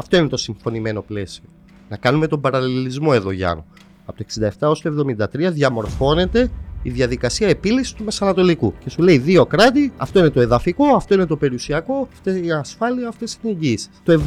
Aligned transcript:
Αυτό 0.00 0.16
είναι 0.16 0.28
το 0.28 0.36
συμφωνημένο 0.36 1.02
πλαίσιο. 1.02 1.44
Να 1.88 1.96
κάνουμε 1.96 2.26
τον 2.26 2.40
παραλληλισμό 2.40 3.10
εδώ, 3.14 3.30
Γιάννου. 3.30 3.64
Από 4.04 4.18
το 4.18 4.24
67 4.40 4.50
έως 4.60 4.80
το 4.80 5.04
73 5.18 5.52
διαμορφώνεται 5.52 6.50
η 6.82 6.90
διαδικασία 6.90 7.48
επίλυσης 7.48 7.92
του 7.92 8.04
Μεσανατολικού. 8.04 8.74
Και 8.78 8.90
σου 8.90 9.02
λέει 9.02 9.18
δύο 9.18 9.46
κράτη, 9.46 9.92
αυτό 9.96 10.18
είναι 10.18 10.30
το 10.30 10.40
εδαφικό, 10.40 10.84
αυτό 10.94 11.14
είναι 11.14 11.26
το 11.26 11.36
περιουσιακό, 11.36 12.08
αυτή 12.12 12.30
είναι 12.30 12.46
η 12.46 12.50
ασφάλεια, 12.50 13.08
αυτές 13.08 13.38
είναι 13.42 13.52
οι 13.52 13.56
εγγύησεις. 13.60 13.90
Το 14.04 14.20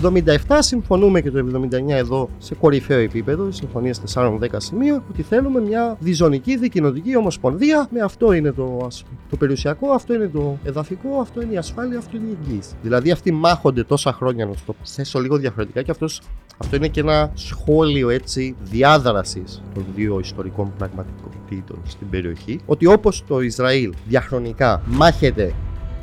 77 0.47 0.58
συμφωνούμε 0.60 1.22
και 1.22 1.32
το 1.32 1.40
79 1.40 1.90
εδώ 1.90 2.29
σε 2.37 2.56
κορυφαίο 2.56 3.00
επίπεδο, 3.00 3.47
οι 3.47 3.51
συμφωνίες 3.51 4.01
4-10 4.14 4.37
σημείων, 4.58 5.04
ότι 5.10 5.22
θέλουμε 5.22 5.62
μια 5.62 5.97
διζωνική 6.00 6.58
δικοινοτική 6.58 7.18
ομοσπονδία 7.18 7.87
με 7.92 8.00
αυτό 8.00 8.32
είναι 8.32 8.52
το, 8.52 8.88
το 9.29 9.38
περιουσιακό, 9.38 9.92
αυτό 9.92 10.13
είναι 10.13 10.28
το 10.28 10.58
εδαφικό, 10.63 11.20
αυτό 11.22 11.42
είναι 11.42 11.54
η 11.54 11.58
ασφάλεια, 11.58 11.97
αυτό 11.97 12.18
είναι 12.18 12.26
η 12.28 12.38
εγγύηση. 12.42 12.74
Δηλαδή 12.81 13.12
αυτοί 13.12 13.31
μάχονται 13.31 13.83
τόσα 13.83 14.13
χρόνια 14.13 14.46
να 14.46 14.52
το 14.65 14.76
θέσω 14.83 15.20
λίγο 15.20 15.38
διαφορετικά 15.38 15.81
και 15.81 15.92
αυτός, 15.92 16.22
αυτό 16.58 16.76
είναι 16.76 16.88
και 16.88 16.99
ένα 16.99 17.31
σχόλιο 17.34 18.10
έτσι 18.10 18.55
διάδρασης 18.62 19.62
των 19.74 19.86
δύο 19.96 20.20
ιστορικών 20.20 20.74
πραγματικότητων 20.77 21.80
στην 21.88 22.10
περιοχή 22.10 22.41
ότι 22.66 22.86
όπως 22.86 23.23
το 23.27 23.40
Ισραήλ 23.40 23.94
διαχρονικά 24.08 24.82
μάχεται 24.86 25.54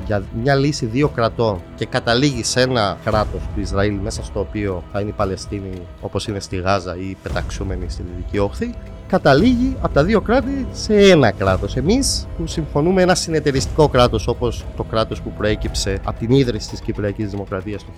για 0.06 0.22
μια 0.42 0.54
λύση 0.54 0.86
δύο 0.86 1.08
κρατών 1.08 1.60
και 1.76 1.86
καταλήγει 1.86 2.44
σε 2.44 2.60
ένα 2.60 2.98
κράτος 3.04 3.40
του 3.54 3.60
Ισραήλ 3.60 3.94
μέσα 3.94 4.24
στο 4.24 4.40
οποίο 4.40 4.82
θα 4.92 5.00
είναι 5.00 5.10
η 5.10 5.14
Παλαιστίνη 5.16 5.70
όπως 6.00 6.26
είναι 6.26 6.40
στη 6.40 6.56
Γάζα 6.56 6.96
ή 6.96 7.16
πεταξούμενη 7.22 7.84
στη 7.88 8.02
Δυτική 8.02 8.38
Όχθη 8.38 8.74
καταλήγει 9.08 9.76
από 9.80 9.94
τα 9.94 10.04
δύο 10.04 10.20
κράτη 10.20 10.66
σε 10.72 10.94
ένα 10.94 11.30
κράτος. 11.30 11.76
Εμείς 11.76 12.26
που 12.36 12.46
συμφωνούμε 12.46 13.02
ένα 13.02 13.14
συνεταιριστικό 13.14 13.88
κράτος 13.88 14.28
όπως 14.28 14.64
το 14.76 14.82
κράτος 14.82 15.20
που 15.20 15.32
προέκυψε 15.32 16.00
από 16.04 16.18
την 16.18 16.30
ίδρυση 16.30 16.68
της 16.68 16.80
Κυπριακής 16.80 17.30
Δημοκρατίας 17.30 17.84
το 17.84 17.90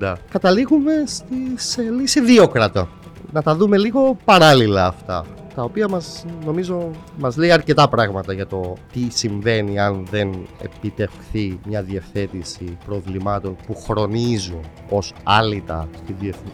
1960 0.00 0.14
καταλήγουμε 0.30 0.92
στη, 1.06 1.34
σε 1.54 1.82
λύση 1.82 2.20
δύο 2.20 2.48
κρατών. 2.48 2.88
Να 3.32 3.42
τα 3.42 3.54
δούμε 3.56 3.78
λίγο 3.78 4.16
παράλληλα 4.24 4.86
αυτά 4.86 5.24
τα 5.54 5.62
οποία 5.62 5.88
μας, 5.88 6.24
νομίζω 6.44 6.90
μας 7.18 7.36
λέει 7.36 7.50
αρκετά 7.50 7.88
πράγματα 7.88 8.32
για 8.32 8.46
το 8.46 8.74
τι 8.92 9.06
συμβαίνει 9.10 9.78
αν 9.78 10.06
δεν 10.10 10.46
επιτευχθεί 10.62 11.58
μια 11.66 11.82
διευθέτηση 11.82 12.78
προβλημάτων 12.86 13.56
που 13.66 13.74
χρονίζουν 13.74 14.60
ως 14.88 15.12
άλυτα 15.22 15.88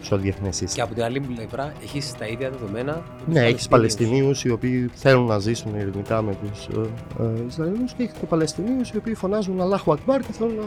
στο 0.01 0.17
διεθνές 0.17 0.55
σύστημα. 0.55 0.73
Και 0.73 0.81
από 0.81 0.93
την 0.93 1.03
άλλη 1.03 1.19
πλευρά 1.19 1.73
έχεις 1.83 2.13
τα 2.17 2.25
ίδια 2.25 2.49
δεδομένα. 2.49 3.03
Ναι, 3.25 3.39
έχεις 3.39 3.67
Παλαιστινίους 3.67 4.43
οι 4.43 4.49
οποίοι 4.49 4.89
θέλουν 4.93 5.25
να 5.25 5.39
ζήσουν 5.39 5.75
ειρηνικά 5.75 6.21
με 6.21 6.35
τους 6.35 6.67
ε, 6.67 7.23
ε, 7.23 7.45
Ισραηλινούς 7.47 7.93
και 7.93 8.03
έχεις 8.03 8.17
και 8.19 8.25
Παλαιστινίους 8.25 8.89
οι 8.89 8.97
οποίοι 8.97 9.15
φωνάζουν 9.15 9.61
Αλάχου 9.61 9.91
Ακμπάρ 9.91 10.21
και 10.21 10.31
θέλουν 10.31 10.55
να 10.55 10.63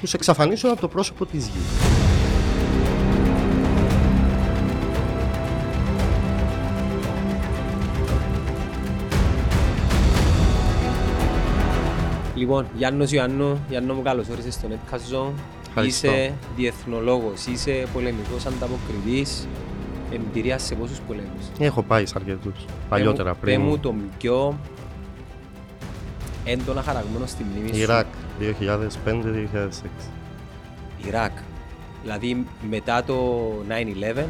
τους 0.00 0.14
εξαφανίσουν 0.14 0.70
από 0.70 0.80
το 0.80 0.88
πρόσωπο 0.88 1.26
της 1.26 1.46
γης. 1.46 2.05
Λοιπόν, 12.46 12.66
Γιάννος 12.74 13.12
Ιωάννου, 13.12 13.64
Γιάννο 13.68 13.94
μου 13.94 14.02
καλώς 14.02 14.28
όρισες 14.28 14.54
στο 14.54 14.68
Netcast 14.68 15.32
Είσαι 15.84 16.34
διεθνολόγος, 16.56 17.46
είσαι 17.46 17.86
πολεμικός 17.92 18.46
ανταποκριτής. 18.46 19.48
Εμπειρία 20.12 20.58
σε 20.58 20.74
πόσους 20.74 21.00
πολέμους. 21.06 21.44
Έχω 21.58 21.82
πάει 21.82 22.06
σε 22.06 22.14
αρκετούς, 22.16 22.64
παλιότερα 22.88 23.34
πριν. 23.34 23.60
Πέ 23.60 23.66
μου 23.66 23.78
το 23.78 23.94
πιο 24.18 24.58
έντονα 26.44 26.82
χαραγμένο 26.82 27.26
στη 27.26 27.44
μνήμη 27.50 27.68
σου. 27.68 27.80
Ιράκ, 27.80 28.06
2005-2006. 28.38 30.10
Ιράκ, 31.06 31.32
δηλαδή 32.02 32.46
μετά 32.70 33.04
το 33.04 33.14
9-11 33.68 34.24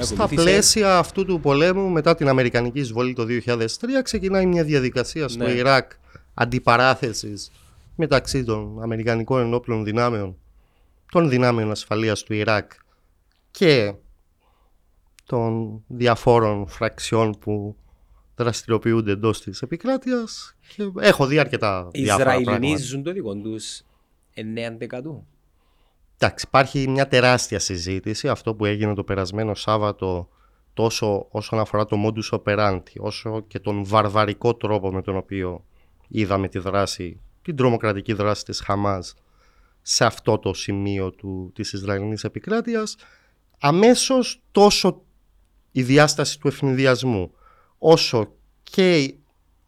στα 0.00 0.28
πλαίσια 0.28 0.98
αυτού 0.98 1.24
του 1.24 1.40
πολέμου, 1.40 1.88
μετά 1.88 2.14
την 2.14 2.28
Αμερικανική 2.28 2.78
εισβολή 2.78 3.12
το 3.12 3.24
2003, 3.24 4.02
ξεκινάει 4.02 4.46
μια 4.46 4.64
διαδικασία 4.64 5.28
στο 5.28 5.44
ναι. 5.44 5.50
Ιράκ 5.50 5.90
αντιπαράθεσης 6.34 7.50
μεταξύ 7.96 8.44
των 8.44 8.82
Αμερικανικών 8.82 9.40
ενόπλων 9.40 9.84
δυνάμεων, 9.84 10.36
των 11.12 11.28
δυνάμεων 11.28 11.70
ασφαλείας 11.70 12.22
του 12.22 12.34
Ιράκ 12.34 12.72
και 13.50 13.94
των 15.24 15.82
διαφόρων 15.86 16.66
φραξιών 16.66 17.38
που 17.38 17.76
δραστηριοποιούνται 18.36 19.12
εντός 19.12 19.40
της 19.40 19.62
επικράτειας. 19.62 20.56
Έχω 21.00 21.26
δει 21.26 21.38
αρκετά 21.38 21.88
διάφορα 21.92 22.36
Ισραηλινοί 22.36 22.76
ζουν 22.76 23.02
το 23.02 23.12
δικό 23.12 23.34
τους 23.34 23.82
9 24.34 24.76
δεκατού. 24.78 25.26
Εντάξει, 26.18 26.44
υπάρχει 26.48 26.88
μια 26.88 27.08
τεράστια 27.08 27.58
συζήτηση. 27.58 28.28
Αυτό 28.28 28.54
που 28.54 28.64
έγινε 28.64 28.94
το 28.94 29.04
περασμένο 29.04 29.54
Σάββατο, 29.54 30.28
τόσο 30.74 31.26
όσον 31.30 31.58
αφορά 31.58 31.84
το 31.84 31.96
modus 32.06 32.38
operandi, 32.38 32.92
όσο 32.98 33.40
και 33.46 33.58
τον 33.58 33.84
βαρβαρικό 33.84 34.54
τρόπο 34.54 34.92
με 34.92 35.02
τον 35.02 35.16
οποίο 35.16 35.64
είδαμε 36.10 36.48
τη 36.48 36.58
δράση, 36.58 37.20
την 37.42 37.56
τρομοκρατική 37.56 38.12
δράση 38.12 38.44
της 38.44 38.60
Χαμάς 38.60 39.14
σε 39.82 40.04
αυτό 40.04 40.38
το 40.38 40.54
σημείο 40.54 41.10
του, 41.10 41.52
της 41.54 41.72
Ισραηλινής 41.72 42.24
επικράτειας, 42.24 42.96
αμέσως 43.60 44.42
τόσο 44.52 45.02
η 45.72 45.82
διάσταση 45.82 46.40
του 46.40 46.48
ευνηδιασμού 46.48 47.32
όσο 47.78 48.32
και 48.62 49.14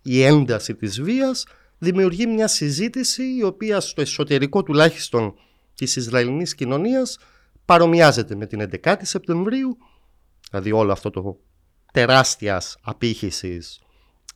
η 0.02 0.22
ένταση 0.22 0.74
της 0.74 1.02
βίας 1.02 1.46
δημιουργεί 1.78 2.26
μια 2.26 2.48
συζήτηση 2.48 3.36
η 3.36 3.42
οποία 3.42 3.80
στο 3.80 4.00
εσωτερικό 4.00 4.62
τουλάχιστον 4.62 5.34
της 5.74 5.96
Ισραηλινής 5.96 6.54
κοινωνίας 6.54 7.18
παρομοιάζεται 7.64 8.34
με 8.34 8.46
την 8.46 8.70
11η 8.82 8.94
Σεπτεμβρίου 9.00 9.76
δηλαδή 10.50 10.72
όλο 10.72 10.92
αυτό 10.92 11.10
το 11.10 11.38
τεράστιας 11.92 12.76
απήχησης 12.82 13.80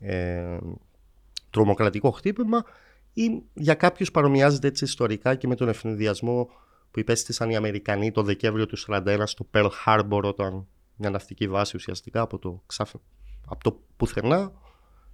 ε, 0.01 0.57
τρομοκρατικό 1.51 2.11
χτύπημα 2.11 2.65
ή 3.13 3.43
για 3.55 3.75
κάποιους 3.75 4.11
παρομοιάζεται 4.11 4.67
έτσι 4.67 4.85
ιστορικά 4.85 5.35
και 5.35 5.47
με 5.47 5.55
τον 5.55 5.69
ευνηδιασμό 5.69 6.49
που 6.91 7.01
υπέστησαν 7.01 7.51
οι 7.51 7.57
Αμερικανοί 7.57 8.13
το 8.13 8.23
Δεκέμβριο 8.23 8.67
του 8.67 8.77
1941 8.89 9.23
στο 9.25 9.47
Pearl 9.53 9.69
Harbor 9.87 10.23
όταν 10.23 10.67
μια 10.97 11.11
ναυτική 11.11 11.49
βάση 11.49 11.77
ουσιαστικά 11.77 12.21
από 12.21 12.39
το, 12.39 12.63
από 13.47 13.65
το 13.65 13.81
πουθενά 13.97 14.53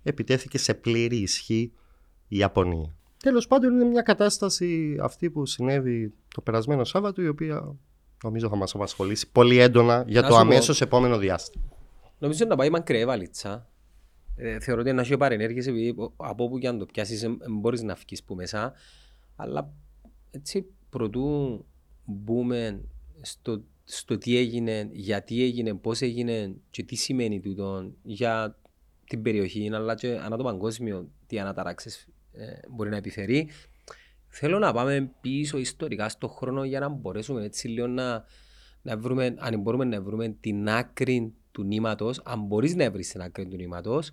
επιτέθηκε 0.02 0.58
σε 0.58 0.74
πλήρη 0.74 1.16
ισχύ 1.16 1.72
η 2.28 2.36
Ιαπωνία. 2.36 2.94
Τέλος 3.16 3.46
πάντων, 3.46 3.72
είναι 3.72 3.84
μια 3.84 4.02
κατάσταση 4.02 4.98
αυτή 5.02 5.30
που 5.30 5.46
συνέβη 5.46 6.14
το 6.34 6.40
περασμένο 6.40 6.84
Σάββατο, 6.84 7.22
η 7.22 7.28
οποία 7.28 7.76
νομίζω 8.24 8.48
θα 8.48 8.56
μας 8.56 8.74
απασχολήσει 8.74 9.30
πολύ 9.32 9.58
έντονα 9.58 10.04
για 10.06 10.22
το 10.22 10.36
αμέσως 10.36 10.80
επόμενο 10.80 11.18
διάστημα. 11.18 11.64
Νομίζω 12.18 12.44
να 12.44 12.56
πάει 12.56 12.70
μακριά 12.70 13.06
βαλίτσα 13.06 13.71
ε, 14.36 14.60
θεωρώ 14.60 14.80
ότι 14.80 14.92
να 14.92 15.00
έχει 15.00 15.16
παρενέργειες 15.16 15.66
επειδή 15.66 15.94
από 16.16 16.44
όπου 16.44 16.58
και 16.58 16.68
αν 16.68 16.78
το 16.78 16.86
πιάσεις 16.86 17.26
μπορείς 17.50 17.82
να 17.82 17.94
βγεις 17.94 18.22
που 18.22 18.34
μέσα. 18.34 18.72
Αλλά 19.36 19.72
έτσι 20.30 20.66
προτού 20.90 21.64
μπούμε 22.04 22.80
στο, 23.20 23.62
στο 23.84 24.18
τι 24.18 24.36
έγινε, 24.36 24.88
γιατί 24.92 25.42
έγινε, 25.42 25.74
πώς 25.74 26.00
έγινε 26.00 26.54
και 26.70 26.82
τι 26.82 26.96
σημαίνει 26.96 27.40
τούτο 27.40 27.92
για 28.02 28.56
την 29.06 29.22
περιοχή 29.22 29.70
αλλά 29.72 29.94
και 29.94 30.18
ανά 30.24 30.36
το 30.36 30.42
παγκόσμιο 30.42 31.08
τι 31.26 31.38
αναταράξεις 31.38 32.08
ε, 32.32 32.44
μπορεί 32.70 32.90
να 32.90 32.96
επιφέρει. 32.96 33.48
Θέλω 34.28 34.58
να 34.58 34.72
πάμε 34.72 35.10
πίσω 35.20 35.58
ιστορικά 35.58 36.08
στον 36.08 36.30
χρόνο 36.30 36.64
για 36.64 36.80
να 36.80 36.88
μπορέσουμε 36.88 37.44
έτσι 37.44 37.68
λίγο 37.68 37.86
να, 37.86 38.24
να 38.82 38.96
βρούμε, 38.96 39.34
αν 39.38 39.60
μπορούμε 39.60 39.84
να 39.84 40.02
βρούμε 40.02 40.28
την 40.28 40.68
άκρη 40.68 41.34
του 41.52 41.62
νήματος, 41.62 42.20
αν 42.24 42.40
μπορείς 42.40 42.74
να 42.74 42.90
βρεις 42.90 43.08
την 43.08 43.22
άκρη 43.22 43.48
του 43.48 43.56
νήματος. 43.56 44.10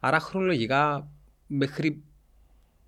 Άρα 0.00 0.20
χρονολογικά 0.20 1.08
μέχρι 1.46 2.02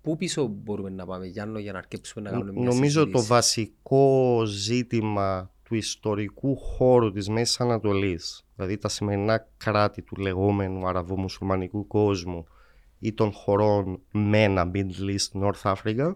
πού 0.01 0.17
πίσω 0.17 0.47
μπορούμε 0.47 0.89
να 0.89 1.05
πάμε 1.05 1.25
Γιάννο 1.25 1.59
για 1.59 1.71
να 1.71 1.77
αρκέψουμε 1.77 2.29
να 2.29 2.37
κάνουμε 2.37 2.51
μια 2.51 2.69
Νομίζω 2.69 3.07
το 3.07 3.23
βασικό 3.23 4.43
ζήτημα 4.45 5.51
του 5.63 5.75
ιστορικού 5.75 6.55
χώρου 6.55 7.11
της 7.11 7.29
Μέσης 7.29 7.59
Ανατολής, 7.59 8.45
δηλαδή 8.55 8.77
τα 8.77 8.89
σημερινά 8.89 9.47
κράτη 9.57 10.01
του 10.01 10.15
λεγόμενου 10.15 10.87
αραβομουσουλμανικού 10.87 11.87
κόσμου 11.87 12.45
ή 12.99 13.13
των 13.13 13.31
χωρών 13.31 14.01
MENA, 14.13 14.71
Middle 14.73 15.15
East, 15.15 15.41
North 15.41 15.73
Africa, 15.73 16.15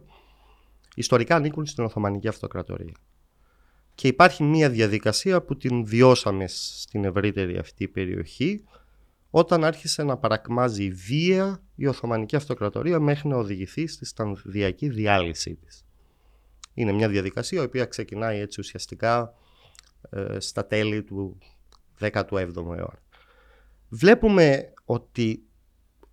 ιστορικά 0.96 1.36
ανήκουν 1.36 1.66
στην 1.66 1.84
Οθωμανική 1.84 2.28
Αυτοκρατορία. 2.28 2.94
Και 4.02 4.08
υπάρχει 4.08 4.44
μια 4.44 4.70
διαδικασία 4.70 5.42
που 5.42 5.58
την 5.58 5.86
βιώσαμε 5.86 6.48
στην 6.48 7.06
ευρύτερη 7.06 7.58
αυτή 7.58 7.88
περιοχή 7.88 8.64
όταν 9.30 9.64
άρχισε 9.64 10.04
να 10.04 10.18
παρακμάζει 10.18 10.92
βία 10.92 11.64
η 11.76 11.88
Οθωμανική 11.88 12.36
Αυτοκρατορία 12.36 13.00
μέχρι 13.00 13.28
να 13.28 13.36
οδηγηθεί 13.36 13.88
στη 13.88 14.06
στανδιακή 14.06 14.90
διάλυσή 14.90 15.56
της. 15.56 15.86
Είναι 16.74 16.92
μια 16.92 17.10
διαδικασία 17.10 17.62
η 17.62 17.66
οποία 17.66 17.86
ξεκινάει 17.86 18.40
έτσι 18.40 18.60
ουσιαστικά 18.60 19.34
ε, 20.10 20.40
στα 20.40 20.66
τέλη 20.68 21.04
του 21.04 21.38
17ου 22.00 22.56
αιώνα. 22.56 23.00
Βλέπουμε 23.90 24.74
ότι 24.86 25.44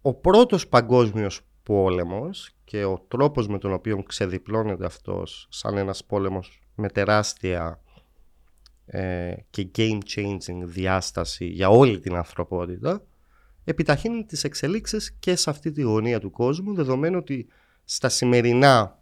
ο 0.02 0.14
πρώτος 0.14 0.68
παγκόσμιος 0.68 1.40
πόλεμος 1.62 2.50
και 2.64 2.84
ο 2.84 3.04
τρόπος 3.08 3.48
με 3.48 3.58
τον 3.58 3.72
οποίο 3.72 4.02
ξεδιπλώνεται 4.02 4.84
αυτός 4.84 5.46
σαν 5.50 5.76
ένας 5.76 6.04
πόλεμος 6.04 6.62
με 6.78 6.88
τεράστια 6.88 7.80
ε, 8.86 9.34
και 9.50 9.70
game 9.76 9.98
changing 10.14 10.62
διάσταση 10.64 11.46
για 11.46 11.68
όλη 11.68 11.98
την 11.98 12.14
ανθρωπότητα 12.14 13.02
επιταχύνει 13.64 14.24
τις 14.24 14.44
εξελίξεις 14.44 15.12
και 15.18 15.36
σε 15.36 15.50
αυτή 15.50 15.72
τη 15.72 15.82
γωνία 15.82 16.20
του 16.20 16.30
κόσμου 16.30 16.74
δεδομένου 16.74 17.18
ότι 17.18 17.46
στα 17.84 18.08
σημερινά 18.08 18.98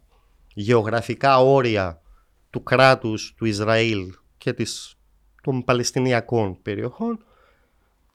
γεωγραφικά 0.53 1.39
όρια 1.39 2.01
του 2.49 2.63
κράτους 2.63 3.33
του 3.37 3.45
Ισραήλ 3.45 4.13
και 4.37 4.53
της, 4.53 4.97
των 5.43 5.63
Παλαιστινιακών 5.63 6.61
περιοχών 6.61 7.25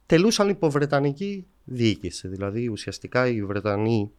τελούσαν 0.06 0.48
υπό 0.48 0.70
Βρετανική 0.70 1.46
διοίκηση. 1.64 2.28
Δηλαδή 2.28 2.68
ουσιαστικά 2.68 3.26
οι 3.26 3.44
Βρετανοί 3.44 4.12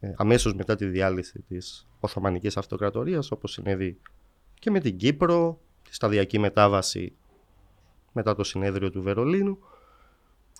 ε, 0.00 0.12
αμέσως 0.16 0.54
μετά 0.54 0.76
τη 0.76 0.86
διάλυση 0.86 1.44
της 1.48 1.86
Οθωμανικής 2.00 2.56
Αυτοκρατορίας 2.56 3.30
όπως 3.30 3.52
συνέβη 3.52 4.00
και 4.64 4.70
με 4.70 4.80
την 4.80 4.96
Κύπρο, 4.96 5.60
τη 5.82 5.94
σταδιακή 5.94 6.38
μετάβαση 6.38 7.12
μετά 8.12 8.34
το 8.34 8.44
συνέδριο 8.44 8.90
του 8.90 9.02
Βερολίνου 9.02 9.58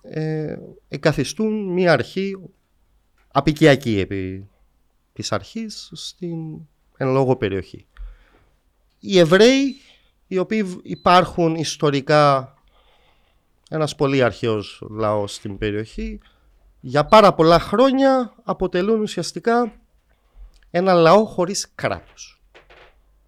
ε, 0.01 0.57
εγκαθιστούν 0.87 1.73
μια 1.73 1.91
αρχή 1.91 2.37
απικιακή 3.31 3.99
επί 3.99 4.49
της 5.13 5.31
αρχής 5.31 5.91
στην 5.93 6.39
εν 6.97 7.11
λόγω 7.11 7.35
περιοχή. 7.35 7.87
Οι 8.99 9.19
Εβραίοι 9.19 9.75
οι 10.27 10.37
οποίοι 10.37 10.79
υπάρχουν 10.83 11.55
ιστορικά 11.55 12.53
ένας 13.69 13.95
πολύ 13.95 14.23
αρχαίος 14.23 14.83
λαός 14.89 15.33
στην 15.33 15.57
περιοχή 15.57 16.19
για 16.79 17.05
πάρα 17.05 17.33
πολλά 17.33 17.59
χρόνια 17.59 18.33
αποτελούν 18.43 19.01
ουσιαστικά 19.01 19.73
ένα 20.71 20.93
λαό 20.93 21.25
χωρίς 21.25 21.71
κράτος. 21.75 22.39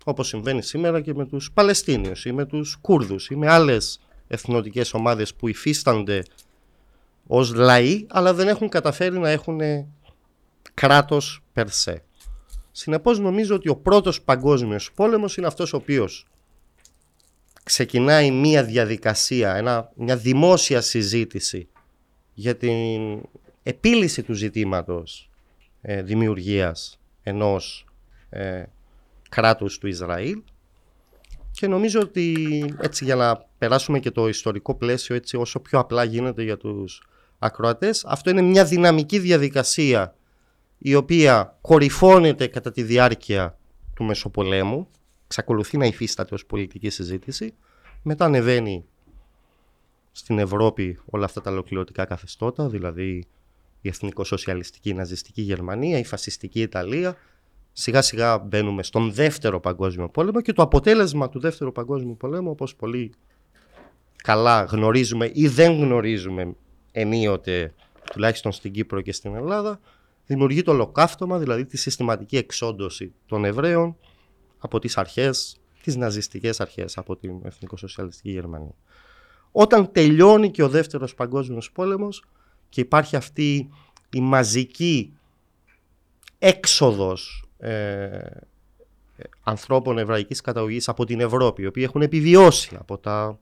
Όπως 0.09 0.27
συμβαίνει 0.27 0.62
σήμερα 0.62 1.01
και 1.01 1.13
με 1.13 1.25
τους 1.25 1.51
Παλαιστίνιους 1.51 2.25
ή 2.25 2.31
με 2.31 2.45
τους 2.45 2.75
Κούρδους 2.81 3.30
ή 3.30 3.36
με 3.36 3.50
άλλες 3.50 4.00
εθνοτικές 4.27 4.94
ομάδες 4.94 5.33
που 5.33 5.48
υφίστανται 5.48 6.24
ως 7.27 7.54
λαοί 7.54 8.06
αλλά 8.09 8.33
δεν 8.33 8.48
έχουν 8.48 8.69
καταφέρει 8.69 9.19
να 9.19 9.30
έχουν 9.30 9.59
κράτος 10.74 11.44
περσέ. 11.54 12.04
Συνεπώς 12.71 13.19
νομίζω 13.19 13.56
ότι 13.56 13.69
ο 13.69 13.75
πρώτος 13.75 14.21
παγκόσμιος 14.21 14.92
πόλεμος 14.92 15.38
είναι 15.38 15.48
αυτός 15.48 15.74
ο 15.74 15.77
οποίος 15.77 16.25
ξεκινάει 17.63 18.31
μία 18.31 18.63
διαδικασία, 18.63 19.56
ένα, 19.56 19.92
μια 19.95 20.18
δημόσια 20.18 20.81
συζήτηση 20.81 21.68
για 22.33 22.56
την 22.56 23.21
επίλυση 23.63 24.24
του 24.24 24.33
ζητήματος 24.33 25.30
ε, 25.81 26.01
δημιουργίας 26.01 27.00
ενός 27.24 27.86
ε, 28.30 28.63
κράτους 29.29 29.77
του 29.77 29.88
Ισραήλ. 29.88 30.41
Και 31.51 31.68
νομίζω 31.68 32.00
ότι 32.00 32.35
έτσι 32.79 33.03
για 33.03 33.15
να 33.15 33.45
περάσουμε 33.57 34.00
και 34.00 34.12
το 34.12 34.27
ιστορικό 34.27 34.75
πλαίσιο 34.75 35.15
έτσι 35.15 35.38
όσο 35.38 35.59
πιο 35.59 35.79
απλά 35.79 36.03
γίνεται 36.03 36.44
για 36.44 36.57
τους 36.57 37.07
ακροατές 37.39 38.06
αυτό 38.06 38.29
είναι 38.29 38.41
μια 38.41 38.65
δυναμική 38.65 39.19
διαδικασία 39.19 40.15
η 40.77 40.95
οποία 40.95 41.57
κορυφώνεται 41.62 42.47
κατά 42.47 42.71
τη 42.71 42.83
διάρκεια 42.83 43.57
του 43.95 44.03
Μεσοπολέμου. 44.03 44.88
Εξακολουθεί 45.25 45.77
να 45.77 45.85
υφίσταται 45.85 46.33
ως 46.33 46.45
πολιτική 46.45 46.89
συζήτηση. 46.89 47.53
Μετά 48.03 48.25
ανεβαίνει 48.25 48.85
στην 50.12 50.39
Ευρώπη 50.39 51.00
όλα 51.06 51.25
αυτά 51.25 51.41
τα 51.41 51.51
ολοκληρωτικά 51.51 52.06
καθεστώτα 52.06 52.69
δηλαδή 52.69 53.27
η 53.81 53.89
εθνικο-σοσιαλιστική 53.89 54.94
ναζιστική 54.94 55.41
Γερμανία, 55.41 55.97
η 55.97 56.03
φασιστική 56.03 56.62
Ιταλία 56.62 57.18
σιγά 57.79 58.01
σιγά 58.01 58.38
μπαίνουμε 58.38 58.83
στον 58.83 59.12
δεύτερο 59.12 59.59
παγκόσμιο 59.59 60.09
πόλεμο 60.09 60.41
και 60.41 60.53
το 60.53 60.62
αποτέλεσμα 60.62 61.29
του 61.29 61.39
δεύτερου 61.39 61.71
παγκόσμιου 61.71 62.18
πολέμου 62.18 62.50
όπως 62.50 62.75
πολύ 62.75 63.13
καλά 64.15 64.63
γνωρίζουμε 64.63 65.31
ή 65.33 65.47
δεν 65.47 65.71
γνωρίζουμε 65.71 66.56
ενίοτε 66.91 67.74
τουλάχιστον 68.12 68.51
στην 68.51 68.71
Κύπρο 68.71 69.01
και 69.01 69.12
στην 69.12 69.35
Ελλάδα 69.35 69.79
δημιουργεί 70.25 70.62
το 70.62 70.71
ολοκαύτωμα, 70.71 71.38
δηλαδή 71.38 71.65
τη 71.65 71.77
συστηματική 71.77 72.38
εξόντωση 72.38 73.13
των 73.25 73.45
Εβραίων 73.45 73.97
από 74.57 74.80
τις 74.80 74.97
αρχές, 74.97 75.59
τις 75.83 75.95
ναζιστικές 75.95 76.59
αρχές 76.59 76.97
από 76.97 77.15
την 77.15 77.39
Εθνικοσοσιαλιστική 77.44 78.31
Γερμανία. 78.31 78.75
Όταν 79.51 79.91
τελειώνει 79.91 80.51
και 80.51 80.63
ο 80.63 80.69
δεύτερος 80.69 81.15
παγκόσμιος 81.15 81.71
πόλεμος 81.71 82.23
και 82.69 82.81
υπάρχει 82.81 83.15
αυτή 83.15 83.69
η 84.09 84.21
μαζική 84.21 85.13
έξοδος 86.39 87.46
ε, 87.57 88.19
ανθρώπων 89.44 89.98
εβραϊκής 89.98 90.42
καταγωγής 90.42 90.89
από 90.89 91.06
την 91.06 91.19
Ευρώπη, 91.19 91.62
οι 91.62 91.65
οποίοι 91.65 91.83
έχουν 91.88 92.01
επιβιώσει 92.01 92.75
από 92.80 92.98
τα 92.98 93.39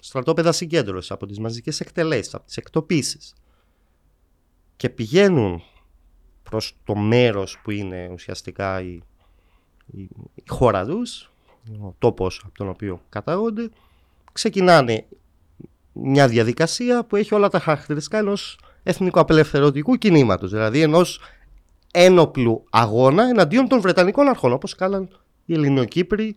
στρατόπεδα 0.00 0.52
συγκέντρωσης, 0.52 1.10
από 1.10 1.26
τις 1.26 1.38
μαζικές 1.38 1.80
εκτελέσεις, 1.80 2.34
από 2.34 2.46
τις 2.46 2.56
εκτοπίσεις 2.56 3.34
και 4.76 4.88
πηγαίνουν 4.88 5.62
προς 6.42 6.76
το 6.84 6.94
μέρος 6.94 7.58
που 7.62 7.70
είναι 7.70 8.08
ουσιαστικά 8.12 8.80
η, 8.80 9.00
η, 9.86 10.08
χώρα 10.48 10.86
τους, 10.86 11.30
ο 11.80 11.94
τόπος 11.98 12.42
από 12.44 12.54
τον 12.54 12.68
οποίο 12.68 13.00
καταγόνται, 13.08 13.70
ξεκινάνε 14.32 15.06
μια 15.92 16.28
διαδικασία 16.28 17.04
που 17.04 17.16
έχει 17.16 17.34
όλα 17.34 17.48
τα 17.48 17.58
χαρακτηριστικά 17.58 18.18
ενός 18.18 18.58
εθνικοαπελευθερωτικού 18.82 19.96
κινήματος, 19.96 20.50
δηλαδή 20.50 20.80
ενός 20.80 21.20
ένοπλου 22.00 22.64
αγώνα 22.70 23.28
εναντίον 23.28 23.68
των 23.68 23.80
Βρετανικών 23.80 24.28
αρχών, 24.28 24.52
όπως 24.52 24.74
κάναν 24.74 25.08
οι 25.44 25.54
Ελληνοκύπροι 25.54 26.36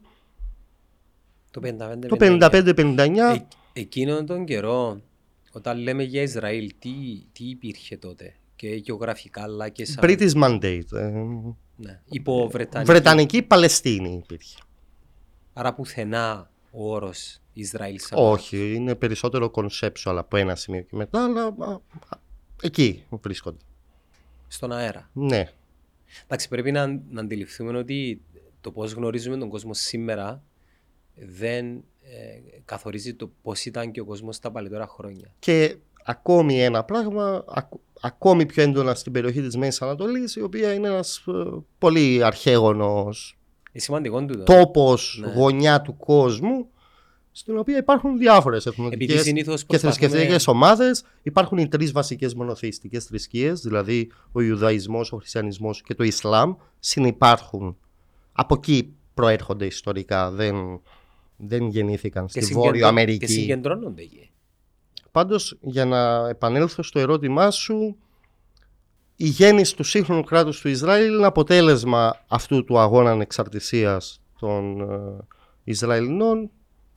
το 1.52 1.62
55-59. 1.64 2.98
Ε, 3.18 3.38
εκείνον 3.74 4.26
τον 4.26 4.46
καιρό, 4.46 5.02
όταν 5.52 5.78
λέμε 5.78 6.04
για 6.04 6.22
Ισραήλ, 6.22 6.72
τι, 6.80 6.92
τι 7.32 7.44
υπήρχε 7.50 7.98
τότε; 7.98 8.36
Και 8.56 8.68
γεωγραφικά 8.68 9.42
αλλά 9.44 9.70
και 9.70 9.86
σαν... 9.86 10.04
British 10.08 10.34
Mandate. 10.34 10.92
Ε, 10.94 11.10
ναι. 11.76 12.02
Υπό 12.10 12.50
Βρετανική... 12.52 12.92
Βρετανική 12.92 13.42
Παλαιστίνη 13.42 14.22
υπήρχε. 14.24 14.60
Άρα 15.54 15.74
πουθενά 15.74 16.50
ο 16.72 16.94
όρος 16.94 17.42
Ισραήλ 17.54 18.00
σαν... 18.00 18.20
Όχι, 18.22 18.74
είναι 18.74 18.96
περισσότερο 18.96 19.52
conceptual 19.54 20.16
από 20.18 20.38
ένα 20.38 20.56
σημείο 20.56 20.82
και 20.82 20.96
μετά, 20.96 21.24
αλλά 21.24 21.56
εκεί 22.62 23.04
βρίσκονται. 23.10 23.58
Στον 24.52 24.72
αέρα. 24.72 25.10
Ναι. 25.14 25.50
Εντάξει, 26.24 26.48
πρέπει 26.48 26.72
να, 26.72 26.88
να 27.10 27.22
αντιληφθούμε 27.22 27.78
ότι 27.78 28.22
το 28.62 28.72
πώς 28.72 28.94
γνωρίζουμε 28.94 29.38
τον 29.38 29.50
κόσμο 29.50 29.74
σήμερα 29.74 30.44
δεν 31.16 31.66
ε, 32.02 32.60
καθορίζει 32.66 33.14
το 33.14 33.32
πώς 33.42 33.66
ήταν 33.66 33.92
και 33.92 34.02
ο 34.02 34.06
κόσμος 34.06 34.40
τα 34.40 34.52
παλαιότερα 34.52 34.88
χρόνια. 34.88 35.34
Και 35.40 35.78
ακόμη 36.04 36.64
ένα 36.64 36.84
πράγμα, 36.84 37.44
ακόμη 38.02 38.46
πιο 38.46 38.64
έντονα 38.64 38.96
στην 38.96 39.12
περιοχή 39.12 39.42
της 39.42 39.58
Μέσης 39.58 39.82
Ανατολής, 39.82 40.36
η 40.36 40.42
οποία 40.42 40.74
είναι 40.74 40.88
ένας 40.88 41.24
ε, 41.28 41.64
πολύ 41.78 42.24
αρχαίγονος 42.24 43.38
τόπος, 44.44 45.22
ναι. 45.22 45.32
γωνιά 45.32 45.82
του 45.82 45.98
κόσμου, 45.98 46.70
στην 47.32 47.58
οποία 47.58 47.78
υπάρχουν 47.78 48.18
διάφορες 48.18 48.66
εθνοτικές 48.66 49.34
και 49.68 49.78
θρησκευτικές 49.78 50.48
ομάδες. 50.48 51.04
Υπάρχουν 51.22 51.58
οι 51.58 51.68
τρεις 51.68 51.92
βασικές 51.92 52.34
μονοθεϊστικές 52.34 53.06
θρησκείες, 53.06 53.62
δηλαδή 53.62 54.12
ο 54.32 54.42
Ιουδαϊσμός, 54.42 55.12
ο 55.12 55.18
Χριστιανισμός 55.18 55.82
και 55.82 55.96
το 55.96 56.04
Ισλάμ. 56.04 56.54
Συνυπάρχουν. 56.80 57.78
Από 58.32 58.56
εκεί 58.58 58.94
προέρχονται 59.14 59.66
ιστορικά. 59.66 60.32
Δεν, 60.32 60.82
δεν 61.38 61.68
γεννήθηκαν 61.68 62.30
στη 62.30 62.54
Βόρειο 62.54 62.88
Αμερική. 62.88 63.18
Και 63.18 63.28
συγκεντρώνονται 63.28 64.02
εκεί. 64.02 64.30
Πάντως, 65.12 65.58
για 65.62 65.86
να 65.86 66.30
επανέλθω 66.30 66.84
στο 66.84 67.00
ερώτημά 67.00 67.52
σου, 67.52 67.98
η 69.16 69.28
γέννηση 69.28 69.76
του 69.76 69.84
σύγχρονου 69.84 70.24
κράτους 70.24 70.62
του 70.62 70.68
Ισραήλ 70.68 71.14
είναι 71.14 71.26
αποτέλεσμα 71.26 72.24
αυτού 72.28 72.64
του 72.64 72.80
αγώνα 72.80 73.12
ανεξαρτησίας 73.12 74.22
των 74.40 74.82
ε, 74.82 75.18
Ισραηλινών 75.64 76.52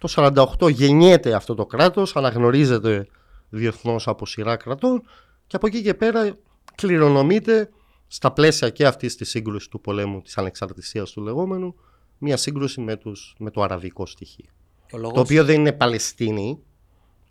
το 0.08 0.66
1948 0.66 0.70
γεννιέται 0.73 1.34
αυτό 1.34 1.54
το 1.54 1.66
κράτος, 1.66 2.16
αναγνωρίζεται 2.16 3.06
διεθνώς 3.49 4.08
από 4.08 4.26
σειρά 4.26 4.56
κρατών 4.56 5.02
και 5.46 5.56
από 5.56 5.66
εκεί 5.66 5.82
και 5.82 5.94
πέρα 5.94 6.37
κληρονομείται 6.75 7.70
στα 8.06 8.32
πλαίσια 8.32 8.70
και 8.70 8.87
αυτής 8.87 9.16
της 9.16 9.28
σύγκρουσης 9.28 9.68
του 9.68 9.80
πολέμου 9.80 10.23
της 10.23 10.38
ανεξαρτησίας 10.38 11.11
του 11.11 11.23
λεγόμενου 11.23 11.75
μια 12.18 12.37
σύγκρουση 12.37 12.80
με, 12.80 12.96
τους, 12.96 13.34
με 13.38 13.50
το 13.50 13.62
αραβικό 13.62 14.06
στοιχείο. 14.06 14.50
Το 14.90 15.20
οποίο 15.20 15.44
δεν 15.44 15.61
είναι 15.61 15.73
Παλαιστίνη, 15.73 16.62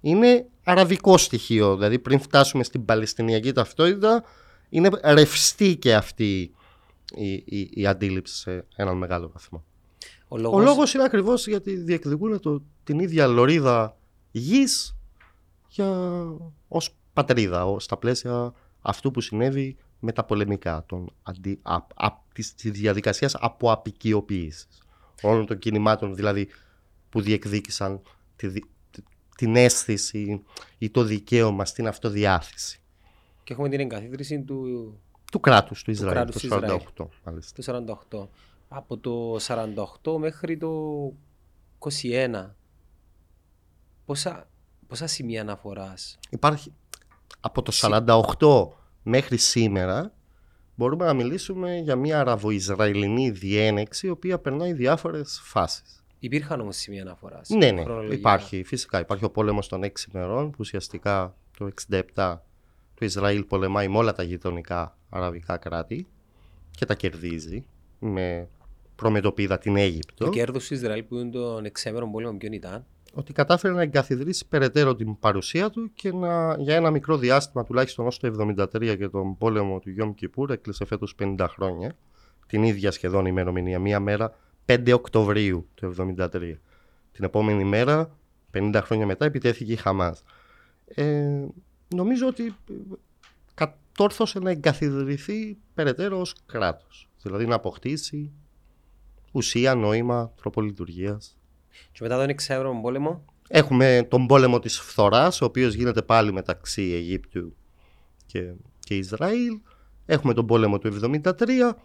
είναι 0.02 0.46
αραβικό 0.64 1.18
στοιχείο. 1.18 1.76
Δηλαδή 1.76 2.00
πριν 2.00 2.20
φτάσουμε 2.20 2.64
στην 2.64 2.86
Παλαιστινιακή 2.86 3.52
ταυτότητα 3.52 4.24
είναι 4.70 4.90
ρευστή 5.04 5.76
και 5.76 5.96
αυτή 5.96 6.52
η, 7.16 7.34
η, 7.34 7.70
η 7.74 7.88
αντίληψη 7.88 8.36
σε 8.36 8.66
έναν 8.76 8.98
μεγάλο 8.98 9.30
βαθμό. 9.34 9.64
Ο 10.34 10.38
λόγος, 10.38 10.60
Ο 10.60 10.64
λόγος 10.64 10.94
είναι 10.94 11.04
ακριβώς 11.04 11.48
γιατί 11.48 11.76
διεκδικούν 11.76 12.40
το, 12.40 12.62
την 12.84 13.00
ίδια 13.00 13.28
λωρίδα 13.28 13.98
γης 14.32 14.96
για, 15.68 15.88
ως 16.68 16.96
πατρίδα, 17.14 17.66
ως, 17.66 17.84
στα 17.84 17.98
πλαίσια 17.98 18.54
αυτού 18.82 19.12
που 19.12 19.22
συνέβη 19.22 19.76
με 20.00 20.12
τα 20.12 20.24
πολεμικά 20.24 20.84
των, 20.86 21.14
αντι, 21.24 21.60
α, 21.62 21.76
α, 21.76 22.12
της, 22.34 22.56
της 22.56 22.72
διαδικασίας 22.72 23.36
από 23.36 23.72
απικιοποίησης 23.72 24.82
όλων 25.22 25.46
των 25.46 25.60
κινημάτων, 25.60 26.16
δηλαδή 26.16 26.48
που 27.10 27.22
διεκδίκησαν 27.22 28.02
τη, 28.36 28.48
την 29.36 29.56
αίσθηση 29.56 30.44
ή 30.78 30.90
το 30.90 31.04
δικαίωμα 31.04 31.66
στην 31.66 31.88
αυτοδιάθεση. 31.88 32.82
Και 33.44 33.54
έχουμε 33.54 33.70
την 33.70 33.80
εγκαθίδρυση 33.80 34.42
του, 34.42 34.94
του 35.32 35.40
κράτους 35.40 35.84
του 35.84 35.92
Ισραήλ, 35.92 36.32
το 36.32 36.40
48. 36.50 36.80
Το 36.96 37.10
48. 38.10 38.28
Από 38.76 38.98
το 38.98 39.38
48 40.04 40.18
μέχρι 40.18 40.58
το 40.58 41.14
21. 41.80 42.50
Πόσα, 44.06 44.48
πόσα 44.88 45.08
σημεία 45.08 45.42
αναφοράς; 45.42 46.20
Υπάρχει 46.30 46.74
από 47.40 47.62
το 47.62 47.72
48 47.74 48.68
μέχρι 49.04 49.38
σήμερα 49.38 50.14
μπορούμε 50.76 51.06
να 51.06 51.14
μιλήσουμε 51.14 51.78
για 51.78 51.96
μια 51.96 52.20
αραβο-ισραηλινή 52.20 53.30
διένεξη 53.30 54.08
η 54.08 54.10
οποία 54.10 54.40
περνάει 54.40 54.74
διάφορες 54.74 55.42
φάσεις. 55.44 56.04
Υπήρχαν 56.20 56.60
όμως 56.60 56.76
σημεία 56.76 57.02
αναφοράς. 57.02 57.50
Ναι, 57.50 57.72
ναι, 57.72 57.84
υπάρχει. 58.12 58.64
Φυσικά 58.64 59.00
υπάρχει 59.00 59.26
ο 59.26 59.30
πόλεμος 59.32 59.68
των 59.68 59.84
6 59.84 59.90
ημερών 60.14 60.50
που 60.50 60.58
ουσιαστικά 60.60 61.36
το 61.58 61.70
67 61.90 62.38
το 62.94 63.06
Ισραήλ 63.06 63.44
πολεμάει 63.44 63.88
με 63.88 63.98
όλα 63.98 64.14
τα 64.14 64.24
γειτονικά 64.24 64.98
αραβικά 65.10 65.58
κράτη 65.58 66.08
και 66.72 66.86
τα 66.86 66.96
κερδίζει 66.96 67.68
με 68.00 68.50
προμετωπίδα 68.96 69.58
την 69.58 69.76
Αίγυπτο. 69.76 70.26
Το 70.26 70.30
κέρδος 70.30 70.68
του 70.68 70.74
Ισραήλ 70.74 71.04
που 71.04 71.16
είναι 71.16 71.32
τον 71.32 71.66
εξέμερο 71.66 72.10
πόλεμο, 72.10 72.38
ποιον 72.38 72.54
ήταν. 72.54 72.86
Ότι 73.14 73.34
κατάφερε 73.34 73.74
να 73.74 73.82
εγκαθιδρύσει 73.82 74.48
περαιτέρω 74.48 74.96
την 74.96 75.20
παρουσία 75.20 75.70
του 75.70 75.92
και 75.94 76.12
να, 76.12 76.56
για 76.58 76.76
ένα 76.76 76.92
μικρό 76.92 77.18
διάστημα, 77.18 77.64
τουλάχιστον 77.64 78.08
ως 78.08 78.20
το 78.20 78.34
1973 78.58 78.98
και 78.98 79.08
τον 79.08 79.38
πόλεμο 79.38 79.80
του 79.80 79.90
Γιώμ 79.90 80.14
Κιπούρ, 80.14 80.52
έκλεισε 80.52 80.86
φέτος 80.86 81.16
50 81.20 81.46
χρόνια, 81.50 81.96
την 82.48 82.64
ίδια 82.64 82.92
σχεδόν 82.92 83.26
ημερομηνία, 83.26 83.80
μία 83.80 84.00
μέρα 84.00 84.38
5 84.66 84.94
Οκτωβρίου 84.94 85.68
του 85.74 85.96
1973. 86.20 86.30
Την 87.12 87.24
επόμενη 87.24 87.64
μέρα, 87.64 88.18
50 88.54 88.80
χρόνια 88.84 89.06
μετά, 89.06 89.26
επιτέθηκε 89.26 89.72
η 89.72 89.76
Χαμάς. 89.76 90.24
Ε, 90.86 91.46
νομίζω 91.96 92.28
ότι 92.28 92.56
κατόρθωσε 93.54 94.40
να 94.40 94.50
εγκαθιδρυθεί 94.50 95.58
περαιτέρω 95.74 96.20
ως 96.20 96.36
κράτος. 96.46 97.10
Δηλαδή 97.22 97.46
να 97.46 97.56
αποκτήσει 97.56 98.32
ουσία, 99.34 99.76
νόημα, 99.76 100.34
τρόπο 100.42 100.62
λειτουργίας. 100.62 101.38
Και 101.92 102.00
μετά 102.02 102.18
τον 102.18 102.30
εξαέρωμο 102.30 102.82
πόλεμο; 102.82 103.26
Έχουμε 103.48 104.08
τον 104.10 104.28
πόλεμο 104.28 104.60
της 104.60 104.80
φθοράς, 104.80 105.42
ο 105.42 105.46
οποίος 105.46 105.74
γίνεται 105.74 106.02
πάλι 106.02 106.34
μεταξύ 106.34 106.82
Αιγύπτου 106.82 107.56
και, 108.26 108.54
και 108.80 108.96
Ισραήλ. 108.96 109.60
Έχουμε 110.06 110.34
τον 110.34 110.46
πόλεμο 110.46 110.78
του 110.80 110.88
1973 111.24 111.76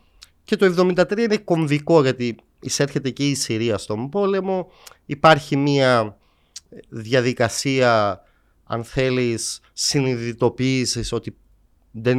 και 0.45 0.57
το 0.57 0.75
1973 0.97 1.19
είναι 1.19 1.37
κομβικό 1.37 2.03
γιατί 2.03 2.37
εισέρχεται 2.61 3.11
και 3.11 3.29
η 3.29 3.35
Συρία 3.35 3.79
στον 3.79 4.09
πόλεμο. 4.09 4.71
Υπάρχει 5.07 5.57
μια 5.57 6.19
διαδικασία, 6.89 8.21
αν 8.65 8.85
θέλεις, 8.85 9.61
συνειδητοποίησης 9.73 11.13
ότι 11.13 11.37
δεν 11.91 12.19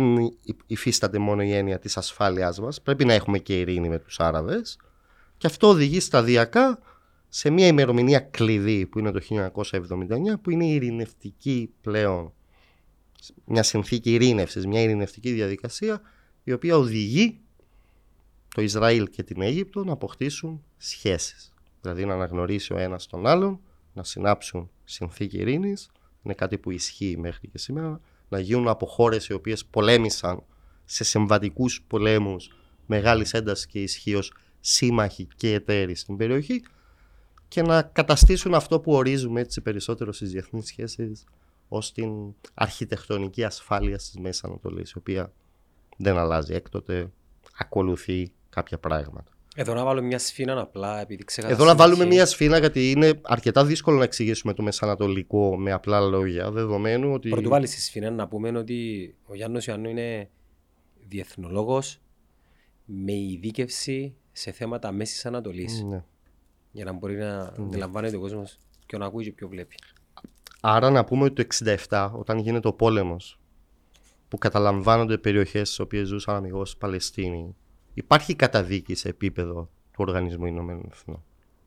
υφίσταται 0.68 1.18
μόνο 1.18 1.42
η 1.42 1.54
έννοια 1.54 1.80
της 1.80 1.98
ασφάλειάς 1.98 2.60
μας. 2.60 2.82
Πρέπει 2.82 3.06
να 3.06 3.14
έχουμε 3.14 3.38
και 3.38 3.60
ειρήνη 3.60 3.90
με 3.90 4.00
τους 4.00 4.20
Άραβες. 4.20 4.78
Και 5.40 5.48
αυτό 5.48 5.68
οδηγεί 5.68 6.00
σταδιακά 6.00 6.80
σε 7.30 7.50
μια 7.50 7.68
ημερομηνία 7.68 8.20
κλειδί 8.20 8.86
που 8.86 9.00
είναι 9.00 9.12
το 9.12 9.20
1979 9.30 9.52
που 10.42 10.50
είναι 10.50 10.66
η 10.66 10.74
ειρηνευτική 10.74 11.74
πλέον 11.82 12.34
μια 13.46 13.64
συνθήκη 13.64 14.14
ειρήνευσης, 14.14 14.66
μια 14.66 14.82
ειρηνευτική 14.82 15.32
διαδικασία 15.32 16.02
η 16.44 16.52
οποία 16.52 16.78
οδηγεί 16.78 17.40
το 18.56 18.62
Ισραήλ 18.62 19.10
και 19.10 19.24
την 19.24 19.42
Αίγυπτο 19.42 19.84
να 19.84 19.92
αποκτήσουν 19.92 20.64
σχέσεις. 20.78 21.54
Δηλαδή 21.82 22.06
να 22.06 22.14
αναγνωρίσει 22.14 22.74
ο 22.74 22.78
ένας 22.78 23.08
τον 23.08 23.28
άλλον, 23.28 23.60
να 23.94 24.04
συνάψουν 24.04 24.70
συνθήκη 24.84 25.38
ειρήνης, 25.38 25.90
είναι 26.24 26.34
κάτι 26.34 26.58
που 26.58 26.72
ισχύει 26.72 27.18
μέχρι 27.18 27.48
και 27.48 27.58
σήμερα, 27.58 28.02
να 28.30 28.40
γίνουν 28.40 28.68
από 28.68 28.86
χώρες 28.86 29.28
οι 29.28 29.34
οποίες 29.34 29.66
πολέμησαν 29.66 30.44
σε 30.86 31.04
συμβατικούς 31.04 31.84
πολέμους 31.88 32.50
μεγάλης 32.86 33.34
έντασης 33.34 33.66
και 33.66 33.82
ισχύως 33.82 34.34
σύμμαχοι 34.60 35.28
και 35.36 35.54
εταίροι 35.54 35.96
στην 35.96 36.18
περιοχή 36.18 36.64
και 37.48 37.62
να 37.62 37.82
καταστήσουν 37.82 38.54
αυτό 38.54 38.80
που 38.80 38.92
ορίζουμε 38.92 39.42
έτσι 39.42 39.62
περισσότερο 39.62 40.12
στις 40.12 40.32
διεθνείς 40.32 40.68
σχέσεις 40.68 41.24
ως 41.68 41.92
την 41.92 42.12
αρχιτεκτονική 42.54 43.44
ασφάλεια 43.44 44.00
στις 44.00 44.18
Μέσης 44.20 44.44
Ανατολής, 44.44 44.92
η 44.92 44.98
οποία 44.98 45.34
δεν 45.98 46.18
αλλάζει 46.18 46.54
έκτοτε, 46.54 47.12
ακολουθεί 47.58 48.32
κάποια 48.50 48.78
πράγματα. 48.78 49.32
Εδώ 49.56 49.74
να 49.74 49.84
βάλουμε 49.84 50.08
μια 50.08 50.20
σφίνα 50.20 50.60
απλά 50.60 51.02
επειδή 51.02 51.24
ξέχασα. 51.24 51.54
Εδώ 51.54 51.66
να 51.66 51.76
βάλουμε 51.76 52.06
μια 52.06 52.26
σφίνα 52.26 52.58
γιατί 52.58 52.92
είναι 52.92 53.20
αρκετά 53.22 53.66
δύσκολο 53.66 53.98
να 53.98 54.04
εξηγήσουμε 54.04 54.54
το 54.54 54.64
μεσανατολικό 54.64 55.58
με 55.58 55.72
απλά 55.72 56.00
λόγια. 56.00 56.52
Δεδομένου 56.52 57.14
ότι. 57.14 57.30
Πρωτού 57.30 57.50
βάλει 57.50 57.68
τη 57.68 57.82
σφίνα 57.82 58.12
να 58.12 58.28
πούμε 58.28 58.58
ότι 58.58 59.16
ο 59.26 59.36
Γιάννος 59.36 59.68
Ιωάννου 59.68 59.90
είναι 59.90 60.30
διεθνολόγος 61.08 62.02
με 62.86 63.14
ειδίκευση 63.14 64.16
σε 64.40 64.52
θέματα 64.52 64.92
Μέσης 64.92 65.26
Ανατολής. 65.26 65.84
Ναι. 65.84 66.04
Για 66.72 66.86
να 66.86 66.92
μπορεί 66.92 67.16
να 67.16 67.44
ναι. 67.44 67.66
αντιλαμβάνεται 67.66 68.16
ο 68.16 68.20
κόσμος 68.20 68.58
και 68.86 68.98
να 68.98 69.06
ακούει 69.06 69.24
και 69.24 69.32
πιο 69.32 69.48
βλέπει. 69.48 69.76
Άρα 70.62 70.90
να 70.90 71.04
πούμε 71.04 71.24
ότι 71.24 71.46
το 71.46 71.76
67 71.88 72.12
όταν 72.14 72.38
γίνεται 72.38 72.68
ο 72.68 72.74
πόλεμος 72.74 73.40
που 74.28 74.38
καταλαμβάνονται 74.38 75.18
περιοχές 75.18 75.68
στις 75.68 75.80
οποίες 75.80 76.08
ζούσαν 76.08 76.36
αμυγός 76.36 76.78
Παλαιστίνοι 76.78 77.56
υπάρχει 77.94 78.36
καταδίκη 78.36 78.96
σε 78.96 79.10
επίπεδο 79.10 79.70
του 79.92 79.98
Οργανισμού 79.98 80.46
Ηνωμένων 80.46 80.90
Εθνών. 80.92 81.24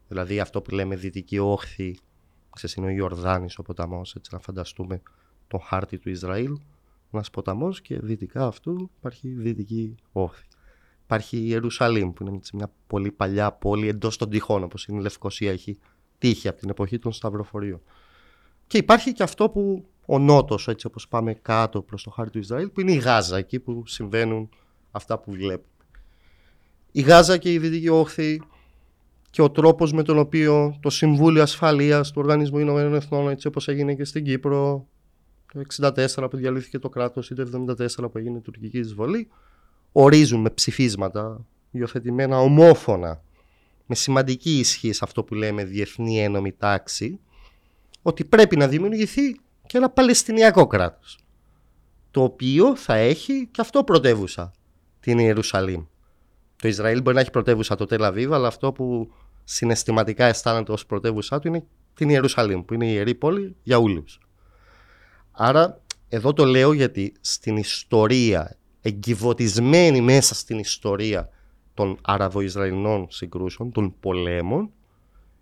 Δηλαδή 0.09 0.41
αυτό 0.41 0.63
που 0.63 0.71
λέμε 0.71 0.97
Δυτική 0.97 1.39
Όχθη, 1.39 1.99
ξέρεις 2.51 2.77
είναι 2.77 2.87
ο 2.87 2.91
Ιορδάνης 2.91 3.59
ο 3.59 3.63
ποταμός, 3.63 4.15
έτσι 4.15 4.31
να 4.35 4.41
φανταστούμε 4.41 5.03
τον 5.49 5.61
χάρτη 5.61 5.99
του 5.99 6.11
Ισραήλ, 6.11 6.59
ένας 7.13 7.31
ποταμός 7.31 7.81
και 7.81 7.99
δυτικά 7.99 8.47
αυτού 8.47 8.91
υπάρχει 8.99 9.29
Δυτική 9.29 9.95
Όχθη. 10.13 10.47
Υπάρχει 11.13 11.37
η 11.37 11.45
Ιερουσαλήμ 11.45 12.13
που 12.13 12.27
είναι 12.27 12.39
μια 12.53 12.73
πολύ 12.87 13.11
παλιά 13.11 13.53
πόλη 13.53 13.89
εντός 13.89 14.17
των 14.17 14.31
τυχών 14.31 14.63
όπως 14.63 14.87
είναι 14.87 14.99
η 14.99 15.03
Λευκοσία, 15.03 15.51
έχει 15.51 15.79
τύχη 16.19 16.49
από 16.49 16.61
την 16.61 16.71
εποχή 16.71 16.99
των 16.99 17.13
Σταυροφορείων. 17.13 17.81
Και 18.67 18.79
υπάρχει 18.79 19.13
και 19.13 19.23
αυτό 19.23 19.51
που 19.51 19.85
ο 20.07 20.19
Νότος, 20.19 20.69
έτσι 20.69 20.87
όπως 20.87 21.09
πάμε 21.09 21.35
κάτω 21.35 21.83
προς 21.83 22.03
το 22.03 22.11
χάρτη 22.11 22.33
του 22.33 22.39
Ισραήλ, 22.39 22.69
που 22.69 22.81
είναι 22.81 22.93
η 22.93 22.97
Γάζα, 22.97 23.37
εκεί 23.37 23.61
που 23.61 23.83
συμβαίνουν 23.87 24.49
αυτά 24.91 25.19
που 25.19 25.31
βλέπουμε 25.33 25.67
η 26.93 27.01
Γάζα 27.01 27.37
και 27.37 27.53
η 27.53 27.59
Δυτική 27.59 27.89
Όχθη 27.89 28.43
και 29.31 29.43
ο 29.43 29.51
τρόπος 29.51 29.93
με 29.93 30.03
τον 30.03 30.19
οποίο 30.19 30.79
το 30.81 30.91
Συμβούλιο 30.91 31.43
Ασφαλείας 31.43 32.11
του 32.11 32.21
Οργανισμού 32.21 32.59
Ηνωμένων 32.59 32.95
Εθνών 32.95 33.29
έτσι 33.29 33.47
όπως 33.47 33.69
έγινε 33.69 33.95
και 33.95 34.05
στην 34.05 34.25
Κύπρο 34.25 34.87
το 35.53 35.63
1964 36.17 36.31
που 36.31 36.37
διαλύθηκε 36.37 36.79
το 36.79 36.89
κράτος 36.89 37.31
ή 37.31 37.35
το 37.35 37.65
1974 37.69 37.87
που 38.13 38.19
έγινε 38.19 38.39
η 38.39 38.41
τουρκική 38.41 38.79
εισβολή 38.79 39.29
ορίζουν 39.93 40.41
με 40.41 40.51
ψηφίσματα 40.51 41.47
υιοθετημένα 41.71 42.41
ομόφωνα 42.41 43.23
με 43.87 43.95
σημαντική 43.95 44.59
ισχύ 44.59 44.93
σε 44.93 45.01
αυτό 45.03 45.25
που 45.25 45.35
λέμε 45.35 45.65
διεθνή 45.65 46.23
ένωμη 46.23 46.53
τάξη 46.53 47.21
ότι 48.03 48.25
πρέπει 48.25 48.57
να 48.57 48.69
δημιουργηθεί 48.69 49.41
και 49.67 49.77
ένα 49.77 49.91
Παλαιστινιακό 49.91 50.67
κράτος 50.67 51.23
το 52.13 52.23
οποίο 52.23 52.77
θα 52.77 52.95
έχει 52.95 53.49
και 53.51 53.61
αυτό 53.61 53.85
πρωτεύουσα 53.85 54.53
την 55.01 55.19
Ιερουσαλήμ. 55.19 55.85
Το 56.57 56.69
Ισραήλ 56.69 57.03
μπορεί 57.03 57.15
να 57.15 57.21
έχει 57.21 57.31
πρωτεύουσα 57.31 57.75
το 57.75 57.87
Τελαβίβ, 57.87 58.33
αλλά 58.33 58.47
αυτό 58.47 58.73
που 58.73 59.13
συναισθηματικά 59.45 60.25
αισθάνεται 60.25 60.73
ως 60.73 60.87
πρωτεύουσά 60.87 61.39
του 61.39 61.49
είναι 61.49 61.65
την 61.95 62.09
Ιερουσαλήμ, 62.09 62.65
που 62.65 62.75
είναι 62.75 62.87
η 62.87 62.93
ιερή 62.93 63.15
πόλη 63.15 63.57
για 63.63 63.79
όλους. 63.79 64.21
Άρα, 65.31 65.81
εδώ 66.09 66.33
το 66.33 66.45
λέω 66.45 66.73
γιατί 66.73 67.13
στην 67.21 67.57
ιστορία, 67.57 68.57
εγκυβωτισμένη 68.83 70.01
μέσα 70.01 70.35
στην 70.35 70.59
ιστορία 70.59 71.29
των 71.75 71.99
Αραβο-Ισραηλινών 72.03 73.07
συγκρούσεων, 73.11 73.73
των 73.73 73.95
πολέμων, 74.01 74.71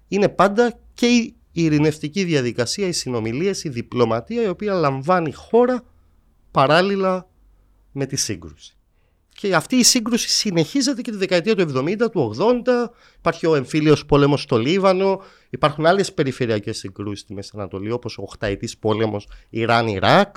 είναι 0.08 0.28
πάντα 0.28 0.78
και 0.94 1.06
η 1.06 1.34
ειρηνευτική 1.52 2.24
διαδικασία, 2.24 2.86
οι 2.86 2.92
συνομιλίες, 2.92 3.64
η 3.64 3.68
διπλωματία, 3.68 4.42
η 4.42 4.48
οποία 4.48 4.74
λαμβάνει 4.74 5.32
χώρα 5.32 5.82
παράλληλα 6.50 7.28
με 7.92 8.06
τη 8.06 8.16
σύγκρουση. 8.16 8.74
Και 9.34 9.54
αυτή 9.54 9.76
η 9.76 9.82
σύγκρουση 9.82 10.28
συνεχίζεται 10.28 11.02
και 11.02 11.10
τη 11.10 11.16
δεκαετία 11.16 11.56
του 11.56 11.62
70, 11.62 12.10
του 12.10 12.34
80. 12.38 12.90
Υπάρχει 13.18 13.46
ο 13.46 13.54
εμφύλιος 13.54 14.06
πόλεμος 14.06 14.42
στο 14.42 14.56
Λίβανο. 14.58 15.22
Υπάρχουν 15.50 15.86
άλλες 15.86 16.12
περιφερειακές 16.12 16.78
συγκρούσεις 16.78 17.20
στη 17.20 17.34
Μέση 17.34 17.50
Ανατολή, 17.54 17.90
όπως 17.90 18.18
ο 18.18 18.22
8 18.22 18.76
πόλεμος 18.80 19.28
Ιράν-Ιράκ. 19.50 20.36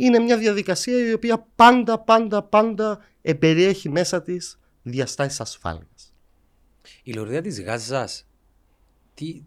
Είναι 0.00 0.18
μια 0.18 0.36
διαδικασία 0.38 1.08
η 1.08 1.12
οποία 1.12 1.46
πάντα, 1.56 1.98
πάντα, 1.98 2.42
πάντα 2.42 2.98
εμπεριέχει 3.22 3.88
μέσα 3.88 4.22
της 4.22 4.58
διαστάσεις 4.82 5.40
ασφάλειας. 5.40 6.14
Η 7.02 7.12
λωρίδα 7.12 7.40
της 7.40 7.62
Γάζας, 7.62 8.26
τι, 9.14 9.42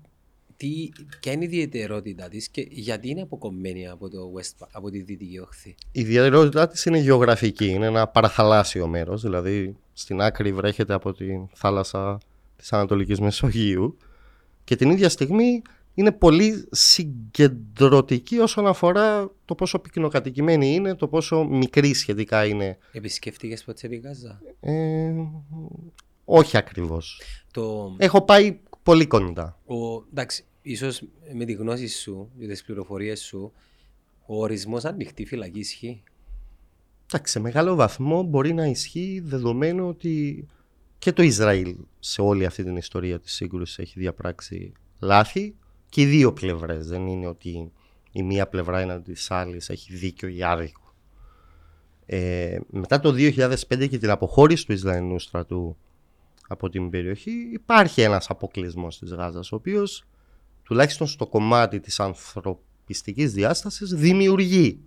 τι, 0.57 0.89
ποια 1.19 1.31
είναι 1.31 1.43
η 1.43 1.48
ιδιαιτερότητά 1.48 2.27
της 2.27 2.50
και 2.50 2.67
γιατί 2.69 3.10
είναι 3.10 3.22
αποκομμένη 3.22 3.88
από, 3.88 4.10
το 4.10 4.33
West, 4.38 4.67
από 4.72 4.89
τη 4.89 5.01
Δυτική 5.01 5.39
Οχθή. 5.39 5.75
Η 5.91 6.01
ιδιαιτερότητά 6.01 6.67
της 6.67 6.86
είναι 6.86 6.98
γεωγραφική. 6.98 7.67
Είναι 7.67 7.86
ένα 7.86 8.07
παραθαλάσσιο 8.07 8.88
μέρος, 8.88 9.22
δηλαδή 9.22 9.75
στην 9.93 10.22
άκρη 10.22 10.53
βρέχεται 10.53 10.93
από 10.93 11.13
τη 11.13 11.25
θάλασσα 11.53 12.17
της 12.55 12.74
Ανατολικής 12.74 13.19
Μεσογείου 13.19 13.98
και 14.63 14.75
την 14.75 14.89
ίδια 14.89 15.10
στιγμή 15.10 15.62
είναι 15.94 16.12
πολύ 16.12 16.68
συγκεντρωτική 16.72 18.38
όσον 18.38 18.68
αφορά 18.68 19.32
το 19.46 19.56
πόσο 19.56 19.80
πυκνοκατοικημένη 19.80 20.74
είναι, 20.74 20.96
το 20.96 21.08
πόσο 21.08 21.44
μικρή 21.44 21.94
σχετικά 21.94 22.46
είναι. 22.46 22.78
Επισκέφτηκες 22.92 23.64
ποτέ 23.64 23.88
τη 23.88 23.96
Γάζα; 23.96 24.42
Ε, 24.60 25.14
όχι 26.26 26.58
ακριβώς. 26.58 27.22
Το, 27.52 27.96
Έχω 27.98 28.22
πάει 28.22 28.60
πολύ 28.84 29.08
κοντά. 29.08 29.60
ο, 29.66 30.04
εντάξει, 30.10 30.46
ίσως 30.62 31.04
με 31.34 31.46
τη 31.46 31.54
γνώση 31.54 31.88
σου 31.88 32.30
και 32.40 32.48
τις 32.48 32.64
πληροφορίες 32.64 33.22
σου, 33.22 33.52
ο 34.26 34.42
ορισμός 34.42 34.86
ανοιχτή 34.86 35.26
φυλακή 35.26 35.60
ισχύει; 35.60 36.04
Εντάξει, 37.12 37.32
σε 37.34 37.40
μεγάλο 37.40 37.76
βαθμό 37.76 38.24
μπορεί 38.24 38.54
να 38.54 38.66
ισχύει 38.66 39.22
δεδομένου 39.26 39.88
ότι 39.88 40.46
και 40.98 41.12
το 41.12 41.24
Ισραήλ 41.24 41.76
σε 42.00 42.22
όλη 42.22 42.46
αυτή 42.46 42.64
την 42.64 42.76
ιστορία 42.76 43.20
της 43.20 43.34
σύγκρουσης 43.34 43.78
έχει 43.80 44.00
διαπράξει 44.00 44.72
λάθη 45.00 45.56
και 45.94 46.02
οι 46.02 46.06
δύο 46.06 46.34
πλευρές. 46.34 46.88
Δεν 46.88 47.08
είναι 47.08 47.28
ότι 47.28 47.72
η 48.12 48.24
μία 48.24 48.48
πλευρά 48.48 48.80
έναντι 48.80 49.12
της 49.12 49.32
άλλης 49.32 49.70
έχει 49.70 49.96
δίκιο 49.96 50.28
ή 50.28 50.44
άδικο. 50.44 50.94
Ε, 52.06 52.58
μετά 52.70 53.00
το 53.00 53.12
2005 53.12 53.88
και 53.90 53.98
την 53.98 54.10
αποχώρηση 54.10 54.66
του 54.66 54.72
Ισραηλινού 54.72 55.20
στρατού 55.20 55.78
από 56.48 56.70
την 56.70 56.90
περιοχή 56.90 57.32
υπάρχει 57.52 58.02
ένας 58.02 58.30
αποκλεισμός 58.30 59.00
της 59.00 59.14
Γάζας 59.14 59.52
ο 59.52 59.56
οποίος 59.56 60.04
τουλάχιστον 60.64 61.08
στο 61.08 61.28
κομμάτι 61.28 61.80
της 61.80 62.00
ανθρωπιστικής 62.00 63.34
διάστασης 63.34 63.90
δημιουργεί 63.90 64.80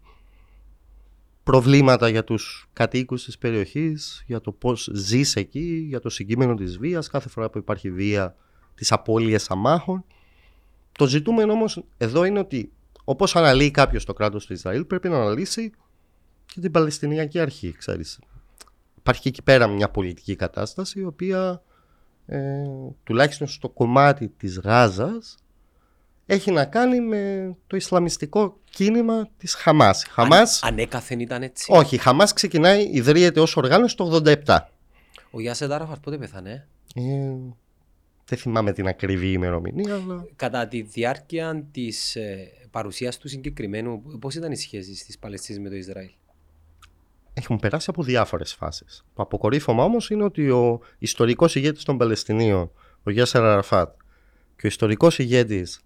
προβλήματα 1.43 2.09
για 2.09 2.25
τους 2.25 2.69
κατοίκους 2.73 3.25
της 3.25 3.39
περιοχής, 3.39 4.25
για 4.27 4.41
το 4.41 4.53
πώς 4.53 4.91
ζεις 4.93 5.37
εκεί, 5.37 5.85
για 5.89 6.01
το 6.01 6.09
συγκείμενο 6.09 6.55
της 6.55 6.79
βίας, 6.79 7.09
κάθε 7.09 7.29
φορά 7.29 7.51
που 7.51 7.59
υπάρχει 7.59 7.91
βία, 7.91 8.37
τις 8.75 8.93
απώλειες 8.93 9.51
αμάχων. 9.51 10.05
Το 10.97 11.07
ζητούμενο 11.07 11.53
όμως 11.53 11.83
εδώ 11.99 12.25
είναι 12.25 12.38
ότι 12.38 12.73
όπως 13.05 13.37
αναλύει 13.37 13.71
κάποιος 13.71 14.05
το 14.05 14.12
κράτος 14.12 14.47
του 14.47 14.53
Ισραήλ 14.53 14.85
πρέπει 14.85 15.09
να 15.09 15.17
αναλύσει 15.17 15.71
και 16.47 16.61
την 16.61 16.71
Παλαιστινιακή 16.71 17.41
Αρχή, 17.41 17.73
ξέρεις. 17.73 18.19
Υπάρχει 18.99 19.21
και 19.23 19.29
εκεί 19.29 19.43
πέρα 19.43 19.67
μια 19.67 19.88
πολιτική 19.88 20.37
κατάσταση 20.37 21.00
η 21.00 21.05
οποία 21.05 21.62
ε, 22.26 22.38
τουλάχιστον 23.05 23.47
στο 23.47 23.69
κομμάτι 23.69 24.29
της 24.29 24.59
Γάζας 24.59 25.37
έχει 26.26 26.50
να 26.50 26.65
κάνει 26.65 27.00
με 27.00 27.55
το 27.67 27.76
Ισλαμιστικό 27.76 28.61
κίνημα 28.71 29.29
της 29.37 29.55
Χαμάς. 29.55 30.03
Η 30.05 30.09
Χαμάς, 30.11 30.62
Αν, 30.62 30.73
ανέκαθεν 30.73 31.21
ήταν 31.21 31.43
έτσι. 31.43 31.73
όχι, 31.73 31.95
η 31.95 31.99
Χαμάς 31.99 32.33
ξεκινάει, 32.33 32.88
ιδρύεται 32.93 33.41
ως 33.41 33.57
οργάνωση 33.57 33.97
το 33.97 34.21
87. 34.45 34.59
Ο 35.31 35.41
Γιάσερ 35.41 35.69
Τάραφαρτ 35.69 36.00
πότε 36.03 36.19
πέθανε; 36.19 36.69
Ε, 36.95 37.03
δεν 38.28 38.38
θυμάμαι 38.38 38.73
την 38.73 38.87
ακριβή 38.87 39.33
ημερομηνία, 39.33 39.95
αλλά 39.95 40.26
Κατά 40.37 40.68
τη 40.68 40.83
διάρκεια 40.83 41.66
της 41.73 42.16
ε, 42.16 42.50
παρουσίας 42.71 43.18
του 43.18 43.28
συγκεκριμένου, 43.28 44.02
πώς 44.21 44.35
ήταν 44.35 44.52
οι 44.52 44.56
σχέσεις 44.56 45.04
της 45.04 45.18
Παλαιστίνης 45.18 45.62
με 45.62 45.68
το 45.68 45.75
Ισραήλ; 45.75 46.11
έχουν 47.35 47.59
περάσει 47.59 47.87
από 47.90 48.02
διάφορες 48.02 48.54
φάσεις. 48.54 49.04
Το 49.14 49.23
αποκορύφωμα 49.23 49.85
όμως 49.85 50.11
είναι 50.11 50.25
ότι 50.25 50.50
ο 50.50 50.80
ιστορικός 50.99 51.54
ηγέτης 51.54 51.85
των 51.85 51.99
Παλαιστινίων, 51.99 52.71
ο 53.02 53.11
Γιάσερ 53.11 53.42
Αραφάτ, 53.42 53.95
και 54.56 54.66
ο 54.66 54.68
ιστορικός 54.68 55.18
ηγέτης 55.18 55.80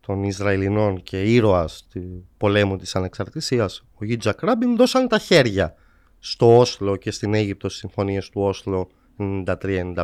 των 0.00 0.22
Ισραηλινών 0.22 1.02
και 1.02 1.22
ήρωας 1.22 1.86
του 1.92 2.28
πολέμου 2.36 2.76
της 2.76 2.96
ανεξαρτησίας, 2.96 3.84
ο 3.94 4.04
Γιτζακ 4.04 4.42
Ράμπιν, 4.42 4.76
δώσαν 4.76 5.08
τα 5.08 5.18
χέρια 5.18 5.74
στο 6.18 6.58
Όσλο 6.58 6.96
και 6.96 7.10
στην 7.10 7.34
Αίγυπτο 7.34 7.68
στις 7.68 7.80
συμφωνίες 7.80 8.28
του 8.28 8.40
Όσλο 8.40 8.90
93-95 9.18 9.94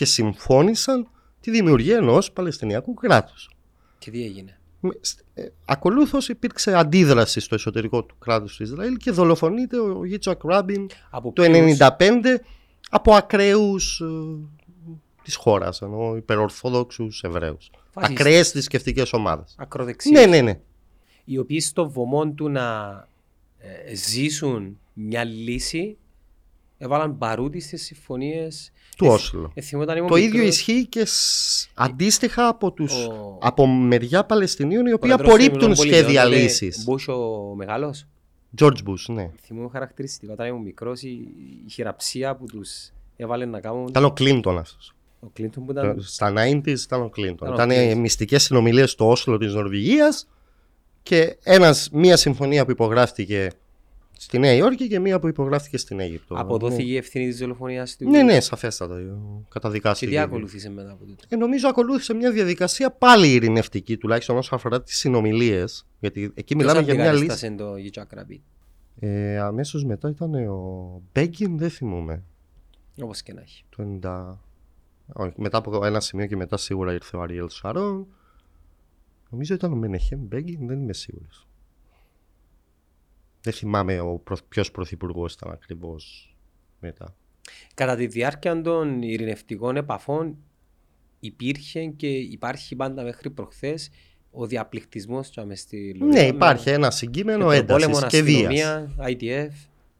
και 0.00 0.06
συμφώνησαν 0.06 1.08
τη 1.40 1.50
δημιουργία 1.50 1.96
ενός 1.96 2.32
Παλαιστινιακού 2.32 2.94
κράτους. 2.94 3.50
Και 3.98 4.10
τι 4.10 4.24
έγινε; 4.24 4.58
Με- 4.80 4.98
σ- 5.00 5.20
ε, 5.34 5.48
Ακολούθως 5.64 6.28
υπήρξε 6.28 6.74
αντίδραση 6.74 7.40
στο 7.40 7.54
εσωτερικό 7.54 8.04
του 8.04 8.14
κράτους 8.18 8.56
του 8.56 8.62
Ισραήλ 8.62 8.96
και 8.96 9.10
δολοφονείται 9.10 9.78
ο 9.78 10.04
Γίτσακ 10.04 10.44
Ράμπιν 10.44 10.86
Από 11.10 11.32
το 11.32 11.42
ποιους- 11.42 11.54
1995 11.54 12.40
από 12.90 13.14
ακραίους 13.14 14.00
ε, 14.00 14.06
της 15.22 15.34
χώρας, 15.36 15.82
ενώ 15.82 16.16
υπερορθόδοξους 16.16 17.22
Εβραίους. 17.22 17.70
Φασίστες. 17.90 18.20
Ακραίες 18.20 18.50
θρησκευτικές 18.50 19.12
ομάδες. 19.12 19.54
ακροδεξιούς. 19.58 20.18
Ναι, 20.18 20.26
ναι, 20.26 20.40
ναι. 20.40 20.60
οι 21.24 21.38
οποίοι 21.38 21.60
στο 21.60 21.90
βωμό 21.90 22.28
του 22.30 22.48
να 22.48 22.90
ε, 23.58 23.94
ζήσουν 23.94 24.78
μια 24.92 25.24
λύση 25.24 25.96
έβαλαν 26.78 27.18
παρούτι 27.18 27.60
στις 27.60 27.84
συμφωνίες 27.84 28.72
Του 29.00 29.06
Ε, 29.06 29.14
Όσλο. 29.14 29.50
ε, 29.54 29.60
θυμώ 29.60 29.82
όταν 29.82 29.96
ήμουν 29.96 30.08
Το 30.08 30.16
ίδιο 30.16 30.30
μικρός, 30.38 30.48
ισχύει 30.48 30.86
και 30.86 31.04
σ- 31.06 31.68
αντίστοιχα 31.74 32.48
από, 32.48 32.72
τους, 32.72 32.92
ο- 33.06 33.38
από 33.40 33.66
μεριά 33.66 34.24
Παλαιστινίων 34.24 34.86
οι 34.86 34.90
ο 34.90 34.94
οποίοι 34.94 35.08
πρόεδρος 35.10 35.26
των 35.28 35.34
απορρίπτουν 35.34 35.70
Ηνωμένων 35.72 35.94
σχέδια 35.94 36.22
Πολιτειών, 36.22 36.30
τότε, 36.30 36.42
λύσης. 36.42 36.86
Bush 36.88 37.14
ο 37.14 37.54
μεγάλος. 37.54 38.06
George 38.60 38.66
Bush, 38.86 39.14
ναι. 39.14 39.30
Θυμούμαι 39.44 39.68
χαρακτηριστικά 39.72 40.32
όταν 40.32 40.46
ήμουν 40.46 40.62
μικρός 40.62 41.02
η, 41.02 41.08
η 41.66 41.70
χειραψία 41.70 42.36
που 42.36 42.46
τους 42.46 42.90
έβαλε 43.16 43.44
να 43.44 43.60
κάνουν 43.60 43.86
Ήταν 43.88 44.04
ο 44.04 44.10
Κλίντον 44.12 44.58
αυτός. 44.58 44.94
ο 45.20 45.26
Κλίντον 45.32 45.64
που 45.64 45.70
ήταν 45.70 45.96
Στα 46.00 46.32
90s 46.36 46.78
ήταν 46.84 47.02
ο 47.02 47.08
Κλίντον. 47.08 47.52
Ήταν 47.52 47.70
ο 47.70 47.72
Ήταν 47.72 47.92
Clinton. 47.92 48.00
μυστικές 48.00 48.42
συνομιλίες 48.42 48.90
στο 48.90 49.08
Όσλο 49.10 49.38
της 49.38 49.54
Νορβηγίας 49.54 50.28
και 51.02 51.36
ένας, 51.42 51.88
μία 51.92 52.16
συμφωνία 52.16 52.64
που 52.64 52.70
υπογράφτηκε 52.70 53.50
στη 54.22 54.38
Νέα 54.38 54.52
Υόρκη 54.52 54.88
και 54.88 54.98
μία 54.98 55.18
που 55.18 55.28
υπογράφτηκε 55.28 55.78
στην 55.78 56.00
Αίγυπτο. 56.00 56.34
αποδόθηκε 56.38 56.90
η 56.90 56.96
ευθύνη 56.96 57.26
της 57.28 57.38
δολοφονίας 57.38 57.96
του 57.96 58.10
Ναι, 58.10 58.22
ναι, 58.22 58.40
σαφέστατα. 58.40 58.98
ε, 58.98 59.02
και 59.02 59.10
Καταδικάστηκε. 59.48 60.10
τι 60.10 60.18
ακολούθησε 60.18 60.70
μετά 60.70 60.90
από 60.90 61.04
τούτο; 61.04 61.24
Ε, 61.28 61.36
νομίζω 61.36 61.68
ακολούθησε 61.68 62.14
μια 62.14 62.30
διαδικασία 62.32 62.90
πάλι 62.90 63.32
ειρηνευτική, 63.32 63.96
τουλάχιστον 63.96 64.36
όσον 64.36 64.58
αφορά 64.58 64.82
τις 64.82 64.96
συνομιλίες. 64.98 65.86
Γιατί 66.00 66.30
εκεί 66.34 66.56
μιλάμε 66.56 66.80
για 66.80 66.94
μια 66.94 67.12
λύση. 67.12 67.26
Ποιος 67.26 67.54
το 67.56 67.74
Yitzhak 67.74 68.18
Rabin, 68.18 68.40
Ε, 68.98 69.38
Αμέσως 69.38 69.84
μετά 69.84 70.08
ήταν 70.08 70.34
ο 70.34 71.02
Μπέγκιν, 71.12 71.58
δεν 71.58 71.70
θυμούμαι. 71.70 72.22
όπως 73.02 73.22
και 73.22 73.32
να 73.32 73.40
έχει. 73.40 73.64
Το 73.76 73.98
90... 74.02 74.36
Όχι, 75.12 75.32
μετά 75.36 75.58
από 75.58 75.84
ένα 75.84 76.00
σημείο 76.00 76.26
και 76.26 76.36
μετά 76.36 76.56
σίγουρα 76.56 76.92
ήρθε 76.92 77.16
ο 77.16 77.20
Αριέλ 77.22 77.48
Σαρόν. 77.48 78.06
Νομίζω 79.30 79.54
ήταν 79.54 79.72
ο 79.72 79.76
Μενεχέμ 79.76 80.20
Μπέγκιν, 80.20 80.66
δεν 80.66 80.80
είμαι 80.80 80.92
σίγουρος. 80.92 81.46
Δεν 83.42 83.52
θυμάμαι 83.52 84.00
ο 84.00 84.18
προ... 84.18 84.36
ποιος 84.48 84.70
πρωθυπουργός 84.70 85.32
ήταν 85.34 85.50
ακριβώς 85.52 86.34
μετά. 86.80 87.14
Κατά 87.74 87.96
τη 87.96 88.06
διάρκεια 88.06 88.60
των 88.60 89.02
ειρηνευτικών 89.02 89.76
επαφών 89.76 90.36
υπήρχε 91.20 91.84
και 91.86 92.08
υπάρχει 92.08 92.76
πάντα 92.76 93.02
μέχρι 93.02 93.30
προχθές 93.30 93.90
ο 94.30 94.46
διαπληκτισμός 94.46 95.28
και 95.28 95.54
στη 95.54 95.76
Ναι, 95.98 96.04
Λωρίδα 96.04 96.20
με- 96.22 96.26
υπάρχει 96.28 96.70
ένα 96.70 96.86
με 96.86 96.92
συγκείμενο 96.92 97.44
τον 97.44 97.52
έντασης 97.52 97.86
πόλεμο, 97.86 98.06
και 98.08 98.22
βίας. 98.22 98.46
αστυνομία, 98.46 98.94
IDF. 98.98 99.50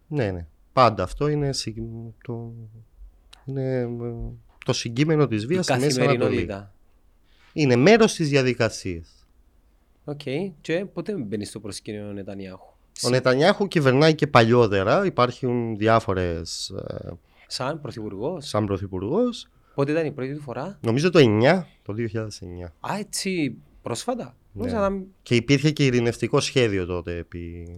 Ναι, 0.08 0.30
ναι. 0.30 0.46
Πάντα 0.72 1.02
αυτό 1.02 1.28
είναι, 1.28 1.52
συ- 1.52 1.76
το... 2.24 2.52
είναι 3.44 3.78
ε, 3.80 3.88
το 4.64 4.72
συγκείμενο 4.72 5.26
της 5.26 5.42
Η 5.42 5.46
βίας 5.46 5.64
στη 5.64 5.72
Μέση 5.78 5.84
Ανατολή. 6.00 6.16
καθημερινότητα. 6.18 6.74
Είναι 7.52 7.76
μέρος 7.76 8.14
της 8.14 8.28
διαδικασίας. 8.28 9.26
ΟΚ. 10.04 10.20
Και 10.60 10.84
ποτέ 10.92 11.12
δεν 11.12 11.22
μπαίνει 11.22 11.44
στο 11.44 11.60
προσκήνιο 11.60 12.08
ο 12.08 12.12
Νετανιάχου. 12.12 12.72
Ο 13.04 13.08
Νετανιάχου 13.08 13.68
κυβερνάει 13.68 14.14
και 14.14 14.26
παλιότερα. 14.26 15.04
Υπάρχουν 15.06 15.76
διάφορες 15.76 16.68
ε, 16.88 17.08
Σαν 17.46 17.80
πρωθυπουργός. 17.80 18.48
σαν 18.48 18.66
πρωθυπουργός. 18.66 19.48
Πότε 19.74 19.92
ήταν 19.92 20.06
η 20.06 20.12
πρώτη 20.12 20.34
του 20.34 20.40
φορά; 20.40 20.78
Νομίζω 20.82 21.10
το 21.10 21.18
9, 21.22 21.62
το 21.82 21.92
2009. 21.92 22.72
Α, 22.80 22.96
έτσι 22.98 23.56
πρόσφατα. 23.82 24.24
Ναι. 24.24 24.60
Νόμιζα 24.60 24.78
να 24.80 24.90
μην- 24.90 25.04
Και 25.22 25.34
υπήρχε 25.34 25.70
και 25.70 25.84
ειρηνευτικό 25.86 26.40
σχέδιο 26.40 26.86
τότε 26.86 27.16
επί 27.16 27.68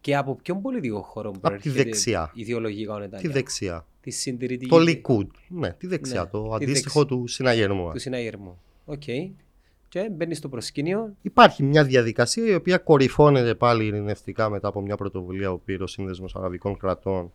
Και 0.00 0.16
από 0.16 0.34
ποιον 0.42 0.60
πολιτικό 0.62 1.02
χώρο 1.02 1.30
τη 1.30 1.38
προέρχεται 1.38 1.82
δεξιά. 1.82 2.30
ιδεολογικά 2.34 2.92
ο 2.92 2.96
τη 2.96 3.00
Νετανιάχου. 3.02 3.32
δεξιά. 3.32 3.86
Τη 4.00 4.10
συντηρητική. 4.10 4.70
Το 4.70 4.76
Likud. 4.78 5.26
Ναι, 5.48 5.72
τη 5.72 5.86
δεξιά. 5.86 6.22
Ναι, 6.22 6.28
το 6.30 6.48
τη 6.58 6.64
αντίστοιχο 6.64 7.06
του 7.06 7.26
συναγερμού. 7.26 7.90
Του 7.92 7.98
συναγερμού. 7.98 8.60
ΟΚ. 8.84 9.02
Και 9.90 10.08
μπαίνει 10.12 10.34
στο 10.34 10.48
προσκήνιο. 10.48 11.16
Υπάρχει 11.22 11.62
μια 11.62 11.84
διαδικασία 11.84 12.46
η 12.46 12.54
οποία 12.54 12.78
κορυφώνεται 12.78 13.54
πάλι 13.54 13.84
ειρηνευτικά 13.84 14.48
μετά 14.48 14.68
από 14.68 14.80
μια 14.80 14.96
πρωτοβουλία 14.96 15.50
που 15.50 15.60
πήρε 15.60 15.82
ο 15.82 15.86
Σύνδεσμος 15.86 16.34
Αραβικών 16.34 16.76
Κρατών 16.76 17.32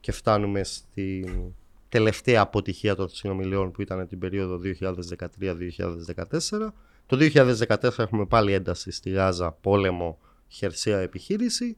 και 0.00 0.12
φτάνουμε 0.12 0.64
στην 0.64 1.52
τελευταία 1.88 2.40
αποτυχία 2.40 2.94
των 2.94 3.08
συνομιλιών 3.08 3.70
που 3.70 3.82
ήταν 3.82 4.08
την 4.08 4.18
περίοδο 4.18 4.60
2013-2014. 4.64 6.72
Το 7.06 7.18
2014 7.20 7.98
έχουμε 7.98 8.26
πάλι 8.26 8.52
ένταση 8.52 8.90
στη 8.90 9.10
Γάζα, 9.10 9.52
πόλεμο, 9.52 10.18
χερσαία 10.48 10.98
επιχείρηση. 10.98 11.76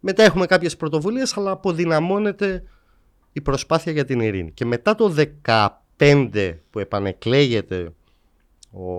Μετά 0.00 0.22
έχουμε 0.22 0.46
κάποιες 0.46 0.76
πρωτοβουλίες 0.76 1.36
αλλά 1.36 1.50
αποδυναμώνεται 1.50 2.64
η 3.32 3.40
προσπάθεια 3.40 3.92
για 3.92 4.04
την 4.04 4.20
ειρήνη. 4.20 4.52
Και 4.52 4.64
μετά 4.64 4.94
το 4.94 5.14
2015 5.96 6.58
που 6.70 6.78
επανεκλέγεται 6.78 7.92
ο, 8.74 8.92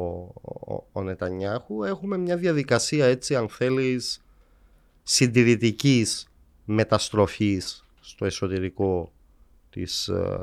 ο, 0.73 0.87
ο 0.91 1.03
Νετανιάχου 1.03 1.83
έχουμε 1.83 2.17
μια 2.17 2.37
διαδικασία 2.37 3.05
έτσι 3.05 3.35
αν 3.35 3.49
θέλεις 3.49 4.23
συντηρητικής 5.03 6.27
μεταστροφής 6.65 7.85
στο 7.99 8.25
εσωτερικό 8.25 9.11
της, 9.69 10.07
ε, 10.07 10.37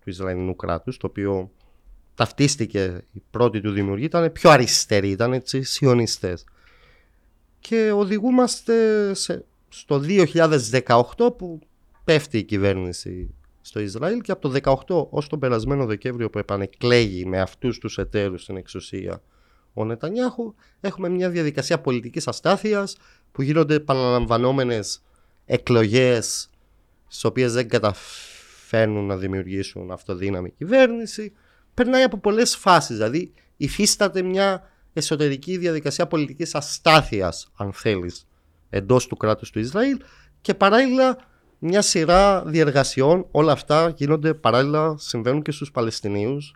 του 0.00 0.10
Ισραηλινού 0.10 0.56
κράτους 0.56 0.96
το 0.96 1.06
οποίο 1.06 1.50
ταυτίστηκε 2.14 3.04
η 3.12 3.22
πρώτη 3.30 3.60
του 3.60 3.70
δημιουργία 3.70 4.06
ήταν 4.06 4.32
πιο 4.32 4.50
αριστεροί, 4.50 5.10
ήταν 5.10 5.32
έτσι 5.32 5.62
σιωνιστές. 5.62 6.44
Και 7.60 7.90
οδηγούμαστε 7.94 8.74
σε, 9.14 9.44
στο 9.68 10.02
2018 10.06 11.36
που 11.36 11.58
πέφτει 12.04 12.38
η 12.38 12.42
κυβέρνηση 12.42 13.34
στο 13.60 13.80
Ισραήλ 13.80 14.20
και 14.20 14.32
από 14.32 14.48
το 14.48 14.58
2018 14.86 15.08
ως 15.10 15.28
τον 15.28 15.38
περασμένο 15.38 15.86
Δεκέμβριο 15.86 16.30
που 16.30 16.38
επανεκλέγει 16.38 17.26
με 17.26 17.40
αυτούς 17.40 17.78
τους 17.78 17.98
εταίρους 17.98 18.42
στην 18.42 18.56
εξουσία 18.56 19.22
ο 19.74 19.84
Νετανιάχου 19.84 20.54
έχουμε 20.80 21.08
μια 21.08 21.30
διαδικασία 21.30 21.80
πολιτικής 21.80 22.28
αστάθειας 22.28 22.96
που 23.32 23.42
γίνονται 23.42 23.74
επαναλαμβανόμενες 23.74 25.02
εκλογές 25.46 26.50
στις 27.06 27.24
οποίες 27.24 27.52
δεν 27.52 27.68
καταφέρνουν 27.68 29.06
να 29.06 29.16
δημιουργήσουν 29.16 29.90
αυτοδύναμη 29.90 30.50
κυβέρνηση. 30.50 31.32
Περνάει 31.74 32.02
από 32.02 32.18
πολλές 32.18 32.56
φάσεις 32.56 32.96
δηλαδή 32.96 33.32
υφίσταται 33.56 34.22
μια 34.22 34.70
εσωτερική 34.92 35.56
διαδικασία 35.56 36.06
πολιτικής 36.06 36.54
αστάθειας 36.54 37.50
αν 37.56 37.72
θέλεις 37.72 38.26
εντός 38.70 39.06
του 39.06 39.16
κράτους 39.16 39.50
του 39.50 39.58
Ισραήλ 39.58 40.00
και 40.40 40.54
παράλληλα 40.54 41.16
μια 41.62 41.82
σειρά 41.82 42.42
διεργασιών 42.44 43.26
όλα 43.30 43.52
αυτά 43.52 43.88
γίνονται 43.96 44.34
παράλληλα 44.34 44.94
συμβαίνουν 44.98 45.42
και 45.42 45.50
στους 45.50 45.70
Παλαιστινίους 45.70 46.54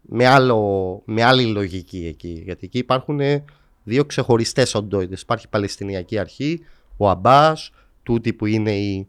με, 0.00 0.26
άλλο, 0.26 1.02
με 1.04 1.22
άλλη 1.22 1.44
λογική 1.44 2.06
εκεί. 2.06 2.42
Γιατί 2.44 2.64
εκεί 2.66 2.78
υπάρχουν 2.78 3.20
δύο 3.82 4.04
ξεχωριστές 4.04 4.74
οντότητες. 4.74 5.20
Υπάρχει 5.20 5.44
η 5.46 5.48
Παλαιστινιακή 5.50 6.18
Αρχή, 6.18 6.64
ο 6.96 7.08
Αμπάς, 7.08 7.70
τούτη 8.02 8.32
που 8.32 8.46
είναι 8.46 8.76
η 8.76 9.08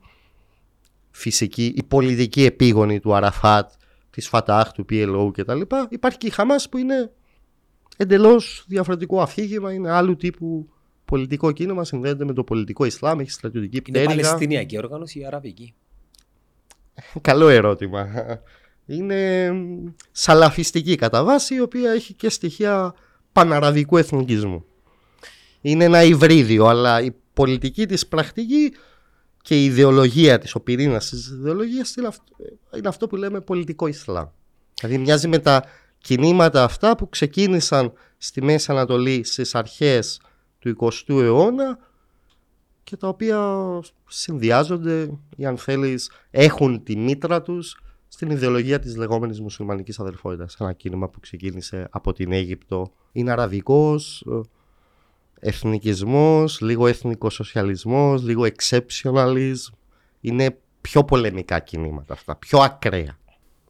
φυσική, 1.12 1.74
η 1.76 1.84
πολιτική 1.84 2.44
επίγονη 2.44 3.00
του 3.00 3.16
Αραφάτ, 3.16 3.72
της 4.10 4.28
Φατάχ, 4.28 4.72
του 4.72 4.86
PLO 4.90 5.30
κτλ. 5.34 5.62
Υπάρχει 5.90 6.18
και 6.18 6.28
η 6.28 6.30
Χαμάς 6.30 6.70
που 6.70 6.78
είναι 6.78 7.12
εντελώς 7.98 8.66
διαφορετικό 8.68 9.22
αφήγημα, 9.22 9.74
είναι 9.74 9.92
άλλου 9.92 10.16
τύπου 10.16 10.70
πολιτικό 11.06 11.52
κίνημα, 11.52 11.84
συνδέεται 11.84 12.26
με 12.26 12.34
το 12.34 12.44
πολιτικό 12.44 12.86
Ισλάμ, 12.86 13.20
έχει 13.20 13.32
στρατιωτική 13.32 13.82
πτέρυγα. 13.82 14.14
Είναι 14.14 14.22
Παλαιστινιακή 14.22 14.78
οργάνωση 14.78 15.20
ή 15.20 15.26
Αραβική. 15.26 15.74
Καλό 17.22 17.50
ερώτημα 17.50 18.08
είναι 18.86 19.52
σαλαφιστική 20.12 20.96
κατά 20.96 21.24
βάση 21.24 21.56
η 21.56 21.60
οποία 21.60 21.92
έχει 21.92 22.14
και 22.14 22.30
στοιχεία 22.30 22.96
παναραβικού 23.32 23.98
εθνικισμού. 23.98 24.66
Είναι 25.62 25.84
ένα 25.84 26.04
υβρίδιο 26.04 26.66
αλλά 26.66 27.02
η 27.02 27.12
πολιτική 27.34 27.86
της 27.86 28.08
πρακτική 28.08 28.74
και 29.42 29.62
η 29.62 29.66
ιδεολογία 29.66 30.38
της, 30.38 30.56
ο 30.56 30.60
πυρήνας 30.60 31.10
της 31.10 31.28
ιδεολογίας 31.28 31.96
είναι 31.96 32.08
αυτό, 32.08 32.24
είναι 32.78 32.88
αυτό 32.88 33.08
που 33.08 33.16
λέμε 33.16 33.42
πολιτικό 33.42 33.88
Ισλάμ. 33.88 34.28
Δηλαδή 34.80 34.98
μοιάζει 34.98 35.28
με 35.28 35.40
τα 35.40 35.64
κινήματα 35.98 36.64
αυτά 36.64 36.96
που 36.96 37.10
ξεκίνησαν 37.10 37.94
στη 38.18 38.44
Μέση 38.44 38.72
Ανατολή 38.72 39.24
στις 39.24 39.56
αρχές 39.56 40.22
του 40.74 40.92
20ου 40.92 41.22
αιώνα 41.22 41.80
και 42.84 42.98
τα 42.98 43.08
οποία 43.08 43.60
συνδυάζονται 44.08 45.10
ή 45.36 45.46
αν 45.46 45.58
θέλεις 45.58 46.12
έχουν 46.32 46.84
τη 46.84 46.98
μήτρα 46.98 47.42
τους 47.42 47.80
στην 48.08 48.30
ιδεολογία 48.30 48.80
της 48.80 48.96
λεγόμενης 48.96 49.42
μουσουλμανικής 49.42 50.00
αδελφότητας. 50.00 50.56
Ένα 50.60 50.74
κίνημα 50.74 51.10
που 51.10 51.20
ξεκίνησε 51.20 51.88
από 51.92 52.14
την 52.14 52.32
Αίγυπτο. 52.32 52.92
Είναι 53.12 53.32
αραβικός, 53.32 54.26
ε, 54.32 54.40
εθνικισμός, 55.40 56.62
λίγο 56.62 56.88
εθνικοσοσιαλισμός, 56.88 58.24
λίγο 58.24 58.46
exceptionalism. 58.46 59.74
Είναι 60.22 60.58
πιο 60.82 61.04
πολεμικά 61.04 61.60
κινήματα 61.60 62.14
αυτά, 62.14 62.36
πιο 62.36 62.60
ακραία. 62.60 63.18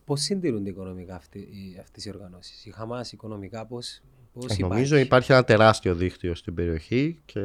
Πώς 0.06 0.22
συντηρούνται 0.22 0.70
οικονομικά 0.70 1.16
αυτοί, 1.16 1.48
αυτές 1.80 2.06
οι 2.06 2.10
οργανώσεις, 2.10 2.66
η 2.66 2.72
Χαμάς 2.72 3.12
οικονομικά 3.12 3.66
πώς, 3.66 4.02
πώς 4.40 4.58
ε, 4.58 4.62
Νομίζω 4.62 4.96
υπάρχει. 4.96 5.32
ένα 5.32 5.44
τεράστιο 5.44 5.96
δίκτυο 5.96 6.36
στην 6.36 6.54
περιοχή 6.54 7.20
και 7.26 7.40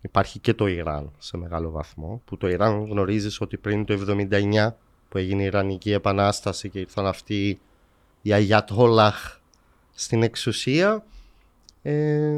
υπάρχει 0.00 0.38
και 0.38 0.54
το 0.54 0.66
Ιράν 0.66 1.12
σε 1.18 1.36
μεγάλο 1.36 1.70
βαθμό, 1.70 2.22
που 2.24 2.36
το 2.36 2.48
Ιράν 2.48 2.84
γνωρίζεις 2.84 3.40
ότι 3.40 3.56
πριν 3.56 3.84
το 3.84 3.98
1979 4.30 4.70
που 5.08 5.18
έγινε 5.18 5.42
η 5.42 5.44
Ιρανική 5.44 5.92
Επανάσταση 5.92 6.68
και 6.68 6.78
ήρθαν 6.78 7.06
αυτοί 7.06 7.60
οι 8.22 8.32
Αγιατόλαχ 8.32 9.40
στην 9.94 10.22
εξουσία 10.22 11.04
ε, 11.82 12.32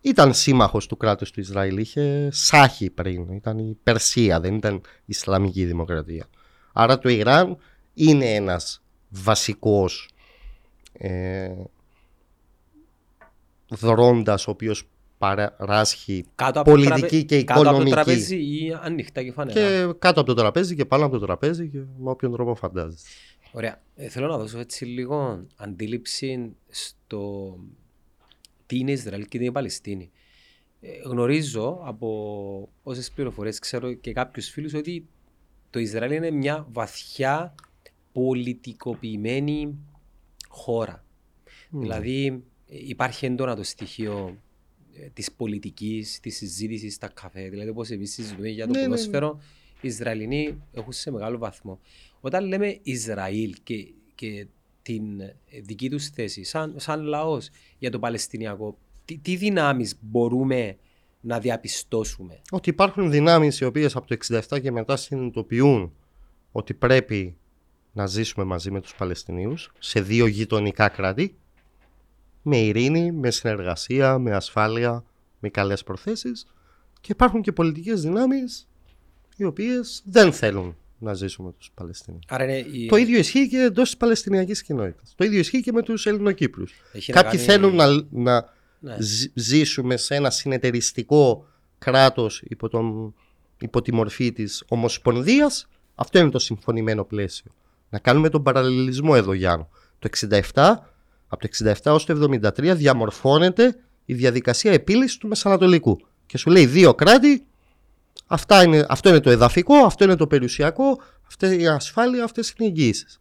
ήταν 0.00 0.34
σύμμαχος 0.34 0.86
του 0.86 0.96
κράτους 0.96 1.30
του 1.30 1.40
Ισραήλ 1.40 1.76
είχε 1.76 2.28
Σάχη 2.32 2.90
πριν 2.90 3.32
ήταν 3.32 3.58
η 3.58 3.78
Περσία 3.82 4.40
δεν 4.40 4.54
ήταν 4.54 4.74
η 4.74 4.80
Ισλαμική 5.04 5.64
Δημοκρατία. 5.64 6.26
Άρα 6.72 6.98
το 6.98 7.08
Ιράν 7.08 7.56
είναι 7.94 8.34
ένας 8.34 8.82
βασικός 9.08 10.10
ε, 10.92 11.50
δρώντας 13.70 14.46
ο 14.46 14.50
οποίος 14.50 14.88
παράσχει 15.18 16.24
πολιτική 16.64 17.24
και 17.24 17.36
οικονομική. 17.36 17.44
Κάτω 17.44 17.70
από 17.70 17.84
το 17.84 17.90
τραπέζι 17.90 18.36
ή 18.36 18.78
ανοιχτά 18.80 19.22
και 19.22 19.32
φανερά. 19.32 19.60
Και 19.60 19.92
κάτω 19.98 20.20
από 20.20 20.34
το 20.34 20.34
τραπέζι 20.34 20.74
και 20.74 20.84
πάνω 20.84 21.04
από 21.04 21.18
το 21.18 21.26
τραπέζι 21.26 21.68
και 21.68 21.78
με 21.78 22.10
όποιον 22.10 22.32
τρόπο 22.32 22.54
φαντάζεσαι. 22.54 23.06
Ωραία. 23.52 23.82
Ε, 23.96 24.08
θέλω 24.08 24.26
να 24.26 24.38
δώσω 24.38 24.58
έτσι 24.58 24.84
λίγο 24.84 25.46
αντίληψη 25.56 26.52
στο 26.68 27.56
τι 28.66 28.78
είναι 28.78 28.92
Ισραήλ 28.92 29.26
και 29.26 29.38
τι 29.38 29.44
είναι 29.44 29.52
Παλαιστίνη. 29.52 30.10
Ε, 30.80 30.88
γνωρίζω 31.04 31.80
από 31.84 32.68
όσες 32.82 33.10
πληροφορίες 33.10 33.58
ξέρω 33.58 33.92
και 33.92 34.12
κάποιους 34.12 34.48
φίλους 34.48 34.74
ότι 34.74 35.08
το 35.70 35.78
Ισραήλ 35.78 36.12
είναι 36.12 36.30
μια 36.30 36.66
βαθιά 36.72 37.54
πολιτικοποιημένη 38.12 39.78
χώρα. 40.48 41.04
Δηλαδή 41.70 42.44
υπάρχει 42.70 43.26
έντονα 43.26 43.56
το 43.56 43.62
στοιχείο 43.62 44.38
ε, 44.94 45.06
της 45.12 45.32
πολιτικής, 45.32 46.20
της 46.20 46.36
συζήτησης 46.36 46.94
στα 46.94 47.08
καφέ. 47.08 47.48
Δηλαδή, 47.48 47.68
όπως 47.68 47.90
εμείς 47.90 48.12
συζητούμε 48.12 48.48
για 48.48 48.66
το 48.66 48.72
ναι, 48.72 48.84
ποδόσφαιρο, 48.84 49.26
ναι, 49.26 49.32
ναι. 49.32 49.40
οι 49.80 49.88
Ισραηλινοί 49.88 50.62
έχουν 50.72 50.92
σε 50.92 51.10
μεγάλο 51.10 51.38
βαθμό. 51.38 51.80
Όταν 52.20 52.46
λέμε 52.46 52.78
Ισραήλ 52.82 53.54
και, 53.62 53.92
και 54.14 54.46
την 54.82 55.20
ε, 55.20 55.36
δική 55.60 55.90
τους 55.90 56.08
θέση, 56.08 56.44
σαν, 56.44 56.74
σαν 56.76 57.02
λαός 57.02 57.48
για 57.78 57.90
το 57.90 57.98
Παλαιστινιακό, 57.98 58.78
τι, 59.04 59.18
τι 59.18 59.36
δυνάμεις 59.36 59.96
μπορούμε 60.00 60.76
να 61.20 61.38
διαπιστώσουμε; 61.38 62.40
Ότι 62.50 62.70
υπάρχουν 62.70 63.10
δυνάμεις 63.10 63.60
οι 63.60 63.64
οποίες 63.64 63.96
από 63.96 64.06
το 64.06 64.16
67 64.48 64.60
και 64.60 64.70
μετά 64.70 64.96
συνειδητοποιούν 64.96 65.92
ότι 66.52 66.74
πρέπει 66.74 67.36
να 67.92 68.06
ζήσουμε 68.06 68.44
μαζί 68.44 68.70
με 68.70 68.80
τους 68.80 68.94
Παλαιστινίους 68.94 69.72
σε 69.78 70.00
δύο 70.00 70.26
γειτονικά 70.26 70.88
κράτη 70.88 71.36
με 72.42 72.56
ειρήνη, 72.56 73.12
με 73.12 73.30
συνεργασία, 73.30 74.18
με 74.18 74.34
ασφάλεια, 74.34 75.04
με 75.38 75.48
καλές 75.48 75.82
προθέσεις 75.82 76.46
και 77.00 77.12
υπάρχουν 77.12 77.42
και 77.42 77.52
πολιτικές 77.52 78.02
δυνάμεις 78.02 78.68
οι 79.36 79.44
οποίες 79.44 80.02
δεν 80.04 80.32
θέλουν 80.32 80.76
να 80.98 81.14
ζήσουμε 81.14 81.48
με 81.48 81.54
τους 81.58 81.70
Παλαιστινίους. 81.74 82.24
Το 82.88 82.96
ίδιο 82.96 83.18
ισχύει 83.18 83.48
και 83.48 83.56
εντός 83.56 83.84
της 83.84 83.96
Παλαιστινιακής 83.96 84.62
κοινότητας. 84.62 85.12
Το 85.16 85.24
ίδιο 85.24 85.38
ισχεί 85.38 85.60
και 85.60 85.72
με 85.72 85.82
τους 85.82 86.06
Ελληνοκύπρου. 86.06 86.64
Κάποιοι 87.06 87.38
θέλουν 87.38 87.74
να, 87.74 87.86
να 88.10 88.48
ναι. 88.80 88.96
ζήσουμε 89.34 89.96
σε 89.96 90.14
ένα 90.14 90.30
συνεταιριστικό 90.30 91.46
κράτος 91.78 92.42
υπό, 92.48 92.68
υπό 93.60 93.82
τη 93.82 93.94
μορφή 93.94 94.32
της 94.32 94.64
Ομοσπονδίας. 94.68 95.68
Αυτό 95.94 96.18
είναι 96.18 96.30
το 96.30 96.38
συμφωνημένο 96.38 97.04
πλαίσιο. 97.04 97.54
Να 97.90 97.98
κάνουμε 97.98 98.28
τον 98.28 98.42
παραλληλισμό 98.42 99.12
εδώ, 99.16 99.32
Γιάννου. 99.32 99.68
Το 99.98 100.08
67 100.52 100.74
από 101.32 101.48
το 101.48 101.48
67 101.64 101.74
έως 101.84 102.04
το 102.04 102.38
73 102.42 102.72
διαμορφώνεται 102.76 103.76
η 104.04 104.14
διαδικασία 104.14 104.72
επίλυσης 104.72 105.16
του 105.16 105.28
Μεσανατολικού. 105.28 106.00
Και 106.26 106.38
σου 106.38 106.50
λέει 106.50 106.66
δύο 106.66 106.94
κράτη, 106.94 107.46
αυτά 108.26 108.62
είναι, 108.62 108.86
αυτό 108.88 109.08
είναι 109.08 109.20
το 109.20 109.30
εδαφικό, 109.30 109.74
αυτό 109.74 110.04
είναι 110.04 110.16
το 110.16 110.26
περιουσιακό, 110.26 111.00
αυτή 111.26 111.46
είναι 111.46 111.62
η 111.62 111.66
ασφάλεια, 111.66 112.24
αυτές 112.24 112.50
είναι 112.50 112.68
οι 112.68 112.70
εγγύησεις. 112.70 113.18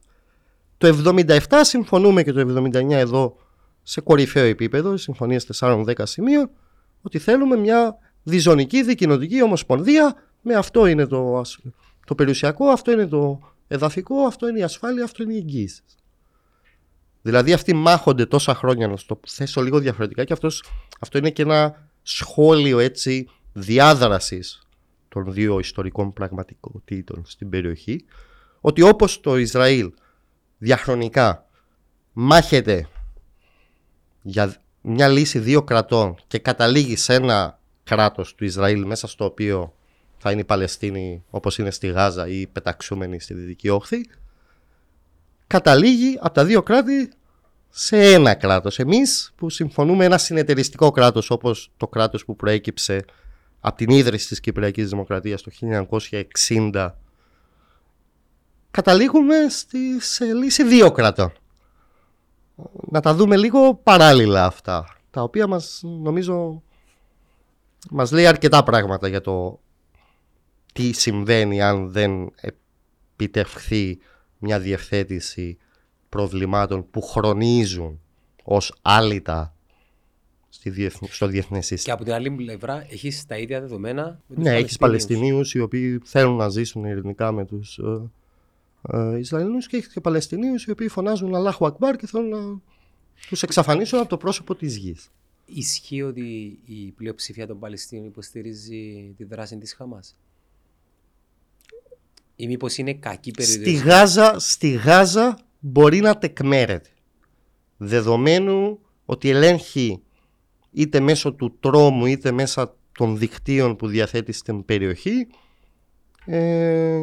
Το 0.77 0.87
77 0.87 1.39
συμφωνούμε 1.61 2.23
και 2.23 2.31
το 2.31 2.39
79 2.73 2.91
εδώ 2.91 3.37
σε 3.83 4.01
κορυφαίο 4.01 4.45
επίπεδο, 4.45 4.97
συμφωνίες 4.97 5.47
4-10 5.59 5.83
σημείων, 6.03 6.49
ότι 7.01 7.19
θέλουμε 7.19 7.55
μια 7.55 7.97
διζωνική 8.23 8.83
δικοινοτική 8.83 9.43
ομοσπονδία 9.43 10.15
με 10.41 10.53
αυτό 10.53 10.85
είναι 10.85 11.05
το, 11.05 11.41
το 12.05 12.15
περιουσιακό, 12.15 12.67
αυτό 12.67 12.91
είναι 12.91 13.07
το 13.07 13.39
εδαφικό, 13.67 14.21
αυτό 14.21 14.47
είναι 14.47 14.59
η 14.59 14.63
ασφάλεια, 14.63 15.03
αυτό 15.03 15.23
είναι 15.23 15.33
οι 15.33 15.37
εγγύησεις. 15.37 15.83
Δηλαδή 17.21 17.53
αυτοί 17.53 17.73
μάχονται 17.73 18.25
τόσα 18.25 18.55
χρόνια 18.55 18.87
να 18.87 18.97
το 19.05 19.19
θέσω 19.27 19.61
λίγο 19.61 19.79
διαφορετικά 19.79 20.23
και 20.23 20.33
αυτός, 20.33 20.63
αυτό 20.99 21.17
είναι 21.17 21.29
και 21.29 21.41
ένα 21.41 21.89
σχόλιο 22.01 22.79
έτσι 22.79 23.29
διάδρασης 23.53 24.61
των 25.09 25.33
δύο 25.33 25.59
ιστορικών 25.59 26.13
πραγματικότητων 26.13 27.23
στην 27.25 27.49
περιοχή 27.49 28.05
ότι 28.61 28.81
όπως 28.81 29.19
το 29.19 29.37
Ισραήλ 29.37 29.91
διαχρονικά 30.57 31.45
μάχεται 32.13 32.87
για 34.21 34.55
μια 34.81 35.07
λύση 35.07 35.39
δύο 35.39 35.63
κρατών 35.63 36.15
και 36.27 36.39
καταλήγει 36.39 36.95
σε 36.95 37.13
ένα 37.13 37.59
κράτος 37.83 38.35
του 38.35 38.43
Ισραήλ 38.43 38.85
μέσα 38.85 39.07
στο 39.07 39.25
οποίο 39.25 39.73
θα 40.17 40.31
είναι 40.31 40.41
η 40.41 40.45
Παλαιστίνη 40.45 41.23
όπως 41.29 41.57
είναι 41.57 41.71
στη 41.71 41.87
Γάζα 41.87 42.27
ή 42.27 42.47
πεταξούμενη 42.47 43.19
στη 43.19 43.33
Δυτική 43.33 43.69
Όχθη 43.69 44.09
καταλήγει 45.49 46.17
από 46.21 46.33
τα 46.33 46.45
δύο 46.45 46.63
κράτη 46.63 47.11
σε 47.69 48.13
ένα 48.13 48.33
κράτος. 48.35 48.79
Εμείς 48.79 49.31
που 49.35 49.49
συμφωνούμε 49.49 50.05
ένα 50.05 50.17
συνεταιριστικό 50.17 50.91
κράτος 50.91 51.29
όπως 51.29 51.71
το 51.77 51.87
κράτος 51.87 52.25
που 52.25 52.35
προέκυψε 52.35 53.05
από 53.59 53.75
την 53.75 53.89
ίδρυση 53.89 54.27
της 54.27 54.39
Κυπριακής 54.39 54.89
Δημοκρατίας 54.89 55.41
το 55.41 55.51
1960 56.71 56.89
καταλήγουμε 58.71 59.35
στη, 59.49 59.79
σε 59.99 60.25
λύση 60.33 60.63
δύο 60.63 60.91
κρατών. 60.91 61.31
Να 62.91 62.99
τα 62.99 63.13
δούμε 63.13 63.37
λίγο 63.37 63.75
παράλληλα 63.75 64.45
αυτά, 64.45 64.97
τα 65.09 65.21
οποία 65.21 65.47
μας 65.47 65.81
νομίζω 65.83 66.63
μας 67.89 68.11
λέει 68.11 68.25
αρκετά 68.25 68.63
πράγματα 68.63 69.07
για 69.07 69.21
το 69.21 69.59
τι 70.73 70.91
συμβαίνει 70.91 71.61
αν 71.61 71.91
δεν 71.91 72.31
επιτευχθεί 73.15 73.99
μια 74.39 74.59
διευθέτηση 74.59 75.57
προβλημάτων 76.09 76.89
που 76.91 77.01
χρονίζουν 77.01 77.99
ως 78.43 78.75
άλυτα 78.81 79.53
στο 81.09 81.27
διεθνές 81.27 81.65
σύστημα. 81.65 81.83
Και 81.83 81.91
από 81.91 82.03
την 82.03 82.13
άλλη 82.13 82.31
πλευρά 82.31 82.85
έχεις 82.89 83.25
τα 83.25 83.37
ίδια 83.37 83.59
δεδομένα. 83.59 84.21
ναι, 84.27 84.55
έχεις 84.55 84.77
Παλαιστινίους 84.77 85.53
οι 85.53 85.59
οποίοι 85.59 85.99
θέλουν 86.03 86.35
να 86.35 86.49
ζήσουν 86.49 86.83
ειρηνικά 86.83 87.31
με 87.31 87.45
τους 87.45 87.77
ε, 87.77 88.09
ε, 88.81 89.17
Ισραηλινούς 89.17 89.67
και 89.67 89.77
έχεις 89.77 89.93
και 89.93 89.99
Παλαιστινίους 89.99 90.65
οι 90.65 90.71
οποίοι 90.71 90.87
φωνάζουν 90.87 91.35
Αλάχου 91.35 91.65
Ακμπάρ 91.65 91.95
και 91.95 92.07
θέλουν 92.07 92.29
να 92.29 92.59
τους 93.27 93.43
εξαφανίσουν 93.43 93.99
από 93.99 94.09
το 94.09 94.17
πρόσωπο 94.17 94.55
της 94.55 94.75
γης. 94.75 95.11
Ισχύει 95.45 96.01
ότι 96.01 96.59
η 96.65 96.91
πλειοψηφία 96.91 97.47
των 97.47 97.59
Παλαιστίνων 97.59 98.05
υποστηρίζει 98.05 99.13
τη 99.17 99.23
δράση 99.23 99.57
της 99.57 99.73
Χαμάς; 99.73 100.15
Ή 102.41 102.47
μήπως 102.47 102.77
είναι 102.77 102.93
κακή 102.93 103.31
περίοδο. 103.31 103.61
Στη 103.61 103.71
Γάζα, 103.71 104.39
στη 104.39 104.69
Γάζα 104.69 105.39
μπορεί 105.59 105.99
να 105.99 106.17
τεκμέρεται. 106.17 106.89
Δεδομένου 107.77 108.79
ότι 109.05 109.29
ελέγχει 109.29 110.01
είτε 110.71 110.99
μέσω 110.99 111.33
του 111.33 111.57
τρόμου 111.59 112.05
είτε 112.05 112.31
μέσα 112.31 112.75
των 112.91 113.17
δικτύων 113.17 113.75
που 113.75 113.87
διαθέτει 113.87 114.31
στην 114.31 114.65
περιοχή 114.65 115.27
ε, 116.25 116.99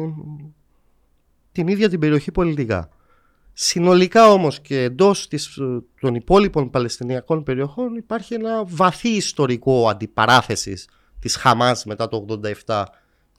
την 1.51 1.67
ίδια 1.67 1.89
την 1.89 1.99
περιοχή 1.99 2.31
πολιτικά. 2.31 2.89
Συνολικά 3.53 4.31
όμως 4.31 4.59
και 4.59 4.81
εντός 4.81 5.27
της, 5.27 5.57
των 5.99 6.15
υπόλοιπων 6.15 6.69
Παλαιστινιακών 6.69 7.43
περιοχών 7.43 7.95
υπάρχει 7.95 8.33
ένα 8.33 8.63
βαθύ 8.65 9.09
ιστορικό 9.09 9.89
αντιπαράθεσης 9.89 10.89
της 11.19 11.35
Χαμάς 11.35 11.85
μετά 11.85 12.07
το 12.07 12.25
87 12.65 12.83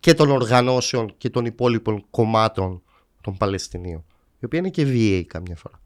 και 0.00 0.14
των 0.14 0.30
οργανώσεων 0.30 1.14
και 1.18 1.30
των 1.30 1.44
υπόλοιπων 1.44 2.04
κομμάτων 2.11 2.82
των 3.20 3.37
Παλαιστινίων 3.37 4.04
η 4.38 4.44
οποία 4.44 4.58
είναι 4.58 4.70
και 4.70 4.84
βίαιη 4.84 5.24
καμιά 5.24 5.56
φορά. 5.56 5.80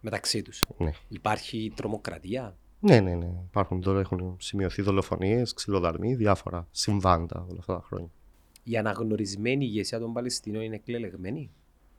Μεταξύ 0.00 0.42
τους. 0.42 0.66
Ναι. 0.78 0.90
Υπάρχει 1.08 1.72
τρομοκρατία; 1.76 2.56
Ναι, 2.80 3.00
ναι, 3.00 3.14
ναι. 3.14 3.30
Υπάρχουν, 3.48 3.82
έχουν 3.98 4.36
σημειωθεί 4.38 4.82
δολοφονίες, 4.82 5.52
ξυλοδαρμοί, 5.52 6.14
διάφορα 6.14 6.68
συμβάντα 6.70 7.46
όλα 7.48 7.58
αυτά 7.58 7.74
τα 7.74 7.82
χρόνια. 7.86 8.10
Η 8.62 8.76
αναγνωρισμένη 8.76 9.64
ηγεσία 9.64 9.98
των 9.98 10.12
Παλαιστινών 10.12 10.62
είναι 10.62 10.74
εκλεγμένη. 10.74 11.50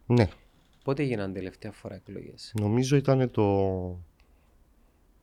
Ναι. 0.05 0.27
Πότε 0.83 1.03
έγιναν 1.03 1.33
τελευταία 1.33 1.71
φορά 1.71 1.95
εκλογές; 1.95 2.51
Νομίζω 2.59 2.95
ήταν 2.95 3.31
το. 3.31 3.43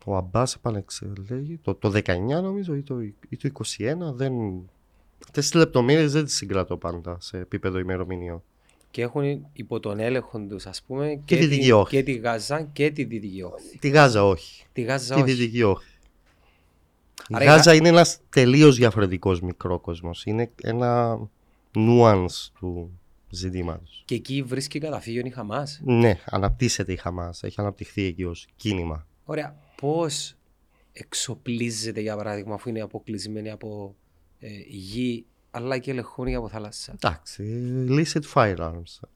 Ο 0.05 0.17
Αμπάς 0.17 0.55
επανεξελέγει 0.55 1.59
το, 1.59 1.75
το 1.75 1.93
19 1.95 2.19
νομίζω 2.27 2.75
ή 2.75 2.83
το, 2.83 3.01
ή 3.29 3.37
το 3.39 3.49
21. 3.79 3.97
Δεν... 4.15 4.33
Αυτές 5.25 5.51
τις 5.51 5.55
λεπτομέρειες 5.55 6.13
δεν 6.13 6.25
τις 6.25 6.35
συγκρατώ 6.35 6.77
πάντα 6.77 7.17
σε 7.21 7.39
επίπεδο 7.39 7.79
ημερομηνιών 7.79 8.43
και 8.91 9.03
έχουν 9.03 9.47
υπό 9.53 9.81
τον 9.81 10.01
έλεγχο 10.01 10.47
τους, 10.49 10.67
ας 10.67 10.83
πούμε, 10.83 11.21
και, 11.25 11.37
και, 11.37 11.47
τη, 11.47 11.59
τη, 11.59 11.71
και 11.89 12.03
τη 12.03 12.13
Γάζα 12.13 12.63
και 12.63 12.91
τη 12.91 13.05
Δυτική 13.05 13.43
Όχθη. 13.43 13.79
Τη 13.79 13.89
Γάζα 13.89 14.25
όχι. 14.25 14.65
Τη 14.73 14.83
Γάζα 14.83 15.15
τη 15.15 15.21
όχι. 15.21 15.33
Δυτική 15.33 15.63
Όχθη. 15.63 15.99
η 17.29 17.45
Γάζα 17.45 17.75
είναι 17.75 17.89
ένας 17.89 18.19
τελείως 18.29 18.77
διαφορετικός 18.77 19.41
μικρό 19.41 19.79
κόσμο. 19.79 20.11
Είναι 20.25 20.51
ένα 20.63 21.19
nuance 21.75 22.51
του 22.59 23.01
ζητήματος. 23.31 24.03
Και 24.05 24.15
εκεί 24.15 24.43
βρίσκει 24.43 24.79
καταφύγιο 24.79 25.23
η 25.25 25.31
Χαμάς. 25.31 25.81
Ναι, 25.85 26.21
αναπτύσσεται 26.25 26.93
η 26.93 26.97
Χαμάς. 26.97 27.43
Έχει 27.43 27.61
αναπτυχθεί 27.61 28.05
εκεί 28.05 28.25
ως 28.25 28.47
κίνημα. 28.57 29.07
Ωραία. 29.25 29.57
Πώς 29.81 30.35
εξοπλίζεται, 30.93 32.01
για 32.01 32.17
παράδειγμα, 32.17 32.55
αφού 32.55 32.69
είναι 32.69 32.81
αποκλεισμένη 32.81 33.51
από 33.51 33.95
ε, 34.10 34.10
γη 34.69 35.25
αλλά 35.51 35.79
και 35.79 35.91
ελεγχόνια 35.91 36.39
από 36.39 36.49
θάλασσα. 36.49 36.93
Εντάξει, 36.93 37.45
illicit 37.89 38.33
firearms. 38.35 39.09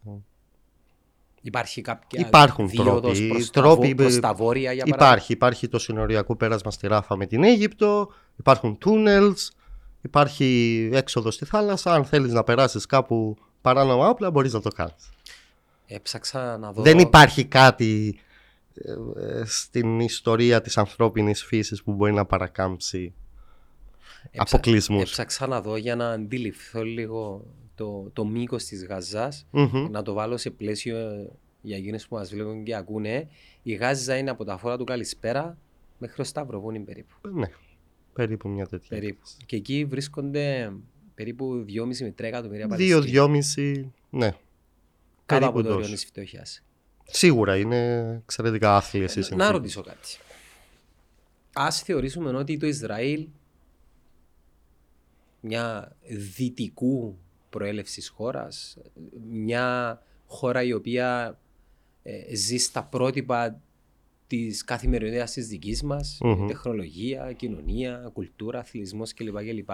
Υπάρχει 1.40 1.80
κάποια 1.80 2.26
Υπάρχουν 2.26 2.70
τρόποι, 2.70 3.28
προς, 3.28 3.50
τρόποι 3.50 3.94
προς 3.94 4.20
τα 4.20 4.34
βόρεια 4.34 4.72
για 4.72 4.84
Υπάρχει, 4.87 5.32
υπάρχει 5.32 5.68
το 5.68 5.78
συνοριακό 5.78 6.37
πέρασμα 6.37 6.70
στη 6.70 6.87
Ράφα 6.87 7.16
με 7.16 7.26
την 7.26 7.44
Αίγυπτο, 7.44 8.12
υπάρχουν 8.37 8.78
tunnels, 8.84 9.48
υπάρχει 10.00 10.90
έξοδο 10.92 11.30
στη 11.30 11.44
θάλασσα. 11.44 11.92
Αν 11.92 12.04
θέλεις 12.04 12.32
να 12.32 12.44
περάσεις 12.44 12.87
κάπου 12.87 13.37
παράνομα 13.60 14.08
όπλα 14.08 14.30
μπορείς 14.30 14.52
να 14.52 14.60
το 14.60 14.70
κάνεις. 14.70 15.10
Έψαξα 15.87 16.58
να 16.58 16.72
δω... 16.72 16.82
Δεν 16.82 16.98
υπάρχει 16.98 17.44
κάτι 17.44 18.18
ε, 18.74 19.42
στην 19.44 20.00
ιστορία 20.00 20.60
της 20.60 20.78
ανθρώπινης 20.78 21.44
φύσης 21.44 21.82
που 21.82 21.92
μπορεί 21.92 22.12
να 22.12 22.24
παρακάμψει 22.24 23.14
αποκλεισμού. 24.37 25.00
Έψαξα 25.00 25.46
να 25.46 25.60
δω 25.60 25.76
για 25.76 25.96
να 25.96 26.10
αντιληφθώ 26.10 26.82
λίγο 26.82 27.46
το, 27.74 28.10
το 28.12 28.24
μήκος 28.24 28.64
της 28.64 28.84
γαζα 28.87 29.32
να 29.90 30.02
το 30.02 30.12
βάλω 30.12 30.37
σε 30.37 30.50
πλαίσιο 30.50 30.96
για 31.64 31.76
εκείνε 31.76 31.98
που 32.08 32.14
μας 32.14 32.30
βλέπουν 32.30 32.64
και 32.64 32.74
ακούνε. 32.74 33.28
Η 33.62 33.72
Γάζα 33.72 34.16
είναι 34.16 34.30
από 34.30 34.44
τα 34.44 34.56
φόρα 34.56 34.76
του 34.76 34.84
Καλησπέρα 34.84 35.58
μέχρι 35.98 36.16
το 36.16 36.24
Σταυροβούνι 36.24 36.80
περίπου. 36.80 37.14
Ναι, 37.32 37.46
περίπου 38.12 38.48
μια 38.48 38.66
τέτοια. 38.66 38.98
Περίπου. 38.98 39.26
Και 39.46 39.56
εκεί 39.56 39.84
βρίσκονται 39.84 40.72
περίπου 41.14 41.64
2,5 41.68 41.84
με 42.00 42.14
3 42.18 42.22
εκατομμύρια 42.22 42.68
Παλαιστίνοι. 42.68 43.40
2-2,5, 43.56 43.84
ναι. 44.10 44.34
Κάτω 45.26 45.46
από 45.46 45.62
το 45.62 45.74
όριο 45.74 45.87
της 45.87 46.04
φτώχειας. 46.04 46.62
Σίγουρα 47.04 47.56
είναι 47.56 48.10
εξαιρετικά 48.22 48.76
άθλιες 48.76 49.14
οι 49.14 49.34
Να 49.34 49.50
ρωτήσω 49.50 49.82
κάτι. 49.82 50.18
Α 51.52 51.70
θεωρήσουμε 51.70 52.30
ότι 52.30 52.56
το 52.56 52.66
Ισραήλ 52.66 53.26
μια 55.44 55.96
δυτικού 56.37 57.18
προέλευσης 57.50 58.09
χώρας, 58.09 58.78
μια 59.30 59.98
χώρα 60.26 60.62
η 60.62 60.72
οποία 60.72 61.38
ε, 62.02 62.35
ζει 62.35 62.57
στα 62.57 62.85
πρότυπα 62.85 63.61
της 64.26 64.64
καθημερινότητας 64.64 65.33
της 65.33 65.48
δικής 65.48 65.83
μας, 65.83 66.20
τεχνολογία, 66.46 67.33
κοινωνία, 67.33 68.11
κουλτούρα, 68.12 68.59
αθλητισμός 68.59 69.14
κλπ. 69.14 69.37
κλπ. 69.37 69.70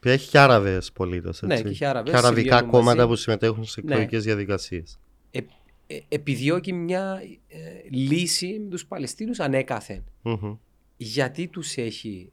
Και 0.00 0.10
έχει 0.10 0.30
και 0.30 0.38
Άραβες 0.38 0.92
πολίτες, 0.92 1.42
Ναι, 1.42 1.60
και 1.60 1.68
έχει 1.68 1.84
Άραβες. 1.84 2.12
Και 2.12 2.18
αραβικά 2.18 2.62
κόμματα 2.62 3.06
που 3.06 3.16
συμμετέχουν 3.16 3.64
σε 3.64 3.80
εκλογικές 3.80 4.24
ναι. 4.24 4.32
διαδικασίες. 4.32 4.98
Ε, 5.30 5.40
ε, 5.86 5.98
επιδιώκει 6.08 6.72
μια 6.72 7.22
ε, 7.48 7.58
λύση 7.90 8.58
με 8.62 8.68
τους 8.68 8.86
Παλαιστίνους 8.86 9.40
ανέκαθεν. 9.40 10.04
Mm-hmm. 10.22 10.58
Γιατί 10.96 11.48
τους 11.48 11.76
έχει 11.76 12.32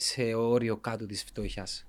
σε 0.00 0.34
όριο 0.34 0.76
κάτω 0.76 1.06
της 1.06 1.22
φτώχειας. 1.22 1.86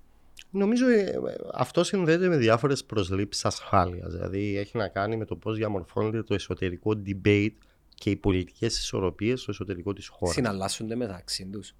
Νομίζω 0.51 0.87
ε, 0.87 1.19
αυτό 1.53 1.83
συνδέεται 1.83 2.27
με 2.27 2.37
διάφορες 2.37 2.83
προσλήψεις 2.83 3.45
ασφάλειας. 3.45 4.13
Δηλαδή 4.13 4.57
έχει 4.57 4.77
να 4.77 4.87
κάνει 4.87 5.17
με 5.17 5.25
το 5.25 5.35
πώς 5.35 5.57
διαμορφώνεται 5.57 6.23
το 6.23 6.33
εσωτερικό 6.33 7.01
debate 7.05 7.53
και 7.95 8.09
οι 8.09 8.15
πολιτικές 8.15 8.77
ισορροπίες 8.77 9.41
στο 9.41 9.51
εσωτερικό 9.51 9.93
της 9.93 10.07
χώρας. 10.07 10.35
Συναλλάσσονται 10.35 10.95
μεταξύ 10.95 11.45
τους. 11.45 11.75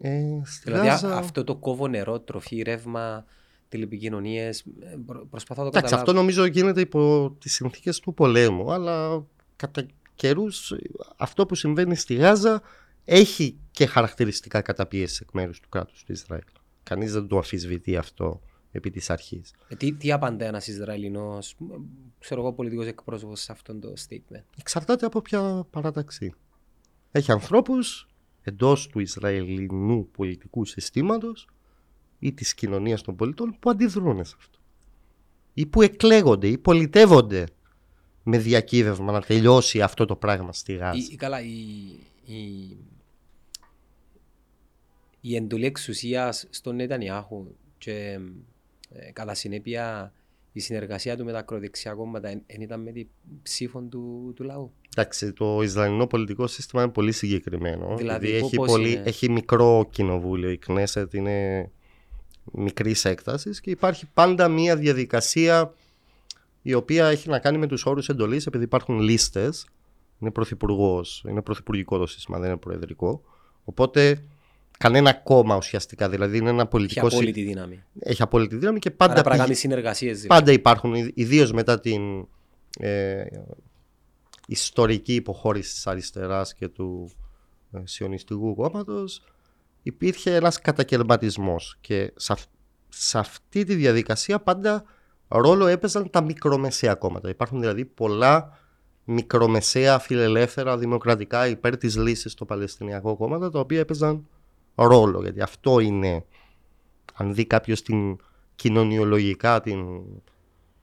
Ε, 0.00 0.20
δηλαδή 0.64 0.88
αυτό 0.88 1.44
το 1.44 1.56
κόβο 1.56 1.88
νερό, 1.88 2.20
τροφή, 2.20 2.62
ρεύμα, 2.62 3.24
τηλεπικοινωνίες. 3.68 4.60
Ε, 4.60 4.96
προσπαθώ 5.30 5.62
να 5.62 5.70
το 5.70 5.74
καταλάβω. 5.74 6.02
αυτό 6.02 6.12
νομίζω 6.12 6.44
γίνεται 6.44 6.80
υπό 6.80 7.36
τις 7.40 7.54
συνθήκες 7.54 8.00
του 8.00 8.14
πολέμου. 8.14 8.72
Αλλά 8.72 9.26
κατά 9.56 9.86
καιρούς 10.14 10.72
αυτό 11.16 11.46
που 11.46 11.54
συμβαίνει 11.54 11.94
στη 11.94 12.14
Γάζα 12.14 12.62
έχει 13.10 13.58
και 13.70 13.86
χαρακτηριστικά 13.86 14.62
καταπίεσης 14.62 15.20
εκ 15.20 15.28
μέρους 15.32 15.60
του 15.60 15.68
κράτους 15.68 16.04
του 16.04 16.12
Ισραήλ. 16.12 16.42
Κανείς 16.82 17.12
δεν 17.12 17.26
το 17.26 17.38
αφισβητεί 17.38 17.96
αυτό 17.96 18.40
επί 18.70 18.90
της 18.90 19.10
αρχής. 19.10 19.54
Ε, 19.68 19.74
τι, 19.74 19.92
τι 19.92 20.12
απαντά 20.12 20.46
ένας 20.46 20.66
Ισραηλινός, 20.66 21.56
ξέρω 22.18 22.40
εγώ, 22.40 22.52
πολιτικός 22.52 22.86
εκπρόσωπος 22.86 23.40
σε 23.40 23.52
αυτό 23.52 23.78
το 23.78 23.92
statement; 24.08 24.42
Εξαρτάται 24.58 25.06
από 25.06 25.20
ποια 25.20 25.66
παράταξη. 25.70 26.34
Έχει 27.10 27.32
ανθρώπους 27.32 28.08
εντός 28.42 28.86
του 28.86 28.98
Ισραηλινού 28.98 30.08
πολιτικού 30.10 30.64
συστήματος 30.64 31.48
ή 32.18 32.32
της 32.32 32.54
κοινωνίας 32.54 33.02
των 33.02 33.16
πολιτών 33.16 33.56
που 33.60 33.70
αντιδρούν 33.70 34.24
σε 34.24 34.34
αυτό. 34.38 34.58
ή 35.54 35.66
που 35.66 35.82
εκλέγονται 35.82 36.48
ή 36.48 36.58
πολιτεύονται 36.58 37.46
με 38.22 38.38
διακύβευμα 38.38 39.12
να 39.12 39.20
τελειώσει 39.20 39.82
αυτό 39.82 40.04
το 40.04 40.16
πράγμα 40.16 40.52
στη 40.52 40.74
Γάζα. 40.74 40.98
Η, 41.10 41.16
καλά, 41.16 41.40
η, 41.40 41.56
η, 42.24 42.76
η 45.30 45.36
εντολή 45.36 45.66
εξουσίας 45.66 46.46
στον 46.50 46.74
Νετανιάχου 46.74 47.46
και 47.78 48.18
ε, 48.92 49.12
κατά 49.12 49.34
συνέπεια 49.34 50.12
η 50.52 50.58
η 50.58 50.60
συνεργασία 50.60 51.16
του 51.16 51.24
με 51.24 51.32
τα 51.32 51.38
ακροδεξιά 51.38 51.94
κόμματα 51.94 52.28
δεν 52.28 52.60
ήταν 52.60 52.80
με 52.80 52.92
την 52.92 53.06
ψήφο 53.42 53.80
του, 53.80 54.32
του 54.36 54.42
λαού. 54.44 54.72
Εντάξει, 54.96 55.32
το 55.32 55.62
Ισραηλινό 55.62 56.06
πολιτικό 56.06 56.46
σύστημα 56.46 56.82
είναι 56.82 56.92
πολύ 56.92 57.12
συγκεκριμένο. 57.12 57.96
Δηλαδή, 57.96 58.30
έχει, 58.30 58.56
πώς 58.56 58.70
πολύ, 58.70 58.92
είναι; 58.92 59.02
έχει 59.04 59.30
μικρό 59.30 59.88
κοινοβούλιο. 59.90 60.50
Η 60.50 60.58
Κνέσετ 60.58 61.14
είναι 61.14 61.70
μικρής 62.52 63.04
έκτασης 63.04 63.60
και 63.60 63.70
υπάρχει 63.70 64.06
πάντα 64.14 64.48
μία 64.48 64.76
διαδικασία 64.76 65.74
η 66.62 66.74
οποία 66.74 67.06
έχει 67.06 67.28
να 67.28 67.38
κάνει 67.38 67.58
με 67.58 67.66
τους 67.66 67.86
όρους 67.86 68.08
εντολής, 68.08 68.46
επειδή 68.46 68.64
υπάρχουν 68.64 69.00
λίστες. 69.00 69.66
Είναι 70.20 70.30
πρωθυπουργός, 70.30 71.24
είναι 71.28 71.42
πρωθυπουργικό 71.42 71.98
το 71.98 72.06
σύστημα, 72.06 72.38
δεν 72.38 72.48
είναι 72.48 72.58
προεδρικό. 72.58 73.22
Οπότε 73.64 74.24
κανένα 74.78 75.12
κόμμα 75.12 75.56
ουσιαστικά. 75.56 76.08
Δηλαδή 76.08 76.36
είναι 76.38 76.48
ένα 76.48 76.60
Έχει 76.60 76.68
πολιτικό. 76.70 77.08
σύ- 77.08 77.16
απόλυτη 77.18 77.42
δύναμη. 77.42 77.82
Έχει 77.98 78.22
απόλυτη 78.22 78.56
δύναμη 78.56 78.78
και 78.78 78.88
Άρα 78.88 78.96
πάντα, 78.96 79.12
πρέπει 79.12 79.26
να 79.28 79.32
πηγα- 79.32 79.44
κάνεις 79.44 79.58
συνεργασίες. 79.58 80.20
Δηλαδή. 80.20 80.28
πάντα 80.40 80.52
υπάρχουν, 80.52 80.94
ιδίως 81.14 81.52
μετά 81.52 81.80
την 81.80 82.26
ε, 82.80 83.24
ιστορική 84.46 85.14
υποχώρηση 85.14 85.72
της 85.74 85.86
αριστεράς 85.86 86.54
και 86.54 86.68
του 86.68 87.10
ε, 87.72 87.78
σιωνιστικού 87.84 88.54
κόμματος 88.54 89.22
υπήρχε 89.82 90.34
ένας 90.34 90.60
κατακαιρματισμός 90.60 91.76
και 91.80 92.12
σε, 92.16 92.32
αυ- 92.32 92.48
σε 92.88 93.18
αυτή 93.18 93.64
τη 93.64 93.74
διαδικασία 93.74 94.38
πάντα 94.40 94.84
ρόλο 95.28 95.66
έπαιζαν 95.66 96.10
τα 96.10 96.20
μικρομεσαία 96.22 96.94
κόμματα. 96.94 97.28
Υπάρχουν 97.28 97.60
δηλαδή 97.60 97.84
πολλά 97.84 98.58
μικρομεσαία 99.04 99.98
φιλελεύθερα 99.98 100.78
δημοκρατικά 100.78 101.46
υπέρ 101.48 101.76
της 101.76 101.96
λύσης 101.96 102.32
στο 102.32 102.44
Παλαιστινιακό 102.44 103.16
κόμματα 103.16 103.50
τα 103.50 103.58
οποία 103.60 103.78
έπαιζαν 103.80 104.26
ρόλο 104.86 105.20
γιατί 105.22 105.40
αυτό 105.40 105.80
είναι 105.80 106.24
αν 107.14 107.34
δει 107.34 107.44
κάποιος 107.46 107.82
την 107.82 108.16
κοινωνιολογικά 108.54 109.60
την 109.60 109.80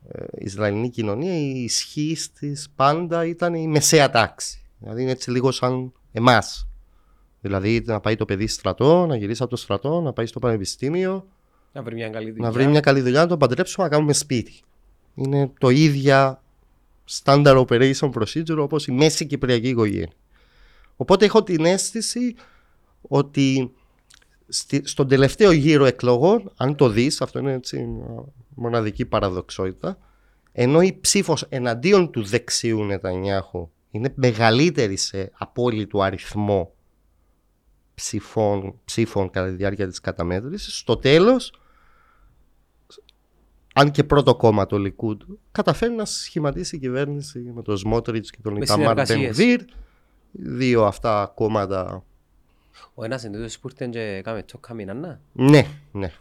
ε, 0.08 0.24
Ισραηλινή 0.38 0.90
κοινωνία 0.90 1.38
η 1.38 1.64
ισχύ 1.64 2.18
της 2.40 2.70
πάντα 2.76 3.26
ήταν 3.26 3.54
η 3.54 3.68
μεσαία 3.68 4.10
τάξη. 4.10 4.60
Δηλαδή 4.80 5.02
είναι 5.02 5.12
έτσι 5.12 5.32
λίγο 5.32 5.52
σαν 5.52 5.92
εμάς. 6.12 6.68
Δηλαδή 7.42 7.84
να 7.86 8.00
πάει 8.00 8.16
το 8.16 8.26
παιδί 8.26 8.48
στρατό, 8.48 9.06
να 9.06 9.16
γυρίσει 9.16 9.42
από 9.42 9.52
το 9.52 9.58
στρατό, 9.58 10.02
να 10.02 10.14
πάει 10.14 10.26
στο 10.26 10.40
πανεπιστήμιο, 10.40 11.28
Να 11.74 11.84
βρει 11.84 11.96
μια 11.96 12.10
καλή 12.10 12.32
δουλειά. 12.32 12.46
να 12.46 12.52
βρει 12.52 12.68
μια 12.68 12.80
καλή 12.80 13.02
δουλειά, 13.02 13.22
να 13.22 13.28
τον 13.28 13.40
παντρέψουμε, 13.40 13.86
να 13.86 13.92
κάνουμε 13.92 14.14
σπίτι. 14.14 14.62
Είναι 15.16 15.52
το 15.60 15.70
ίδια 15.70 16.44
standard 17.24 17.66
operation 17.68 18.12
procedure 18.12 18.58
όπως 18.58 18.88
η 18.88 18.92
μέση 18.92 19.26
κυπριακή 19.26 19.68
οικογένεια. 19.68 20.12
Οπότε 20.96 21.26
έχω 21.26 21.44
την 21.44 21.66
αίσθηση 21.66 22.36
ότι 23.02 23.72
στη, 24.48 24.82
στον 24.84 25.08
τελευταίο 25.08 25.52
γύρο 25.52 25.86
εκλογών, 25.86 26.52
αν 26.56 26.76
το 26.76 26.90
δεις, 26.90 27.22
αυτό 27.22 27.40
είναι 27.40 27.54
έτσι 27.54 27.80
μια 27.80 28.24
μοναδική 28.56 29.06
παραδοξότητα, 29.06 29.98
ενώ 30.52 30.82
η 30.82 30.98
ψήφος 31.02 31.46
εναντίον 31.50 32.12
του 32.12 32.24
δεξιού 32.24 32.84
Νετανιάχου 32.84 33.70
είναι 33.92 34.14
μεγαλύτερη 34.16 34.96
σε 34.96 35.32
απόλυτο 35.38 36.02
αριθμό 36.02 36.74
ψηφών, 37.96 38.80
ψήφων 38.86 39.30
κατά 39.30 39.48
τη 39.48 39.56
διάρκεια 39.56 39.88
της 39.88 40.00
καταμέτρησης, 40.00 40.78
στο 40.78 40.98
τέλος, 40.98 41.54
αν 43.74 43.92
και 43.92 44.04
πρώτο 44.04 44.36
κόμμα 44.36 44.66
το 44.66 44.78
Λικούντ, 44.78 45.22
καταφέρει 45.52 45.94
να 45.94 46.06
σχηματίσει 46.06 46.76
η 46.76 46.80
κυβέρνηση 46.80 47.52
με 47.56 47.62
τον 47.62 47.78
Σμότριτς 47.78 48.30
και 48.30 48.38
τον 48.44 48.54
Με 48.54 48.60
Ιταμάρ 48.60 49.06
συνεργασίες. 49.06 49.38
Μπενβίρ. 49.38 49.66
Δύο 50.32 50.86
αυτά 50.86 51.32
κόμματα 51.36 52.04
Ο 52.94 53.04
ένας 53.04 53.24
εντούτος 53.24 53.60
που 53.60 53.68
ήρθε 53.68 53.88
και 53.88 54.02
έκαμε 54.02 54.44
τσόκα 54.44 54.74
μηνανά. 54.74 55.22
Ναι, 55.34 55.68
ναι. 55.92 56.12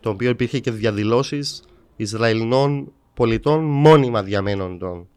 Το 0.00 0.10
οποίο 0.10 0.30
υπήρχε 0.30 0.60
και 0.60 0.70
διαδηλώσεις 0.70 1.62
Ισραηλινών 1.96 2.92
πολιτών 3.14 3.64
μόνιμα 3.64 4.22
διαμένοντων 4.22 5.08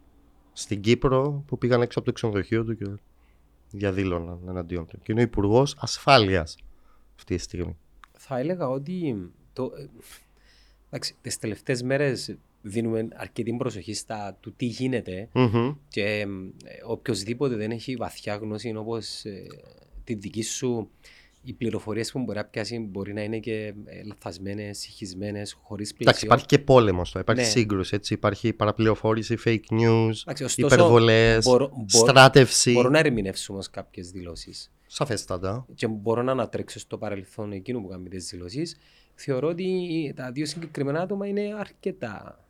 στην 0.52 0.80
Κύπρο 0.80 1.44
που 1.46 1.58
πήγαν 1.58 1.82
έξω 1.82 1.98
από 1.98 2.08
το 2.08 2.14
ξενοδοχείο 2.14 2.64
του 2.64 2.76
και 2.76 2.84
διαδήλωναν 3.70 4.40
εναντίον 4.48 4.86
του. 4.86 4.98
Και 5.02 5.12
είναι 5.12 5.20
ο 5.20 5.24
Υπουργός 5.24 5.76
Ασφάλειας 5.78 6.56
αυτή 7.16 7.36
τη 7.36 7.42
στιγμή. 7.42 7.76
Θα 8.12 8.38
έλεγα 8.38 8.68
ότι 8.68 9.30
το, 9.52 9.72
ε, 9.78 9.86
εντάξει, 10.90 11.16
τις 11.20 11.38
τελευταίες 11.38 11.82
μέρες 11.82 12.36
δίνουμε 12.62 13.08
αρκετή 13.14 13.54
προσοχή 13.58 13.94
στα 13.94 14.36
του 14.40 14.54
τι 14.56 14.66
γίνεται 14.66 15.28
Μμμ. 15.32 15.74
και 15.88 16.02
ε, 16.02 16.26
οποιοδήποτε 16.86 17.54
δεν 17.54 17.70
έχει 17.70 17.96
βαθιά 17.96 18.34
γνώση 18.34 18.74
όπως 18.76 19.24
ε, 19.24 19.46
τη 20.14 20.14
δική 20.20 20.42
σου 20.42 20.90
οι 21.42 21.52
πληροφορίες 21.52 22.12
που 22.12 22.18
μπορεί 22.18 22.38
να 22.38 22.44
πιάσει 22.44 22.78
μπορεί 22.78 23.12
να 23.12 23.22
είναι 23.22 23.38
και 23.38 23.74
ε, 23.84 24.02
λαθασμένες, 24.04 24.78
συγχυσμένες, 24.78 25.52
χωρίς 25.62 25.88
πλαίσιο. 25.94 26.06
Εντάξει, 26.10 26.24
υπάρχει 26.26 26.46
και 26.46 26.58
πόλεμος 26.58 27.10
τώρα. 27.10 27.20
Υπάρχει 27.20 27.42
Ναι. 27.42 27.48
σύγκρουση. 27.48 27.94
Έτσι. 27.94 28.14
Υπάρχει 28.14 28.52
παραπληροφόρηση, 28.52 29.36
fake 29.44 29.72
news, 29.80 30.12
Εντάξει, 30.22 30.44
ωστόσο, 30.44 30.74
υπερβολές, 30.74 31.44
μπορώ- 31.44 31.70
μπο- 31.76 32.06
στράτευση. 32.06 32.72
Μπορώ 32.72 32.88
να 32.88 32.98
ερμηνεύσω 32.98 33.52
όμως 33.52 33.70
κάποιες 33.70 34.10
δηλώσεις. 34.10 34.70
Σαφέστατα. 34.86 35.66
Και 35.74 35.86
μπορώ 35.88 36.22
να 36.22 36.32
ανατρέξω 36.32 36.78
στο 36.78 36.98
παρελθόν 36.98 37.52
εκείνου 37.52 37.82
που 37.82 37.88
κάνει 37.88 38.08
τις 38.08 38.28
δηλώσεις. 38.30 38.76
Θεωρώ 39.14 39.48
ότι 39.48 39.66
τα 40.16 40.32
δύο 40.32 40.46
συγκεκριμένα 40.46 41.00
άτομα 41.00 41.26
είναι 41.26 41.54
αρκετά 41.58 42.44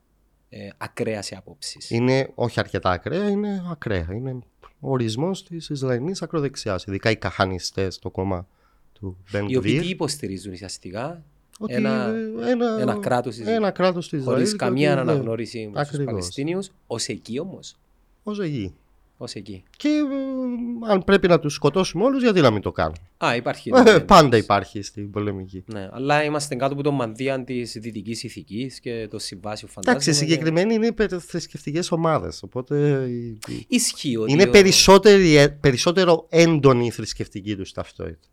ε, 0.49 0.69
ακραία 0.79 1.23
σε 1.23 1.35
απόψεις. 1.37 1.91
Είναι 1.91 2.31
όχι 2.35 2.61
αρκετά 2.61 2.91
ακραία, 2.91 3.29
είναι 3.29 3.63
ακραία. 3.71 4.07
Είναι 4.13 4.39
ο 4.81 4.91
ορισμός 4.91 5.45
της 5.45 5.69
Ισραηλινής 5.69 6.23
ακροδεξιάς. 6.23 6.85
Ειδικά 6.85 7.11
οι 7.11 7.17
καχανιστές 7.17 7.95
στο 7.95 8.11
κόμμα 8.11 8.47
του 8.93 9.17
Μπεν 9.33 9.47
Οι 9.49 9.57
οποίοι 9.57 9.73
τι 9.73 9.79
Γκβίρ. 9.79 9.91
υποστηρίζουν 9.91 10.53
ουσιαστικά; 10.53 11.23
Ότι 11.59 11.75
ένα- 11.75 12.13
ένα, 12.49 12.77
ένα 12.81 12.95
κράτος 12.99 13.37
της- 13.37 13.47
ένα 13.47 13.71
κράτος 13.71 14.09
του 14.09 14.17
Ισραήλ. 14.17 14.39
χωρί 14.39 14.51
και 14.51 14.57
καμία 14.57 14.93
ότι, 14.97 15.05
ναι, 15.05 15.11
αναγνώριση 15.13 15.59
στους 15.63 15.77
ακριβώς. 15.77 16.05
Παλαιστίνιους. 16.07 16.69
Ω 16.87 16.97
εκεί 17.07 17.39
όμως; 17.39 17.77
ως 18.23 18.41
εκεί. 18.41 18.75
Ως 19.21 19.35
εκεί. 19.35 19.63
Και 19.77 19.89
ε, 19.89 20.93
αν 20.93 21.05
πρέπει 21.05 21.29
να 21.29 21.39
τους 21.39 21.55
σκοτώσουμε 21.55 22.05
όλους, 22.05 22.23
γιατί 22.23 22.41
να 22.41 22.51
μην 22.51 22.63
το 22.63 22.73
κάνουμε. 22.73 22.97
Α, 23.25 23.37
υπάρχει. 23.37 23.71
Ε, 23.75 23.83
ναι, 23.83 24.01
πάντα 24.01 24.29
ναι. 24.29 24.37
υπάρχει 24.37 24.83
στην 24.83 25.11
πολεμική. 25.11 25.65
Ναι, 25.67 25.89
αλλά 25.93 26.25
είμαστε 26.25 26.55
κάτω 26.55 26.73
από 26.73 26.83
το 26.83 26.91
μανδύα 26.91 27.45
της 27.45 27.73
δυτικής 27.81 28.23
ηθικής 28.23 28.81
και 28.81 29.09
το 29.11 29.19
συμβάσιο 29.19 29.69
φαντάζομαι. 29.69 30.03
Εντάξει, 30.05 30.21
συγκεκριμένοι 30.25 30.75
είναι 30.75 30.95
θρησκευτικέ 31.19 31.81
ομάδες. 31.91 32.43
Οπότε 32.43 33.05
η- 33.09 33.39
η- 33.49 33.67
Ισχύει 33.69 34.17
ότι 34.17 34.33
είναι 34.33 34.43
ο- 34.43 34.51
περισσότερη- 34.51 35.35
ε, 35.35 35.49
περισσότερο 35.49 36.27
έντονη 36.31 36.87
η 36.87 36.91
θρησκευτική 36.91 37.57
τους 37.57 37.73
ταυτότητα. 37.73 38.29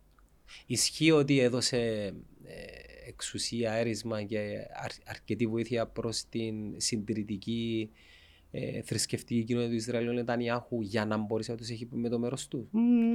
Ισχύει 0.65 1.11
ότι 1.11 1.39
έδωσε 1.39 1.77
ε, 2.43 2.53
εξουσία, 3.07 3.71
έρισμα 3.71 4.23
και 4.23 4.37
αρ- 4.83 5.09
αρκετή 5.09 5.47
βοήθεια 5.47 5.87
προς 5.87 6.23
την 6.29 6.55
συντηρητική 6.77 7.89
ε, 8.57 8.81
θρησκευτική 8.81 9.43
κοινότητα 9.43 9.71
του 9.71 9.75
Ισραήλ 9.75 10.09
ο 10.09 10.11
Νετανιάχου 10.11 10.81
για 10.81 11.05
να 11.05 11.17
μπορέσει 11.17 11.51
να 11.51 11.57
τους 11.57 11.69
έχει 11.69 11.87
με 11.91 12.09
το 12.09 12.19
μέρος 12.19 12.47
του. 12.47 12.69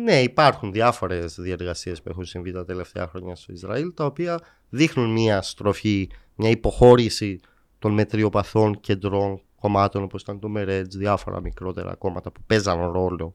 Ναι, 0.05 0.23
υπάρχουν 0.23 0.73
διάφορες 0.73 1.35
διεργασίες 1.41 2.03
που 2.03 2.09
έχουν 2.09 2.25
συμβεί 2.25 2.53
τα 2.53 2.65
τελευταία 2.65 3.07
χρόνια 3.07 3.35
στο 3.35 3.53
Ισραήλ, 3.53 3.95
τα 3.95 4.05
οποία 4.05 4.41
δείχνουν 4.69 5.13
μια 5.13 5.43
στροφή, 5.43 6.09
μια 6.35 6.51
υποχώρηση 6.51 7.41
των 7.79 7.93
μετριοπαθών 7.93 8.81
κεντρών 8.81 9.41
κομμάτων 9.61 10.03
όπως 10.03 10.23
ήταν 10.23 10.39
το 10.41 10.49
Μερέτζ, 10.49 10.97
διάφορα 10.97 11.41
μικρότερα 11.41 11.95
κόμματα 11.95 12.31
που 12.33 12.41
παίζαν 12.47 12.91
ρόλο 12.91 13.33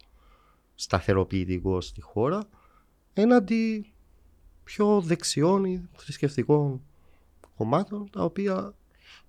σταθεροποιητικό 0.75 1.81
στη 1.81 2.01
χώρα, 2.01 2.47
έναντι 3.13 3.93
πιο 4.63 5.01
δεξιών 5.01 5.65
ή 5.65 5.89
θρησκευτικών 5.95 6.81
κομμάτων, 7.57 8.09
τα 8.09 8.23
οποία 8.23 8.73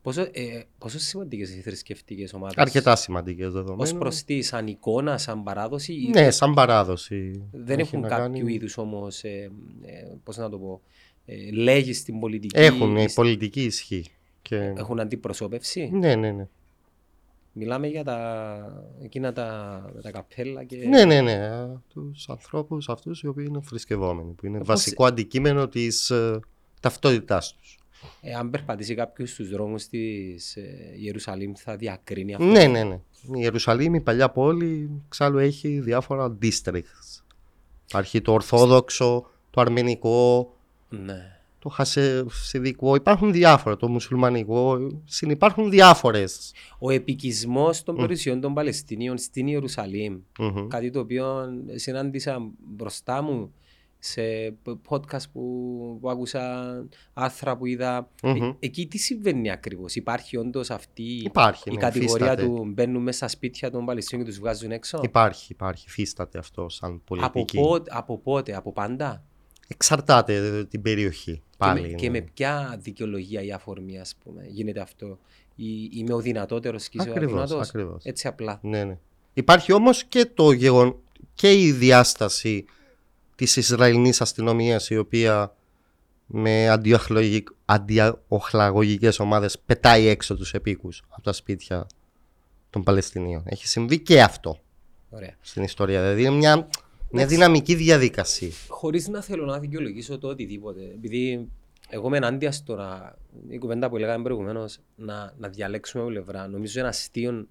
Πόσο, 0.07 0.21
ε, 0.23 0.63
πόσο 0.79 0.99
σημαντικές 0.99 1.55
οι 1.55 1.61
θρησκευτικές 1.61 2.33
ομάδες; 2.33 2.57
Αρκετά 2.57 2.97
σημαντικές 2.97 3.47
ως 3.47 3.53
δεδομένα. 3.53 3.99
προς 3.99 4.23
τις, 4.23 4.47
σαν 4.47 4.67
εικόνα, 4.67 5.19
σαν 5.19 5.43
παράδοση 5.43 5.93
ή 5.93 6.09
Ναι, 6.15 6.31
σαν 6.31 6.55
παράδοση. 6.55 7.49
δεν 7.53 7.79
έχει 7.79 7.89
έχουν 7.89 8.01
να 8.01 8.09
κάποιο 8.09 8.23
κάνει- 8.25 8.53
είδους 8.53 8.77
όμως, 8.79 9.25
ε, 9.25 9.51
ε, 9.83 10.15
πώς 10.25 10.37
να 10.37 10.49
το 10.51 10.59
πω, 10.59 10.81
ε, 11.25 11.51
λέγεις 11.53 11.99
στην 11.99 12.19
πολιτική, 12.21 12.59
Έχουν 12.59 12.97
ή 12.97 13.09
σ- 13.09 13.15
πολιτική 13.15 13.63
ισχύ. 13.65 14.05
Και... 14.43 14.57
έχουν 14.57 15.01
αντιπροσώπευση; 15.01 15.91
Ναι, 15.93 16.15
ναι, 16.15 16.31
ναι. 16.31 16.49
Μιλάμε 17.53 17.87
για 17.87 18.05
τα, 18.05 18.85
εκείνα 19.03 19.33
τα, 19.33 19.91
με 19.95 20.01
τα 20.01 20.11
καπέλα 20.11 20.65
και... 20.65 20.77
Ναι, 20.77 21.05
ναι, 21.05 21.21
ναι. 21.21 21.51
Τους 21.89 22.29
ανθρώπους 22.29 22.89
αυτούς 22.89 23.23
οι 23.23 23.27
οποίοι 23.27 23.45
είναι 23.49 23.61
θρησκευόμενοι, 23.63 24.33
που 24.33 24.47
είναι 24.47 24.59
Πώς- 24.59 24.67
βασικό 24.67 25.05
αντικείμενο 25.05 25.69
της 25.69 26.11
ε, 26.11 26.41
ταυτότητάς 26.81 27.55
τους. 27.55 27.79
Ε, 28.21 28.35
αν 28.35 28.51
περπατήσει 28.51 28.95
κάποιος 28.95 29.31
στους 29.31 29.51
δρόμους 29.51 29.87
της 29.87 30.57
ε, 30.57 30.95
Ιερουσαλήμ 30.99 31.53
θα 31.57 31.77
διακρίνει 31.77 32.35
αυτό. 32.35 32.47
Ναι, 32.47 32.67
ναι, 32.67 32.85
ναι. 32.85 32.95
Η 33.23 33.31
Ιερουσαλήμ, 33.41 33.95
η 33.95 34.01
παλιά 34.01 34.31
πόλη, 34.31 34.91
εξάλλου 35.07 35.39
έχει 35.39 35.81
διάφορα 35.81 36.39
districts. 36.43 37.23
Υπάρχει 37.89 38.21
το 38.21 38.33
Ορθόδοξο, 38.33 39.31
το 39.51 39.61
Αρμενικό, 39.61 40.53
Ναι. 40.89 41.39
το 41.59 41.69
Χασιδικό. 41.69 42.95
Υπάρχουν 42.95 43.33
διάφορα. 43.33 43.77
Το 43.77 43.89
Μουσουλμανικό. 43.89 44.79
Συνυπάρχουν 45.05 45.71
διάφορες. 45.71 46.53
Ο 46.79 46.91
επικισμός 46.91 47.83
των 47.83 47.97
περιουσιών 47.97 48.41
των 48.41 48.55
Παλαιστινίων 48.55 49.19
στην 49.19 49.47
Ιερουσαλήμ, 49.47 50.19
Μμμ. 50.39 50.67
κάτι 50.69 50.91
το 50.91 51.01
οποίο 51.01 51.45
συνάντησα 51.75 52.51
μπροστά 52.77 53.23
μου 53.23 53.53
σε 53.99 54.23
podcast 54.89 55.31
που, 55.33 55.99
που 56.01 56.11
άκουσα, 56.11 56.67
άρθρα 57.13 57.57
που 57.57 57.67
είδα. 57.67 58.11
Μμμ. 58.23 58.43
Ε, 58.43 58.57
εκεί 58.59 58.87
τι 58.87 58.99
συμβαίνει 58.99 59.51
ακριβώς; 59.51 59.95
Υπάρχει 59.95 60.37
όντως 60.37 60.71
αυτή 60.71 61.03
Υπάρχει, 61.03 61.71
η 61.71 61.73
ναι, 61.75 61.81
κατηγορία 61.81 62.27
υφίσταται. 62.33 62.47
του 62.57 62.65
μπαίνουν 62.67 63.03
μέσα 63.03 63.17
στα 63.17 63.29
σπίτια 63.29 63.71
των 63.71 63.85
Παλαιστίνων 63.85 64.25
και 64.25 64.31
τους 64.31 64.39
βγάζουν 64.41 64.71
έξω; 64.71 65.01
Υπάρχει, 65.03 65.53
υπάρχει. 65.53 65.91
Φύσταται 65.91 66.39
αυτό 66.39 66.69
σαν 66.69 66.91
Από 66.93 67.03
πολιτική. 67.05 67.57
πότε, 67.61 67.91
από 67.95 68.19
πότε, 68.19 68.57
από 68.57 68.73
πάντα; 68.73 69.25
Εξαρτάται 69.69 70.35
ε, 70.35 70.65
την 70.65 70.83
περιοχή. 70.83 71.43
Πάλι. 71.59 71.81
και, 71.81 71.89
με, 71.89 71.95
και 71.95 72.09
ναι. 72.11 72.19
με 72.21 72.27
ποια 72.35 72.77
δικαιολογία 72.81 73.43
ή 73.43 73.53
αφορμή, 73.53 73.99
ας 73.99 74.15
πούμε, 74.25 74.47
γίνεται 74.49 74.81
αυτό; 74.81 75.19
Ή, 75.55 75.89
είμαι 75.93 76.15
ο 76.15 76.21
δυνατότερος 76.21 76.89
και 76.89 76.99
είσαι 77.01 77.09
ο 77.09 77.13
Ακριβώς, 77.13 77.41
αδυνατός. 77.43 77.69
ακριβώς. 77.69 78.05
Έτσι 78.05 78.27
απλά. 78.29 78.59
Ναι, 78.63 78.85
ναι. 78.85 78.99
Υπάρχει 79.35 79.73
όμως 79.73 80.05
και 80.05 80.27
το 80.35 80.51
γεγον... 80.53 80.97
και 81.35 81.53
η 81.53 81.73
διάσταση 81.73 82.65
της 83.37 83.57
Ισραηλινής 83.57 84.21
αστυνομίας 84.21 84.91
η 84.91 84.97
οποία 84.97 85.55
με 86.27 86.69
αντιοχλαγικ... 86.69 87.49
αντιοχλαγωγικές 87.65 89.19
ομάδες 89.19 89.59
πετάει 89.67 90.07
έξω 90.07 90.37
τους 90.37 90.55
επίκους 90.55 91.03
από 91.09 91.23
τα 91.23 91.33
σπίτια 91.33 91.87
των 92.71 92.83
Παλαιστινίων. 92.83 93.43
Έχει 93.45 93.67
συμβεί 93.67 93.99
και 93.99 94.23
αυτό 94.23 94.59
Ωραία. 95.11 95.37
στην 95.41 95.63
ιστορία. 95.63 96.01
Δηλαδή 96.01 96.21
είναι 96.21 96.31
μια, 96.31 96.57
μια 96.57 96.67
Εντάξει. 97.11 97.35
δυναμική 97.35 97.75
διαδικασία. 97.75 98.51
Χωρίς 98.69 99.09
να 99.09 99.23
θέλω 99.23 99.45
να 99.45 99.59
δικαιολογήσω 99.59 100.19
το 100.19 100.29
οτιδήποτε. 100.29 100.81
Επειδή 100.83 101.49
εγώ 101.89 102.07
είμαι 102.07 102.17
ενάντια 102.17 102.53
στο 102.53 102.75
να. 102.75 103.17
η 103.49 103.59
κουβέντα 103.59 103.89
που 103.89 103.97
λέγαμε 103.97 104.23
προηγουμένως 104.23 104.79
να, 104.97 105.35
να 105.39 105.49
διαλέξουμε 105.49 106.05
πλευρά. 106.05 106.49
Νομίζω 106.49 106.79
είναι 106.81 106.89
αστείο 106.89 107.47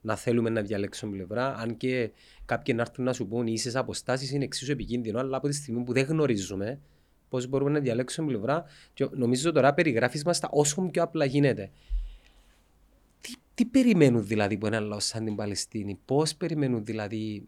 να 0.00 0.16
θέλουμε 0.16 0.50
να 0.50 0.62
διαλέξουμε 0.62 1.16
πλευρά. 1.16 1.54
Αν 1.54 1.76
και 1.76 2.10
κάποιοι 2.44 2.74
να 2.76 2.82
έρθουν 2.82 3.04
να 3.04 3.12
σου 3.12 3.26
πούν 3.26 3.46
οι 3.46 3.52
ίσε 3.52 3.78
αποστάσεις 3.78 4.30
είναι 4.30 4.44
εξίσου 4.44 4.72
επικίνδυνο, 4.72 5.18
αλλά 5.18 5.36
από 5.36 5.48
τη 5.48 5.54
στιγμή 5.54 5.84
που 5.84 5.92
δεν 5.92 6.04
γνωρίζουμε 6.04 6.80
πώς 7.28 7.46
μπορούμε 7.46 7.70
να 7.70 7.80
διαλέξουμε 7.80 8.26
πλευρά, 8.26 8.64
και 8.94 9.08
νομίζω 9.12 9.52
τώρα 9.52 9.74
περιγράφεις 9.74 10.24
μας 10.24 10.40
τα 10.40 10.48
όσο 10.52 10.82
πιο 10.82 11.02
απλά 11.02 11.24
γίνεται. 11.24 11.70
Τι, 13.20 13.32
τι 13.54 13.64
περιμένουν 13.64 14.26
δηλαδή 14.26 14.58
που 14.58 14.66
ένα 14.66 14.80
λαός 14.80 15.04
σαν 15.04 15.24
την 15.24 15.36
Παλαιστίνη, 15.36 15.98
πώς 16.04 16.34
περιμένουν 16.34 16.84
δηλαδή 16.84 17.44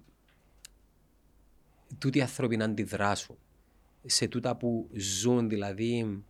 τούτοι 1.99 2.19
οι 2.19 2.21
άνθρωποι 2.21 2.57
να 2.57 2.65
αντιδράσουν 2.65 3.37
σε 4.07 4.29
τούτα 4.29 4.57
που 4.57 4.89
ζουν, 4.93 5.49
δηλαδή 5.49 6.23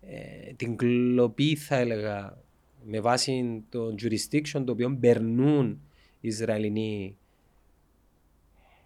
ε, 0.00 0.52
την 0.56 0.76
κλοπή 0.76 1.56
θα 1.56 1.76
έλεγα 1.76 2.38
με 2.84 3.00
βάση 3.00 3.64
το 3.68 3.94
jurisdiction 4.02 4.62
το 4.64 4.72
οποίο 4.72 4.96
περνούν 5.00 5.80
οι 6.20 6.28
Ισραηλινοί 6.28 7.16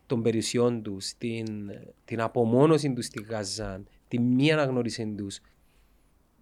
των 0.07 0.23
περιουσιών 0.23 0.83
τους, 0.83 1.13
την, 1.19 1.71
την 2.05 2.21
απομόνωση 2.21 2.93
τους 2.93 3.05
στη 3.05 3.23
Γάζα, 3.23 3.83
τη 4.09 4.19
μη 4.19 4.53
αναγνώριση 4.53 5.15
τους, 5.17 5.41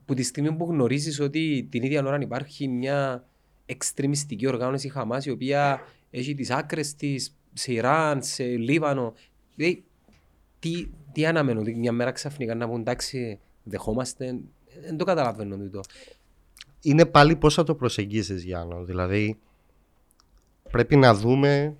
που 0.05 0.15
τη 0.15 0.23
στιγμή 0.23 0.53
που 0.53 0.65
γνωρίζεις 0.65 1.21
ότι 1.21 1.69
την 1.71 1.83
ίδια 1.83 2.05
ώρα 2.05 2.21
υπάρχει 2.21 2.69
μια 2.69 3.27
εξτρεμιστική 3.67 4.47
οργάνωση 4.47 4.89
Χαμάς 4.89 5.27
η 5.27 5.31
οποία 5.31 5.81
έχει 6.11 6.35
τις 6.35 6.51
άκρες 6.51 6.95
της 6.95 7.37
σε 7.53 7.73
Ιράν, 7.73 8.23
σε 8.23 8.45
Λίβανο. 8.45 9.15
Δηλαδή, 9.55 9.85
τι, 10.59 10.87
τι 11.13 11.27
αναμένω, 11.27 11.61
ότι 11.61 11.75
μια 11.75 11.93
μέρα 11.93 12.13
ξαφνικά 12.13 12.55
να 12.55 12.69
πούν 12.69 12.81
εντάξει, 12.81 13.39
δεχόμαστε. 13.63 14.39
Δεν 14.83 14.97
το 14.97 15.05
καταλαβαίνω 15.05 15.57
τούτο. 15.57 15.81
Είναι 16.83 17.07
πάλι 17.07 17.37
πώς 17.37 17.55
θα 17.55 17.63
το 17.63 17.75
προσεγγίσεις 17.75 18.45
Γιάννο. 18.45 18.85
Δηλαδή 18.85 19.39
πρέπει 20.71 20.97
να 20.97 21.15
δούμε 21.15 21.77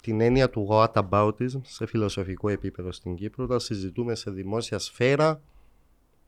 την 0.00 0.20
έννοια 0.20 0.50
του 0.50 0.68
whataboutism 0.70 1.60
σε 1.62 1.86
φιλοσοφικό 1.86 2.48
επίπεδο 2.48 2.92
στην 2.92 3.14
Κύπρο 3.14 3.44
όταν 3.44 3.60
συζητούμε 3.60 4.14
σε 4.14 4.30
δημόσια 4.30 4.78
σφαίρα 4.78 5.40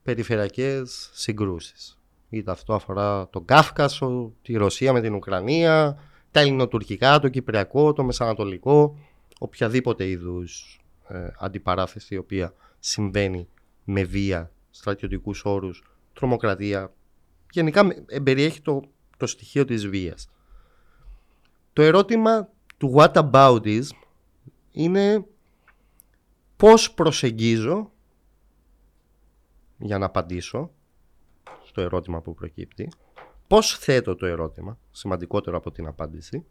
περιφερειακές 0.03 1.11
συγκρούσεις. 1.13 1.99
Είτε 2.29 2.51
αυτό 2.51 2.75
αφορά 2.75 3.29
τον 3.29 3.45
Κάφκασο, 3.45 4.33
τη 4.43 4.53
Ρωσία 4.53 4.93
με 4.93 5.01
την 5.01 5.15
Ουκρανία, 5.15 5.99
τα 6.31 6.41
ελληνοτουρκικά, 6.41 7.19
το 7.19 7.29
κυπριακό, 7.29 7.93
το 7.93 8.05
μεσανατολικό, 8.05 8.99
οποιαδήποτε 9.39 10.09
είδους 10.09 10.81
ε, 11.09 11.27
αντιπαράθεση 11.39 12.15
η 12.15 12.19
οποία 12.19 12.55
συμβαίνει 12.79 13.49
με 13.85 14.05
βία, 14.05 14.53
στρατιωτικούς 14.71 15.45
όρους, 15.45 15.83
τρομοκρατία, 16.13 16.93
γενικά 17.55 17.83
με- 17.83 18.05
εμπεριέχει 18.09 18.61
το, 18.61 18.83
το 19.17 19.27
στοιχείο 19.27 19.65
της 19.65 19.87
βίας. 19.87 20.31
Το 21.73 21.83
ερώτημα 21.83 22.49
του 22.77 22.95
whataboutism 22.97 23.89
είναι 24.73 25.27
πώς 26.57 26.93
προσεγγίζω 26.93 27.93
για 29.79 29.99
να 29.99 30.07
απαντήσω 30.07 30.71
στο 31.65 31.81
ερώτημα 31.81 32.21
που 32.21 32.35
προκύπτει, 32.35 32.89
πώς 33.47 33.79
θέτω 33.79 34.17
το 34.17 34.27
ερώτημα, 34.27 34.79
σημαντικότερο 34.91 35.57
από 35.57 35.71
την 35.71 35.87
απάντηση, 35.87 36.45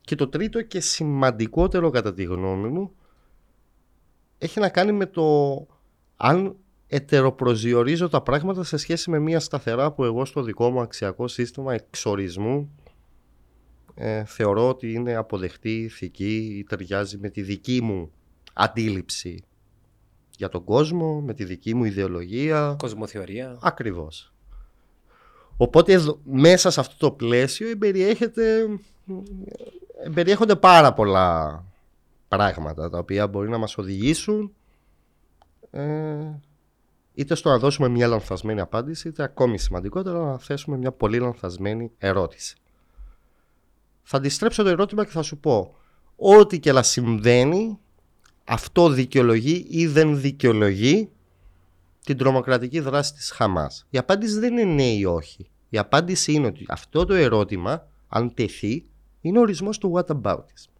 και 0.00 0.14
το 0.14 0.28
τρίτο 0.28 0.62
και 0.62 0.80
σημαντικότερο 0.80 1.90
κατά 1.90 2.14
τη 2.14 2.22
γνώμη 2.22 2.68
μου 2.68 2.94
έχει 4.38 4.60
να 4.60 4.68
κάνει 4.68 4.92
με 4.92 5.06
το 5.06 5.56
αν 6.16 6.56
ετεροπροσδιορίζω 6.88 8.08
τα 8.08 8.20
πράγματα 8.22 8.64
σε 8.64 8.76
σχέση 8.76 9.10
με 9.10 9.18
μια 9.18 9.40
σταθερά 9.40 9.92
που 9.92 10.04
εγώ 10.04 10.24
στο 10.24 10.42
δικό 10.42 10.70
μου 10.70 10.80
αξιακό 10.80 11.28
σύστημα 11.28 11.74
εξορισμού 11.74 12.70
ε, 13.94 14.24
θεωρώ 14.24 14.68
ότι 14.68 14.92
είναι 14.92 15.14
αποδεκτή, 15.14 15.82
ηθική 15.82 16.36
ή 16.58 16.64
ταιριάζει 16.64 17.18
με 17.18 17.28
τη 17.28 17.42
δική 17.42 17.82
μου 17.82 18.10
αντίληψη 18.52 19.44
για 20.36 20.48
τον 20.48 20.64
κόσμο, 20.64 21.20
με 21.20 21.34
τη 21.34 21.44
δική 21.44 21.74
μου 21.74 21.84
ιδεολογία. 21.84 22.76
Κοσμοθεωρία. 22.78 23.58
Ακριβώς. 23.62 24.32
Οπότε 25.56 25.92
εδώ- 25.92 26.20
μέσα 26.24 26.70
σε 26.70 26.80
αυτό 26.80 26.96
το 26.98 27.10
πλαίσιο 27.10 27.68
εμπεριέχεται, 27.70 28.66
εμπεριέχονται 30.04 30.56
πάρα 30.56 30.92
πολλά 30.92 31.64
πράγματα 32.28 32.90
τα 32.90 32.98
οποία 32.98 33.26
μπορεί 33.26 33.48
να 33.48 33.58
μας 33.58 33.78
οδηγήσουν 33.78 34.54
ε, 35.70 35.84
είτε 37.16 37.34
στο 37.34 37.48
να 37.48 37.58
δώσουμε 37.58 37.88
μια 37.88 38.06
λανθασμένη 38.06 38.60
απάντηση 38.60 39.08
είτε 39.08 39.22
ακόμη 39.22 39.58
σημαντικότερα 39.58 40.18
να 40.18 40.38
θέσουμε 40.38 40.76
μια 40.76 40.92
πολύ 40.92 41.18
λανθασμένη 41.18 41.90
ερώτηση. 41.98 42.56
Θα 44.02 44.16
αντιστρέψω 44.16 44.62
το 44.62 44.68
ερώτημα 44.68 45.04
και 45.04 45.10
θα 45.10 45.22
σου 45.22 45.38
πω 45.38 45.74
ό,τι 46.16 46.60
και 46.60 46.72
να 46.72 46.82
συμβαίνει 46.82 47.78
αυτό 48.44 48.88
δικαιολογεί 48.88 49.66
ή 49.68 49.86
δεν 49.86 50.20
δικαιολογεί 50.20 51.10
την 52.04 52.16
τρομοκρατική 52.16 52.80
δράση 52.80 53.12
της 53.14 53.30
Χαμάς. 53.30 53.86
Η 53.90 53.98
απάντηση 53.98 54.38
δεν 54.38 54.56
είναι 54.56 54.72
ναι 54.72 54.92
ή 54.92 55.04
όχι. 55.04 55.50
Η 55.68 55.78
απάντηση 55.78 56.32
είναι 56.32 56.46
ότι 56.46 56.64
αυτό 56.68 57.04
το 57.04 57.14
ερώτημα, 57.14 57.88
αν 58.08 58.34
τεθεί, 58.34 58.84
είναι 59.20 59.38
ο 59.38 59.40
ορισμός 59.40 59.78
του 59.78 59.92
whataboutism. 59.94 60.70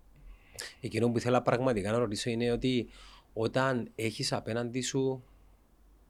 Εκείνο 0.81 1.11
που 1.11 1.19
ήθελα 1.19 1.43
πραγματικά 1.43 1.93
να 1.93 1.99
ρωτήσω 1.99 2.31
είναι 2.31 2.53
ότι 2.53 2.89
όταν 3.33 3.91
έχεις 3.95 4.33
απέναντι 4.33 4.81
σου 4.81 5.23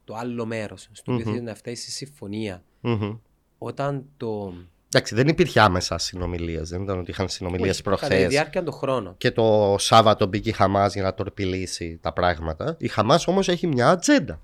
το 0.07 0.15
άλλο 0.15 0.47
μέρος, 0.47 0.89
στο 0.93 1.13
οποίο 1.13 1.25
Μμμ. 1.27 1.33
θέλεις 1.33 1.49
να 1.49 1.55
φτάσει 1.55 1.83
σε 1.83 1.91
συμφωνία, 1.91 2.63
Μμμ. 2.81 3.17
όταν 3.59 4.05
το. 4.17 4.53
Εντάξει, 4.89 5.15
δεν 5.15 5.29
υπήρχε 5.29 5.61
άμεσα 5.61 5.99
συνομιλίες. 5.99 6.69
Δεν 6.69 6.83
ήταν 6.83 6.99
ότι 6.99 7.11
είχαν 7.11 7.29
συνομιλίες 7.29 7.71
Όχι, 7.71 7.83
Κατά 7.83 7.97
τη 7.97 8.07
προχθές. 8.07 8.29
διάρκεια 8.29 8.63
των 8.63 8.73
χρόνων. 8.75 9.15
Και 9.17 9.31
το 9.31 9.77
Σάββατο 9.79 10.27
μπήκε 10.27 10.49
η 10.49 10.53
Χαμάς 10.53 10.95
για 10.95 11.03
να 11.03 11.15
τορπιλήσει 11.15 11.99
τα 12.03 12.13
πράγματα. 12.13 12.77
Η 12.79 12.89
Χαμάς 12.89 13.27
όμως 13.27 13.49
έχει 13.49 13.67
μια 13.67 13.89
ατζέντα. 13.91 14.41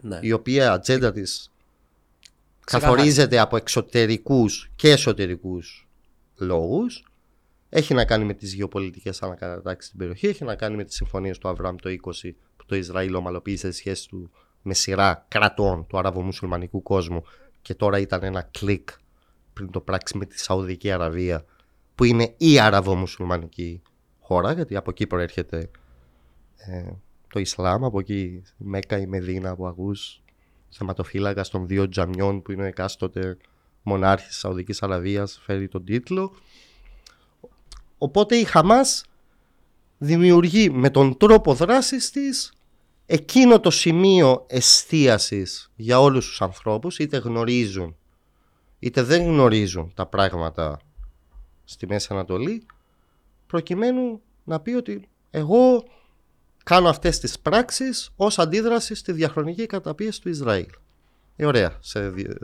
Ναι. 0.00 0.18
Η 0.22 0.32
οποία 0.32 0.72
ατζέντα 0.72 1.12
της 1.12 1.52
Ξεκάθαρα. 2.64 2.92
καθορίζεται 2.92 3.38
από 3.38 3.56
εξωτερικούς 3.56 4.70
και 4.76 4.90
εσωτερικούς 4.90 5.88
λόγους. 6.36 7.04
Έχει 7.68 7.94
να 7.94 8.04
κάνει 8.04 8.24
με 8.24 8.34
τις 8.34 8.54
γεωπολιτικές 8.54 9.22
ανακατατάξεις 9.22 9.86
στην 9.86 9.98
περιοχή, 9.98 10.26
έχει 10.26 10.44
να 10.44 10.54
κάνει 10.54 10.76
με 10.76 10.84
τις 10.84 10.94
συμφωνίες 10.94 11.38
του 11.38 11.48
Αβραάμ 11.48 11.76
το 11.76 11.88
20 11.88 12.36
που 12.56 12.64
το 12.66 12.76
Ισραήλ 12.76 13.14
ομαλοποίησε 13.14 13.68
τη 13.68 13.74
σχέση 13.74 14.08
του 14.08 14.30
με 14.62 14.74
σειρά 14.74 15.24
κρατών 15.28 15.86
του 15.86 15.98
αραβομουσουλμανικού 15.98 16.82
κόσμου 16.82 17.22
και 17.62 17.74
τώρα 17.74 17.98
ήταν 17.98 18.22
ένα 18.22 18.42
κλικ 18.42 18.88
πριν 19.52 19.70
το 19.70 19.80
πράξει 19.80 20.16
με 20.16 20.26
τη 20.26 20.40
Σαουδική 20.40 20.90
Αραβία 20.90 21.44
που 21.94 22.04
είναι 22.04 22.34
η 22.36 22.58
αραβομουσουλμανική 22.58 23.82
χώρα 24.20 24.52
γιατί 24.52 24.76
από 24.76 24.90
εκεί 24.90 25.06
προέρχεται 25.06 25.70
ε, 26.56 26.90
το 27.32 27.40
Ισλάμ, 27.40 27.84
από 27.84 27.98
εκεί 28.00 28.20
η 28.22 28.42
Μέκα, 28.56 28.98
η 28.98 29.06
Μεδίνα 29.06 29.56
που 29.56 29.66
ακούς 29.66 30.22
θεματοφύλακας 30.68 31.48
των 31.48 31.66
δύο 31.66 31.88
τζαμιών 31.88 32.42
που 32.42 32.52
είναι 32.52 32.62
ο 32.62 32.66
εκάστοτε 32.66 33.36
μονάρχης 33.82 34.28
της 34.28 34.38
Σαουδικής 34.38 34.82
Αραβίας 34.82 35.40
φέρει 35.42 35.68
τον 35.68 35.84
τίτλο. 35.84 36.34
Οπότε 37.98 38.36
η 38.36 38.44
Χαμάς 38.44 39.04
δημιουργεί 39.98 40.70
με 40.70 40.90
τον 40.90 41.16
τρόπο 41.16 41.54
δράσης 41.54 42.10
της 42.10 42.52
εκείνο 43.12 43.60
το 43.60 43.70
σημείο 43.70 44.44
εστίασης 44.48 45.70
για 45.76 46.00
όλους 46.00 46.26
τους 46.26 46.40
ανθρώπους 46.42 46.98
είτε 46.98 47.16
γνωρίζουν 47.16 47.96
είτε 48.78 49.02
δεν 49.02 49.22
γνωρίζουν 49.22 49.92
τα 49.94 50.06
πράγματα 50.06 50.80
στη 51.64 51.86
Μέση 51.86 52.08
Ανατολή 52.10 52.66
προκειμένου 53.46 54.20
να 54.44 54.60
πει 54.60 54.70
ότι 54.70 55.08
εγώ 55.30 55.84
κάνω 56.64 56.88
αυτές 56.88 57.18
τις 57.18 57.38
πράξεις 57.38 58.10
ως 58.16 58.38
αντίδραση 58.38 58.94
στη 58.94 59.12
διαχρονική 59.12 59.66
καταπίεση 59.66 60.20
του 60.20 60.28
Ισραήλ. 60.28 60.68
Ε, 61.36 61.46
ωραία. 61.46 61.76
Σε, 61.80 62.08
δι- 62.08 62.36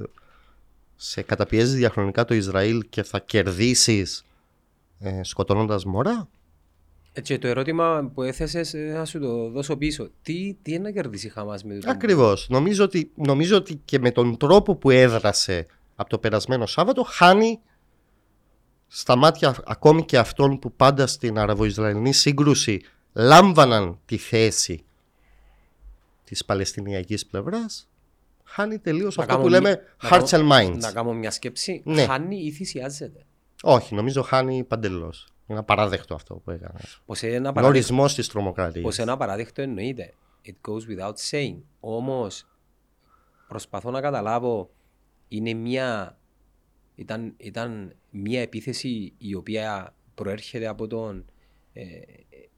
σε 0.96 1.22
καταπιέζεις 1.22 1.74
διαχρονικά 1.74 2.24
το 2.24 2.34
Ισραήλ 2.34 2.86
και 2.88 3.02
θα 3.02 3.18
κερδίσεις 3.18 4.24
ε, 4.98 5.22
σκοτώνοντας 5.22 5.84
μωρά. 5.84 6.28
Έτσι, 7.18 7.38
το 7.38 7.46
ερώτημα 7.48 8.10
που 8.14 8.22
έθεσες 8.22 8.74
ε, 8.74 8.92
θα 8.94 9.04
σου 9.04 9.18
το 9.18 9.50
δώσω 9.50 9.76
πίσω. 9.76 10.10
Τι, 10.22 10.56
τι 10.62 10.72
είναι 10.72 10.82
να 10.82 10.90
κερδίσει 10.90 11.26
η 11.26 11.30
Χαμάς 11.30 11.64
με 11.64 11.78
το 11.78 11.90
Ακριβώς. 11.90 12.46
Νομίζω 12.48 12.84
ότι, 12.84 13.10
νομίζω 13.14 13.56
ότι 13.56 13.80
και 13.84 13.98
με 13.98 14.10
τον 14.10 14.36
τρόπο 14.36 14.76
που 14.76 14.90
έδρασε 14.90 15.66
από 15.96 16.08
το 16.10 16.18
περασμένο 16.18 16.66
Σάββατο 16.66 17.02
χάνει 17.02 17.60
στα 18.86 19.16
μάτια 19.16 19.56
ακόμη 19.66 20.04
και 20.04 20.18
αυτών 20.18 20.58
που 20.58 20.72
πάντα 20.72 21.06
στην 21.06 21.38
Αραβο-Ισραηλινή 21.38 22.12
σύγκρουση 22.12 22.80
λάμβαναν 23.12 23.98
τη 24.04 24.16
θέση 24.16 24.84
της 26.24 26.44
Παλαιστινιακής 26.44 27.26
πλευράς 27.26 27.88
χάνει 28.44 28.78
τελείως 28.78 29.16
Να 29.16 29.22
αυτό 29.22 29.36
που 29.36 29.42
κάνω 29.42 29.54
λέμε 29.54 29.70
μη- 29.70 30.10
να 30.10 30.18
hearts 30.18 30.30
κάνω- 30.30 30.54
and 30.54 30.58
minds. 30.60 30.78
Να 30.78 30.92
κάνω 30.92 31.12
μια 31.12 31.30
σκέψη. 31.30 31.82
Ναι. 31.84 32.04
Χάνει 32.04 32.36
ή 32.44 32.50
θυσιάζεται; 32.50 33.26
Όχι, 33.62 33.94
νομίζω 33.94 34.22
χάνει 34.22 34.64
παντελώς. 34.64 35.28
Είναι 35.46 35.58
απαράδεκτο 35.58 36.14
αυτό 36.14 36.34
που 36.34 36.50
έκανε. 36.50 36.78
Πως 37.06 37.22
ένα 37.22 37.34
Είναι 37.34 37.42
παράδειγμα, 37.42 37.68
ορισμός 37.68 38.14
της 38.14 38.24
πως 38.24 38.34
τρομοκρατίας. 38.34 38.98
ένα 38.98 39.16
παράδειγμα 39.16 39.52
εννοείται. 39.56 40.14
It 40.44 40.70
goes 40.70 40.98
without 40.98 41.14
saying. 41.30 41.56
Όμως 41.80 42.48
προσπαθώ 43.48 43.90
να 43.90 44.00
καταλάβω 44.00 44.70
είναι 45.28 45.52
μια 45.52 46.18
ήταν, 46.94 47.34
ήταν 47.36 47.96
μια 48.10 48.40
επίθεση 48.40 49.14
η 49.18 49.34
οποία 49.34 49.94
προέρχεται 50.14 50.66
από 50.66 50.86
τον 50.86 51.24
ε, 51.72 51.84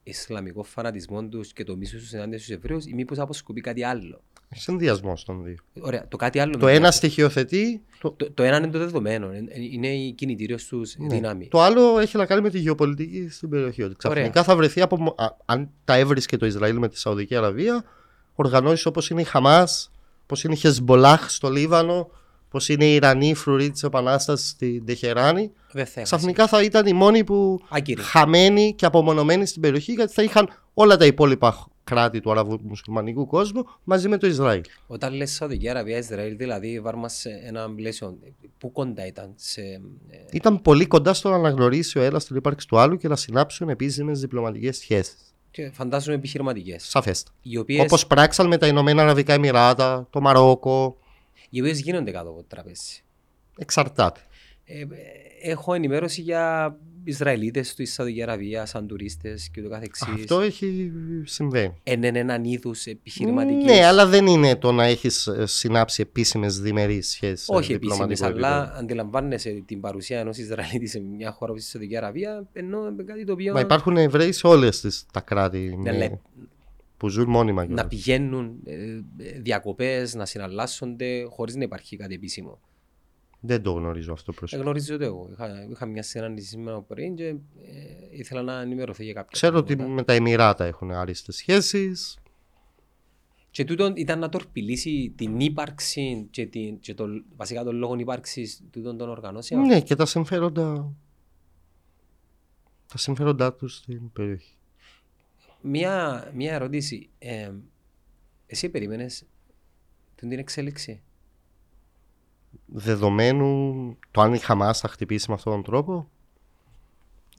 Ισλαμικό 0.03 0.62
φανατισμό 0.62 1.28
τους 1.28 1.53
και 1.53 1.64
το 1.64 1.76
μίσος 1.76 2.01
τους 2.01 2.12
ενάντια 2.12 2.39
στους 2.39 2.51
Εβραίους, 2.51 2.86
ή 2.86 2.95
μήπως 2.95 3.18
αποσκοπεί 3.18 3.61
κάτι 3.61 3.82
άλλο. 3.82 4.22
Συνδυασμό 4.55 5.17
των 5.27 5.45
δύο. 5.45 5.57
Ωραία, 5.81 6.09
το 6.09 6.17
κάτι 6.17 6.39
άλλο. 6.39 6.53
Το 6.53 6.59
με 6.59 6.65
ένα 6.65 6.75
ενδιαφέρει. 6.75 6.97
στοιχειοθετεί, 6.97 7.83
το, 8.01 8.11
Το, 8.11 8.31
το 8.33 8.43
ένα 8.43 8.57
είναι 8.57 8.67
το 8.69 8.79
δεδομένο. 8.79 9.27
ε, 9.31 9.37
ε, 9.37 9.61
Είναι 9.73 9.89
η 9.89 10.13
κινητήριος 10.13 10.65
τους 10.65 10.95
Ναι. 10.99 11.07
δύναμη. 11.15 11.49
Το 11.49 11.61
άλλο 11.61 11.99
έχει 11.99 12.17
να 12.17 12.27
κάνει 12.27 12.41
με 12.41 12.51
τη 12.51 12.59
γεωπολιτική 12.59 13.29
στην 13.31 13.49
περιοχή. 13.49 13.83
Ότι 13.83 13.95
ξαφνικά 13.97 14.43
θα 14.43 14.57
βρεθεί 14.57 14.81
από. 14.81 14.97
μο- 15.01 15.15
α, 15.19 15.27
αν 15.45 15.69
τα 15.85 15.95
έβρισκε 15.97 16.37
το 16.37 16.47
Ισραήλ 16.47 16.79
με 16.79 16.89
τη 16.89 16.99
Σαουδική 16.99 17.37
Αραβία, 17.37 17.85
οργανώσεις 18.35 18.87
όπως 18.87 19.11
είναι 19.11 19.21
η 19.21 19.25
Χαμάς, 19.25 19.91
όπως 20.23 20.45
είναι 20.45 20.53
η 20.55 20.57
Χεσμπολάχ 20.57 21.31
στο 21.31 21.51
Λίβανο, 21.51 22.11
όπως 22.47 22.69
είναι 22.69 22.85
η 22.85 22.95
Ιρανή 22.95 23.35
φρουρή 23.35 23.71
της 23.71 23.83
Επανάστασης 23.83 24.49
στην 24.49 24.85
Τεχεράνη, 24.87 25.41
Δεν 25.73 25.87
θα 25.87 26.01
έχασε. 26.01 26.03
ξαφνικά 26.03 26.47
θα 26.47 26.63
ήταν 26.63 26.87
οι 26.87 26.93
μόνοι 26.93 27.25
που 27.25 27.61
Άκυροι. 27.69 28.03
χαμένοι 28.03 28.75
και 28.75 28.87
απομονωμένοι 28.87 29.47
στην 29.47 29.63
περιοχή, 29.63 29.93
γιατί 29.93 30.13
θα 30.13 30.23
είχαν 30.23 30.49
όλα 30.75 30.97
τα 30.97 31.07
υπόλοιπα 31.07 31.67
κράτη 31.89 32.20
του 32.20 32.30
αραβο-μουσουλμανικού 32.30 33.26
κόσμου 33.26 33.64
μαζί 33.84 34.09
με 34.09 34.16
το 34.16 34.26
Ισραήλ. 34.26 34.62
Όταν 34.86 35.12
λες 35.14 35.30
Σαουδική 35.32 35.68
Αραβία, 35.68 35.99
Ισραήλ, 35.99 36.36
δηλαδή 36.36 36.80
βάρμας 36.80 37.14
σε 37.14 37.30
ένα 37.45 37.74
πλαίσιο. 37.74 38.18
Πού 38.59 38.72
κοντά 38.72 39.07
ήταν, 39.07 39.32
σε, 39.36 39.61
ε, 39.61 39.80
Ήταν 40.30 40.62
πολύ 40.62 40.86
κοντά 40.86 41.14
στο 41.14 41.30
να 41.30 41.36
αναγνωρίσει 41.36 41.99
ο 41.99 42.03
ένας 42.03 42.24
την 42.24 42.36
ύπαρξη 42.36 42.66
του 42.68 42.78
άλλου 42.78 42.97
και 42.97 43.09
να 43.09 43.16
συνάψουν 43.16 43.68
επίσημες 43.68 44.20
διπλωματικές 44.20 44.76
σχέσεις. 44.76 45.34
και 45.51 45.70
φαντάζομαι 45.72 46.16
επιχειρηματικές. 46.16 46.89
Σαφέστα. 46.89 47.30
Οι 47.43 47.57
οποίε 47.57 47.80
Όπως 47.80 48.07
πράξαν 48.07 48.47
με 48.47 48.57
τα 48.57 48.66
Ηνωμένα 48.66 49.03
Αραβικά 49.03 49.32
Εμμυράτα, 49.32 50.07
το 50.11 50.20
Μαρόκο. 50.20 50.99
οι 51.51 51.61
οποίες 51.61 51.80
γίνονται 51.80 52.11
κάτω 52.11 52.28
από 52.28 52.39
το 52.39 52.45
τραπέζι. 52.49 53.03
Εξαρτάται. 53.59 54.20
Ε, 54.64 54.80
ε, 54.80 54.86
έχω 55.43 55.74
ενημέρωση 55.74 56.20
για 56.20 56.76
Ισραηλίτες 57.09 57.69
στη 57.69 57.85
Σαουδική 57.85 58.23
Αραβία, 58.23 58.67
σαν 58.67 58.87
τουρίστες 58.87 59.49
και 59.51 59.63
το 59.63 59.69
καθεξής. 59.69 60.09
Αυτό 60.15 60.41
έχει 60.41 60.93
συμβαίνει. 61.25 61.75
Εν 61.83 62.05
εν 62.05 62.17
έναν 62.17 62.45
είδους 62.45 62.85
επιχειρηματική. 62.87 63.65
Ναι, 63.65 63.85
αλλά 63.85 64.07
δεν 64.07 64.27
είναι 64.27 64.57
το 64.57 64.73
να 64.73 64.85
έχεις 64.85 65.29
συνάψει 65.45 66.03
επίσημες 66.03 66.61
διμερείς 66.61 67.09
σχέσεις. 67.09 67.47
Όχι 67.49 67.73
επίσημες, 67.73 68.23
αλλά 68.23 68.73
αντιλαμβάνεσαι 68.77 69.63
την 69.67 69.81
παρουσία 69.81 70.19
ενός 70.19 70.39
Ισραηλίτη 70.39 70.87
σε 70.87 71.01
μια 71.01 71.31
χώρα 71.33 71.51
όπως 71.53 71.65
η 71.65 71.67
Σαουδική 71.69 71.97
Αραβία, 71.97 72.49
ενώ 72.53 72.89
είναι 72.89 73.03
κάτι 73.03 73.25
το 73.25 73.33
οποίο. 73.33 73.53
Μα 73.53 73.61
υπάρχουν 73.61 73.97
Εβραίοι 73.97 74.33
σε 74.33 74.47
όλες 74.47 75.07
τα 75.13 75.21
κράτη 75.21 75.59
Ναι, 75.59 75.91
με- 75.91 75.99
λέει, 75.99 76.21
που 76.97 77.09
ζουν 77.09 77.29
μόνιμα. 77.29 77.61
να 77.61 77.67
κιόλας. 77.67 77.87
πηγαίνουν 77.89 78.57
διακοπές, 79.41 80.15
να 80.15 80.27
συναλλάσσονται 80.27 81.25
χωρίς 81.29 81.55
να 81.57 81.63
υπάρχει 81.63 81.97
κάτι 81.97 82.15
επίσημο. 82.15 82.61
Δεν 83.41 83.62
το 83.62 83.72
γνωρίζω 83.72 84.12
αυτό 84.12 84.32
προσωπικά. 84.32 84.62
Γνωρίζω 84.62 84.99
το 84.99 85.05
εγώ. 85.05 85.28
Είχα, 85.32 85.66
είχα 85.70 85.86
μια 85.86 86.03
συνάντηση 86.03 86.49
σήμερα 86.49 86.76
το 86.76 86.82
πρωί 86.82 87.14
και 87.14 87.26
ε, 87.26 87.36
ήθελα 88.11 88.43
να 88.43 88.61
ενημερωθώ 88.61 89.03
για 89.03 89.12
κάποια 89.12 89.30
Ξέρω 89.32 89.59
ότι 89.59 89.76
πράγματα. 89.76 89.95
με 89.95 90.03
τα 90.03 90.12
Εμμυράτα 90.12 90.64
έχουν 90.64 90.91
άριστες 90.91 91.36
σχέσεις. 91.36 92.18
Και 93.51 93.64
τούτο 93.64 93.93
ήταν 93.95 94.18
να 94.18 94.28
τορπιλήσει 94.28 95.12
την 95.16 95.41
ύπαρξη 95.41 96.28
και, 96.30 96.47
την, 96.47 96.80
και 96.80 96.95
το, 96.95 97.07
βασικά 97.36 97.64
τον 97.64 97.76
λόγο 97.76 97.99
ύπαρξης 97.99 98.62
τούτων 98.70 98.99
των 98.99 99.09
οργανώσεων. 99.09 99.66
Ναι, 99.66 99.80
και 99.80 99.95
τα 99.95 100.07
συμφέροντα. 100.07 100.93
Τα 102.86 102.99
συμφέροντά 102.99 103.55
τους 103.55 103.76
στην 103.76 104.12
περιοχή. 104.12 104.53
Μία, 105.61 106.30
μία 106.34 106.55
ερώτηση. 106.55 107.09
Ε, 107.18 107.51
εσύ 108.47 108.68
περίμενες 108.68 109.24
την 110.14 110.32
εξέλιξη; 110.32 111.03
Δεδομένου 112.67 113.97
το 114.11 114.21
αν 114.21 114.35
η 114.35 114.39
Χαμάς 114.39 114.81
θα 114.81 114.89
χτυπήσει 114.89 115.29
με 115.29 115.35
αυτόν 115.35 115.53
τον 115.53 115.63
τρόπο 115.63 116.09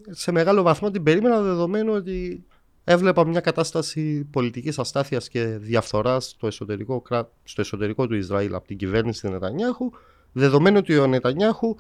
σε 0.10 0.32
μεγάλο 0.32 0.62
βαθμό 0.62 0.91
την 0.91 1.03
περίμενα 1.03 1.41
δεδομένου 1.41 1.93
ότι 1.93 2.45
έβλεπα 2.84 3.26
μια 3.26 3.39
κατάσταση 3.39 4.28
πολιτικής 4.32 4.80
αστάθειας 4.80 5.30
και 5.30 5.45
διαφθοράς 5.45 6.26
στο 6.26 6.47
εσωτερικό, 6.47 7.01
κρά- 7.01 7.32
στο 7.43 7.62
εσωτερικό 7.62 8.07
του 8.07 8.16
Ισραήλ 8.16 8.55
από 8.55 8.68
την 8.68 8.78
κυβέρνηση 8.78 9.22
του 9.22 9.30
Νετανιάχου 9.30 9.91
δεδομένου 10.32 10.78
ότι 10.78 10.97
ο 10.97 11.07
Νετανιάχου 11.07 11.76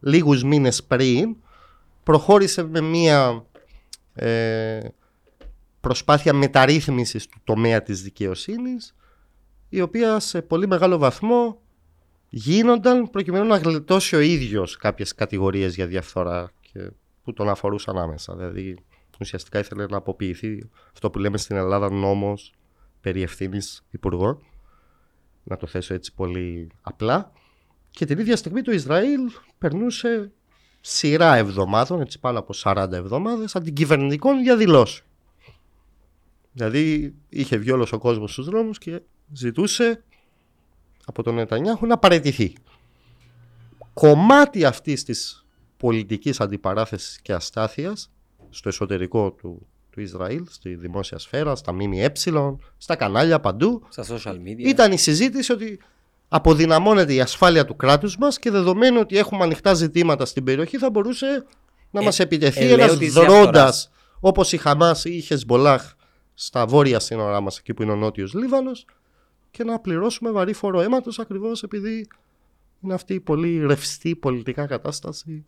λίγους 0.00 0.42
μήνες 0.42 0.84
πριν 0.84 1.36
προχώρησε 2.02 2.62
με 2.62 2.80
μια 2.80 3.44
ε, 4.14 4.80
προσπάθεια 5.80 6.32
μεταρρύθμισης 6.32 7.26
του 7.26 7.38
τομέα 7.44 7.82
της 7.82 8.02
δικαιοσύνης 8.02 8.94
η 9.68 9.80
οποία 9.80 10.18
σε 10.18 10.42
πολύ 10.42 10.66
μεγάλο 10.66 10.98
βαθμό 10.98 11.60
γίνονταν 12.28 13.10
προκειμένου 13.10 13.46
να 13.46 13.56
γλιτώσει 13.56 14.16
ο 14.16 14.20
ίδιος 14.20 14.76
κάποιες 14.76 15.14
κατηγορίες 15.14 15.74
για 15.74 15.86
διαφθορά 15.86 16.52
και 16.72 16.90
που 17.24 17.32
τον 17.32 17.48
αφορούσαν 17.48 17.98
άμεσα. 17.98 18.36
Δηλαδή 18.36 18.76
ουσιαστικά 19.20 19.58
ήθελε 19.58 19.86
να 19.86 19.96
αποποιηθεί 19.96 20.68
αυτό 20.92 21.10
που 21.10 21.18
λέμε 21.18 21.38
στην 21.38 21.56
Ελλάδα 21.56 21.90
νόμος 21.90 22.54
περί 23.00 23.22
ευθύνης 23.22 23.84
υπουργών. 23.90 24.42
Να 25.44 25.56
το 25.56 25.66
θέσω 25.66 25.94
έτσι 25.94 26.14
πολύ 26.14 26.70
απλά. 26.82 27.32
Και 27.90 28.04
την 28.04 28.18
ίδια 28.18 28.36
στιγμή 28.36 28.62
το 28.62 28.72
Ισραήλ 28.72 29.20
περνούσε 29.58 30.32
σειρά 30.80 31.36
εβδομάδων, 31.36 32.00
έτσι 32.00 32.18
πάνω 32.18 32.38
από 32.38 32.54
40 32.56 32.92
εβδομάδες, 32.92 33.56
αντικυβερνητικών 33.56 34.42
διαδηλώσεων. 34.42 35.06
Δηλαδή 36.52 37.14
είχε 37.28 37.56
βγει 37.56 37.70
όλος 37.70 37.92
ο 37.92 37.98
κόσμος 37.98 38.32
στους 38.32 38.46
δρόμους 38.46 38.78
και 38.78 39.00
ζητούσε 39.32 40.02
από 41.08 41.22
τον 41.22 41.34
Νετανιάχου 41.34 41.86
να 41.86 41.98
παραιτηθεί. 41.98 42.52
Κομμάτι 43.94 44.64
αυτής 44.64 45.04
της 45.04 45.46
πολιτικής 45.76 46.40
αντιπαράθεσης 46.40 47.18
και 47.22 47.32
αστάθειας 47.32 48.10
στο 48.50 48.68
εσωτερικό 48.68 49.30
του, 49.30 49.66
του 49.90 50.00
Ισραήλ, 50.00 50.44
στη 50.50 50.74
δημόσια 50.74 51.18
σφαίρα, 51.18 51.56
στα 51.56 51.72
ΜΜΕ, 51.72 52.12
στα 52.76 52.96
κανάλια 52.96 53.40
παντού, 53.40 53.82
Στα 53.88 54.04
social 54.08 54.32
media. 54.34 54.58
ήταν 54.58 54.92
η 54.92 54.98
συζήτηση 54.98 55.52
ότι 55.52 55.80
αποδυναμώνεται 56.28 57.14
η 57.14 57.20
ασφάλεια 57.20 57.64
του 57.64 57.76
κράτους 57.76 58.16
μας 58.16 58.38
και 58.38 58.50
δεδομένου 58.50 59.00
ότι 59.00 59.18
έχουμε 59.18 59.44
ανοιχτά 59.44 59.74
ζητήματα 59.74 60.24
στην 60.24 60.44
περιοχή 60.44 60.78
θα 60.78 60.90
μπορούσε 60.90 61.44
να 61.90 62.00
Ε, 62.00 62.04
μας 62.04 62.18
επιτεθεί 62.20 62.64
ελαίο 62.64 62.84
ένας 62.84 62.96
της 62.98 63.12
δρώντας 63.12 63.32
διαφθοράς. 63.42 63.90
όπως 64.20 64.52
η 64.52 64.56
Χαμάς 64.56 65.04
ή 65.04 65.10
η 65.16 65.20
Χεσμπολάχ 65.20 65.92
στα 66.34 66.66
βόρεια 66.66 66.98
σύνορά 67.00 67.40
μας 67.40 67.58
εκεί 67.58 67.74
που 67.74 67.82
είναι 67.82 67.92
ο 67.92 67.96
νότιος 67.96 68.34
Λίβανος 68.34 68.84
και 69.58 69.64
να 69.64 69.78
πληρώσουμε 69.78 70.30
βαρύ 70.30 70.52
φόρο 70.52 70.80
αίματος 70.80 71.18
ακριβώς 71.18 71.62
επειδή 71.62 72.08
είναι 72.80 72.94
αυτή 72.94 73.14
η 73.14 73.20
πολύ 73.20 73.66
ρευστή 73.66 74.16
πολιτικά 74.16 74.66
κατάσταση 74.66 75.44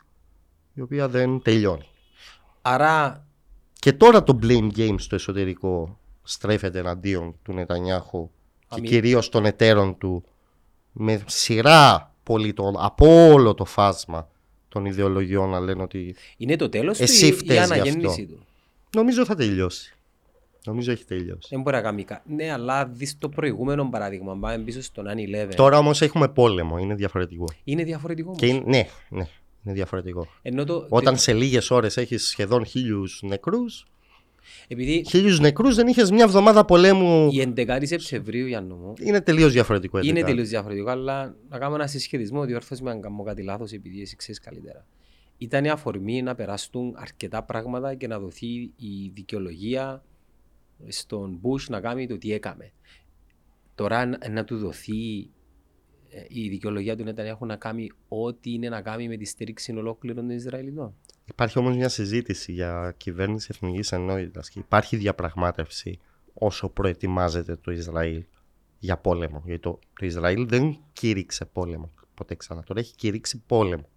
η 0.74 0.80
οποία 0.80 1.08
δεν 1.08 1.42
τελειώνει. 1.42 1.88
Άρα, 2.62 3.26
Και 3.78 3.92
τώρα 3.92 4.22
το 4.22 4.38
blame 4.42 4.68
game 4.76 4.94
στο 4.98 5.14
εσωτερικό 5.14 5.98
στρέφεται 6.22 6.78
εναντίον 6.78 7.34
του 7.42 7.52
Νετανιάχου 7.52 8.30
και 8.58 8.66
Αμη- 8.76 8.88
κυρίως 8.88 9.28
των 9.28 9.44
εταίρων 9.44 9.98
του 9.98 10.24
με 10.92 11.22
σειρά 11.26 12.14
πολιτών 12.22 12.74
από 12.78 13.30
όλο 13.32 13.54
το 13.54 13.64
φάσμα 13.64 14.28
των 14.68 14.84
ιδεολογιών 14.84 15.48
να 15.50 15.60
λένε 15.60 15.82
ότι 15.82 16.14
είναι 16.36 16.56
το 16.56 16.68
τέλος 16.68 16.96
του 16.96 17.02
Εσύ 17.02 17.24
ή 17.24 17.28
η 17.28 17.32
φταίς 17.32 17.56
γι' 17.66 17.72
αναγέννηση 17.72 18.22
αυτό. 18.22 18.34
του. 18.34 18.46
νομίζω 18.94 19.24
θα 19.24 19.34
τελειώσει. 19.34 19.94
Νομίζω 20.64 20.92
έχει 20.92 21.04
τελειώσει. 21.04 21.48
Δεν 21.50 21.60
μπορεί 21.60 21.76
να 21.76 21.82
κάνει 21.82 22.04
κα- 22.04 22.22
Ναι, 22.26 22.52
αλλά 22.52 22.86
δεις 22.86 23.18
το 23.18 23.28
προηγούμενο 23.28 23.88
παράδειγμα. 23.90 24.36
Πάμε 24.38 24.58
πίσω 24.64 24.82
στον 24.82 25.06
9-11. 25.08 25.54
Τώρα 25.56 25.78
όμως 25.78 26.00
έχουμε 26.02 26.28
πόλεμο, 26.28 26.78
είναι 26.78 26.94
διαφορετικό. 26.94 27.44
Είναι 27.64 27.84
διαφορετικό. 27.84 28.28
όμως. 28.28 28.40
Και 28.40 28.46
είναι, 28.46 28.62
ναι, 28.66 28.86
ναι, 29.08 29.26
είναι 29.64 29.74
διαφορετικό. 29.74 30.26
Ενώ 30.42 30.64
το, 30.64 30.86
Όταν 30.88 31.16
σε 31.18 31.32
λίγες 31.32 31.70
ώρες 31.70 31.96
έχεις 31.96 32.26
σχεδόν 32.28 32.64
χίλιους 32.66 33.20
νεκρούς, 33.22 33.84
Επειδή 34.68 35.04
Χίλιους 35.08 35.40
νεκρούς 35.40 35.74
δεν 35.74 35.86
είχες 35.86 36.10
μια 36.10 36.24
εβδομάδα 36.24 36.64
πολέμου. 36.64 37.28
η 37.32 37.40
11η 37.56 37.82
Σεπτεμβρίου, 37.86 38.46
Γιάννου 38.46 38.76
μου, 38.76 38.92
Είναι 39.00 39.20
τελείως 39.20 39.52
διαφορετικό. 39.52 39.98
είναι 39.98 40.08
ειδικά. 40.08 40.26
τελείως 40.26 40.48
διαφορετικό, 40.48 40.90
αλλά 40.90 41.34
να 41.48 41.58
κάνω 41.58 41.74
ένα 41.74 41.86
συσχετισμό, 41.86 42.44
διόρθωση 42.44 42.82
με 42.82 42.90
αν 42.90 43.00
κάνω 43.00 43.22
κάτι 43.22 43.42
λάθος, 43.42 43.72
επειδή 43.72 44.00
εσύ 44.00 44.16
ξέρεις 44.16 44.40
καλύτερα. 44.40 44.86
Ήταν 45.38 45.64
η 45.64 45.68
αφορμή 45.70 46.22
να 46.22 46.34
περάσουν 46.34 46.94
αρκετά 46.96 47.42
πράγματα 47.42 47.94
και 47.94 48.06
να 48.06 48.18
δοθεί 48.18 48.46
η 48.76 49.10
δικαιολογία 49.14 50.02
στον 50.88 51.40
Bush 51.42 51.68
να 51.68 51.80
κάνει 51.80 52.06
το 52.06 52.18
τι 52.18 52.32
έκαμε. 52.32 52.72
Τώρα 53.74 54.06
να- 54.06 54.28
να 54.30 54.44
του 54.44 54.58
δοθεί 54.58 55.18
ε, 56.12 56.24
η 56.28 56.48
δικαιολογία 56.48 56.96
του 56.96 57.04
Νετανιάχου 57.04 57.46
να 57.46 57.56
κάνει 57.56 57.90
ό,τι 58.08 58.52
είναι 58.52 58.68
να 58.68 58.80
κάνει 58.82 59.08
με 59.08 59.16
τη 59.16 59.24
στήριξη 59.24 59.72
ολόκληρων 59.76 60.26
των 60.26 60.36
Ισραηλινών. 60.36 60.94
Υπάρχει 61.24 61.58
όμως 61.58 61.76
μια 61.76 61.88
συζήτηση 61.88 62.52
για 62.52 62.94
κυβέρνηση 62.96 63.48
εθνικής 63.50 63.92
ενότητας 63.92 64.50
και 64.50 64.58
υπάρχει 64.58 64.96
διαπραγμάτευση 64.96 65.98
όσο 66.34 66.68
προετοιμάζεται 66.68 67.56
το 67.56 67.70
Ισραήλ 67.70 68.24
για 68.78 68.96
πόλεμο. 68.96 69.42
Γιατί 69.44 69.60
το, 69.62 69.78
το 70.00 70.06
Ισραήλ 70.06 70.46
δεν 70.48 70.78
κήρυξε 70.92 71.44
πόλεμο 71.44 71.90
ποτέ 72.14 72.34
ξανά. 72.34 72.62
Τώρα 72.62 72.80
έχει 72.80 72.94
κηρύξει 72.94 73.42
πόλεμο. 73.46 73.88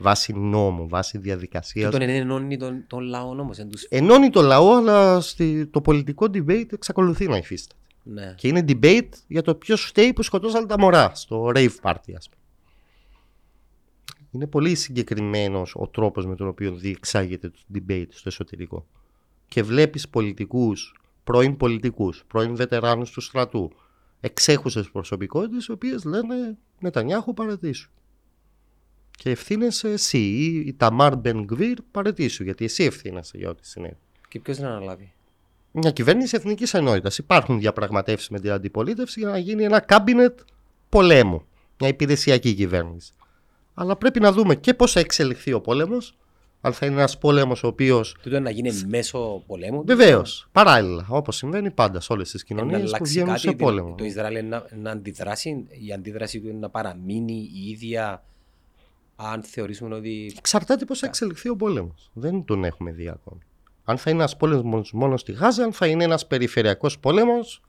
Βάσει 0.00 0.32
νόμου, 0.32 0.88
βάσει 0.88 1.12
Και 1.12 1.18
διαδικασία. 1.18 1.90
τον 1.90 2.00
ενώνει 2.00 2.56
τον, 2.56 2.84
τον 2.86 3.00
λαό 3.00 3.28
όμως. 3.28 3.58
Ενώνει 3.88 4.30
το 4.30 4.40
λαό, 4.40 4.74
αλλά 4.74 5.20
στη, 5.20 5.66
το 5.66 5.80
πολιτικό 5.80 6.26
debate 6.26 6.72
εξακολουθεί 6.72 7.28
να 7.28 7.36
υφίσταται. 7.36 7.80
Ναι. 8.02 8.34
Και 8.36 8.48
είναι 8.48 8.64
debate 8.68 9.08
για 9.26 9.42
το 9.42 9.54
ποιος 9.54 9.84
φταίει 9.84 10.12
που 10.12 10.22
σκοτώσαν 10.22 10.66
τα 10.66 10.78
μωρά 10.78 11.14
στο 11.14 11.50
rave 11.54 11.74
party, 11.82 12.12
ας 12.16 12.28
πούμε. 12.28 12.40
Είναι 14.30 14.46
πολύ 14.46 14.74
συγκεκριμένος 14.74 15.74
ο 15.74 15.88
τρόπος 15.88 16.26
με 16.26 16.36
τον 16.36 16.48
οποίο 16.48 16.72
διεξάγεται 16.72 17.48
το 17.48 17.58
debate 17.74 18.06
στο 18.10 18.28
εσωτερικό. 18.28 18.86
Και 19.48 19.62
βλέπεις 19.62 20.08
πολιτικούς, 20.08 21.00
πρώην 21.24 21.56
πολιτικούς, 21.56 22.24
πρώην 22.26 22.56
βετεράνους 22.56 23.10
του 23.10 23.20
στρατού, 23.20 23.72
εξέχουσες 24.20 24.90
προσωπικότητες, 24.90 25.66
οι 25.66 25.72
οποίες 25.72 26.04
λένε 26.04 26.58
Νετανιάχου 26.80 27.34
παρατήσου. 27.34 27.90
Και 29.22 29.30
ευθύνεσαι 29.30 29.88
εσύ 29.88 30.18
ή 30.18 30.64
η 30.66 30.74
Ταμάρ 30.76 31.16
Μπεν 31.16 31.44
Γκβίρ 31.44 31.78
παρατήσου, 31.90 32.42
γιατί 32.42 32.64
εσύ 32.64 32.84
ευθύνεσαι 32.84 33.38
για 33.38 33.48
ό,τι 33.48 33.66
συνέβη. 33.66 33.96
Και 34.28 34.40
ποιος 34.40 34.58
να 34.58 34.68
αναλάβει; 34.68 35.12
Μια 35.72 35.90
κυβέρνηση 35.90 36.36
εθνικής 36.36 36.74
ενότητας. 36.74 37.18
Υπάρχουν 37.18 37.58
διαπραγματεύσεις 37.58 38.28
με 38.28 38.40
την 38.40 38.50
αντιπολίτευση 38.50 39.20
για 39.20 39.28
να 39.28 39.38
γίνει 39.38 39.64
ένα 39.64 39.80
κάμπινετ 39.80 40.38
πολέμου. 40.88 41.44
Μια 41.80 41.88
υπηρεσιακή 41.88 42.54
κυβέρνηση. 42.54 43.12
Αλλά 43.74 43.96
πρέπει 43.96 44.20
να 44.20 44.32
δούμε 44.32 44.54
και 44.54 44.74
πώς 44.74 44.92
θα 44.92 45.00
εξελιχθεί 45.00 45.52
ο 45.52 45.60
πόλεμος. 45.60 46.16
Αν 46.60 46.72
θα 46.72 46.86
είναι 46.86 46.94
ένας 46.94 47.18
πόλεμος 47.18 47.62
ο 47.62 47.66
οποίος. 47.66 48.16
Τούτο 48.22 48.40
να 48.40 48.50
γίνει 48.50 48.70
μέσω 48.86 49.42
πολέμου. 49.46 49.84
Βεβαίως, 49.84 50.48
παράλληλα, 50.52 51.06
όπως 51.08 51.36
συμβαίνει 51.36 51.70
πάντα 51.70 52.00
σε 52.00 52.12
όλες 52.12 52.30
τις 52.30 52.42
Ε, 52.42 52.54
να 52.54 52.60
κοινωνίες 52.60 52.80
που 52.80 52.86
αλλάξει 52.86 53.12
βγαίνουν 53.12 53.28
κάτι, 53.28 53.40
σε 53.40 53.52
πόλεμο. 53.52 53.94
Το 53.94 54.04
Ισραήλ 54.04 54.48
να, 54.48 54.66
να 54.76 54.90
αντιδράσει, 54.90 55.66
η 55.86 55.92
αντίδραση 55.92 56.40
του 56.40 56.48
είναι 56.48 56.58
να 56.58 56.68
παραμείνει 56.68 57.50
η 57.54 57.70
ίδια 57.70 58.24
αν 59.32 59.42
θεωρήσουμε 59.42 59.94
ότι 59.94 60.32
Εξαρτάται 60.38 60.84
πώς 60.84 60.98
θα 60.98 61.06
εξελιχθεί 61.06 61.48
ο 61.48 61.56
πόλεμος. 61.56 62.10
Δεν 62.12 62.44
τον 62.44 62.64
έχουμε 62.64 62.92
δει 62.92 63.08
ακόμη. 63.08 63.40
Αν 63.84 63.98
θα 63.98 64.10
είναι 64.10 64.18
ένας 64.18 64.36
πόλεμος 64.36 64.92
μόνο 64.92 65.16
στη 65.16 65.32
Γάζα, 65.32 65.64
αν 65.64 65.72
θα 65.72 65.86
είναι 65.86 66.04
ένας 66.04 66.26
περιφερειακός 66.26 66.98
πόλεμος, 66.98 67.62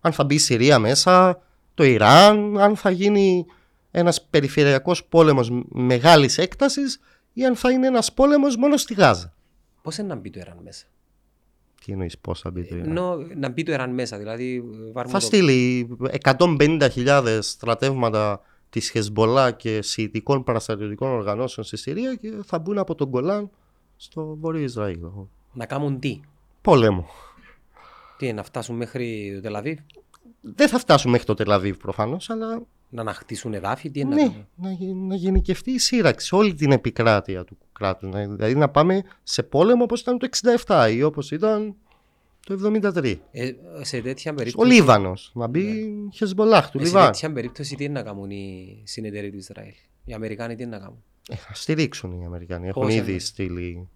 αν 0.00 0.12
θα 0.12 0.24
μπει 0.24 0.34
η 0.34 0.38
Συρία 0.38 0.78
μέσα, 0.78 1.42
το 1.74 1.84
Ιράν, 1.84 2.58
αν 2.58 2.76
θα 2.76 2.90
γίνει 2.90 3.46
ένας 3.90 4.22
περιφερειακός 4.22 5.04
πόλεμος 5.04 5.50
μεγάλης 5.68 6.38
έκτασης 6.38 7.00
ή 7.32 7.44
αν 7.46 7.56
θα 7.56 7.70
είναι 7.70 7.86
ένας 7.86 8.12
πόλεμος 8.12 8.56
μόνο 8.56 8.76
στη 8.76 8.94
Γάζα. 8.94 9.32
πώς 9.82 9.96
είναι 9.98 10.08
να 10.08 10.14
μπει 10.14 10.30
το 10.30 10.38
Ιράν 10.40 10.58
μέσα; 10.64 10.84
Τι 11.84 11.92
εννοείς 11.92 12.18
πώς 12.18 12.40
θα 12.40 12.50
μπει 12.50 12.64
το 12.64 12.76
Ιράν; 12.76 12.88
Ενώ 12.90 13.16
να 13.36 13.48
μπει 13.48 13.62
το 13.62 13.72
Ιράν 13.72 13.90
μέσα, 13.94 14.18
δηλαδή 14.18 14.60
βάρουμε 14.92 15.12
Θα 15.12 15.18
το- 15.18 15.24
στείλει 15.24 15.88
150.000 16.22 17.38
στρατεύματα 17.42 18.40
της 18.70 18.90
Χεσμολά 18.90 19.50
και 19.50 19.82
σιητικών 19.82 20.44
παραστατιωτικών 20.44 21.10
οργανώσεων 21.10 21.66
στη 21.66 21.76
Συρία 21.76 22.14
και 22.14 22.32
θα 22.44 22.58
μπουν 22.58 22.78
από 22.78 22.94
τον 22.94 23.10
Κολάν 23.10 23.50
στο 23.96 24.36
βόρειο 24.40 24.62
Ισραήλ. 24.62 24.98
να 25.52 25.66
κάνουν 25.66 25.98
τι; 25.98 26.20
Πόλεμο. 26.62 27.06
Τι, 28.16 28.32
να 28.32 28.42
φτάσουν 28.42 28.76
μέχρι 28.76 29.32
το 29.34 29.40
Τελαβίβ, 29.40 29.78
Δεν 30.40 30.68
θα 30.68 30.78
φτάσουν 30.78 31.10
μέχρι 31.10 31.26
το 31.26 31.34
Τελαβίβ 31.34 31.76
προφανώς, 31.76 32.30
αλλά 32.30 32.62
να 32.88 33.00
αναχτίσουν 33.00 33.54
εδάφη, 33.54 33.90
τι 33.90 34.00
είναι 34.00 34.08
να 34.14 34.14
ναι, 34.14 34.22
κάνουν. 34.28 34.46
να, 34.54 34.70
γι- 34.72 34.92
να 34.94 35.14
γενικευτεί 35.14 35.70
η 35.70 35.78
σύραξη 35.78 36.26
σε 36.26 36.34
όλη 36.34 36.54
την 36.54 36.72
επικράτεια 36.72 37.44
του 37.44 37.56
κράτους. 37.72 38.10
Δηλαδή 38.10 38.54
να 38.54 38.68
πάμε 38.68 39.02
σε 39.22 39.42
πόλεμο 39.42 39.82
όπως 39.82 40.00
ήταν 40.00 40.18
το 40.18 40.28
67 40.66 40.88
ή 40.92 41.02
όπως 41.02 41.30
ήταν 41.30 41.74
το 42.56 42.70
73. 42.94 43.14
Ε, 43.30 43.52
σε 43.80 44.00
τέτοια 44.00 44.32
Ο 44.32 44.34
περίπτωση, 44.34 44.72
Λίβανος, 44.72 45.30
να 45.34 45.46
μπει 45.46 45.62
Ναι. 45.62 46.10
Χεσμολάχ 46.12 46.70
του 46.70 46.78
ε, 46.78 46.80
σε 46.80 46.86
Λιβάνου. 46.86 47.10
τέτοια 47.10 47.32
περίπτωση 47.32 47.74
τι 47.76 47.84
είναι 47.84 47.92
να 47.92 48.02
κάνουν 48.02 48.30
οι 48.30 48.82
συνεταιροί 48.86 49.30
του 49.30 49.36
Ισραήλ; 49.36 49.72
Οι 50.04 50.12
Αμερικάνοι 50.12 50.54
τι 50.54 50.62
είναι 50.62 50.76
να 50.76 50.82
κάνουν; 50.82 51.02
Ε, 51.28 51.34
θα 51.34 51.54
στηρίξουν 51.54 52.20
οι 52.20 52.24
Αμερικανοί. 52.24 52.68
Έχουν 52.68 52.82
Πώς 52.82 52.94
ήδη 52.94 53.10
είναι; 53.10 53.20
στείλει 53.20 53.88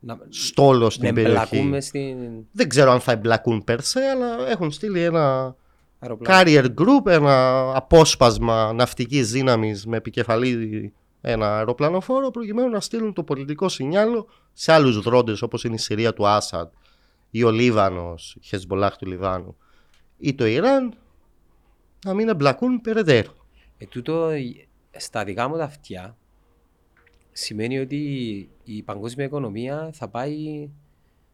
Να, 0.00 0.18
στόλο 0.28 0.84
να 0.84 0.90
στην 0.90 1.14
περιοχή. 1.14 1.56
εμπλακούμε 1.56 1.80
στην 1.80 2.16
Δεν 2.52 2.68
ξέρω 2.68 2.90
αν 2.90 3.00
θα 3.00 3.12
εμπλακούν 3.12 3.64
περσέ, 3.64 4.00
αλλά 4.00 4.48
έχουν 4.50 4.70
στείλει 4.70 5.00
ένα 5.02 5.56
αεροπλάνο. 5.98 6.40
carrier 6.42 6.64
group, 6.64 7.06
ένα 7.10 7.62
απόσπασμα 7.76 8.72
ναυτικής 8.72 9.30
δύναμης 9.30 9.86
με 9.86 9.96
επικεφαλή 9.96 10.92
ένα 11.20 11.56
αεροπλανοφόρο 11.56 12.30
προκειμένου 12.30 12.68
να 12.68 12.80
στείλουν 12.80 13.12
το 13.12 13.22
πολιτικό 13.22 13.68
σινιάλο 13.68 14.26
σε 14.52 14.72
άλλους 14.72 15.00
δρόντες 15.00 15.42
όπως 15.42 15.64
είναι 15.64 15.74
η 15.74 15.78
Συρία 15.78 16.12
του 16.12 16.26
Άσαντ 16.26 16.68
ή 17.36 17.42
ο 17.42 17.50
Λίβανος, 17.50 18.36
η 18.40 18.40
Χεσμολάχ 18.46 18.96
του 18.96 19.06
Λιβάνου 19.06 19.56
ή 20.18 20.34
το 20.34 20.46
Ιράν 20.46 20.94
να 22.06 22.14
μην 22.14 22.28
εμπλακούν 22.28 22.80
περαιτέρω. 22.80 23.32
Ε, 23.78 23.84
τούτο 23.86 24.28
ε, 24.28 24.40
στα 24.96 25.24
δικά 25.24 25.48
μου 25.48 25.56
τα 25.56 25.64
αυτιά 25.64 26.16
σημαίνει 27.32 27.78
ότι 27.78 27.98
η 28.64 28.82
παγκόσμια 28.82 29.24
οικονομία 29.26 29.90
θα 29.92 30.08
πάει. 30.08 30.68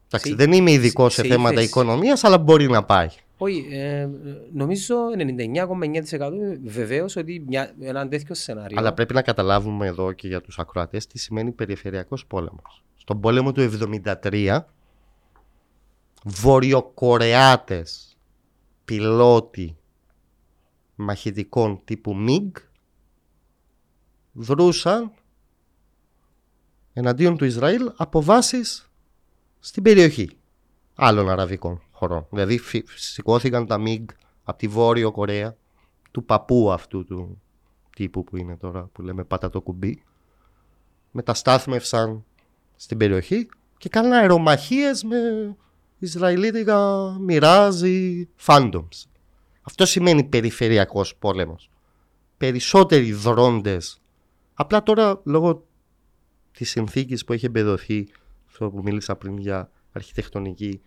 Εντάξει, 0.07 0.29
Σε- 0.29 0.35
δεν 0.35 0.53
είμαι 0.53 0.71
ειδικό 0.71 1.09
σε, 1.09 1.23
σε 1.23 1.29
θέματα 1.29 1.53
ύφεση. 1.53 1.67
οικονομίας 1.69 2.25
αλλά 2.25 2.39
μπορεί 2.39 2.69
να 2.69 2.85
πάει. 2.85 3.09
Όχι, 3.39 3.67
ε, 3.71 4.09
νομίζω 4.53 4.97
99,9% 5.17 6.31
βεβαίως 6.65 7.17
ότι 7.17 7.45
μια, 7.47 7.75
ένα 7.81 8.09
τέτοιο 8.09 8.35
σενάριο. 8.35 8.79
Αλλά 8.79 8.93
πρέπει 8.95 9.15
να 9.15 9.23
καταλάβουμε 9.23 9.87
εδώ 9.87 10.13
και 10.13 10.29
για 10.29 10.41
τους 10.41 10.59
ακροατές 10.59 11.07
τι 11.07 11.19
σημαίνει 11.19 11.51
περιφερειακός 11.51 12.27
πόλεμος. 12.27 12.83
Στον 12.97 13.21
πόλεμο 13.21 13.53
του 13.53 13.61
1973, 14.23 14.59
βορειοκορεάτες 16.25 18.17
πιλότοι 18.85 19.77
μαχητικών 20.95 21.81
τύπου 21.85 22.15
MiG 22.29 22.51
δρούσαν 24.33 25.13
εναντίον 26.93 27.37
του 27.37 27.45
Ισραήλ 27.45 27.93
από 27.97 28.23
βάσεις 28.23 28.91
στην 29.59 29.83
περιοχή 29.83 30.31
άλλων 30.95 31.29
αραβικών 31.31 31.83
χωρών. 31.91 32.27
Δηλαδή 32.31 32.59
φυ- 32.59 32.89
σηκώθηκαν 32.95 33.67
τα 33.67 33.77
MiG 33.87 34.05
από 34.43 34.59
τη 34.59 34.67
Βόρειο 34.69 35.13
Κορέα 35.13 35.57
του 36.11 36.25
παππού 36.25 36.73
αυτού 36.73 37.05
του 37.05 37.41
τύπου 37.97 38.25
που 38.25 38.37
είναι 38.37 38.57
τώρα 38.57 38.83
που 38.93 39.03
λέμε 39.03 39.25
πάτα 39.25 39.51
το 39.51 39.61
κουμπί 39.61 40.03
μεταστάθμευσαν 41.11 42.25
στην 42.77 42.97
περιοχή 42.99 43.49
και 43.79 43.89
κάναν 43.89 44.13
αερομαχίες 44.13 45.03
με 45.05 45.17
Ισραηλίτικα 46.01 47.11
μοιράζει 47.21 48.29
φάντομς. 48.37 49.09
Αυτό 49.63 49.87
σημαίνει 49.87 50.25
περιφερειακός 50.25 51.17
πόλεμος. 51.17 51.71
Περισσότεροι 52.37 53.13
δρόντες. 53.13 54.01
Απλά 54.55 54.83
τώρα 54.83 55.21
λόγω 55.25 55.67
της 56.53 56.71
συνθήκης 56.71 57.25
που 57.25 57.33
έχει 57.33 57.47
εμπεδοθεί 57.47 58.09
αυτό 58.47 58.71
που 58.71 58.83
μίλησα 58.83 59.17
πριν 59.17 59.39
για 59.39 59.71
αρχιτεκτονική 59.93 60.81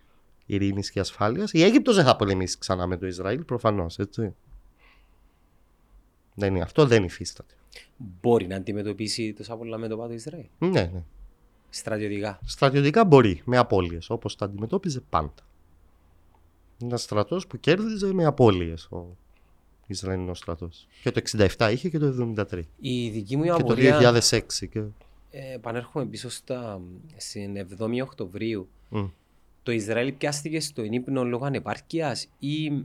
ειρήνης 0.46 0.90
και 0.90 1.00
ασφάλειας 1.00 1.52
η 1.52 1.62
Αίγυπτος 1.62 1.96
δεν 1.96 2.04
θα 2.04 2.16
πολεμήσει 2.16 2.58
ξανά 2.58 2.86
με 2.86 2.96
το 2.96 3.06
Ισραήλ 3.06 3.44
προφανώς 3.44 3.98
έτσι. 3.98 4.34
Δεν 6.34 6.54
είναι, 6.54 6.64
αυτό 6.64 6.86
δεν 6.86 7.04
υφίσταται. 7.04 7.54
Μπορεί 7.96 8.46
να 8.46 8.56
αντιμετωπίσει 8.56 9.32
τόσα 9.32 9.56
πολλά 9.56 9.78
μέτωπα 9.78 10.06
του 10.06 10.12
Ισραήλ. 10.12 10.46
Ναι, 10.58 10.68
ναι. 10.68 11.02
Στρατιωτικά. 11.74 12.38
Στρατιωτικά 12.44 13.04
μπορεί, 13.04 13.42
με 13.44 13.56
απώλειες, 13.56 14.10
όπως 14.10 14.36
τα 14.36 14.44
αντιμετώπιζε 14.44 15.00
πάντα. 15.00 15.32
Είναι 16.78 16.90
ένας 16.90 17.02
στρατός 17.02 17.46
που 17.46 17.60
κέρδιζε 17.60 18.12
με 18.12 18.24
απώλειες 18.24 18.84
ο 18.84 19.16
Ισραηλινός 19.86 20.38
στρατός. 20.38 20.86
Και 21.02 21.10
το 21.10 21.20
67 21.56 21.70
είχε 21.72 21.88
και 21.88 21.98
το 21.98 22.34
73. 22.50 22.60
Η 22.80 23.08
δική 23.08 23.36
μου 23.36 23.42
Και 23.42 23.48
το 23.48 23.54
απορία. 23.54 24.20
2006. 24.30 24.40
Και... 24.70 24.78
Ε, 25.30 25.54
επανέρχομαι 25.54 26.06
πίσω 26.06 26.30
στα, 26.30 26.80
στην 27.16 27.66
7η 27.78 28.00
Οκτωβρίου. 28.02 28.68
Μμ. 28.88 29.06
Το 29.62 29.72
Ισραήλ 29.72 30.12
πιάστηκε 30.12 30.60
στο 30.60 30.82
ύπνο 30.84 31.24
λόγω 31.24 31.44
ανεπάρκειας 31.44 32.28
ή 32.38 32.84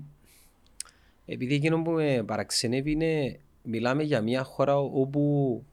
επειδή 1.25 1.53
εκείνο 1.53 1.81
που 1.81 1.91
με 1.91 2.23
παραξενεύει 2.25 2.91
είναι 2.91 3.39
μιλάμε 3.63 4.03
για 4.03 4.21
μια 4.21 4.43
χώρα 4.43 4.77
όπου 4.77 5.63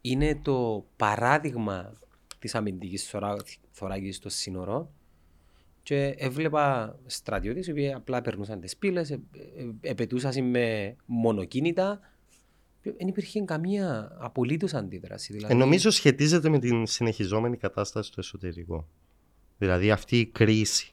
είναι 0.00 0.38
το 0.42 0.84
παράδειγμα 0.96 1.92
της 2.40 2.54
αμυντικής 2.54 3.08
θωρά- 3.08 3.44
θωράκισης 3.70 4.18
των 4.18 4.30
σύνορων 4.30 4.88
και 5.82 6.14
έβλεπα 6.18 6.98
στρατιώτες 7.06 7.66
οι 7.66 7.70
οποίοι 7.70 7.92
απλά 7.92 8.20
περνούσαν 8.20 8.60
τις 8.60 8.76
πύλες, 8.76 9.10
ε, 9.10 9.20
ε, 9.56 9.88
επαιτούσαν 9.90 10.50
με 10.50 10.96
μονοκίνητα. 11.06 12.00
Δεν 12.82 13.08
υπήρχε 13.08 13.40
καμία 13.40 14.16
απολύτως 14.18 14.74
αντίδραση. 14.74 15.32
Δηλαδή... 15.32 15.54
Ε, 15.54 15.56
νομίζω 15.56 15.90
σχετίζεται 15.90 16.48
με 16.48 16.58
την 16.58 16.86
συνεχιζόμενη 16.86 17.56
κατάσταση 17.56 18.08
στο 18.08 18.20
εσωτερικό. 18.20 18.88
Δηλαδή 19.58 19.90
αυτή 19.90 20.18
η 20.18 20.26
κρίση 20.26 20.92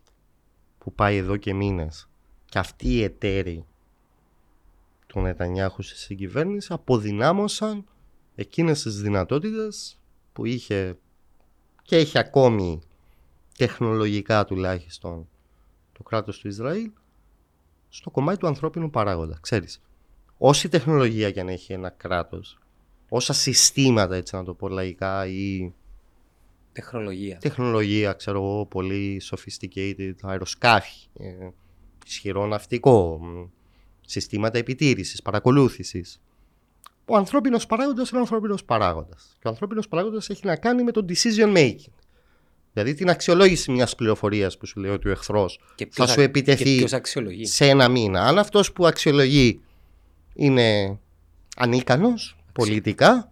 που 0.77 0.93
πάει 0.93 1.17
εδώ 1.17 1.37
και 1.37 1.53
μήνες 1.53 2.09
και 2.45 2.59
αυτή 2.59 2.87
η 2.87 3.03
εταίροι 3.03 3.65
του 5.07 5.19
Νετανιάχου 5.19 5.81
στη 5.81 5.97
συγκυβέρνηση 5.97 6.73
αποδυνάμωσαν 6.73 7.85
εκείνες 8.35 8.81
τις 8.81 9.01
δυνατότητες 9.01 9.99
που 10.33 10.45
είχε 10.45 10.97
και 11.87 11.95
έχει 11.97 12.17
ακόμη 12.17 12.81
τεχνολογικά 13.57 14.45
τουλάχιστον 14.45 15.27
το 15.93 16.03
κράτος 16.03 16.39
του 16.39 16.47
Ισραήλ 16.47 16.91
στο 17.89 18.09
κομμάτι 18.09 18.39
του 18.39 18.47
ανθρώπινου 18.47 18.89
παράγοντα. 18.89 19.37
Ξέρεις, 19.41 19.81
όση 20.37 20.69
τεχνολογία 20.69 21.31
και 21.31 21.39
αν 21.39 21.47
έχει 21.47 21.73
ένα 21.73 21.89
κράτος, 21.89 22.57
όσα 23.09 23.33
συστήματα 23.33 24.15
έτσι 24.15 24.35
να 24.35 24.43
το 24.43 24.53
πω 24.53 24.67
λαϊκά 24.67 25.27
ή 25.27 25.73
Τεχνολογία. 26.71 27.37
τεχνολογία, 27.37 28.13
ξέρω 28.13 28.37
εγώ, 28.37 28.65
πολύ 28.65 29.21
sophisticated, 29.31 30.13
αεροσκάφη, 30.21 31.07
ε, 31.19 31.49
ισχυρό 32.05 32.45
ναυτικό, 32.45 33.19
μ, 33.21 33.45
συστήματα 34.01 34.57
επιτήρησης, 34.57 35.21
παρακολούθησης. 35.21 36.21
Ο 37.09 37.15
ανθρώπινος 37.15 37.65
παράγοντας 37.65 38.09
είναι 38.09 38.17
ο 38.19 38.21
ανθρώπινος 38.21 38.63
παράγοντας. 38.63 39.35
Και 39.39 39.47
ο 39.47 39.49
ανθρώπινος 39.49 39.87
παράγοντας 39.87 40.29
έχει 40.29 40.45
να 40.45 40.55
κάνει 40.55 40.83
με 40.83 40.91
το 40.91 41.05
decision 41.09 41.57
making. 41.57 41.91
Δηλαδή 42.73 42.93
την 42.93 43.09
αξιολόγηση 43.09 43.71
μιας 43.71 43.95
πληροφορίας 43.95 44.57
που 44.57 44.65
σου 44.65 44.79
λέει 44.79 44.91
ότι 44.91 45.07
ο 45.07 45.11
εχθρός 45.11 45.59
Και 45.75 45.83
θα 45.85 45.89
ποιος 45.93 46.09
σου 46.11 46.19
α- 46.21 46.23
επιτεθεί 46.23 46.63
Και 46.63 46.75
ποιος 46.77 46.93
αξιολογεί. 46.93 47.45
σε 47.45 47.65
ένα 47.67 47.87
μήνα. 47.87 48.21
Αν 48.21 48.37
αυτός 48.39 48.71
που 48.73 48.85
αξιολογεί 48.87 49.61
είναι 50.33 50.99
ανίκανος 51.57 52.37
πολιτικά, 52.53 53.31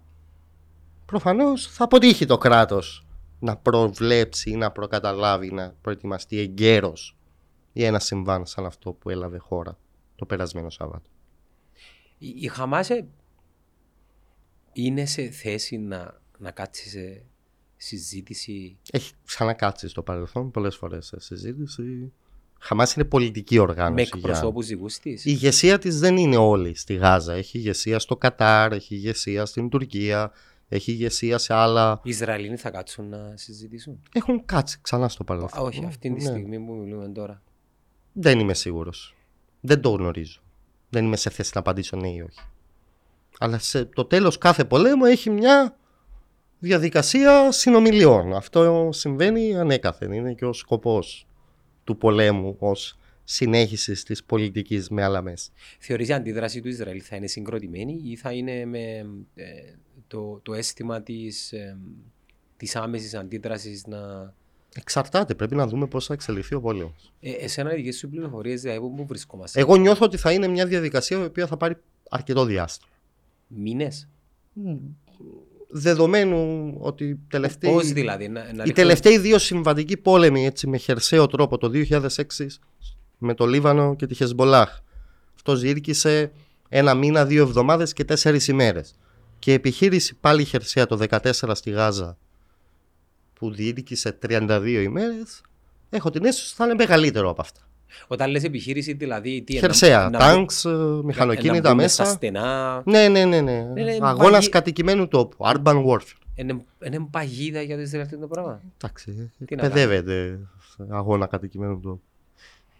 προφανώς 1.05 1.67
θα 1.67 1.83
αποτύχει 1.83 2.25
το 2.25 2.37
κράτος 2.37 3.05
να 3.39 3.55
προβλέψει 3.55 4.49
ή 4.49 4.55
να 4.55 4.71
προκαταλάβει, 4.71 5.51
να 5.51 5.75
προετοιμαστεί 5.81 6.39
εγκαίρως 6.39 7.15
για 7.73 7.87
ένα 7.87 7.99
συμβάν 7.99 8.45
σαν 8.45 8.65
αυτό 8.65 8.91
που 8.91 9.09
έλαβε 9.09 9.37
χώρα 9.37 9.77
το 10.15 10.25
περασμένο 10.25 10.69
Σάββατο. 10.69 11.09
Η, 12.17 12.33
η 12.39 12.47
Χαμάς 12.47 12.89
ε, 12.89 13.05
είναι 14.77 15.05
σε 15.05 15.29
θέση 15.29 15.77
να, 15.77 16.21
να 16.37 16.51
κάτσεις 16.51 16.91
σε 16.91 17.23
συζήτηση; 17.77 18.77
Έχει 18.91 19.13
ξανακάτσει 19.25 19.87
στο 19.87 20.01
παρελθόν 20.01 20.51
πολλές 20.51 20.75
φορές 20.75 21.05
σε 21.05 21.19
συζήτηση. 21.19 22.11
Χαμάς 22.59 22.93
είναι 22.93 23.05
πολιτική 23.05 23.55
με 23.55 23.61
οργάνωση. 23.61 24.03
για- 24.03 24.11
εκπροσώπους 24.15 24.67
δικούς 24.67 24.95
Η 24.95 24.99
της. 24.99 25.25
ηγεσία 25.25 25.77
της 25.79 25.99
δεν 25.99 26.17
είναι 26.17 26.37
όλη 26.37 26.75
στη 26.75 26.93
Γάζα. 26.93 27.33
Έχει 27.33 27.57
ηγεσία 27.57 27.99
στο 27.99 28.17
Κατάρ, 28.17 28.71
έχει 28.73 28.95
ηγεσία 28.95 29.45
στην 29.45 29.69
Τουρκία, 29.69 30.31
έχει 30.67 30.91
ηγεσία 30.91 31.37
σε 31.37 31.53
άλλα 31.53 31.99
Οι 32.03 32.09
Ισραηλοί 32.09 32.57
θα 32.57 32.69
κάτσουν 32.71 33.09
να 33.09 33.33
συζητήσουν; 33.37 34.01
Έχουν 34.13 34.45
κάτσει 34.45 34.77
ξανά 34.81 35.07
στο 35.09 35.23
Α, 35.23 35.25
παρελθόν. 35.25 35.65
όχι, 35.65 35.85
αυτή 35.85 36.07
τη 36.13 36.13
Ναι. 36.23 36.29
στιγμή 36.29 36.59
που 36.59 36.73
μιλούμε 36.73 37.07
τώρα. 37.09 37.41
Δεν 38.13 38.39
είμαι 38.39 38.53
σίγουρος. 38.53 39.15
Δεν 39.61 39.81
το 39.81 39.89
γνωρίζω. 39.89 40.41
Δεν 40.89 41.05
είμαι 41.05 41.15
σε 41.17 41.29
θέση 41.29 41.51
να 41.53 41.59
απαντήσω 41.59 41.97
ναι 41.97 42.09
ή 42.09 42.21
όχι. 42.21 42.39
Αλλά 43.39 43.59
σε 43.59 43.85
το 43.85 44.05
τέλος 44.05 44.37
κάθε 44.37 44.65
πολέμου 44.65 45.05
έχει 45.05 45.29
μια 45.29 45.77
διαδικασία 46.59 47.51
συνομιλιών. 47.51 48.33
Αυτό 48.33 48.89
συμβαίνει 48.91 49.57
ανέκαθεν. 49.57 50.11
Είναι 50.11 50.33
και 50.33 50.45
ο 50.45 50.53
σκοπός 50.53 51.27
του 51.83 51.97
πολέμου 51.97 52.55
ως 52.59 52.97
συνέχισης 53.23 54.03
της 54.03 54.23
πολιτικής 54.23 54.89
με 54.89 55.03
άλλα 55.03 55.21
μέσα. 55.21 55.49
Θεωρείς 55.79 56.07
η 56.07 56.13
αντίδραση 56.13 56.61
του 56.61 56.67
Ισραήλ 56.67 57.01
θα 57.05 57.15
είναι 57.15 57.27
συγκροτημένη 57.27 58.01
ή 58.03 58.15
θα 58.15 58.31
είναι 58.31 58.65
με 58.65 59.05
ε, 59.35 59.43
το, 60.07 60.39
το 60.43 60.53
αίσθημα 60.53 61.01
της, 61.01 61.51
ε, 61.51 61.77
της 62.57 62.75
άμεσης 62.75 63.13
αντίδρασης 63.13 63.85
να... 63.87 64.33
Εξαρτάται. 64.75 65.35
Πρέπει 65.35 65.55
να 65.55 65.67
δούμε 65.67 65.87
πώς 65.87 66.05
θα 66.05 66.13
εξελιχθεί 66.13 66.55
ο 66.55 66.61
πόλεμος. 66.61 67.11
Ε, 67.19 67.31
εσένα 67.31 67.73
οι 67.73 67.75
δικές 67.75 67.97
σου 67.97 68.09
πληροφορίες 68.09 68.61
δηλαδή 68.61 68.79
πού- 68.79 68.95
πού 68.95 69.05
βρισκόμαστε; 69.05 69.59
Εγώ 69.59 69.75
νιώθω 69.75 70.05
ότι 70.05 70.17
θα 70.17 70.31
είναι 70.31 70.47
μια 70.47 70.65
διαδικασία 70.65 71.17
η 71.17 71.23
οποία 71.23 71.47
θα 71.47 71.57
πάρει 71.57 71.75
αρκετό 72.09 72.45
διάστημα. 72.45 72.91
Μήνες. 73.47 74.07
Δεδομένου 75.69 76.73
ότι 76.79 77.19
τελευταίοι, 77.27 77.71
Πώς 77.73 77.91
δηλαδή. 77.91 78.27
Να, 78.27 78.39
να 78.41 78.47
οι 78.47 78.51
ρίχνουν- 78.51 78.73
τελευταίοι 78.73 79.17
δύο 79.17 79.37
συμβατικοί 79.37 79.97
πόλεμοι 79.97 80.45
έτσι, 80.45 80.67
με 80.67 80.77
χερσαίο 80.77 81.27
τρόπο 81.27 81.57
το 81.57 81.69
2006 81.69 82.59
με 83.17 83.33
το 83.33 83.45
Λίβανο 83.45 83.95
και 83.95 84.05
τη 84.05 84.15
Χεσμολάχ. 84.15 84.79
Αυτό 85.35 85.55
ζήρκησε 85.55 86.31
ένα 86.69 86.93
μήνα, 86.93 87.25
δύο 87.25 87.41
εβδομάδες 87.43 87.93
και 87.93 88.03
τέσσερις 88.03 88.47
ημέρες. 88.47 88.95
Και 89.39 89.51
η 89.51 89.53
επιχείρηση 89.53 90.15
πάλι 90.15 90.43
χερσαία 90.43 90.85
το 90.85 90.97
14 90.97 91.55
στη 91.55 91.69
Γάζα 91.71 92.17
που 93.33 93.51
διήρκησε 93.53 94.11
32 94.11 94.81
ημέρες 94.83 95.41
έχω 95.89 96.09
την 96.09 96.25
αίσθηση 96.25 96.47
ότι 96.47 96.55
θα 96.55 96.65
είναι 96.65 96.73
μεγαλύτερο 96.73 97.29
από 97.29 97.41
αυτά. 97.41 97.61
Όταν 98.07 98.31
λες 98.31 98.43
επιχείρηση 98.43 98.93
δηλαδή... 98.93 99.41
Τι, 99.41 99.57
Χερσαία, 99.57 100.09
να- 100.09 100.19
τάγκς, 100.19 100.63
να- 100.63 100.71
να 100.73 101.03
μηχανοκίνητα 101.03 101.73
μπουν 101.73 101.87
Στα 101.89 102.03
μέσα. 102.03 102.05
στενά. 102.05 102.81
Ναι, 102.85 103.07
ναι, 103.07 103.25
ναι, 103.25 103.41
ναι. 103.41 103.61
ναι, 103.63 103.97
Αγώνας 104.01 104.31
παγι- 104.31 104.49
κατοικημένου 104.49 105.07
τόπου. 105.07 105.37
Urban 105.39 105.85
warfare. 105.85 105.99
Είναι, 106.35 106.63
είναι 106.85 107.07
παγίδα 107.11 107.61
για 107.61 107.75
το 107.75 107.81
Ισραήλ 107.81 108.05
αυτό 108.05 108.17
το 108.17 108.27
πράγμα. 108.27 108.61
Εντάξει, 108.77 109.31
Τι 109.45 109.55
να 109.55 109.61
παιδεύεται 109.61 110.39
σε 110.75 110.85
αγώνα 110.89 111.25
κατοικημένου 111.25 111.79
τόπου. 111.79 112.01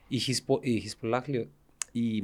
Η, 0.08 0.18
Χισπο, 0.18 0.60
η 0.62 0.80
Χισπολάχ, 0.80 1.28
λέω, 1.28 1.45
η, 1.91 2.24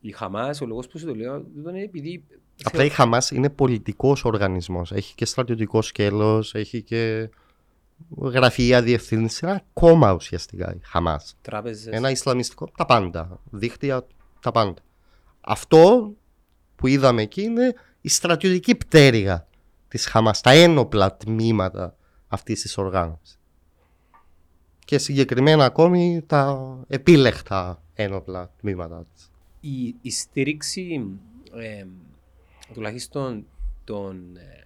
η 0.00 0.10
Χαμάς, 0.12 0.60
ο 0.60 0.66
λόγος 0.66 0.86
που 0.88 0.98
σου 0.98 1.06
το 1.06 1.14
λέω, 1.14 1.44
δεν 1.54 1.74
είναι 1.74 1.84
επειδή... 1.84 2.24
Απλά 2.62 2.84
η 2.84 2.88
Χαμάς 2.88 3.30
είναι 3.30 3.50
πολιτικός 3.50 4.24
οργανισμός. 4.24 4.92
Έχει 4.92 5.14
και 5.14 5.24
στρατιωτικό 5.24 5.82
σκέλος, 5.82 6.54
έχει 6.54 6.82
και 6.82 7.28
γραφεία 8.18 8.82
διευθύνση. 8.82 9.46
Ένα 9.46 9.62
κόμμα 9.72 10.12
ουσιαστικά 10.12 10.74
η 10.74 10.78
Χαμάς. 10.82 11.36
Τράπεζες. 11.42 11.94
Ένα 11.94 12.10
Ισλαμιστικό, 12.10 12.70
τα 12.76 12.86
πάντα. 12.86 13.40
Δίχτυα, 13.50 14.06
τα 14.40 14.50
πάντα. 14.50 14.82
Αυτό 15.40 16.12
που 16.76 16.86
είδαμε 16.86 17.22
εκεί 17.22 17.42
είναι 17.42 17.74
η 18.00 18.08
στρατιωτική 18.08 18.74
πτέρυγα 18.74 19.46
της 19.88 20.06
Χαμάς, 20.06 20.40
τα 20.40 20.50
ένοπλα 20.50 21.16
τμήματα 21.16 21.96
αυτής 22.28 22.60
της 22.60 22.78
οργάνωσης. 22.78 23.38
Και 24.84 24.98
συγκεκριμένα 24.98 25.64
ακόμη 25.64 26.22
τα 26.26 26.78
επίλεκτα 26.88 27.82
ένοπλα 27.94 28.50
τμήματα 28.60 29.06
της. 29.14 29.30
η, 29.60 29.94
η 30.00 30.10
στήριξη 30.10 31.06
ε, 31.54 31.84
τουλάχιστον 32.72 33.46
των, 33.84 34.36
ε, 34.36 34.59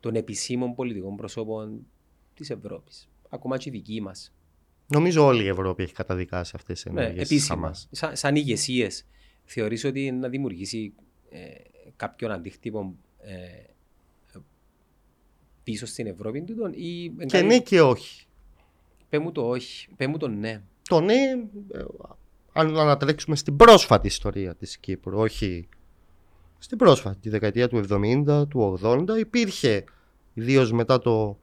των 0.00 0.14
επισήμων 0.14 0.74
πολιτικών 0.74 1.16
προσώπων 1.16 1.86
της 2.34 2.50
Ευρώπης. 2.50 3.08
Ακόμα 3.28 3.58
και 3.58 3.68
η 3.68 3.72
δική 3.72 4.00
μας. 4.00 4.32
Νομίζω 4.86 5.24
όλη 5.24 5.42
η 5.44 5.48
Ευρώπη 5.48 5.82
έχει 5.82 5.92
καταδικάσει 5.92 6.52
αυτές 6.54 6.82
τις 6.82 6.92
Ναι, 6.92 7.00
ενέργειες 7.00 7.28
της 7.28 7.36
επίσημα. 7.36 7.56
Χαμάς. 7.60 7.88
Σαν, 7.90 8.16
σαν 8.16 8.36
ηγεσίες, 8.36 9.06
θεωρείς 9.44 9.84
ότι 9.84 10.10
να 10.12 10.28
δημιουργήσει 10.28 10.92
ε, 11.30 11.38
κάποιον 11.96 12.30
αντίκτυπο 12.30 12.94
ε, 13.18 13.70
πίσω 15.62 15.86
στην 15.86 16.06
Ευρώπη 16.06 16.42
τούτον 16.42 16.72
ή 16.74 17.12
Και 17.26 17.40
ναι 17.42 17.58
και 17.58 17.80
όχι. 17.80 18.26
πέ 19.08 19.18
μου 19.18 19.32
το 19.32 19.48
όχι, 19.48 19.88
πέ 19.96 20.06
μου 20.06 20.16
το 20.16 20.28
ναι. 20.28 20.62
Το 20.88 21.00
ναι, 21.00 21.14
ε, 21.72 21.84
αν 22.52 22.76
ανατρέξουμε 22.78 23.36
στην 23.36 23.56
πρόσφατη 23.56 24.06
ιστορία 24.06 24.54
της 24.54 24.78
Κύπρου, 24.78 25.18
όχι 25.18 25.68
στην 26.62 26.78
πρόσφατη, 26.78 27.18
τη 27.20 27.28
δεκαετία 27.28 27.68
του 27.68 27.84
70, 27.90 28.44
του 28.48 28.78
80, 28.82 29.18
υπήρχε, 29.18 29.84
ιδίως 30.34 30.72
μετά 30.72 30.98
το 30.98 31.38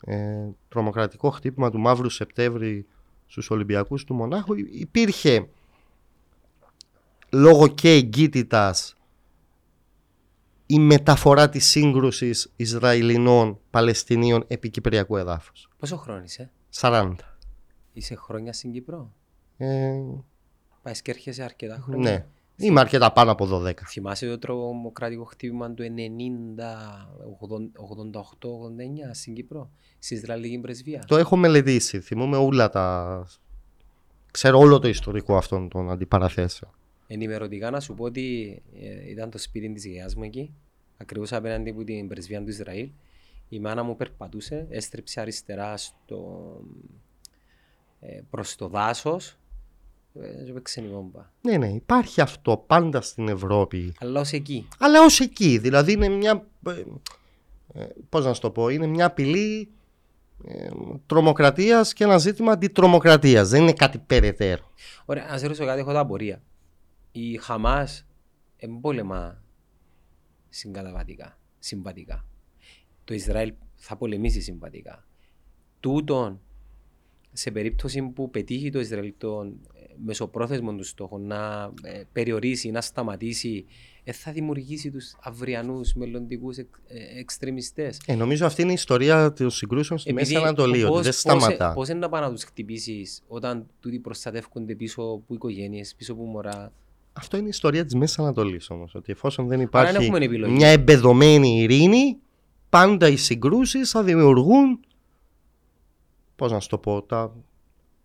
ε, 0.00 0.46
τρομοκρατικό 0.68 1.30
χτύπημα 1.30 1.70
του 1.70 1.78
Μαύρου 1.78 2.10
Σεπτέμβρη 2.10 2.86
στους 3.26 3.50
Ολυμπιακούς 3.50 4.04
του 4.04 4.14
Μονάχου, 4.14 4.54
υ- 4.54 4.80
υπήρχε 4.80 5.48
λόγω 7.32 7.68
και 7.68 7.90
εγκύτητας 7.92 8.96
η 10.66 10.78
μεταφορά 10.78 11.48
της 11.48 11.66
σύγκρουσης 11.66 12.52
Ισραηλινών 12.56 13.58
Παλαιστινίων 13.70 14.44
επί 14.46 14.70
Κυπριακού 14.70 15.16
εδάφους. 15.16 15.68
Πόσο 15.78 15.96
χρόνο 15.96 16.22
είσαι, 16.22 16.50
40. 16.80 17.14
είσαι 17.92 18.14
χρόνια 18.14 18.52
στην 18.52 18.72
Κύπρο, 18.72 19.12
Ε, 19.56 19.92
πάει 20.82 21.02
και 21.02 21.10
έρχεσαι 21.10 21.42
αρκετά 21.42 21.78
χρόνια. 21.82 22.10
ναι. 22.10 22.26
Είμαι 22.60 22.80
αρκετά 22.80 23.12
πάνω 23.12 23.30
από 23.30 23.48
12. 23.52 23.72
Θυμάσαι 23.86 24.26
το 24.26 24.38
τρομοκρατικό 24.38 25.24
χτύπημα 25.24 25.70
του 25.70 25.82
90-88-89 25.82 25.88
στην 29.12 29.34
Κύπρο, 29.34 29.70
στη 29.98 30.14
Ισραηλική 30.14 30.58
πρεσβεία; 30.58 31.04
Το 31.06 31.16
έχω 31.16 31.36
μελετήσει. 31.36 32.00
Θυμούμαι 32.00 32.36
όλα 32.36 32.68
τα. 32.68 33.26
Ξέρω 34.30 34.58
όλο 34.58 34.78
το 34.78 34.88
ιστορικό 34.88 35.36
αυτών 35.36 35.68
των 35.68 35.90
αντιπαραθέσεων. 35.90 36.72
Ενημερωτικά 37.06 37.70
να 37.70 37.80
σου 37.80 37.94
πω 37.94 38.04
ότι 38.04 38.58
ε, 38.80 39.10
ήταν 39.10 39.30
το 39.30 39.38
σπίτι 39.38 39.72
της 39.72 39.84
γιαγιάς 39.84 40.14
μου 40.14 40.22
εκεί, 40.22 40.54
ακριβώς 40.96 41.32
απέναντι 41.32 41.70
από 41.70 41.84
την 41.84 42.08
πρεσβεία 42.08 42.42
του 42.42 42.48
Ισραήλ. 42.48 42.90
Η 43.48 43.60
μάνα 43.60 43.82
μου 43.82 43.96
περπατούσε, 43.96 44.66
έστρεψε 44.70 45.20
αριστερά 45.20 45.76
στο, 45.76 46.60
ε, 48.00 48.20
προς 48.30 48.56
το 48.56 48.68
δάσος 48.68 49.38
ε, 50.20 50.44
και 50.44 50.52
παίξε 50.52 50.80
η 50.80 50.88
βόμβα. 50.88 51.32
Ναι, 51.40 51.56
ναι, 51.56 51.68
υπάρχει 51.68 52.20
αυτό 52.20 52.64
πάντα 52.66 53.00
στην 53.00 53.28
Ευρώπη. 53.28 53.94
Αλλά 54.00 54.20
ως 54.20 54.32
εκεί. 54.32 54.68
Αλλά 54.78 55.04
ως 55.04 55.20
εκεί, 55.20 55.58
δηλαδή 55.58 55.92
είναι 55.92 56.08
μια, 56.08 56.46
ε, 56.66 56.82
ε, 57.72 57.86
πώς 58.08 58.24
να 58.24 58.34
σου 58.34 58.40
το 58.40 58.50
πω, 58.50 58.68
είναι 58.68 58.86
μια 58.86 59.06
απειλή 59.06 59.70
ε, 60.44 60.68
τρομοκρατίας 61.06 61.92
και 61.92 62.04
ένα 62.04 62.18
ζήτημα 62.18 62.52
αντιτρομοκρατίας. 62.52 63.48
Δεν 63.48 63.62
είναι 63.62 63.72
κάτι 63.72 63.98
περαιτέρω. 63.98 64.70
Ωραία, 65.04 65.26
να 65.30 65.38
σε 65.38 65.46
ρωτήσω 65.46 65.64
κάτι, 65.64 65.80
έχω 65.80 65.92
τα 65.92 66.00
απορία. 66.00 66.42
Η 67.12 67.36
Χαμάς 67.36 68.06
εμπόλεμα 68.56 69.42
συγκαταβατικά, 70.48 71.38
συμβατικά. 71.58 72.24
Το 73.04 73.14
Ισραήλ 73.14 73.54
θα 73.74 73.96
πολεμήσει 73.96 74.40
συμβατικά. 74.40 75.06
Τούτον, 75.80 76.40
σε 77.32 77.50
περίπτωση 77.50 78.02
που 78.02 78.30
πετύχει 78.30 78.70
το 78.70 78.80
Ισραήλ 78.80 79.14
τον 79.18 79.60
ε, 79.98 80.02
μεσοπρόθεσμο 80.04 80.72
τους 80.74 80.88
στόχο 80.88 81.18
να 81.18 81.70
ε, 81.82 82.02
περιορίσει, 82.12 82.70
να 82.70 82.80
σταματήσει, 82.80 83.64
ε, 84.04 84.12
θα 84.12 84.32
δημιουργήσει 84.32 84.90
τους 84.90 85.14
αυριανούς 85.22 85.94
μελλοντικούς 85.94 86.56
εξ, 86.56 86.78
ε, 86.88 87.18
εξτρεμιστές. 87.18 88.00
Ε, 88.06 88.14
νομίζω 88.14 88.46
αυτή 88.46 88.62
είναι 88.62 88.70
η 88.70 88.74
ιστορία 88.74 89.32
των 89.32 89.50
συγκρούσεων 89.50 89.98
στη 89.98 90.12
Μέση 90.12 90.36
Ανατολή, 90.36 90.82
ότι 90.82 90.90
πώς- 90.92 91.02
δεν 91.02 91.10
πώς- 91.10 91.20
σταματά. 91.20 91.72
Πώς 91.72 91.88
είναι 91.88 91.98
να 91.98 92.08
πάνε 92.08 92.26
να 92.26 92.32
τους 92.32 92.44
χτυπήσεις 92.44 93.22
όταν 93.28 93.66
τούτοι 93.80 93.98
προστατεύονται 93.98 94.74
πίσω 94.74 95.02
από 95.02 95.34
οικογένειες, 95.34 95.94
πίσω 95.94 96.12
από 96.12 96.22
μωρά; 96.22 96.72
Αυτό 97.12 97.36
είναι 97.36 97.46
η 97.46 97.48
ιστορία 97.48 97.84
της 97.84 97.94
Μέσης 97.94 98.18
Ανατολής 98.18 98.70
όμως, 98.70 98.94
ότι 98.94 99.12
εφόσον 99.12 99.46
δεν 99.46 99.56
δεν 99.58 99.66
υπάρχει 99.66 100.04
έχουμε 100.04 100.24
επιλογή. 100.24 100.52
μια 100.52 100.68
εμπεδομένη 100.68 101.60
ειρήνη, 101.60 102.16
πάντα 102.68 103.08
οι 103.08 103.16
συγκρούσεις 103.16 103.90
θα 103.90 104.02
δημιουργούν, 104.02 104.80
πώς 106.36 106.52
να 106.52 106.60
σου 106.60 106.68
το 106.68 106.78
πω, 106.78 107.02
τα 107.02 107.32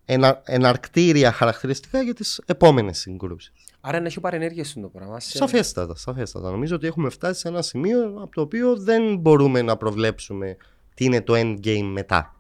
ενα, 0.06 0.42
εναρκτήρια 0.46 1.32
χαρακτηριστικά 1.32 2.02
για 2.02 2.14
τις 2.14 2.42
επόμενες 2.46 2.98
συγκρούσεις. 3.00 3.52
Άρα 3.82 4.00
να 4.00 4.06
έχει 4.08 4.20
παρενέργειες 4.20 4.70
στον 4.70 4.82
το 4.82 4.88
πράγμα. 4.88 5.20
σε- 5.20 5.38
Σαφέστατα, 5.38 5.96
σαφέστατα. 5.96 6.52
Νομίζω 6.52 6.76
ότι 6.76 6.88
έχουμε 6.88 7.10
φτάσει 7.10 7.40
σε 7.40 7.48
ένα 7.48 7.62
σημείο 7.62 8.06
από 8.22 8.30
το 8.34 8.42
οποίο 8.42 8.78
δεν 8.78 9.16
μπορούμε 9.18 9.62
να 9.62 9.78
προβλέψουμε 9.78 10.58
τι 10.94 11.06
είναι 11.06 11.22
το 11.22 11.34
endgame 11.36 11.90
μετά. 11.92 12.36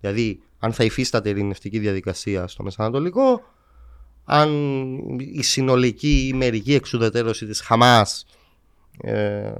Δηλαδή, 0.00 0.40
αν 0.58 0.72
θα 0.72 0.84
υφίσταται 0.84 1.28
ειρηνευτική 1.28 1.78
διαδικασία 1.78 2.46
στο 2.46 2.62
Μεσανατολικό, 2.62 3.42
αν 4.24 4.50
η 5.18 5.42
συνολική 5.42 6.26
ή 6.26 6.32
μερική 6.32 6.74
εξουδετερώση 6.74 7.46
της 7.46 7.60
Χαμάς 7.60 8.26
ε, 9.00 9.52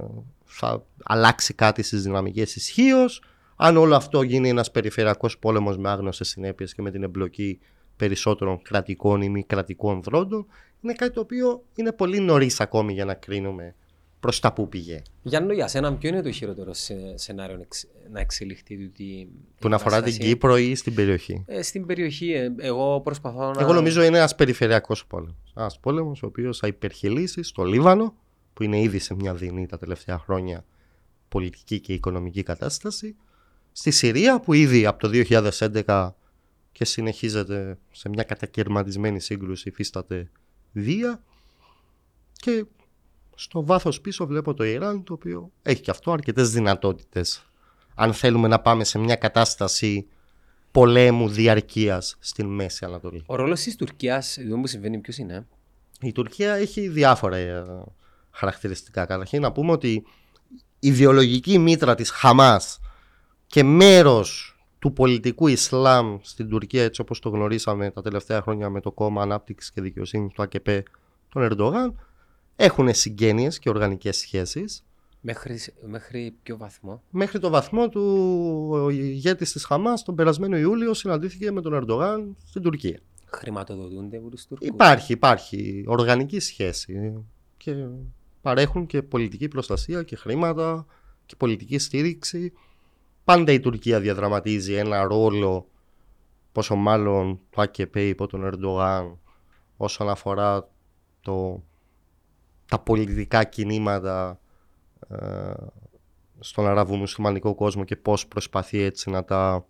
θα 0.45 0.83
αλλάξει 1.03 1.53
κάτι 1.53 1.83
στις 1.83 2.03
δυναμικές 2.03 2.55
ισχύως, 2.55 3.21
αν 3.59 3.77
όλο 3.77 3.95
αυτό 3.95 4.21
γίνει 4.21 4.49
ένας 4.49 4.71
περιφερειακός 4.71 5.37
πόλεμος 5.39 5.77
με 5.77 5.89
άγνωστες 5.89 6.27
συνέπειες 6.27 6.73
και 6.73 6.81
με 6.81 6.91
την 6.91 7.03
εμπλοκή 7.03 7.59
περισσότερων 7.95 8.61
κρατικών 8.61 9.21
ή 9.21 9.29
μη 9.29 9.43
κρατικών 9.43 10.01
δρόντων, 10.01 10.45
είναι 10.81 10.93
κάτι 10.93 11.13
το 11.13 11.19
οποίο 11.19 11.63
είναι 11.75 11.91
πολύ 11.91 12.19
νωρίς 12.19 12.59
ακόμη 12.59 12.93
για 12.93 13.05
να 13.05 13.13
κρίνουμε 13.13 13.75
προς 14.19 14.39
τα 14.39 14.53
που 14.53 14.69
πήγε. 14.69 15.01
Γιάννο, 15.23 15.53
για 15.53 15.67
σένα 15.67 15.93
ποιο 15.93 16.09
είναι 16.09 16.21
το 16.21 16.31
χειρότερο 16.31 16.73
σε- 16.73 17.17
σενάριο 17.17 17.55
να 17.55 17.61
εξ- 17.61 17.87
να 18.11 18.19
εξελιχθεί 18.19 18.77
τούτη 18.77 19.29
Που 19.59 19.69
να 19.69 19.75
αφορά 19.75 19.95
την 19.95 20.03
κατάσταση; 20.03 20.29
Κύπρο 20.29 20.57
ή 20.57 20.75
στην 20.75 20.93
περιοχή; 20.93 21.43
Ε, 21.45 21.61
στην 21.61 21.85
περιοχή, 21.85 22.31
ε, 22.31 22.51
εγώ 22.57 23.01
προσπαθώ 23.01 23.51
να... 23.51 23.61
Εγώ 23.61 23.73
νομίζω 23.73 24.03
είναι 24.03 24.17
ένας 24.17 24.35
περιφερειακός 24.35 25.05
πόλεμος. 25.05 25.53
Ένας 25.57 25.79
πόλεμος 25.79 26.23
ο 26.23 26.25
οποίος 26.25 26.57
θα 26.57 26.67
υπερχειλήσει 26.67 27.43
στο 27.43 27.63
Λίβανο, 27.63 28.15
που 28.53 28.63
είναι 28.63 28.81
ήδη 28.81 28.99
σε 28.99 29.13
μια 29.15 29.33
δεινή 29.33 29.65
τα 29.65 29.77
τελευταία 29.77 30.17
χρόνια 30.17 30.65
πολιτική 31.29 31.79
και 31.79 31.93
οικονομική 31.93 32.43
κατάσταση. 32.43 33.15
Στη 33.79 33.91
Συρία, 33.91 34.39
που 34.39 34.53
ήδη 34.53 34.85
από 34.85 34.99
το 34.99 35.09
2011 35.85 36.09
και 36.71 36.85
συνεχίζεται 36.85 37.77
σε 37.91 38.09
μια 38.09 38.23
κατακαιρματισμένη 38.23 39.19
σύγκρουση, 39.19 39.69
υφίσταται 39.69 40.29
βία. 40.71 41.23
Και 42.33 42.65
στο 43.35 43.65
βάθος 43.65 44.01
πίσω 44.01 44.27
βλέπω 44.27 44.53
το 44.53 44.63
Ιράν, 44.63 45.03
το 45.03 45.13
οποίο 45.13 45.51
έχει 45.61 45.81
και 45.81 45.91
αυτό 45.91 46.11
αρκετές 46.11 46.51
δυνατότητες. 46.51 47.45
Αν 47.95 48.13
θέλουμε 48.13 48.47
να 48.47 48.59
πάμε 48.59 48.83
σε 48.83 48.99
μια 48.99 49.15
κατάσταση 49.15 50.07
πολέμου 50.71 51.29
διαρκείας 51.29 52.17
στην 52.19 52.47
Μέση 52.47 52.85
Ανατολή. 52.85 53.23
Ο 53.25 53.35
ρόλος 53.35 53.61
της 53.61 53.75
Τουρκίας, 53.75 54.37
εδώ 54.37 54.59
που 54.59 54.67
συμβαίνει, 54.67 54.97
ποιος 54.97 55.17
είναι; 55.17 55.47
Η 56.01 56.11
Τουρκία 56.11 56.53
έχει 56.53 56.87
διάφορα 56.87 57.37
ε, 57.37 57.65
χαρακτηριστικά. 58.31 59.05
Καταρχήν 59.05 59.41
να 59.41 59.51
πούμε 59.51 59.71
ότι 59.71 59.91
η 59.91 60.03
ιδεολογική 60.79 61.57
μήτρα 61.57 61.95
της 61.95 62.09
Χαμάς 62.09 62.79
και 63.47 63.63
μέρος 63.63 64.57
του 64.79 64.93
πολιτικού 64.93 65.47
Ισλάμ 65.47 66.17
στην 66.21 66.49
Τουρκία 66.49 66.83
έτσι 66.83 67.01
όπως 67.01 67.19
το 67.19 67.29
γνωρίσαμε 67.29 67.91
τα 67.91 68.01
τελευταία 68.01 68.41
χρόνια 68.41 68.69
με 68.69 68.81
το 68.81 68.91
κόμμα 68.91 69.21
Ανάπτυξης 69.21 69.71
και 69.71 69.81
Δικαιοσύνης 69.81 70.33
του 70.33 70.41
ΑΚΠ 70.41 70.67
τον 71.29 71.41
Ερντογάν 71.51 71.93
έχουν 72.55 72.93
συγγένειες 72.93 73.59
και 73.59 73.69
οργανικές 73.69 74.17
σχέσεις 74.17 74.87
Μέχρι, 75.21 75.59
μέχρι 75.85 76.35
ποιο 76.43 76.57
βαθμό; 76.57 77.03
μέχρι 77.09 77.39
το 77.39 77.49
βαθμό 77.49 77.89
του 77.89 78.01
ο 78.71 78.89
ηγέτης 78.89 79.51
της 79.51 79.65
Χαμάς 79.65 80.03
τον 80.03 80.15
περασμένο 80.15 80.57
Ιούλιο 80.57 80.93
συναντήθηκε 80.93 81.51
με 81.51 81.61
τον 81.61 81.73
Ερντογάν 81.73 82.35
στην 82.45 82.61
Τουρκία. 82.61 82.99
Χρηματοδοτούνται 83.25 84.17
από 84.17 84.29
τους 84.29 84.45
Τούρκους; 84.45 84.67
Υπάρχει, 84.67 85.13
υπάρχει 85.13 85.83
οργανική 85.87 86.39
σχέση 86.39 87.23
και 87.57 87.87
παρέχουν 88.41 88.85
και 88.85 89.01
πολιτική 89.01 89.47
προστασία 89.47 90.03
και 90.03 90.15
χρήματα 90.15 90.85
και 91.25 91.35
πολιτική 91.35 91.77
στήριξη. 91.77 92.53
Πάντα 93.27 93.51
η 93.51 93.59
Τουρκία 93.59 93.99
διαδραματίζει 93.99 94.73
ένα 94.73 95.03
ρόλο, 95.03 95.69
πόσο 96.51 96.75
μάλλον 96.75 97.39
το 97.49 97.61
ΑΚΠ 97.61 97.95
υπό 97.95 98.27
τον 98.27 98.43
Ερντογάν, 98.43 99.17
όσον 99.77 100.09
αφορά 100.09 100.69
το, 101.21 101.63
τα 102.65 102.79
πολιτικά 102.79 103.43
κινήματα 103.43 104.39
ε, 105.09 105.53
στον 106.39 106.67
αραβο-μουσουλμανικό 106.67 107.55
κόσμο 107.55 107.83
και 107.83 107.95
πώς 107.95 108.27
προσπαθεί 108.27 108.79
έτσι 108.79 109.09
να 109.09 109.23
τα 109.23 109.65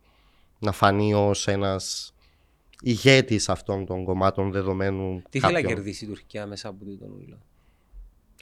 να 0.59 0.71
φανεί 0.71 1.13
ως 1.13 1.47
ένας 1.47 2.13
ηγέτης 2.81 3.49
αυτών 3.49 3.85
των 3.85 4.03
κομμάτων 4.03 4.51
δεδομένου 4.51 5.21
Τι 5.29 5.39
θέλει 5.39 5.53
να 5.53 5.59
κάποιων. 5.59 5.75
κερδίσει 5.75 6.05
η 6.05 6.07
Τουρκία 6.07 6.45
μέσα 6.45 6.69
από 6.69 6.85
τούτον 6.85 7.11
όλο. 7.11 7.37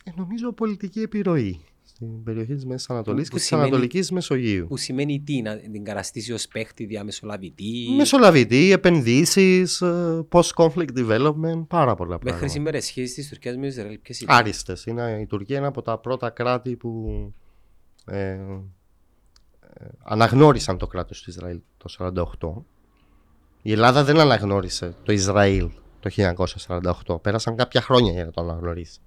Ε, 0.04 0.12
νομίζω 0.16 0.52
πολιτική 0.52 1.00
επιρροή 1.00 1.62
στην 1.96 2.24
περιοχή 2.24 2.54
της 2.56 2.66
Μέσης 2.66 2.90
Ανατολής 2.90 3.24
Που 3.28 3.34
και 3.34 3.38
της 3.40 3.46
σημαίνει- 3.48 3.68
Ανατολικής 3.68 4.12
Μεσογείου. 4.12 4.66
Που 4.68 4.78
σημαίνει 4.78 5.22
τι, 5.22 5.42
να 5.42 5.58
την 5.58 5.84
καταστήσεις 5.84 6.34
ως 6.34 6.48
παίχτη 6.48 6.86
διαμεσολαβητή; 6.86 7.88
Μεσολαβητή, 7.98 8.72
επενδύσεις, 8.72 9.82
ε, 9.82 10.26
post-conflict 10.32 10.98
development, 10.98 11.66
πάρα 11.68 11.96
πολλά 11.96 12.10
Μέχρι 12.10 12.20
πράγματα. 12.20 12.48
σήμερα 12.48 12.78
οι 12.78 12.82
σχέσεις 12.82 13.14
της 13.14 13.30
Τουρκίας 13.30 13.56
με 13.56 13.62
το 13.62 13.68
Ισραήλ 13.68 14.00
ποιες 14.00 14.22
είναι. 14.22 14.34
Άριστες. 14.34 14.86
Είναι, 14.86 15.18
η 15.22 15.26
Τουρκία 15.26 15.58
είναι 15.58 15.68
από 15.68 15.82
τα 15.82 15.98
πρώτα 16.00 16.30
κράτη 16.30 16.76
που 16.76 17.10
ε, 18.06 18.30
ε, 18.30 18.38
αναγνώρισαν 20.04 20.78
το 20.78 20.88
κράτος 20.88 21.22
του 21.22 21.30
Ισραήλ 21.30 21.60
το 21.78 21.90
1948. 21.90 22.66
Η 23.62 23.72
Ελλάδα 23.72 24.04
δεν 24.04 24.20
αναγνώρισε 24.20 24.96
το 25.04 25.12
Ισραήλ 25.12 25.70
το 26.00 26.10
1948. 27.06 27.22
Πέρασαν 27.22 27.56
κάποια 27.56 27.82
χρόνια 27.82 28.12
για 28.12 28.26
να 28.26 28.32
το 28.32 28.42
αναγνωρίσει. 28.42 29.00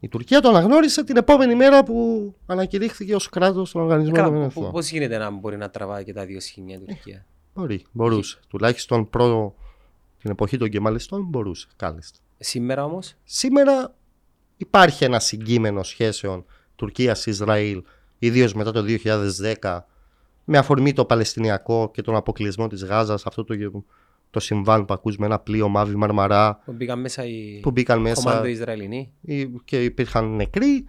Η 0.00 0.08
Τουρκία 0.08 0.40
το 0.40 0.48
αναγνώρισε 0.48 1.04
την 1.04 1.16
επόμενη 1.16 1.54
μέρα 1.54 1.84
που 1.84 2.34
ανακηρύχθηκε 2.46 3.14
ως 3.14 3.28
κράτος 3.28 3.68
στον 3.68 3.82
Οργανισμό 3.82 4.12
Καλά, 4.14 4.26
Ηνωμένων 4.26 4.48
πο- 4.48 4.58
Εθνών. 4.60 4.72
πώς 4.72 4.90
γίνεται 4.90 5.18
να 5.18 5.30
μπορεί 5.30 5.56
να 5.56 5.70
τραβάει 5.70 6.04
και 6.04 6.12
τα 6.12 6.24
δύο 6.26 6.40
σχήνια 6.40 6.74
η 6.74 6.78
Τουρκία; 6.78 7.26
Μπορεί, 7.54 7.84
μπορούσε. 7.92 8.38
Τουλάχιστον 8.48 9.10
προ 9.10 9.54
την 10.22 10.30
εποχή 10.30 10.56
των 10.56 10.68
Κεμαλιστών 10.68 11.22
μπορούσε, 11.28 11.66
κάλλιστα. 11.76 12.18
Σήμερα 12.38 12.84
όμως, 12.84 13.14
Σήμερα 13.24 13.94
υπάρχει 14.56 15.04
ένα 15.04 15.18
συγκείμενο 15.18 15.82
σχέσεων 15.82 16.44
Τουρκίας-Ισραήλ, 16.76 17.82
ιδίως 18.18 18.54
μετά 18.54 18.72
το 18.72 18.82
2010, 18.82 19.86
με 20.44 20.58
αφορμή 20.58 20.92
το 20.92 21.04
Παλαιστινιακό 21.04 21.90
και 21.92 22.02
τον 22.02 22.16
αποκλεισμό 22.16 22.66
της 22.66 22.84
Γάζας, 22.84 23.26
αυτό 23.26 23.44
το, 23.44 23.54
το 24.30 24.40
συμβάν 24.40 24.84
που 24.84 24.94
ακούς 24.94 25.16
με 25.16 25.26
ένα 25.26 25.38
πλοίο 25.38 25.68
μαύρη 25.68 25.96
μαρμαρά 25.96 26.62
που 26.64 26.72
μπήκαν 26.72 27.00
μέσα 27.00 27.24
οι 27.24 27.60
που 27.62 27.70
μπήκαν 27.70 28.00
μέσα 28.00 28.22
κομμάντο 28.22 28.46
Ισραηλινοί. 28.46 29.12
και 29.64 29.84
υπήρχαν 29.84 30.34
νεκροί. 30.34 30.88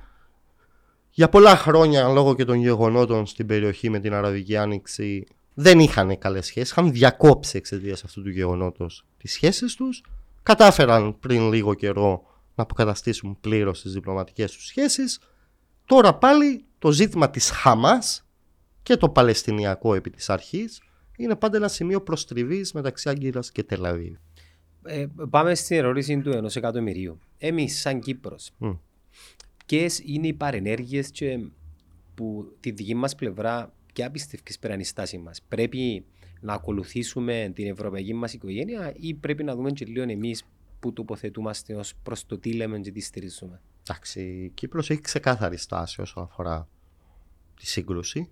Για 1.14 1.30
πολλά 1.30 1.56
χρόνια, 1.56 2.08
λόγω 2.08 2.36
και 2.36 2.46
των 2.46 2.56
γεγονότων 2.56 3.26
στην 3.26 3.46
περιοχή 3.46 3.90
με 3.90 4.00
την 4.00 4.14
Αραβική 4.14 4.58
Άνοιξη, 4.58 5.28
δεν 5.54 5.80
είχαν 5.80 6.18
καλές 6.18 6.46
σχέσεις. 6.46 6.72
Είχαν 6.72 6.92
διακόψει 6.92 7.58
εξαιτίας 7.58 8.04
αυτού 8.04 8.22
του 8.22 8.30
γεγονότος 8.30 9.06
τις 9.18 9.32
σχέσεις 9.32 9.76
τους. 9.76 10.04
Κατάφεραν 10.44 11.20
πριν 11.20 11.54
λίγο 11.54 11.74
καιρό 11.74 12.22
να 12.56 12.64
αποκαταστήσουν 12.64 13.38
πλήρως 13.42 13.82
τις 13.82 13.94
διπλωματικές 13.94 14.52
τους 14.52 14.66
σχέσεις. 14.66 15.20
Τώρα 15.86 16.14
πάλι 16.14 16.66
το 16.80 16.92
ζήτημα 16.92 17.30
της 17.30 17.50
Χαμάς 17.50 18.26
και 18.84 18.98
το 18.98 19.10
Παλαιστινιακό 19.10 19.94
επί 19.94 20.10
της 20.10 20.30
αρχής 20.30 20.82
είναι 21.24 21.36
πάντα 21.36 21.58
ένα 21.58 21.68
σημείο 21.68 22.02
προστριβής 22.02 22.74
μεταξύ 22.74 23.10
Άγκυρας 23.10 23.52
και 23.52 23.64
Τελαβή. 23.64 24.18
Ε, 24.84 25.06
πάμε 25.30 25.56
στην 25.56 25.78
ερώτηση 25.78 26.22
του 26.22 26.30
ενός 26.30 26.56
εκατομμυρίου. 26.56 27.20
Εμείς, 27.38 27.80
σαν 27.80 28.00
Κύπρος, 28.00 28.52
Μμ. 28.58 28.72
ποιες 29.66 30.00
είναι 30.06 30.28
οι 30.28 30.34
παρενέργειες 30.34 31.12
που 32.16 32.56
τη 32.60 32.72
δική 32.72 32.96
μας 32.96 33.16
πλευρά, 33.16 33.74
ποια 33.94 34.12
πιστεύεις 34.12 34.60
πέρα 34.60 34.74
είναι 34.74 34.82
η 34.82 34.86
στάση 34.86 35.18
μας; 35.18 35.42
Πρέπει 35.48 36.06
να 36.42 36.54
ακολουθήσουμε 36.54 37.52
την 37.56 37.68
ευρωπαϊκή 37.68 38.14
μας 38.14 38.34
οικογένεια, 38.34 38.94
ή 38.96 39.14
πρέπει 39.14 39.44
να 39.44 39.56
δούμε 39.56 39.72
και 39.72 39.86
λίγο 39.86 40.12
εμείς 40.12 40.46
που 40.80 40.94
τοποθετούμαστε 40.94 41.76
ως 41.76 41.94
προς 42.04 42.26
το 42.26 42.38
τι 42.38 42.54
λέμε 42.54 42.80
και 42.80 42.92
τι 42.92 43.00
στηρίζουμε; 43.00 43.62
Εντάξει, 43.82 44.22
η 44.22 44.50
Κύπρος 44.50 44.90
έχει 44.90 45.02
ξεκάθαρη 45.02 45.58
στάση 45.58 46.02
όσον 46.02 46.24
αφορά 46.24 46.68
τη 47.56 47.68
σύγκρουση. 47.68 48.30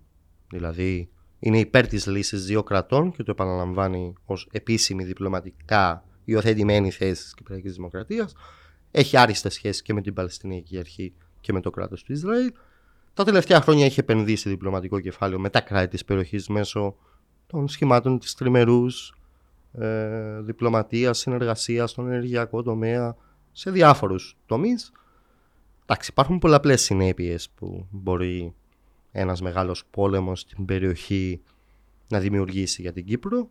Δηλαδή, 0.50 1.10
είναι 1.40 1.58
υπέρ 1.58 1.86
της 1.86 2.06
λύσης 2.06 2.44
δύο 2.44 2.62
κρατών 2.62 3.12
και 3.12 3.22
το 3.22 3.30
επαναλαμβάνει 3.30 4.14
ως 4.24 4.48
επίσημη 4.52 5.04
διπλωματικά 5.04 6.04
υιοθετημένη 6.24 6.90
θέση 6.90 7.22
της 7.22 7.34
Κυπριακής 7.34 7.74
Δημοκρατίας. 7.74 8.34
Έχει 8.90 9.16
άριστες 9.16 9.54
σχέσεις 9.54 9.82
και 9.82 9.94
με 9.94 10.00
την 10.00 10.14
Παλαιστινιακή 10.14 10.78
Αρχή 10.78 11.12
και 11.40 11.52
με 11.52 11.60
το 11.60 11.70
κράτος 11.70 12.02
του 12.02 12.12
Ισραήλ. 12.12 12.52
Τα 13.14 13.24
τελευταία 13.24 13.60
χρόνια 13.60 13.84
έχει 13.84 14.00
επενδύσει 14.00 14.48
διπλωματικό 14.48 15.00
κεφάλαιο 15.00 15.38
με 15.38 15.50
τα 15.50 15.60
κράτη 15.60 15.88
της 15.88 16.04
περιοχής 16.04 16.48
μέσω 16.48 16.96
των 17.46 17.68
σχημάτων 17.68 18.18
της 18.18 18.34
τριμερούς 18.34 19.14
ε, 19.72 20.40
διπλωματίας, 20.40 21.18
συνεργασίας 21.18 21.90
στον 21.90 22.06
ενεργειακό 22.06 22.62
τομέα 22.62 23.16
σε 23.52 23.70
διάφορους 23.70 24.36
τομείς. 24.46 24.92
Εντάξει, 25.82 26.10
υπάρχουν 26.10 26.38
πολλαπλές 26.38 26.82
συνέπειες 26.82 27.50
που 27.50 27.86
μπορεί 27.90 28.54
ένας 29.12 29.40
μεγάλος 29.40 29.84
πόλεμος 29.90 30.40
στην 30.40 30.64
περιοχή 30.64 31.40
να 32.08 32.18
δημιουργήσει 32.18 32.82
για 32.82 32.92
την 32.92 33.04
Κύπρο 33.04 33.48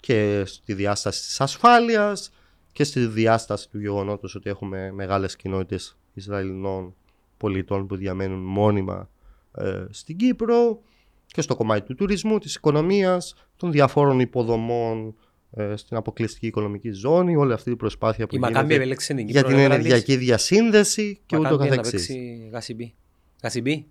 και 0.00 0.42
στη 0.46 0.74
διάσταση 0.74 1.22
της 1.22 1.40
ασφάλειας 1.40 2.30
και 2.72 2.84
στη 2.84 3.06
διάσταση 3.06 3.70
του 3.70 3.80
γεγονότος 3.80 4.34
ότι 4.34 4.50
έχουμε 4.50 4.92
μεγάλες 4.92 5.36
κοινότητες 5.36 5.96
Ισραηλινών 6.14 6.94
πολιτών 7.36 7.86
που 7.86 7.96
διαμένουν 7.96 8.40
μόνιμα 8.40 9.10
ε, 9.54 9.84
στην 9.90 10.16
Κύπρο 10.16 10.80
και 11.26 11.40
στο 11.40 11.56
κομμάτι 11.56 11.86
του 11.86 11.94
τουρισμού, 11.94 12.38
της 12.38 12.54
οικονομίας, 12.54 13.34
των 13.56 13.72
διαφόρων 13.72 14.20
υποδομών 14.20 15.14
ε, 15.50 15.76
στην 15.76 15.96
αποκλειστική 15.96 16.46
οικονομική 16.46 16.90
ζώνη, 16.90 17.36
όλη 17.36 17.52
αυτή 17.52 17.70
η 17.70 17.76
προσπάθεια 17.76 18.26
που 18.26 18.34
Η 18.34 18.38
γίνεται 18.38 18.52
Μακάμπη 18.54 18.74
επέλεξε 18.74 19.14
την 19.14 19.28
για 19.28 19.40
Κύπρο. 19.40 19.48
την 19.56 19.68
να 19.68 19.74
ενεργειακή 19.74 20.16
διασύνδεση 20.16 21.20
και 21.26 21.36
ούτω 21.36 21.50
Μακάμπη 21.50 21.70
να 21.70 21.76
καθεξής. 21.76 22.06
παίξει 22.06 22.48
Γασιμπή. 22.52 22.94
Γασιμπή. 23.42 23.86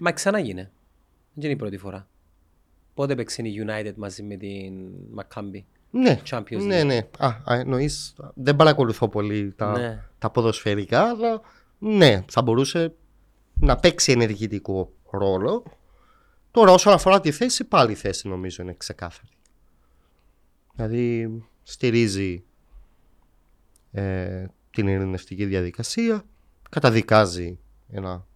Μα 0.00 0.12
ξανάγινε. 0.12 0.70
Δεν 1.34 1.44
είναι 1.44 1.52
η 1.52 1.56
πρώτη 1.56 1.76
φορά. 1.76 2.08
Πότε 2.94 3.14
παίξει 3.14 3.42
η 3.42 3.64
United 3.66 3.92
μαζί 3.96 4.22
με 4.22 4.36
την 4.36 4.72
Μακάμπη. 5.10 5.66
Ναι, 5.90 6.20
Champions 6.30 6.62
ναι, 6.64 6.80
League. 6.80 6.86
ναι. 6.86 7.08
Α, 7.18 7.26
α, 7.26 7.54
εννοείς, 7.58 8.14
δεν 8.34 8.56
παρακολουθώ 8.56 9.08
πολύ 9.08 9.52
τα, 9.52 9.78
Ναι. 9.78 10.04
τα 10.18 10.30
ποδοσφαιρικά, 10.30 11.02
αλλά 11.02 11.40
ναι, 11.78 12.24
θα 12.30 12.42
μπορούσε 12.42 12.94
να 13.54 13.76
παίξει 13.76 14.12
ενεργητικό 14.12 14.92
ρόλο. 15.10 15.62
Τώρα 16.50 16.72
όσον 16.72 16.92
αφορά 16.92 17.20
τη 17.20 17.30
θέση, 17.30 17.64
πάλι 17.64 17.92
η 17.92 17.94
θέση 17.94 18.28
νομίζω 18.28 18.62
είναι 18.62 18.74
ξεκάθαρη. 18.74 19.28
Δηλαδή 20.74 21.30
στηρίζει 21.62 22.44
ε, 23.92 24.46
την 24.70 24.88
ειρηνευτική 24.88 25.44
διαδικασία, 25.44 26.22
καταδικάζει 26.70 27.58
ένα 27.88 28.26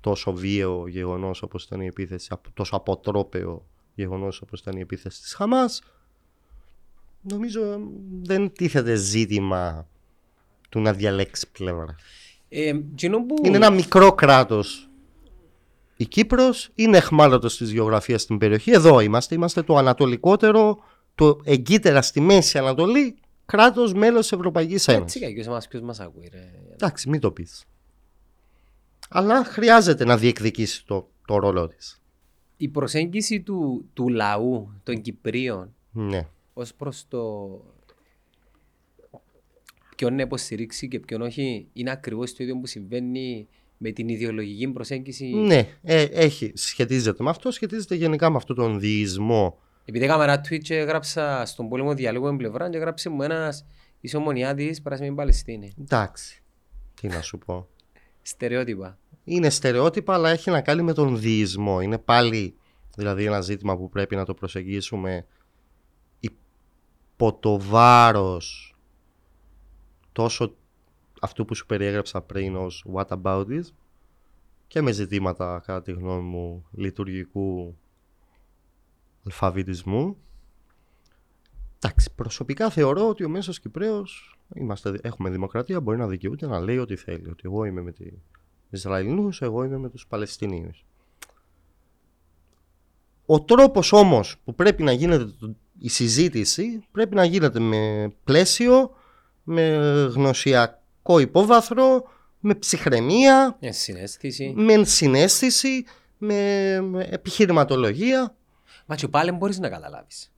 τόσο 0.00 0.32
βίαιο 0.32 0.86
γεγονός 0.88 1.42
όπως 1.42 1.64
ήταν 1.64 1.80
η 1.80 1.86
επίθεση, 1.86 2.28
απο- 2.30 2.50
τόσο 2.54 2.76
αποτρόπαιο 2.76 3.66
γεγονός 3.94 4.40
όπως 4.40 4.60
ήταν 4.60 4.76
η 4.76 4.80
επίθεση 4.80 5.20
της 5.22 5.34
Χαμάς. 5.34 5.82
Νομίζω 7.22 7.62
ε, 7.62 7.78
δεν 8.22 8.52
τίθεται 8.52 8.94
ζήτημα 8.94 9.86
του 10.68 10.80
να 10.80 10.92
διαλέξει 10.92 11.50
πλευρά. 11.50 11.94
Ε, 12.48 12.68
εκείνο 12.68 13.24
που... 13.26 13.34
Είναι 13.42 13.56
ένα 13.56 13.70
μικρό 13.70 14.12
κράτος 14.12 14.84
η 15.96 16.06
Κύπρος, 16.06 16.70
είναι 16.74 16.96
εχμάλωτος 16.96 17.56
της 17.56 17.70
γεωγραφίας 17.70 18.22
στην 18.22 18.38
περιοχή. 18.38 18.70
Εδώ 18.70 19.00
είμαστε, 19.00 19.34
είμαστε 19.34 19.62
το 19.62 19.76
ανατολικότερο, 19.76 20.78
το 21.14 21.40
εγκύτερα 21.44 22.02
στη 22.02 22.20
Μέση 22.20 22.58
Ανατολή, 22.58 23.16
κράτος 23.46 23.92
μέλος 23.92 24.20
της 24.20 24.32
Ευρωπαϊκής 24.32 24.88
Έτσι 24.88 25.18
Ένωσης. 25.20 25.42
και 25.44 25.50
εμάς 25.50 25.68
ποιος 25.68 25.82
μας 25.82 26.00
ακούει 26.00 26.28
ρε. 26.32 26.50
Εντάξει, 26.72 27.08
μην 27.08 27.20
το 27.20 27.30
πεις. 27.30 27.64
Αλλά 29.12 29.44
χρειάζεται 29.44 30.04
να 30.04 30.16
διεκδικήσει 30.16 30.86
το, 30.86 31.08
το 31.26 31.38
ρόλο 31.38 31.68
της. 31.68 32.02
Η 32.56 32.68
προσέγγιση 32.68 33.40
του, 33.40 33.88
του 33.92 34.08
λαού 34.08 34.72
των 34.82 35.00
Κυπρίων 35.00 35.74
Ναι. 35.90 36.28
ως 36.52 36.74
προς 36.74 37.04
το 37.08 37.50
ποιον 39.96 40.14
να 40.14 40.22
υποστηρίξει 40.22 40.88
και 40.88 41.00
ποιον 41.00 41.22
όχι 41.22 41.68
είναι 41.72 41.90
ακριβώς 41.90 42.34
το 42.34 42.42
ίδιο 42.42 42.56
που 42.58 42.66
συμβαίνει 42.66 43.48
με 43.76 43.90
την 43.90 44.08
ιδεολογική 44.08 44.68
προσέγγιση; 44.68 45.24
Ναι, 45.24 45.68
ε, 45.82 46.02
έχει, 46.02 46.52
σχετίζεται 46.54 47.22
με 47.22 47.30
αυτό, 47.30 47.50
σχετίζεται 47.50 47.94
γενικά 47.94 48.30
με 48.30 48.36
αυτόν 48.36 48.56
τον 48.56 48.80
διεισμό. 48.80 49.58
Επειδή 49.84 50.04
έκανα 50.04 50.22
ένα 50.24 50.44
tweet 50.48 50.58
και 50.58 50.76
έγραψα 50.76 51.46
στον 51.46 51.68
πόλεμο 51.68 51.94
διαλόγου 51.94 52.30
με 52.30 52.36
πλευρά 52.36 52.70
και 52.70 52.76
έγραψε 52.76 53.08
μου 53.08 53.22
ένας 53.22 53.66
είσαι 54.00 54.16
ομονιάτης 54.16 54.82
πράσινη 54.82 55.12
Παλαιστίνη. 55.14 55.72
Εντάξει, 55.80 56.42
τι 57.00 57.08
να 57.08 57.20
σου 57.22 57.38
πω. 57.38 57.68
Στερεότυπα. 58.22 58.98
είναι 59.24 59.50
στερεότυπα 59.50 60.14
αλλά 60.14 60.30
έχει 60.30 60.50
να 60.50 60.60
κάνει 60.60 60.82
με 60.82 60.92
τον 60.92 61.18
διεισμό. 61.20 61.80
Είναι 61.80 61.98
πάλι 61.98 62.54
δηλαδή 62.96 63.24
ένα 63.24 63.40
ζήτημα 63.40 63.76
που 63.76 63.88
πρέπει 63.88 64.16
να 64.16 64.24
το 64.24 64.34
προσεγγίσουμε 64.34 65.26
υπό 66.20 67.32
το 67.34 67.60
βάρος 67.60 68.74
τόσο 70.12 70.54
αυτού 71.20 71.44
που 71.44 71.54
σου 71.54 71.66
περιέγραψα 71.66 72.20
πριν 72.20 72.56
ως 72.56 72.86
what 72.94 73.06
about 73.06 73.46
this 73.46 73.64
και 74.66 74.80
με 74.80 74.92
ζητήματα 74.92 75.62
κατά 75.66 75.82
τη 75.82 75.92
γνώμη 75.92 76.22
μου 76.22 76.66
λειτουργικού 76.70 77.76
αλφαβητισμού. 79.24 80.16
Εντάξει, 81.78 82.14
προσωπικά 82.14 82.70
θεωρώ 82.70 83.08
ότι 83.08 83.24
ο 83.24 83.28
μέσος 83.28 83.60
Κυπρέος 83.60 84.38
είμαστε, 84.54 84.98
έχουμε 85.02 85.30
δημοκρατία, 85.30 85.80
μπορεί 85.80 85.98
να 85.98 86.06
δικαιούται 86.06 86.46
να 86.46 86.60
λέει 86.60 86.78
ό,τι 86.78 86.96
θέλει. 86.96 87.28
Ότι 87.28 87.42
εγώ 87.44 87.64
είμαι 87.64 87.80
με 87.82 87.92
τη 87.92 88.04
Ισραηλινούς, 88.70 89.42
εγώ 89.42 89.64
είμαι 89.64 89.78
με 89.78 89.88
τους 89.88 90.06
Παλαιστινίους. 90.06 90.84
Ο 93.26 93.40
τρόπος 93.40 93.92
όμως 93.92 94.36
που 94.44 94.54
πρέπει 94.54 94.82
να 94.82 94.92
γίνεται 94.92 95.24
το- 95.24 95.54
η 95.78 95.88
συζήτηση 95.88 96.84
πρέπει 96.92 97.14
να 97.14 97.24
γίνεται 97.24 97.60
με 97.60 98.12
πλαίσιο, 98.24 98.90
με 99.42 99.62
γνωσιακό 100.14 101.18
υπόβαθρο, 101.18 102.02
με 102.40 102.54
ψυχραιμία, 102.54 103.56
Μια 103.60 103.72
συνέστηση. 103.72 104.52
με 104.56 104.84
συνέστηση, 104.84 105.84
με 106.18 106.80
με 106.80 107.04
επιχειρηματολογία. 107.10 108.34
Μα 108.86 108.96
και 108.96 109.08
πάλι 109.08 109.30
μπορείς 109.32 109.58
να 109.58 109.68
καταλάβεις. 109.68 110.32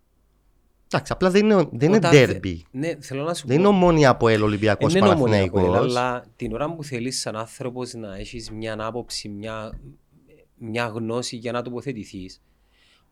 Εντάξει, 0.94 1.12
απλά 1.12 1.30
δεν 1.30 1.44
είναι, 1.44 1.54
δεν 1.72 1.88
είναι 1.88 1.96
Όταν 1.96 2.10
δε- 2.10 2.38
derby. 2.42 2.56
Ναι, 2.70 2.94
θέλω 3.00 3.22
να 3.24 3.34
σου 3.34 3.46
Δεν 3.46 3.56
πω. 3.56 3.62
είναι 3.62 3.70
ομόνια 3.70 4.08
από 4.10 4.28
ελ 4.28 4.42
Ολυμπιακός 4.42 4.94
Είναι 4.94 5.08
ομονία 5.08 5.42
από 5.42 5.58
ελ, 5.58 5.64
Παναθηναϊκός. 5.66 5.96
αλλά 5.96 6.24
την 6.36 6.52
ώρα 6.52 6.74
που 6.74 6.84
θέλεις 6.84 7.20
σαν 7.20 7.36
άνθρωπος 7.36 7.92
να 7.94 8.16
έχεις 8.16 8.50
μια 8.50 8.76
άποψη, 8.80 9.28
μια, 9.28 9.78
μια 10.56 10.86
γνώση 10.86 11.36
για 11.36 11.52
να 11.52 11.62
τοποθετηθείς, 11.62 12.42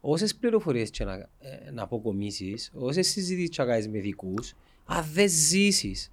όσες 0.00 0.34
πληροφορίες 0.36 0.90
και 0.90 1.04
να, 1.04 1.14
ε, 1.14 1.70
να 1.72 1.82
αποκομίσεις, 1.82 2.70
όσες 2.74 3.08
συζητήσεις 3.08 3.48
και 3.56 3.62
να 3.62 3.68
κάνεις 3.68 3.88
με 3.88 3.98
δικούς, 3.98 4.54
αν 4.84 5.04
δεν 5.12 5.28
ζήσεις, 5.28 6.12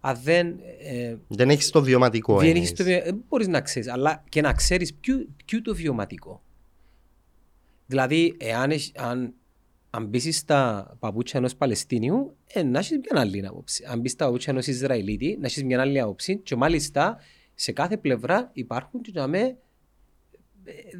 αν 0.00 0.18
δεν, 0.22 0.58
ε, 0.82 1.16
Δεν 1.28 1.50
έχεις 1.50 1.70
το 1.70 1.82
βιωματικό 1.82 2.36
δεν, 2.38 2.46
εννοείς. 2.46 2.62
έχεις 2.66 2.78
το, 2.78 2.84
βιο- 2.84 3.02
δεν 3.04 3.24
μπορείς 3.28 3.48
να 3.48 3.60
ξέρεις, 3.60 3.88
αλλά 3.88 4.24
και 4.28 4.40
να 4.40 4.52
ξέρεις 4.52 4.94
ποιο, 4.94 5.26
ποιο 5.44 5.62
το 5.62 5.74
βιωματικό. 5.74 6.42
Δηλαδή, 7.86 8.34
εάν, 8.38 8.70
έχ- 8.70 9.00
αν, 9.00 9.34
αν 9.94 10.06
μπεις 10.06 10.36
στα 10.36 10.92
παπούτσια 10.98 11.38
ενός 11.38 11.56
Παλαιστίνιου, 11.56 12.36
ε, 12.46 12.62
να 12.62 12.78
έχεις 12.78 12.98
μια 12.98 13.20
άλλη 13.20 13.46
άποψη. 13.46 13.84
Αν 13.88 14.00
μπεις 14.00 14.12
στα 14.12 14.24
παπούτσια 14.24 14.52
ενός 14.52 14.66
Ισραηλίτη, 14.66 15.36
να 15.40 15.46
έχεις 15.46 15.64
μια 15.64 15.80
άλλη 15.80 16.00
άποψη 16.00 16.38
και 16.38 16.56
μάλιστα 16.56 17.16
σε 17.54 17.72
κάθε 17.72 17.96
πλευρά 17.96 18.50
υπάρχουν 18.52 19.00
και 19.00 19.10
να 19.14 19.26
με 19.26 19.56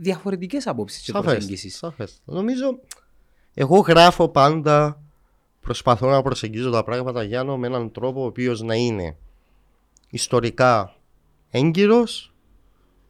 διαφορετικές 0.01 0.67
απόψεις 0.67 1.03
και 1.03 1.11
Σαφές, 1.11 1.33
προσεγγίσεις. 1.33 1.77
σαφές. 1.77 2.23
Νομίζω, 2.25 2.81
εγώ 3.55 3.79
γράφω 3.79 4.29
πάντα, 4.29 5.03
προσπαθώ 5.61 6.11
να 6.11 6.23
προσεγγίζω 6.23 6.71
τα 6.71 6.85
πράγματα 6.85 7.23
Γιάννο 7.23 7.57
με 7.59 7.67
έναν 7.67 7.93
τρόπο 7.93 8.23
ο 8.23 8.25
οποίος 8.25 8.63
να 8.63 8.75
είναι 8.75 9.17
ιστορικά 10.11 10.97
έγκυρος, 11.51 12.35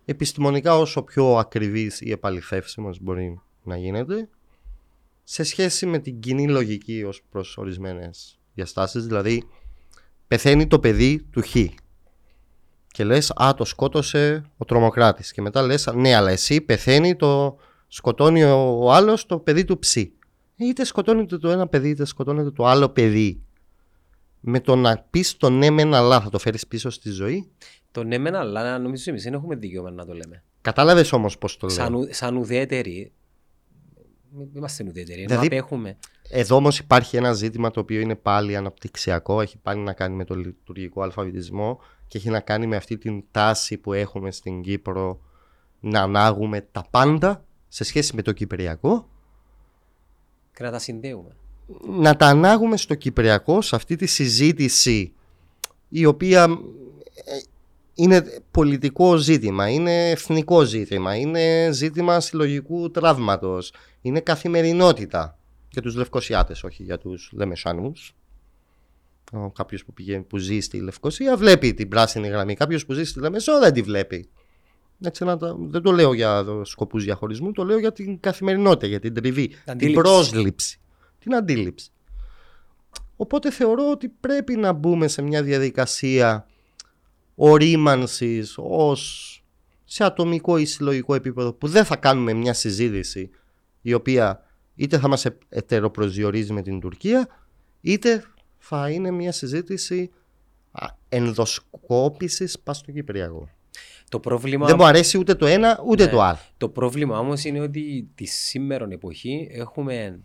επιστημονικά 0.05 0.79
όσο 0.79 1.03
πιο 1.03 1.37
ακριβής 1.37 2.01
ή 2.01 2.11
επαληθεύσιμος 2.11 3.01
μπορεί 3.01 3.41
να 3.63 3.77
γίνεται, 3.77 4.29
σε 5.33 5.43
σχέση 5.43 5.87
με 5.87 5.99
την 5.99 6.21
κοινή 6.21 6.49
λογική 6.49 7.05
ως 7.05 7.23
προς 7.31 7.57
ορισμένες 7.57 8.39
διαστάσεις, 8.55 9.07
δηλαδή 9.07 9.49
πεθαίνει 10.29 10.67
το 10.67 10.79
παιδί 10.79 11.23
του 11.31 11.43
Χ 11.43 11.57
και 12.87 13.05
λες 13.05 13.31
«Α, 13.31 13.55
το 13.57 13.65
σκότωσε 13.65 14.45
ο 14.57 14.65
τρομοκράτης» 14.65 15.33
και 15.33 15.41
μετά 15.43 15.63
λες 15.63 15.93
«Ναι, 15.95 16.15
αλλά 16.15 16.31
εσύ 16.31 16.61
πεθαίνει 16.61 17.17
το 17.17 17.57
σκοτώνει 17.89 18.43
ο, 18.45 18.79
ο 18.85 18.93
άλλος 18.93 19.27
το 19.27 19.39
παιδί 19.39 19.65
του 19.65 19.79
Ψ». 19.79 19.97
Ε, 19.97 20.11
Είτε 20.57 20.85
σκοτώνεται 20.85 21.39
το 21.39 21.49
ένα 21.49 21.67
παιδί 21.69 21.89
είτε 21.89 22.05
σκοτώνεται 22.05 22.51
το 22.51 22.67
άλλο 22.67 22.89
παιδί. 22.89 23.43
Με 24.41 24.61
το 24.61 24.77
να 24.77 25.07
πεις 25.11 25.37
το 25.37 25.51
ναι 25.51 25.71
μεν 25.71 25.95
αλλά 25.95 26.21
θα 26.21 26.29
το 26.31 26.39
φέρεις 26.39 26.67
πίσω 26.67 26.91
στη 26.91 27.11
ζωή; 27.11 27.51
Το 27.91 28.05
ναι 28.05 28.19
μεν, 28.19 28.35
αλλά 28.35 28.79
νομίζω 28.79 29.05
εμείς 29.07 29.23
δεν 29.23 29.35
έχουμε 29.35 29.57
δικαίωμα 29.57 29.91
να 29.91 30.07
το 30.07 30.13
λέμε. 30.13 30.43
Κατάλαβες 30.61 31.13
όμως 31.13 31.39
πώς 31.39 31.57
το 31.57 31.67
λέω. 31.67 31.77
Σαν, 31.77 31.95
ου- 31.95 32.15
σαν 32.15 32.37
ουδέτεροι, 32.37 32.91
Μη- 32.93 33.13
Είμαστε 34.57 34.85
ουδέτεροι. 34.85 35.19
Ενώ 35.21 35.29
Δηλαδή- 35.29 35.47
απέχουμε. 35.47 35.97
Εδώ 36.29 36.57
όμως 36.57 36.79
υπάρχει 36.79 37.17
ένα 37.17 37.33
ζήτημα 37.33 37.71
το 37.71 37.81
οποίο 37.81 38.01
είναι 38.01 38.15
πάλι 38.15 38.57
αναπτυξιακό, 38.57 39.41
έχει 39.41 39.59
πάλι 39.59 39.81
να 39.81 39.93
κάνει 39.93 40.15
με 40.17 40.25
το 40.25 40.35
λειτουργικό 40.35 41.03
αλφαβητισμό 41.03 41.81
και 42.09 42.19
έχει 42.19 42.31
να 42.31 42.41
κάνει 42.41 42.67
με 42.67 42.77
αυτή 42.77 42.99
την 42.99 43.25
τάση 43.31 43.77
που 43.79 43.93
έχουμε 43.93 44.31
στην 44.31 44.63
Κύπρο 44.63 45.21
να 45.81 46.01
ανάγουμε 46.01 46.61
τα 46.73 46.87
πάντα 46.91 47.45
σε 47.69 47.85
σχέση 47.85 48.15
με 48.17 48.23
το 48.23 48.33
Κυπριακό, 48.33 49.09
Και 50.57 50.63
να 50.63 50.71
τα 50.71 50.79
συνδέουμε. 50.79 51.37
να 51.87 52.17
τα 52.17 52.27
ανάγουμε 52.27 52.77
στο 52.77 52.95
Κυπριακό, 52.95 53.63
σε 53.63 53.77
αυτή 53.77 53.97
τη 53.97 54.07
συζήτηση 54.07 55.13
η 55.89 56.05
οποία 56.05 56.43
ε, 56.45 56.51
είναι 57.95 58.43
πολιτικό 58.51 59.17
ζήτημα, 59.17 59.69
είναι 59.69 60.11
εθνικό 60.11 60.63
ζήτημα, 60.65 61.17
είναι 61.17 61.69
ζήτημα 61.73 62.21
συλλογικού 62.21 62.91
τραύματος, 62.91 63.73
είναι 64.03 64.21
καθημερινότητα 64.21 65.39
για 65.71 65.83
τους 65.83 65.95
Λευκοσιάτες, 65.95 66.65
όχι 66.65 66.83
για 66.83 66.99
τους 66.99 67.31
Λεμεσάνους. 67.33 68.15
Κάποιος 69.53 69.85
που, 69.85 69.93
πηγαίνει, 69.93 70.23
που 70.23 70.37
ζει 70.39 70.61
στη 70.61 70.81
Λευκοσία 70.81 71.37
βλέπει 71.37 71.75
την 71.75 71.89
πράσινη 71.89 72.29
γραμμή. 72.29 72.55
Κάποιος 72.55 72.87
που 72.87 72.93
ζει 72.93 73.05
στη 73.05 73.21
Λεμεσό 73.21 73.59
δεν 73.59 73.73
τη 73.73 73.83
βλέπει. 73.83 74.29
Έτσι, 75.05 75.25
να 75.25 75.37
τα- 75.37 75.57
δεν 75.59 75.83
το 75.83 75.93
λέω 75.93 76.13
για 76.13 76.45
σκοπούς 76.63 77.05
διαχωρισμού, 77.05 77.53
το 77.53 77.65
λέω 77.65 77.79
για 77.79 77.93
την 77.93 78.21
καθημερινότητα, 78.21 78.87
για 78.87 79.01
την 79.01 79.15
τριβή, 79.15 79.49
την 79.49 79.59
Αντίληψη. 79.67 80.01
πρόσληψη, 80.01 80.81
την 81.19 81.35
αντίληψη. 81.35 81.91
Οπότε 83.17 83.51
θεωρώ 83.51 83.91
ότι 83.91 84.09
πρέπει 84.09 84.57
να 84.57 84.73
μπούμε 84.73 85.09
σε 85.09 85.23
μια 85.23 85.43
διαδικασία 85.43 86.47
ορίμανσης 87.35 88.55
ως 88.59 89.29
σε 89.85 90.05
ατομικό 90.05 90.57
ή 90.59 90.65
συλλογικό 90.65 91.15
επίπεδο 91.15 91.53
που 91.53 91.69
δεν 91.69 91.85
θα 91.85 91.97
κάνουμε 91.97 92.33
μια 92.33 92.55
συζήτηση 92.55 93.31
η 93.83 93.93
οποία 93.93 94.43
είτε 94.75 94.99
θα 94.99 95.09
μας 95.09 95.25
ε- 95.25 95.39
ετεροπροσδιορίζει 95.49 96.53
με 96.53 96.63
την 96.63 96.81
Τουρκία 96.81 97.29
είτε 97.81 98.25
θα 98.59 98.91
είναι 98.91 99.11
μια 99.11 99.33
συζήτηση 99.33 100.11
α, 100.71 100.87
ενδοσκόπησης 101.09 102.59
πας 102.59 102.77
στο 102.77 102.93
Κυπριακό. 102.93 103.49
Το 104.09 104.21
πρόβλημα, 104.21 104.67
Δεν 104.67 104.77
μου 104.79 104.85
αρέσει 104.85 105.19
ούτε 105.19 105.35
το 105.35 105.47
ένα 105.47 105.83
ούτε 105.87 106.05
Ναι. 106.05 106.11
το 106.11 106.21
άλλο. 106.21 106.39
το 106.57 106.69
πρόβλημα 106.69 107.19
όμως 107.19 107.45
είναι 107.45 107.61
ότι 107.61 108.09
τη 108.15 108.25
σήμερα 108.25 108.87
εποχή 108.91 109.49
έχουμε, 109.51 110.21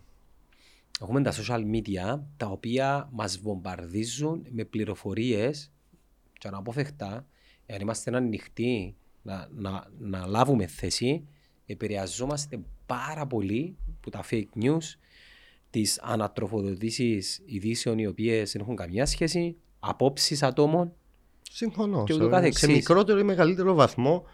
έχουμε 1.02 1.22
τα 1.22 1.34
social 1.34 1.62
media 1.76 2.20
τα 2.38 2.48
οποία 2.48 3.10
μας 3.12 3.40
βομβαρδίζουν 3.40 4.46
με 4.50 4.64
πληροφορίες 4.64 5.72
και 6.34 6.48
αναπόφευκτα, 6.48 7.26
εάν 7.66 7.82
είμαστε 7.82 8.16
ανοιχτοί 8.16 8.96
να, 9.22 9.48
να, 9.52 9.88
να 10.00 10.26
λάβουμε 10.26 10.68
θέση, 10.68 11.28
επηρεαζόμαστε 11.66 12.60
πάρα 12.88 13.26
πολύ 13.28 13.76
από 13.98 14.10
τα 14.12 14.24
fake 14.32 14.64
news, 14.64 14.98
τις 15.70 16.00
ανατροφοδοτήσεις 16.02 17.42
ειδήσεων 17.46 17.98
οι 17.98 18.08
οποίες 18.08 18.52
δεν 18.52 18.62
έχουν 18.62 18.76
καμιά 18.76 19.06
σχέση, 19.06 19.56
απόψεις 19.80 20.44
ατόμων. 20.44 20.94
Συμφωνώ. 21.52 22.04
Και 22.04 22.14
ούτω 22.14 22.24
Σε- 22.24 22.30
καθεξής. 22.30 22.60
σε 22.60 22.72
μικρότερο 22.72 23.20
ή 23.20 23.24
μεγαλύτερο 23.24 23.74
βαθμό 23.74 24.26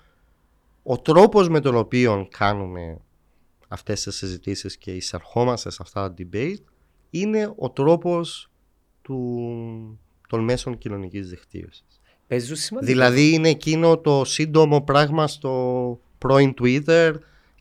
ο 0.84 0.98
τρόπος 1.00 1.50
με 1.50 1.60
τον 1.60 1.76
οποίο 1.76 2.28
κάνουμε 2.38 2.98
αυτές 3.68 4.04
τις 4.04 4.16
συζητήσεις 4.16 4.78
και 4.78 4.92
εισερχόμαστε 4.92 5.72
σε 5.72 5.78
αυτά 5.82 6.14
τα 6.14 6.24
debate 6.32 6.64
είναι 7.10 7.54
ο 7.58 7.70
τρόπος 7.70 8.50
του, 9.02 10.00
των 10.28 10.44
μέσων 10.44 10.78
κοινωνικής 10.78 11.30
δικτύωσης. 11.30 12.02
Παίζουν 12.28 12.56
σημαντικό. 12.56 12.92
Δηλαδή 12.92 13.34
είναι 13.34 13.50
εκείνο 13.50 13.98
το 13.98 14.24
σύντομο 14.26 14.82
πράγμα 14.82 15.28
στο 15.28 16.00
πρώην 16.18 16.54
Twitter, 16.62 17.14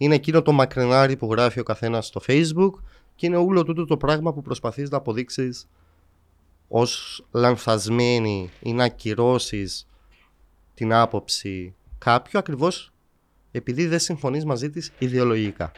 είναι 0.03 0.15
εκείνο 0.15 0.43
το 0.43 0.53
μακρινάρι 0.53 1.17
που 1.17 1.33
γράφει 1.33 1.61
ο 1.61 1.63
καθένας 1.63 2.07
στο 2.07 2.21
Facebook 2.27 2.71
και 3.15 3.27
είναι 3.27 3.37
όλο 3.37 3.65
τούτο 3.65 3.85
το 3.85 3.97
πράγμα 3.97 4.33
που 4.33 4.43
προσπαθείς 4.43 4.91
να 4.91 4.97
αποδείξεις 4.97 5.69
ως 6.69 7.25
λανθασμένη 7.31 8.51
ή 8.61 8.73
να 8.73 8.85
ακυρώσεις 8.85 9.89
την 10.75 10.93
άποψη 10.93 11.75
κάποιου 11.99 12.39
ακριβώς 12.39 12.93
επειδή 13.51 13.87
δεν 13.87 13.99
συμφωνείς 13.99 14.45
μαζί 14.45 14.71
της 14.71 14.93
ιδεολογικά. 14.99 15.73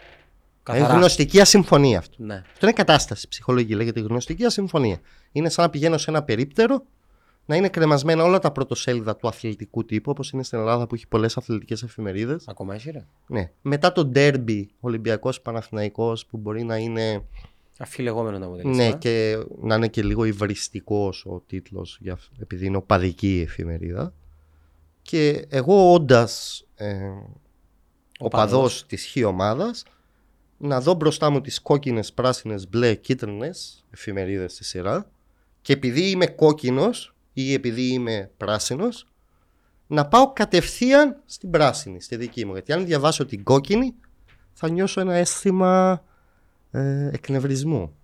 Είναι 0.69 0.79
Καθαράς. 0.79 0.97
γνωστική 0.97 1.41
ασυμφωνία 1.41 1.99
αυτό. 1.99 2.15
Ναι. 2.19 2.43
Αυτό 2.53 2.67
είναι 2.67 2.75
κατάσταση 2.75 3.29
ψυχολογική, 3.29 3.75
λέγεται 3.75 4.01
γνωστική 4.01 4.45
ασυμφωνία. 4.45 5.01
Είναι 5.33 5.49
σαν 5.49 5.65
να 5.65 5.71
πηγαίνω 5.71 5.99
σε 5.99 6.11
ένα 6.11 6.23
περίπτερο 6.23 6.85
να 7.47 7.57
είναι 7.57 7.69
κρεμασμένα 7.69 8.25
όλα 8.25 8.39
τα 8.39 8.53
πρωτοσέλιδα 8.53 9.17
του 9.17 9.29
αθλητικού 9.29 9.85
τύπου, 9.85 10.11
όπως 10.11 10.31
είναι 10.31 10.43
στην 10.43 10.59
Ελλάδα 10.59 10.87
που 10.87 10.95
έχει 10.95 11.09
πολλές 11.09 11.37
αθλητικές 11.37 11.83
εφημερίδες. 11.83 12.49
Ακόμα 12.49 12.75
έχει 12.75 12.91
ρε. 12.91 13.07
Ναι. 13.27 13.51
Μετά 13.63 13.93
το 13.93 14.05
ντέρμπι 14.05 14.71
Ολυμπιακός 14.81 15.41
Παναθηναϊκός 15.41 16.27
που 16.27 16.37
μπορεί 16.37 16.63
να 16.65 16.77
είναι. 16.77 17.25
Αφιλεγόμενο 17.79 18.39
το 18.39 18.45
αποτέλεσμα. 18.45 18.85
Ναι, 18.85 18.93
και 18.93 19.45
να 19.61 19.75
είναι 19.75 19.89
και 19.89 20.03
λίγο 20.03 20.25
υβριστικός 20.25 21.27
ο 21.27 21.43
τίτλος, 21.47 22.01
επειδή 22.41 22.67
είναι 22.67 22.77
οπαδική 22.77 23.37
η 23.37 23.41
εφημερίδα. 23.41 24.13
Και 25.03 25.47
εγώ 25.49 25.93
όντας 25.93 26.65
ε, 26.75 27.11
οπαδός 28.19 28.87
της 28.87 29.07
χ 29.07 29.27
ομάδας, 29.27 29.85
να 30.59 30.81
δω 30.81 30.95
μπροστά 30.95 31.31
μου 31.31 31.41
τις 31.41 31.61
κόκκινες, 31.61 32.13
πράσινες, 32.13 32.69
μπλε, 32.69 32.95
κίτρινες 32.95 33.85
εφημερίδες 33.91 34.53
στη 34.53 34.65
σειρά 34.65 35.11
και 35.63 35.73
επειδή 35.73 36.11
είμαι 36.11 36.27
κόκκινος 36.27 37.14
ή 37.35 37.53
επειδή 37.53 37.83
είμαι 37.83 38.31
πράσινος 38.37 39.07
να 39.87 40.07
πάω 40.07 40.33
κατευθείαν 40.33 41.23
στην 41.25 41.51
πράσινη, 41.51 42.01
στη 42.01 42.17
δική 42.17 42.45
μου. 42.45 42.53
Γιατί 42.53 42.73
αν 42.73 42.85
διαβάσω 42.85 43.27
την 43.27 43.43
κόκκινη 43.43 43.95
θα 44.53 44.69
νιώσω 44.69 45.01
ένα 45.01 45.15
αίσθημα 45.15 46.03
ε, 46.71 47.09
εκνευρισμού. 47.13 47.95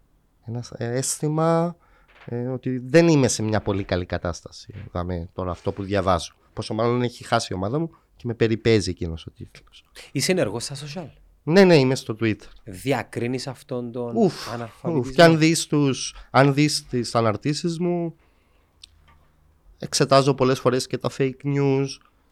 Ένα 0.46 0.64
ε, 0.76 0.96
αίσθημα 0.96 1.76
ε, 2.24 2.46
ότι 2.46 2.78
δεν 2.78 3.08
είμαι 3.08 3.28
σε 3.28 3.42
μια 3.42 3.60
πολύ 3.60 3.84
καλή 3.84 4.06
κατάσταση. 4.06 4.74
Δάμε, 4.92 5.28
τώρα 5.32 5.50
αυτό 5.50 5.72
που 5.72 5.82
διαβάζω. 5.82 6.32
Πόσο 6.52 6.74
μάλλον 6.74 7.02
έχει 7.02 7.24
χάσει 7.24 7.48
η 7.52 7.56
ομάδα 7.56 7.78
μου 7.78 7.90
και 8.16 8.26
με 8.26 8.34
περιπέζει 8.34 8.90
εκείνος 8.90 9.26
ο 9.26 9.30
τίτλος. 9.30 9.84
Είσαι 10.12 10.32
ενεργός 10.32 10.64
στα 10.64 10.74
social; 10.74 11.08
Ναι, 11.42 11.64
ναι, 11.64 11.76
είμαι 11.76 11.94
στο 11.94 12.16
Twitter. 12.20 12.48
Διακρίνεις 12.64 13.46
αυτόν 13.46 13.92
τον 13.92 14.16
Ουφ, 14.16 14.24
ουφ. 14.24 14.52
αναλφαβητισμό. 14.52 15.14
Και 15.14 15.22
αν 15.22 15.38
δεις, 15.38 15.66
τους, 15.66 16.14
αν 16.30 16.54
δεις 16.54 16.86
τις 16.86 17.14
αναρτήσεις 17.14 17.78
μου, 17.78 18.14
εξετάζω 19.80 20.34
πολλές 20.34 20.60
φορές 20.60 20.86
και 20.86 20.98
τα 20.98 21.10
fake 21.18 21.44
news 21.44 21.86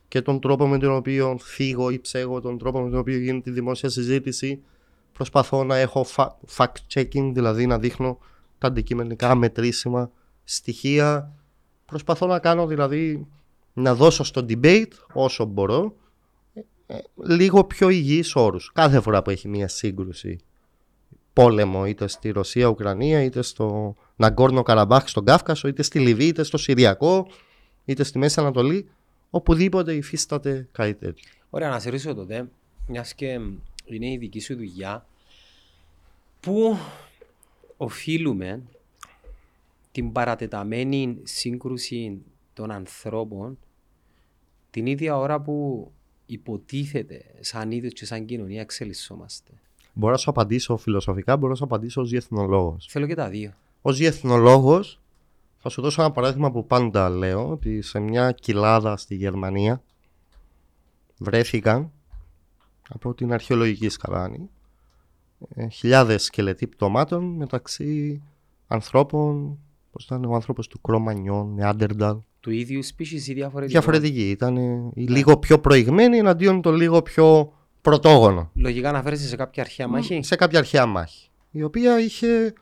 και 0.09 0.23
τον 0.23 0.41
τρόπο 0.41 0.67
με 0.67 0.79
τον 0.79 0.95
οποίο 0.95 1.39
φύγω 1.41 1.91
ή 1.91 1.99
ψέγω, 1.99 2.41
τον 2.41 2.59
τρόπο 2.59 2.81
με 2.81 2.91
τον 2.91 2.99
οποίο 2.99 3.19
γίνεται 3.19 3.51
η 3.51 3.53
δημόσια 3.53 3.89
συζήτηση. 3.89 4.63
Προσπαθώ 5.13 5.65
να 5.65 5.77
έχω 5.77 6.07
fa- 6.17 6.31
fact-checking, 6.57 7.31
δηλαδή 7.35 7.67
να 7.67 7.79
δείχνω 7.79 8.19
τα 8.59 8.67
αντικειμενικά 8.67 9.35
μετρήσιμα 9.35 10.11
στοιχεία. 10.45 11.33
Προσπαθώ 11.85 12.27
να 12.27 12.39
κάνω 12.39 12.67
δηλαδή 12.67 13.27
να 13.73 13.95
δώσω 13.95 14.25
στο 14.25 14.47
debate 14.49 14.93
όσο 15.13 15.45
μπορώ 15.45 15.95
ε, 16.87 16.99
λίγο 17.15 17.65
πιο 17.65 17.89
υγιείς 17.89 18.37
όρους. 18.37 18.71
Κάθε 18.75 19.01
φορά 19.01 19.23
που 19.23 19.31
έχει 19.31 19.49
μια 19.49 19.69
σύγκρουση 19.69 20.39
πόλεμο 21.39 21.87
είτε 21.87 22.07
στη 22.07 22.31
Ρωσία, 22.31 22.67
Ουκρανία, 22.67 23.23
είτε 23.23 23.43
στο 23.43 23.97
Ναγκόρνο 24.17 24.63
Καραμπάχ, 24.63 25.09
στον 25.09 25.25
Κάφκασο, 25.25 25.69
είτε 25.69 25.83
στη 25.83 25.99
Λιβύη, 25.99 26.27
είτε 26.31 26.43
στο 26.43 26.57
Συριακό, 26.57 27.27
είτε 27.85 28.05
στη 28.05 28.19
Μέση 28.19 28.41
Ανατολή, 28.41 28.89
οπουδήποτε 29.31 29.95
υφίσταται 29.95 30.69
κάτι 30.73 30.95
τέτοιο. 30.95 31.31
Ωραία, 31.51 31.69
να 31.69 31.79
σε 31.79 31.91
ρωτήσω 31.91 32.15
τότε, 32.15 32.49
μιας 32.87 33.15
και 33.15 33.41
είναι 33.85 34.11
η 34.11 34.17
δική 34.17 34.41
σου 34.41 34.57
δουλειά, 34.57 35.07
πού 36.41 36.79
οφείλουμε 37.77 38.63
την 39.93 40.13
παρατεταμένη 40.13 41.19
σύγκρουση 41.23 42.23
των 42.55 42.71
ανθρώπων 42.71 43.59
την 44.71 44.87
ίδια 44.87 45.17
ώρα 45.17 45.41
που 45.41 45.91
υποτίθεται 46.27 47.25
σαν 47.41 47.71
είδος 47.71 47.93
και 47.93 48.05
σαν 48.07 48.25
κοινωνία 48.25 48.61
εξελισσόμαστε; 48.61 49.53
Μπορώ 49.99 50.13
να 50.13 50.19
σου 50.19 50.31
απαντήσω 50.31 50.77
φιλοσοφικά, 50.77 51.37
μπορώ 51.37 51.49
να 51.49 51.57
σου 51.57 51.65
απαντήσω 51.65 52.01
ως 52.01 52.11
διεθνολόγος. 52.11 52.87
Θέλω 52.91 53.07
και 53.07 53.15
τα 53.15 53.29
δύο. 53.29 53.53
Ως 53.83 53.97
διεθνολόγος 53.97 55.01
θα 55.59 55.69
σου 55.69 55.83
δώσω 55.83 56.03
ένα 56.03 56.11
παράδειγμα 56.11 56.51
που 56.51 56.67
πάντα 56.67 57.09
λέω 57.09 57.49
ότι 57.49 57.83
σε 57.83 57.99
μια 57.99 58.33
κοιλάδα 58.33 58.97
στη 58.97 59.15
Γερμανία 59.15 59.83
βρέθηκαν 61.19 61.91
από 62.89 63.15
την 63.15 63.33
αρχαιολογική 63.33 63.89
σκαβάνη 63.89 64.51
ε, 65.55 65.69
χιλιάδες 65.69 66.25
σκελετοί 66.25 66.67
πτωμάτων 66.67 67.25
μεταξύ 67.25 68.23
ανθρώπων 68.67 69.59
πώς 69.91 70.05
ήταν 70.05 70.25
ο 70.25 70.35
άνθρωπος 70.35 70.69
του 70.69 70.81
Κρομανιόν, 70.81 71.55
Νεάντερνταλ 71.55 72.17
Του 72.41 72.51
ίδιου 72.51 72.85
species 72.85 73.27
ή 73.27 73.33
διαφορετικό. 73.33 73.81
διαφορετική 73.81 74.31
ήταν 74.31 74.57
ε, 74.57 74.91
η 74.95 75.07
λίγο 75.07 75.39
πιο 75.39 75.59
προηγμένη 75.59 76.19
εναντίον 76.19 76.63
το 76.63 76.73
λίγο 76.73 77.03
πιο 77.03 77.53
πρωτόγονο 77.81 78.51
Λογικά 78.55 78.89
αναφέρεσαι 78.89 79.27
σε 79.29 79.37
κάποια 79.37 79.63
αρχαία 79.63 79.89
μάχη; 79.89 80.23
σε 80.23 80.37
κάποια 80.37 80.59
αρχαία 80.59 80.87
μάχη 80.87 81.31
η 81.51 81.63
οποία 81.63 82.01
είχε 82.01 82.53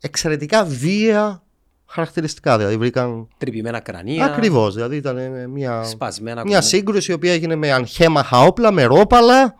εξαιρετικά 0.00 0.64
βία 0.64 1.42
χαρακτηριστικά 1.86 2.58
δηλαδή 2.58 2.76
βρήκαν 2.76 3.28
Τρυπημένα 3.38 3.80
κρανία. 3.80 4.24
Ακριβώς. 4.24 4.74
Δηλαδή 4.74 4.96
ήταν 4.96 5.16
ε, 5.18 5.46
μια, 5.46 5.84
Σπασμένα 5.84 6.34
μια 6.34 6.42
κομμάτια. 6.42 6.68
σύγκρουση 6.68 7.10
η 7.10 7.14
οποία 7.14 7.32
έγινε 7.32 7.54
με 7.54 7.72
ανχέμαχα 7.72 8.40
όπλα, 8.40 8.70
με 8.72 8.84
ρόπαλα 8.84 9.54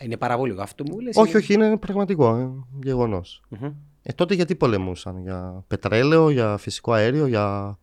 Είναι 0.00 0.16
παραβολικό 0.16 0.62
αυτό 0.62 0.84
που 0.84 1.00
λες. 1.00 1.16
Όχι, 1.16 1.28
είναι- 1.30 1.38
όχι, 1.38 1.52
είναι 1.52 1.76
πραγματικό 1.76 2.36
ε, 2.36 2.48
γεγονός. 2.82 3.42
Μμμ. 3.48 3.72
Ε, 4.02 4.12
τότε 4.12 4.34
γιατί 4.34 4.54
πολεμούσαν, 4.54 5.18
για 5.22 5.64
πετρέλαιο, 5.66 6.30
για 6.30 6.56
φυσικό 6.56 6.92
αέριο, 6.92 7.26
για 7.26 7.78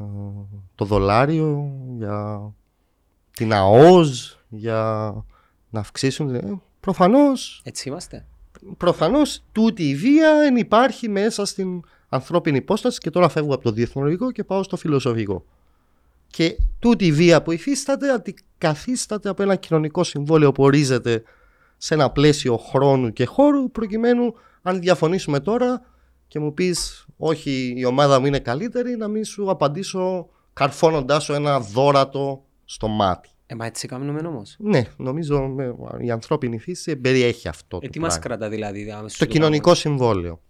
ε, 0.00 0.04
το 0.74 0.84
δολάριο, 0.84 1.70
για 1.96 2.40
την 3.30 3.52
ΑΟΣ, 3.52 4.38
για 4.48 5.12
να 5.76 5.82
αυξήσουν. 5.82 6.34
Ε, 6.34 6.60
προφανώς, 6.80 7.60
Έτσι 7.64 7.88
είμαστε. 7.88 8.24
προφανώς 8.76 9.42
τούτη 9.52 9.88
η 9.88 9.94
βία 9.94 10.30
εν 10.30 10.56
υπάρχει 10.56 11.08
μέσα 11.08 11.44
στην 11.44 11.82
ανθρώπινη 12.08 12.56
υπόσταση 12.56 12.98
και 12.98 13.10
τώρα 13.10 13.28
φεύγω 13.28 13.54
από 13.54 13.62
το 13.62 13.70
διεθνολογικό 13.70 14.30
και 14.32 14.44
πάω 14.44 14.62
στο 14.62 14.76
φιλοσοφικό. 14.76 15.44
Και 16.26 16.56
τούτη 16.78 17.06
η 17.06 17.12
βία 17.12 17.42
που 17.42 17.52
υφίσταται 17.52 18.10
αντικαθίσταται 18.10 19.28
από 19.28 19.42
ένα 19.42 19.56
κοινωνικό 19.56 20.04
συμβόλαιο 20.04 20.52
που 20.52 20.62
ορίζεται 20.62 21.22
σε 21.76 21.94
ένα 21.94 22.10
πλαίσιο 22.10 22.56
χρόνου 22.56 23.12
και 23.12 23.24
χώρου 23.24 23.70
προκειμένου 23.70 24.34
αν 24.62 24.80
διαφωνήσουμε 24.80 25.40
τώρα 25.40 25.82
και 26.28 26.38
μου 26.38 26.54
πεις 26.54 27.06
όχι 27.16 27.74
η 27.76 27.84
ομάδα 27.84 28.20
μου 28.20 28.26
είναι 28.26 28.38
καλύτερη 28.38 28.96
να 28.96 29.08
μην 29.08 29.24
σου 29.24 29.50
απαντήσω 29.50 30.28
καρφώνοντάς 30.52 31.24
σου 31.24 31.32
ένα 31.32 31.60
δόρατο 31.60 32.44
στο 32.64 32.88
μάτι. 32.88 33.28
Ε, 33.46 33.54
μα 33.54 33.66
έτσι 33.66 33.88
κάνουμε 33.88 34.28
όμως. 34.28 34.56
Ναι, 34.58 34.82
νομίζω 34.96 35.46
με- 35.48 35.74
η 36.00 36.10
ανθρώπινη 36.10 36.58
φύση 36.58 36.96
περιέχει 36.96 37.48
αυτό 37.48 37.76
Ε, 37.76 37.80
το 37.86 37.88
τι 37.92 37.98
μας 38.00 38.08
πράγμα. 38.18 38.26
κρατά 38.28 38.48
δηλαδή. 38.48 38.90
άμα 38.90 39.08
σου 39.08 39.18
Το 39.18 39.24
το 39.24 39.30
κοινωνικό 39.30 39.74
συμβόλαιο. 39.74 40.40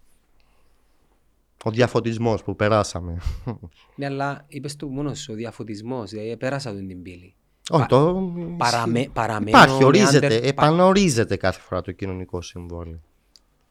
Ο 1.65 1.71
διαφωτισμός 1.71 2.43
που 2.43 2.57
περάσαμε. 2.57 3.19
κάνουμε. 3.45 3.69
Ναι, 3.95 4.07
αλλά 4.07 4.45
είπες 4.49 4.77
του 4.77 4.89
μόνος 4.89 5.19
σου, 5.19 5.33
ο 5.33 5.37
διαφωτισμός. 5.37 6.11
Δηλαδή, 6.11 6.37
πέρασα 6.37 6.73
τον 6.73 6.87
την 6.89 7.03
πύλη. 7.03 7.35
Όχι, 7.71 7.87
το... 7.87 8.33
Παραμε, 8.57 9.09
παραμένω 9.13 9.49
Υπάρχει, 9.59 9.85
ορίζεται, 9.85 10.19
νεάντερ- 10.19 10.41
πα- 10.43 10.49
επανορίζεται 10.49 11.37
κάθε 11.37 11.61
φορά 11.61 11.81
το 11.83 11.93
κοινωνικό 11.93 12.41
συμβόλαιο. 12.43 13.01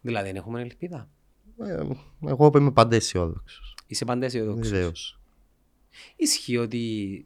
Δηλαδή 0.02 0.28
δεν 0.28 0.36
έχουμε 0.36 0.62
ελπίδα; 0.62 1.10
Ε, 1.64 1.78
εγώ 2.28 2.52
είμαι 2.58 2.72
παντές 2.72 2.98
αισιόδοξος. 3.06 3.76
Είσαι 3.88 4.06
πάντα 4.06 4.26
αισιοδόξος. 4.26 4.70
Βεβαίως. 4.70 5.20
Ισχύει 6.16 6.58
ότι 6.58 7.26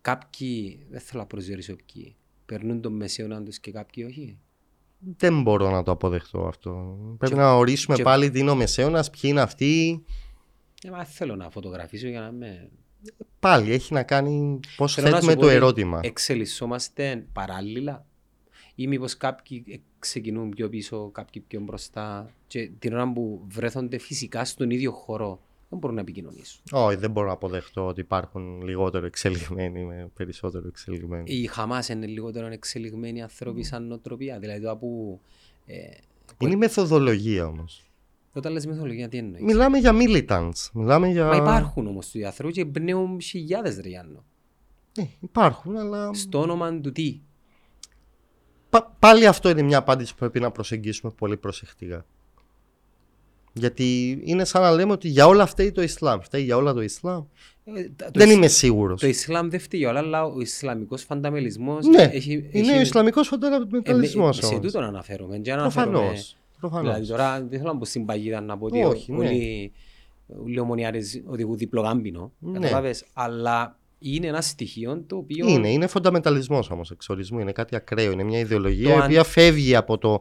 κάποιοι, 0.00 0.86
δεν 0.90 1.00
θέλω 1.00 1.20
να 1.20 1.26
προσδιορίσω 1.26 1.76
ποιοι, 1.92 2.16
περνούν 2.46 2.80
τον 2.80 2.92
μεσαίωνα 2.92 3.42
τους 3.42 3.58
και 3.58 3.70
κάποιοι 3.70 4.04
όχι; 4.08 4.38
Δεν 5.16 5.42
μπορώ 5.42 5.70
να 5.70 5.82
το 5.82 5.90
αποδεχτώ 5.90 6.46
αυτό. 6.46 6.98
Πρέπει 7.18 7.34
να 7.34 7.54
ορίσουμε 7.54 7.96
και- 7.96 8.02
πάλι 8.02 8.30
τι 8.30 8.38
είναι 8.38 8.50
ο 8.50 8.54
μεσαίωνας, 8.54 9.10
ποιοι 9.10 9.20
είναι 9.24 9.40
αυτοί. 9.40 10.04
Ε, 10.82 10.90
μα 10.90 10.96
δεν 10.96 11.06
θέλω 11.06 11.36
να 11.36 11.50
φωτογραφίσω 11.50 12.08
για 12.08 12.20
να 12.20 12.32
με... 12.32 12.70
Πάλι 13.40 13.72
έχει 13.72 13.92
να 13.92 14.02
κάνει 14.02 14.60
πώς 14.76 14.94
Θέλω 14.94 15.06
να 15.06 15.12
θέτουμε 15.12 15.32
σου 15.32 15.36
πω 15.36 15.42
το 15.42 15.48
ότι 15.48 15.56
ερώτημα. 15.56 16.00
Εξελισσόμαστε 16.02 17.26
παράλληλα 17.32 18.06
ή 18.74 18.86
μήπως 18.86 19.16
κάποιοι 19.16 19.64
ε, 19.68 19.76
ξεκινούν 19.98 20.48
πιο 20.48 20.68
πίσω, 20.68 21.10
κάποιοι 21.10 21.42
πιο 21.46 21.60
μπροστά 21.60 22.30
και 22.46 22.70
την 22.78 22.92
ώρα 22.92 23.12
που 23.12 23.44
βρέθονται 23.48 23.98
φυσικά 23.98 24.44
στον 24.44 24.70
ίδιο 24.70 24.92
χώρο 24.92 25.40
δεν 25.70 25.78
μπορούν 25.78 25.96
να 25.96 26.02
επικοινωνήσουν. 26.02 26.60
Όχι, 26.70 26.96
δεν 26.96 27.10
μπορώ 27.10 27.26
να 27.26 27.32
αποδεχτώ 27.32 27.86
ότι 27.86 28.00
υπάρχουν 28.00 28.62
λιγότερο 28.62 29.06
εξελιγμένοι 29.06 29.84
με 29.84 30.10
περισσότερο 30.14 30.66
εξελιγμένοι. 30.66 31.32
Η 31.34 31.46
Χαμάς 31.46 31.88
είναι 31.88 32.06
λιγότερο 32.06 32.46
εξελιγμένοι 32.46 33.22
άνθρωποι 33.22 33.62
σαν 33.62 33.86
νοοτροπία. 33.86 34.38
Δηλαδή 34.38 34.60
το 34.60 34.76
που... 34.76 35.20
Ε, 35.66 35.74
Είναι 36.38 36.52
η 36.52 36.56
μεθοδολογία 36.56 37.46
όμως. 37.46 37.90
όταν 38.32 38.52
λες 38.52 38.66
μυθολογία 38.66 39.08
τι 39.08 39.16
εννοείς; 39.18 39.42
Μιλάμε 39.42 39.78
για 39.78 39.92
militants. 39.94 40.68
Μιλάμε 40.72 41.08
για. 41.08 41.26
Μα 41.26 41.36
υπάρχουν 41.36 41.86
όμως 41.86 42.10
του 42.10 42.26
ανθρώπου 42.26 42.52
και 42.52 42.60
εμπνέουν 42.60 43.20
χιλιάδες 43.20 43.78
ρε 43.80 43.88
Γιάννο. 43.88 44.24
Ε, 44.96 45.02
υπάρχουν, 45.20 45.76
αλλά. 45.76 46.14
Στο 46.14 46.40
όνομα 46.40 46.80
του 46.80 46.92
τι; 46.92 47.20
Πα- 48.70 48.96
πάλι 48.98 49.26
αυτό 49.26 49.48
είναι 49.48 49.62
μια 49.62 49.78
απάντηση 49.78 50.12
που 50.12 50.18
πρέπει 50.18 50.40
να 50.40 50.50
προσεγγίσουμε 50.50 51.12
πολύ 51.12 51.36
προσεκτικά. 51.36 52.06
Γιατί 53.52 54.20
είναι 54.24 54.44
σαν 54.44 54.62
να 54.62 54.70
λέμε 54.70 54.92
ότι 54.92 55.08
για 55.08 55.26
όλα 55.26 55.46
φταίει 55.46 55.72
το 55.72 55.82
Ισλάμ. 55.82 56.20
Φταίει 56.20 56.42
για 56.42 56.56
όλα 56.56 56.72
το 56.72 56.82
Ισλάμ. 56.82 57.24
Ε, 57.64 57.82
τα- 57.96 58.04
το 58.04 58.10
Δεν 58.18 58.28
Ισ- 58.28 58.36
είμαι 58.36 58.46
σίγουρος. 58.48 59.00
Το 59.00 59.06
Ισλάμ 59.06 59.48
δεν 59.48 59.60
φταίει 59.60 59.84
όλα, 59.84 59.98
αλλά 59.98 60.24
ο 60.24 60.40
Ισλαμικός 60.40 61.02
φανταμελισμός 61.02 61.86
Ναι, 61.86 62.02
έχει... 62.02 62.32
είναι 62.32 62.68
έχει- 62.70 62.78
ο 62.78 62.80
Ισλαμικός 62.80 63.26
Ε, 63.26 63.30
φανταμεταλισμό. 63.30 64.26
με- 64.26 64.32
σε 64.32 64.58
τούτον 64.58 64.82
αναφέρομαι. 64.84 65.38
και 65.38 65.52
αναφέρομαι- 65.52 65.92
Προφανώς. 65.98 66.36
Προφανώς. 66.60 66.84
Δηλαδή 66.92 67.06
τώρα 67.08 67.38
δεν 67.40 67.58
θέλω 67.58 67.72
να 67.72 67.78
μπω 67.78 67.84
στην 67.84 68.04
παγίδα 68.04 68.40
να 68.40 68.58
πω 68.58 68.64
ότι 68.66 68.82
Όχι, 68.84 69.12
ναι. 69.12 69.18
όλοι, 69.18 69.72
όλοι 70.44 70.54
οι 70.54 70.58
ομονιάρες 70.58 71.22
οδηγούν 71.26 71.56
διπλογάμπινο. 71.56 72.32
Ναι. 72.38 72.58
Καταλάβες. 72.58 73.04
Αλλά 73.12 73.78
είναι 73.98 74.26
ένα 74.26 74.40
στοιχείο 74.40 75.02
το 75.06 75.16
οποίο... 75.16 75.48
Είναι, 75.48 75.70
είναι 75.72 75.86
φονταμεταλισμό 75.86 76.58
όμως 76.70 76.90
εξορισμού. 76.90 77.38
Είναι 77.38 77.52
κάτι 77.52 77.76
ακραίο. 77.76 78.10
Είναι 78.12 78.22
μια 78.22 78.38
ιδεολογία 78.38 78.84
Το 78.88 78.90
η 78.90 78.94
αν- 78.94 79.04
οποία 79.04 79.24
φεύγει 79.24 79.76
από 79.76 79.98
το, 79.98 80.20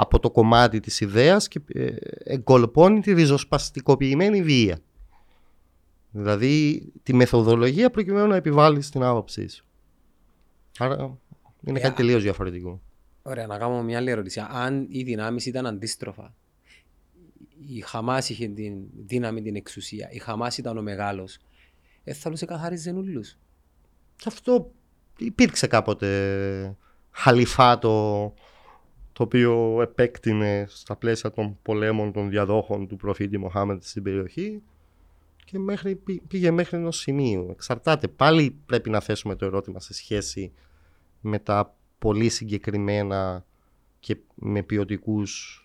από 0.00 0.18
το 0.18 0.30
κομμάτι 0.30 0.80
της 0.80 1.00
ιδέας 1.00 1.48
και 1.48 1.60
ε, 1.74 1.94
εγκολπώνει 2.24 3.00
τη 3.00 3.12
ριζοσπαστικοποιημένη 3.12 4.42
βία. 4.42 4.78
Δηλαδή 6.10 6.84
τη 7.02 7.14
μεθοδολογία 7.14 7.90
προκειμένου 7.90 8.26
να 8.26 8.36
επιβάλλεις 8.36 8.90
την 8.90 9.02
άποψή 9.02 9.48
σου. 9.48 9.64
Άρα 10.78 10.96
είναι 11.64 11.78
Ε, 11.78 11.82
κάτι 11.82 11.92
α- 11.92 11.96
τελείως 11.96 12.22
διαφορετικό. 12.22 12.80
Ωραία, 13.22 13.46
να 13.46 13.58
κάνω 13.58 13.82
μια 13.82 13.98
άλλη 13.98 14.10
ερώτηση. 14.10 14.44
Αν 14.50 14.86
οι 14.90 15.02
δυνάμεις 15.02 15.46
ήταν 15.46 15.66
αντίστροφα, 15.66 16.34
η 17.68 17.80
Χαμάς 17.80 18.28
είχε 18.30 18.48
την 18.48 18.74
δύναμη, 19.06 19.42
την 19.42 19.56
εξουσία, 19.56 20.10
η 20.10 20.18
Χαμάς 20.18 20.58
ήταν 20.58 20.78
ο 20.78 20.82
μεγάλος, 20.82 21.38
ε, 22.04 22.12
θα 22.12 22.30
τους 22.30 22.40
εκαθάριζε 22.40 22.90
όλους. 22.90 23.36
Και 24.16 24.24
αυτό 24.26 24.70
υπήρξε 25.18 25.66
κάποτε 25.66 26.76
χαλιφάτο 27.10 28.34
το 29.18 29.24
οποίο 29.24 29.82
επέκτηνε 29.82 30.66
στα 30.68 30.96
πλαίσια 30.96 31.30
των 31.30 31.58
πολέμων 31.62 32.12
των 32.12 32.28
διαδόχων 32.30 32.88
του 32.88 32.96
προφήτη 32.96 33.38
Μοχάμεντ 33.38 33.82
στην 33.82 34.02
περιοχή 34.02 34.62
και 35.44 35.58
μέχρι, 35.58 35.94
πή- 35.96 36.22
πήγε 36.28 36.50
μέχρι 36.50 36.76
ενός 36.76 36.96
σημείου. 36.98 37.48
Εξαρτάται. 37.50 38.08
Πάλι 38.08 38.56
πρέπει 38.66 38.90
να 38.90 39.00
θέσουμε 39.00 39.34
το 39.34 39.44
ερώτημα 39.44 39.80
σε 39.80 39.94
σχέση 39.94 40.52
με 41.20 41.38
τα 41.38 41.74
πολύ 41.98 42.28
συγκεκριμένα 42.28 43.44
και 44.00 44.16
με 44.34 44.62
ποιοτικούς 44.62 45.62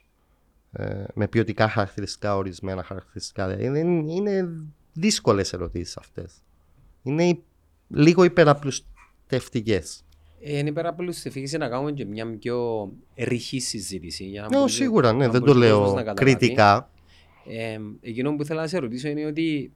ε, 0.72 1.04
με 1.14 1.28
ποιοτικά 1.28 1.70
χαρακτηριστικά, 1.70 2.36
ορισμένα 2.36 2.84
χαρακτηριστικά. 2.84 3.48
Δηλαδή, 3.48 3.66
Είναι, 3.80 4.12
είναι 4.14 4.50
δύσκολες 4.94 5.54
ερωτήσεις 5.54 5.98
αυτές. 5.98 6.34
Είναι 7.04 7.24
υ- 7.28 7.44
λίγο 7.88 8.24
υπεραπλουστευτικές. 8.24 10.04
Ε, 10.46 10.58
είναι 10.58 10.72
πέρα 10.72 10.90
από 10.90 11.12
σε 11.12 11.30
φύγησε 11.30 11.58
να 11.58 11.70
κάνουμε 11.70 11.92
και 11.92 12.06
μια 12.06 12.38
πιο 12.38 12.90
ρηχή 13.16 13.60
συζήτηση. 13.60 14.24
Για 14.24 14.42
να 14.42 14.48
Ναι, 14.50 14.58
μπορεί- 14.58 14.72
σίγουρα, 14.72 15.14
ναι, 15.14 15.26
να 15.26 15.32
δεν 15.32 15.42
μπορείς 15.42 15.54
το 15.54 15.60
ο 15.68 15.70
κόσμος 15.70 15.86
λέω 15.88 15.96
να 15.96 16.04
καταλάβει. 16.04 16.36
κριτικά. 16.38 16.90
Ε, 17.48 17.80
εκείνο 18.02 18.36
που 18.36 18.42
ήθελα 18.42 18.62
να 18.62 18.68
σε 18.68 18.78
ρωτήσω 18.78 19.08
είναι 19.08 19.26
ότι 19.26 19.72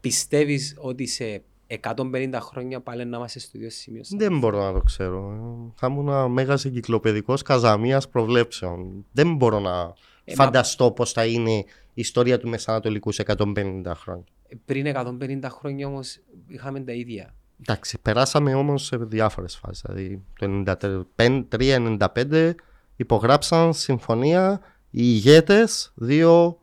πιστεύεις 0.00 0.74
ότι 0.78 1.06
σε 1.06 1.42
150 1.66 2.38
χρόνια 2.40 2.80
πάλι 2.80 3.04
να 3.04 3.16
είμαστε 3.16 3.38
στο 3.38 3.50
ίδιο 3.58 3.70
σημείο. 3.70 4.04
σαν- 4.04 4.18
Δεν 4.18 4.38
μπορώ 4.38 4.62
να 4.62 4.72
το 4.72 4.80
ξέρω. 4.80 5.30
Ε, 5.68 5.72
Θα 5.74 5.86
ήμουν 5.86 6.30
μέγας 6.32 6.64
εγκυκλοπαιδικός 6.64 7.42
καζαμίας 7.42 8.08
προβλέψεων. 8.08 9.04
Δεν 9.12 9.34
μπορώ 9.34 9.58
να 9.60 9.80
Ε, 10.24 10.34
μα- 10.36 10.44
φανταστώ 10.44 10.90
πώς 10.90 11.12
θα 11.12 11.26
είναι 11.26 11.52
η 11.52 11.66
ιστορία 11.94 12.38
του 12.38 12.48
Μεσανατολικού 12.48 13.12
σε 13.12 13.22
150 13.22 13.94
χρόνια. 13.94 14.24
Πριν 14.64 14.86
150 14.86 15.48
χρόνια 15.50 15.86
όμως 15.86 16.18
είχαμε 16.48 16.80
τα 16.80 16.92
ίδια. 16.92 17.34
Εντάξει, 17.60 17.98
περάσαμε 17.98 18.54
όμως 18.54 18.84
σε 18.84 18.96
διάφορες 18.96 19.56
φάσεις. 19.56 19.84
Δηλαδή, 19.86 20.24
το 20.38 21.06
93-95 21.16 22.54
υπογράψαν 22.96 23.74
συμφωνία 23.74 24.60
οι 24.90 25.02
ηγέτες 25.02 25.92
δύο 25.94 26.60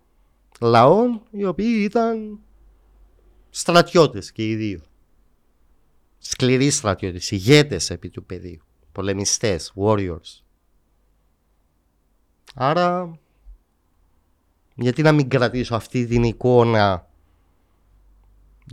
λαών 0.60 1.22
οι 1.32 1.45
οποίοι 1.45 1.78
ήταν 1.80 2.40
στρατιώτες 3.49 4.32
και 4.32 4.49
οι 4.49 4.56
δύο. 4.56 4.82
Σκληροί 6.18 6.69
στρατιώτες, 6.69 7.32
ηγέτες 7.32 7.90
επί 7.90 8.10
του 8.10 8.24
πεδίου. 8.26 8.61
Πολεμιστές, 8.91 9.74
warriors. 9.76 10.41
Άρα, 12.56 13.19
γιατί 14.76 15.02
να 15.02 15.11
μην 15.11 15.30
κρατήσω 15.30 15.76
αυτή 15.76 16.06
την 16.06 16.24
εικόνα 16.24 17.07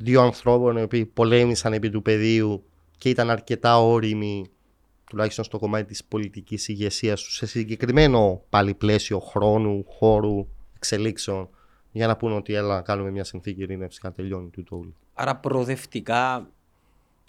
δύο 0.01 0.23
ανθρώπων 0.23 0.77
οι 0.77 0.83
οποίοι 0.83 1.05
πολέμησαν 1.05 1.73
επί 1.73 1.91
του 1.91 2.03
πεδίου 2.03 2.65
και 2.99 3.09
ήταν 3.09 3.31
αρκετά 3.31 3.79
όριμοι 3.79 4.47
τουλάχιστον 5.05 5.45
στο 5.45 5.59
κομμάτι 5.59 5.85
της 5.85 6.05
πολιτικής 6.05 6.69
ηγεσίας 6.69 7.23
τους 7.23 7.35
σε 7.35 7.47
συγκεκριμένο 7.47 8.43
πάλι 8.49 8.75
πλαίσιο 8.75 9.19
χρόνου, 9.19 9.85
χώρου, 9.89 10.47
εξελίξεων 10.77 11.49
για 11.93 12.07
να 12.07 12.17
πούνε 12.17 12.35
ότι 12.35 12.55
έλα 12.55 12.75
να 12.75 12.83
κάνουμε 12.83 13.11
μια 13.11 13.25
συνθήκη 13.25 13.63
ειρήνευσης 13.63 14.01
και 14.01 14.07
να 14.07 14.13
τελειώνει 14.13 14.49
τούτο 14.51 14.77
όλο. 14.77 14.95
Άρα 15.15 15.37
προοδευτικά 15.37 16.51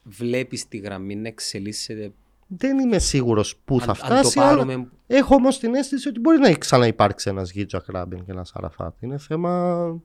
βλέπεις 0.03 0.67
τη 0.67 0.77
γραμμή 0.77 1.15
να 1.15 1.27
εξελίσσεται; 1.27 2.11
Δεν 2.47 2.79
είμαι 2.79 2.99
σίγουρος 2.99 3.57
πού 3.65 3.79
θα 3.79 3.91
αν, 3.91 3.97
αν 4.01 4.21
το 4.21 4.29
φτάσει, 4.29 4.39
αλλά 4.39 4.49
πάρουμε 4.49 4.87
έχω 5.07 5.35
όμως 5.35 5.59
την 5.59 5.75
αίσθηση 5.75 6.07
ότι 6.07 6.19
μπορεί 6.19 6.37
να 6.37 6.53
ξαναυπάρξει 6.53 7.29
ένας 7.29 7.51
Γίτζακ 7.51 7.87
Ράμπιν 7.87 8.25
και 8.25 8.31
ένας 8.31 8.51
Αραφάτ. 8.55 9.01
Είναι 9.01 9.17
θέμα 9.17 10.01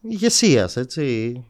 ηγεσίας, 0.00 0.76
έτσι. 0.76 1.44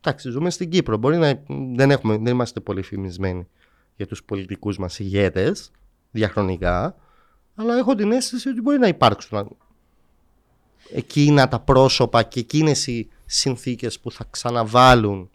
εντάξει, 0.00 0.30
ζούμε 0.30 0.50
στην 0.50 0.70
Κύπρο. 0.70 0.96
Μπορεί 0.96 1.16
να 1.16 1.42
δεν, 1.74 1.90
έχουμε, 1.90 2.16
δεν 2.16 2.32
είμαστε 2.32 2.60
πολύ 2.60 2.82
φημισμένοι 2.82 3.48
για 3.96 4.06
τους 4.06 4.24
πολιτικούς 4.24 4.78
μας 4.78 4.98
ηγέτες 4.98 5.70
διαχρονικά, 6.10 6.96
αλλά 7.54 7.76
έχω 7.76 7.94
την 7.94 8.12
αίσθηση 8.12 8.48
ότι 8.48 8.60
μπορεί 8.60 8.78
να 8.78 8.88
υπάρξουν 8.88 9.56
εκείνα 10.92 11.48
τα 11.48 11.60
πρόσωπα 11.60 12.22
και 12.22 12.40
εκείνες 12.40 12.86
οι 12.86 13.08
συνθήκες 13.26 14.00
που 14.00 14.10
θα 14.10 14.26
ξαναβάλουν 14.30 15.30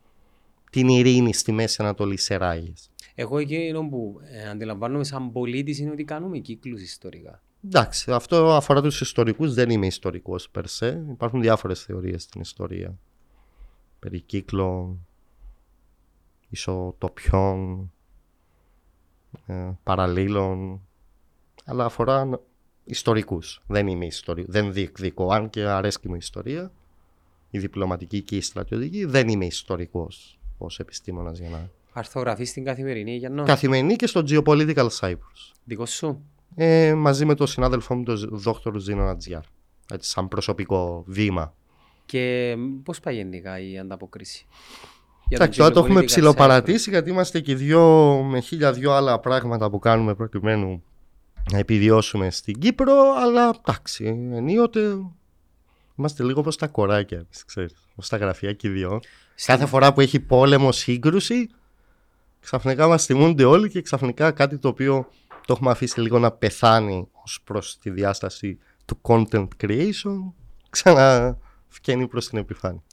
την 0.71 0.87
ειρήνη 0.87 1.33
στη 1.33 1.51
Μέση 1.51 1.81
Ανατολή 1.81 2.17
σε 2.17 2.35
ράγες. 2.35 2.89
Εγώ 3.15 3.37
εκείνο 3.37 3.89
που 3.89 4.19
ε, 4.23 4.49
αντιλαμβάνομαι 4.49 5.03
σαν 5.03 5.31
πολίτης 5.31 5.79
είναι 5.79 5.91
ότι 5.91 6.03
κάνουμε 6.03 6.37
κύκλους 6.37 6.81
ιστορικά. 6.81 7.41
Εντάξει, 7.65 8.11
αυτό 8.11 8.55
αφορά 8.55 8.81
τους 8.81 9.01
ιστορικούς, 9.01 9.53
δεν 9.53 9.69
είμαι 9.69 9.85
ιστορικός 9.85 10.49
περσέ. 10.49 11.05
Υπάρχουν 11.09 11.41
διάφορες 11.41 11.83
θεωρίες 11.83 12.23
στην 12.23 12.41
ιστορία. 12.41 12.97
Περί 13.99 14.19
κύκλων, 14.19 15.07
ισοτοπιών, 16.49 17.91
ε, 19.45 19.71
παραλλήλων, 19.83 20.81
αλλά 21.65 21.85
αφορά 21.85 22.39
ιστορικούς. 22.83 23.61
Δεν 23.67 23.87
είμαι 23.87 24.05
ιστορικό, 24.05 24.51
δεν 24.51 24.73
διεκδικώ, 24.73 25.31
αν 25.31 25.49
και 25.49 25.61
αρέσκει 25.61 26.07
μου 26.07 26.13
η 26.13 26.19
ιστορία, 26.21 26.71
η 27.49 27.59
διπλωματική 27.59 28.21
και 28.21 28.35
η 28.35 28.41
στρατιωτική, 28.41 29.05
δεν 29.05 29.27
είμαι 29.27 29.45
ιστορικός 29.45 30.39
ως 30.57 30.79
επιστήμονας 30.79 31.39
για 31.39 31.49
να... 31.49 31.69
Αρθογραφείς 31.93 32.49
στην 32.49 32.63
καθημερινή 32.63 33.15
για 33.15 33.29
να... 33.29 33.43
Καθημερινή 33.43 33.95
και 33.95 34.07
στο 34.07 34.23
Geopolitical 34.27 34.87
Cyprus. 34.99 35.53
Δικό 35.63 35.85
σου. 35.85 36.23
Ε, 36.55 36.93
μαζί 36.93 37.25
με 37.25 37.35
τον 37.35 37.47
συνάδελφό 37.47 37.95
μου, 37.95 38.03
τον 38.03 38.29
Δόκτωρο 38.31 38.79
Ζήνο 38.79 39.03
Νατζιάρ. 39.03 39.41
Έτσι, 39.91 40.09
σαν 40.09 40.27
προσωπικό 40.27 41.03
βήμα. 41.07 41.53
Και 42.05 42.55
πώς 42.83 42.99
πάει 42.99 43.15
γενικά 43.15 43.59
η 43.59 43.77
ανταποκρίση; 43.77 44.47
Εντάξει, 45.29 45.59
τώρα 45.59 45.71
το 45.71 45.79
έχουμε 45.79 46.03
ψηλοπαρατήσει 46.03 46.89
γιατί 46.89 47.09
είμαστε 47.09 47.39
και 47.39 47.55
δυο 47.55 48.13
με 48.23 48.39
χίλια 48.39 48.71
δυο 48.71 48.91
άλλα 48.91 49.19
πράγματα 49.19 49.69
που 49.69 49.79
κάνουμε 49.79 50.15
προκειμένου 50.15 50.83
να 51.51 51.57
επιβιώσουμε 51.57 52.29
στην 52.29 52.59
Κύπρο, 52.59 52.93
αλλά 53.17 53.53
εντάξει, 53.59 54.05
ενίοτε 54.33 54.97
είμαστε 55.95 56.23
λίγο 56.23 56.39
όπως 56.39 56.57
τα 56.57 56.67
κοράκια, 56.67 57.25
ξέρεις, 57.45 57.73
όπως 57.91 58.09
τα 58.09 58.17
γραφεία 58.17 58.53
και 58.53 58.67
οι 58.67 58.71
δυο. 58.71 58.99
Κάθε 59.45 59.65
φορά 59.65 59.93
που 59.93 60.01
έχει 60.01 60.19
πόλεμο, 60.19 60.71
σύγκρουση, 60.71 61.49
ξαφνικά 62.39 62.87
μας 62.87 63.05
θυμούνται 63.05 63.43
όλοι 63.43 63.69
και 63.69 63.81
ξαφνικά 63.81 64.31
κάτι 64.31 64.57
το 64.57 64.67
οποίο 64.67 65.07
το 65.45 65.53
έχουμε 65.53 65.71
αφήσει 65.71 66.01
λίγο 66.01 66.19
να 66.19 66.31
πεθάνει 66.31 67.07
ως 67.23 67.41
προς 67.43 67.77
τη 67.79 67.89
διάσταση 67.89 68.57
του 68.85 68.99
content 69.01 69.47
creation, 69.61 70.31
ξανά 70.69 71.37
βγαίνει 71.69 72.07
προς 72.07 72.29
την 72.29 72.37
επιφάνεια. 72.37 72.83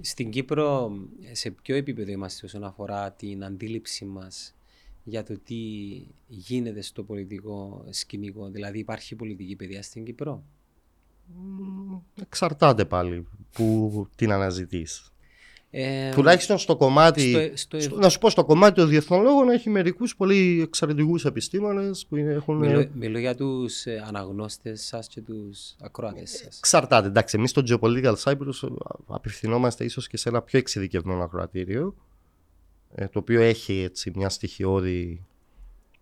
Στην 0.00 0.30
Κύπρο, 0.30 0.90
σε 1.32 1.50
ποιο 1.50 1.76
επίπεδο 1.76 2.10
είμαστε 2.10 2.46
όσον 2.46 2.64
αφορά 2.64 3.12
την 3.12 3.44
αντίληψή 3.44 4.04
μας 4.04 4.54
για 5.04 5.22
το 5.22 5.38
τι 5.38 5.54
γίνεται 6.26 6.80
στο 6.80 7.02
πολιτικό 7.02 7.84
σκηνικό, 7.90 8.48
δηλαδή 8.48 8.78
υπάρχει 8.78 9.14
πολιτική 9.16 9.56
παιδεία 9.56 9.82
στην 9.82 10.04
Κύπρο; 10.04 10.44
Εξαρτάται 12.20 12.84
πάλι 12.84 13.26
που 13.52 14.08
την 14.16 14.32
αναζητείς. 14.32 15.12
Ε, 15.70 16.10
Τουλάχιστον 16.10 16.58
στο 16.58 16.76
κομμάτι. 16.76 17.52
Στο, 17.54 17.78
να 17.96 18.08
σου 18.08 18.18
πω 18.18 18.30
στο 18.30 18.44
κομμάτι 18.44 18.74
των 18.74 18.88
διεθνών 18.88 19.22
λόγων 19.22 19.48
έχει 19.48 19.70
μερικούς 19.70 20.16
πολύ 20.16 20.60
εξαρτητικού 20.62 21.18
επιστήμονες 21.24 22.06
που 22.08 22.16
έχουν. 22.16 22.56
Μιλώ, 22.56 22.88
μιλώ 22.92 23.18
για 23.18 23.34
τους 23.34 23.86
ε, 23.86 24.04
αναγνώστες 24.06 24.82
σας 24.82 25.08
και 25.08 25.20
τους 25.20 25.74
ακροατές 25.80 26.30
σας. 26.30 26.58
Εξαρτάται. 26.58 27.06
Εντάξει, 27.06 27.36
εμείς 27.38 27.50
στο 27.50 27.62
Geopolitical 27.68 28.14
Cyprus 28.24 28.68
απευθυνόμαστε 29.06 29.84
ίσως 29.84 30.08
και 30.08 30.16
σε 30.16 30.28
ένα 30.28 30.42
πιο 30.42 30.58
εξειδικευμένο 30.58 31.22
ακροατήριο. 31.22 31.94
Ε, 32.94 33.08
το 33.08 33.18
οποίο 33.18 33.40
έχει 33.40 33.80
έτσι, 33.80 34.12
μια 34.14 34.28
στοιχειώδη 34.28 35.26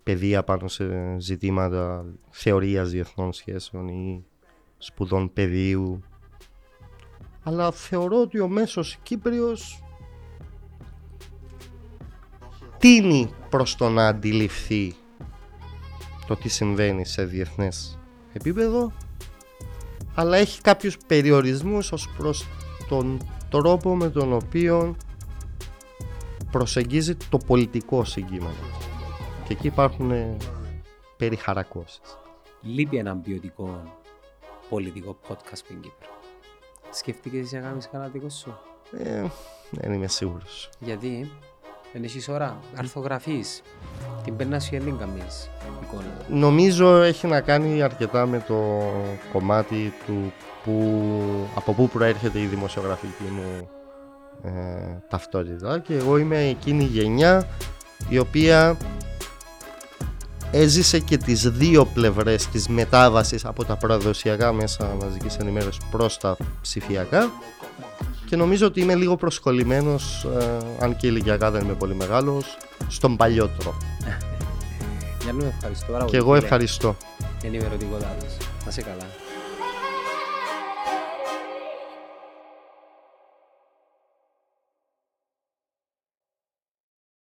παιδεία 0.03 0.43
πάνω 0.43 0.69
σε 0.69 1.17
ζητήματα 1.19 2.05
θεωρίας 2.31 2.91
διεθνών 2.91 3.33
σχέσεων 3.33 3.89
ή 3.89 4.25
σπουδών 4.79 5.33
πεδίου 5.33 6.03
αλλά 7.49 7.73
θεωρώ 7.73 8.21
ότι 8.21 8.41
ο 8.41 8.49
μέσος 8.49 8.99
Κύπριος 9.03 9.83
τίνει 12.79 13.35
προς 13.51 13.77
το 13.77 13.89
να 13.89 14.07
αντιληφθεί 14.07 14.95
το 16.27 16.37
τι 16.37 16.49
συμβαίνει 16.49 17.05
σε 17.07 17.25
διεθνές 17.25 17.99
επίπεδο 18.33 18.93
αλλά 20.15 20.37
έχει 20.37 20.61
κάποιους 20.61 20.97
περιορισμούς 21.07 21.93
ως 21.93 22.09
προς 22.17 22.47
τον 22.89 23.21
τρόπο 23.51 23.97
με 23.97 24.11
τον 24.11 24.33
οποίο 24.33 24.97
προσεγγίζει 26.51 27.15
το 27.15 27.39
πολιτικό 27.47 28.05
συγκείμενο 28.05 28.65
και 29.45 29.53
εκεί 29.53 29.67
υπάρχουν 29.67 30.13
περιχαρακώσεις. 31.17 32.19
Λείπει 32.63 32.97
ένα 32.97 33.17
ποιοτικό 33.17 33.83
πολιτικό 34.69 35.19
podcast 35.29 35.57
στην 35.57 35.81
Κύπρο. 35.81 36.16
Σκεφτήκες 36.99 37.53
να 37.53 37.61
κάνεις 37.61 37.89
κανένα 37.93 38.11
δικό 38.11 38.29
σου; 38.29 38.59
Ε, 38.99 39.25
δεν 39.71 39.93
είμαι 39.93 40.07
σίγουρος. 40.07 40.71
Γιατί, 40.79 41.31
δεν 41.93 42.05
έχεις 42.05 42.29
ώρα, 42.29 42.57
αρθογραφείς. 42.77 43.63
Την 44.25 44.37
περνάς 44.37 44.63
σου 44.65 44.69
γιατί 44.71 44.85
δεν 44.85 44.99
κάνεις 44.99 45.51
εικόνα. 45.83 46.05
Νομίζω 46.29 47.03
έχει 47.03 47.27
να 47.27 47.41
κάνει 47.41 47.83
αρκετά 47.83 48.27
με 48.27 48.45
το 48.47 48.83
κομμάτι 49.33 49.93
του 50.07 50.33
που, 50.65 51.03
από 51.55 51.73
πού 51.73 51.89
προέρχεται 51.89 52.41
η 52.41 52.47
δημοσιογραφική 52.47 53.25
μου 53.31 53.69
ε, 54.45 54.51
ταυτότητα 55.09 55.79
και 55.79 55.95
εγώ 55.95 56.17
είμαι 56.17 56.49
εκείνη 56.49 56.85
η 56.85 56.87
γενιά 56.87 57.49
η 58.09 58.19
οποία 58.19 58.77
έζησε 60.57 60.99
και 60.99 61.17
τις 61.17 61.51
δύο 61.51 61.85
πλευρές 61.85 62.47
της 62.47 62.69
μετάβασης 62.69 63.45
από 63.45 63.65
τα 63.65 63.77
παραδοσιακά 63.77 64.53
μέσα 64.53 64.97
μαζικής 65.01 65.37
ενημέρωσης 65.37 65.85
προς 65.91 66.19
τα 66.19 66.37
ψηφιακά 66.63 67.31
και 68.27 68.37
νομίζω 68.37 68.67
ότι 68.67 68.81
είμαι 68.81 68.95
λίγο 68.95 69.17
προσκολλημένος, 69.17 70.27
ε, 70.41 70.85
αν 70.85 70.97
και 70.97 71.07
ηλικιακά 71.07 71.51
δεν 71.51 71.65
είμαι 71.65 71.75
πολύ 71.75 71.95
μεγάλος, 71.95 72.57
στον 72.89 73.17
παλιό 73.17 73.49
τρόπο. 73.59 73.79
Για 75.23 75.33
να 75.33 75.47
ευχαριστώ. 75.47 76.05
Και 76.05 76.17
εγώ 76.17 76.35
ευχαριστώ. 76.35 76.97
Ενημερωτικότατος. 77.43 78.37
Να 78.65 78.71
σε 78.71 78.83
καλά. 78.83 79.26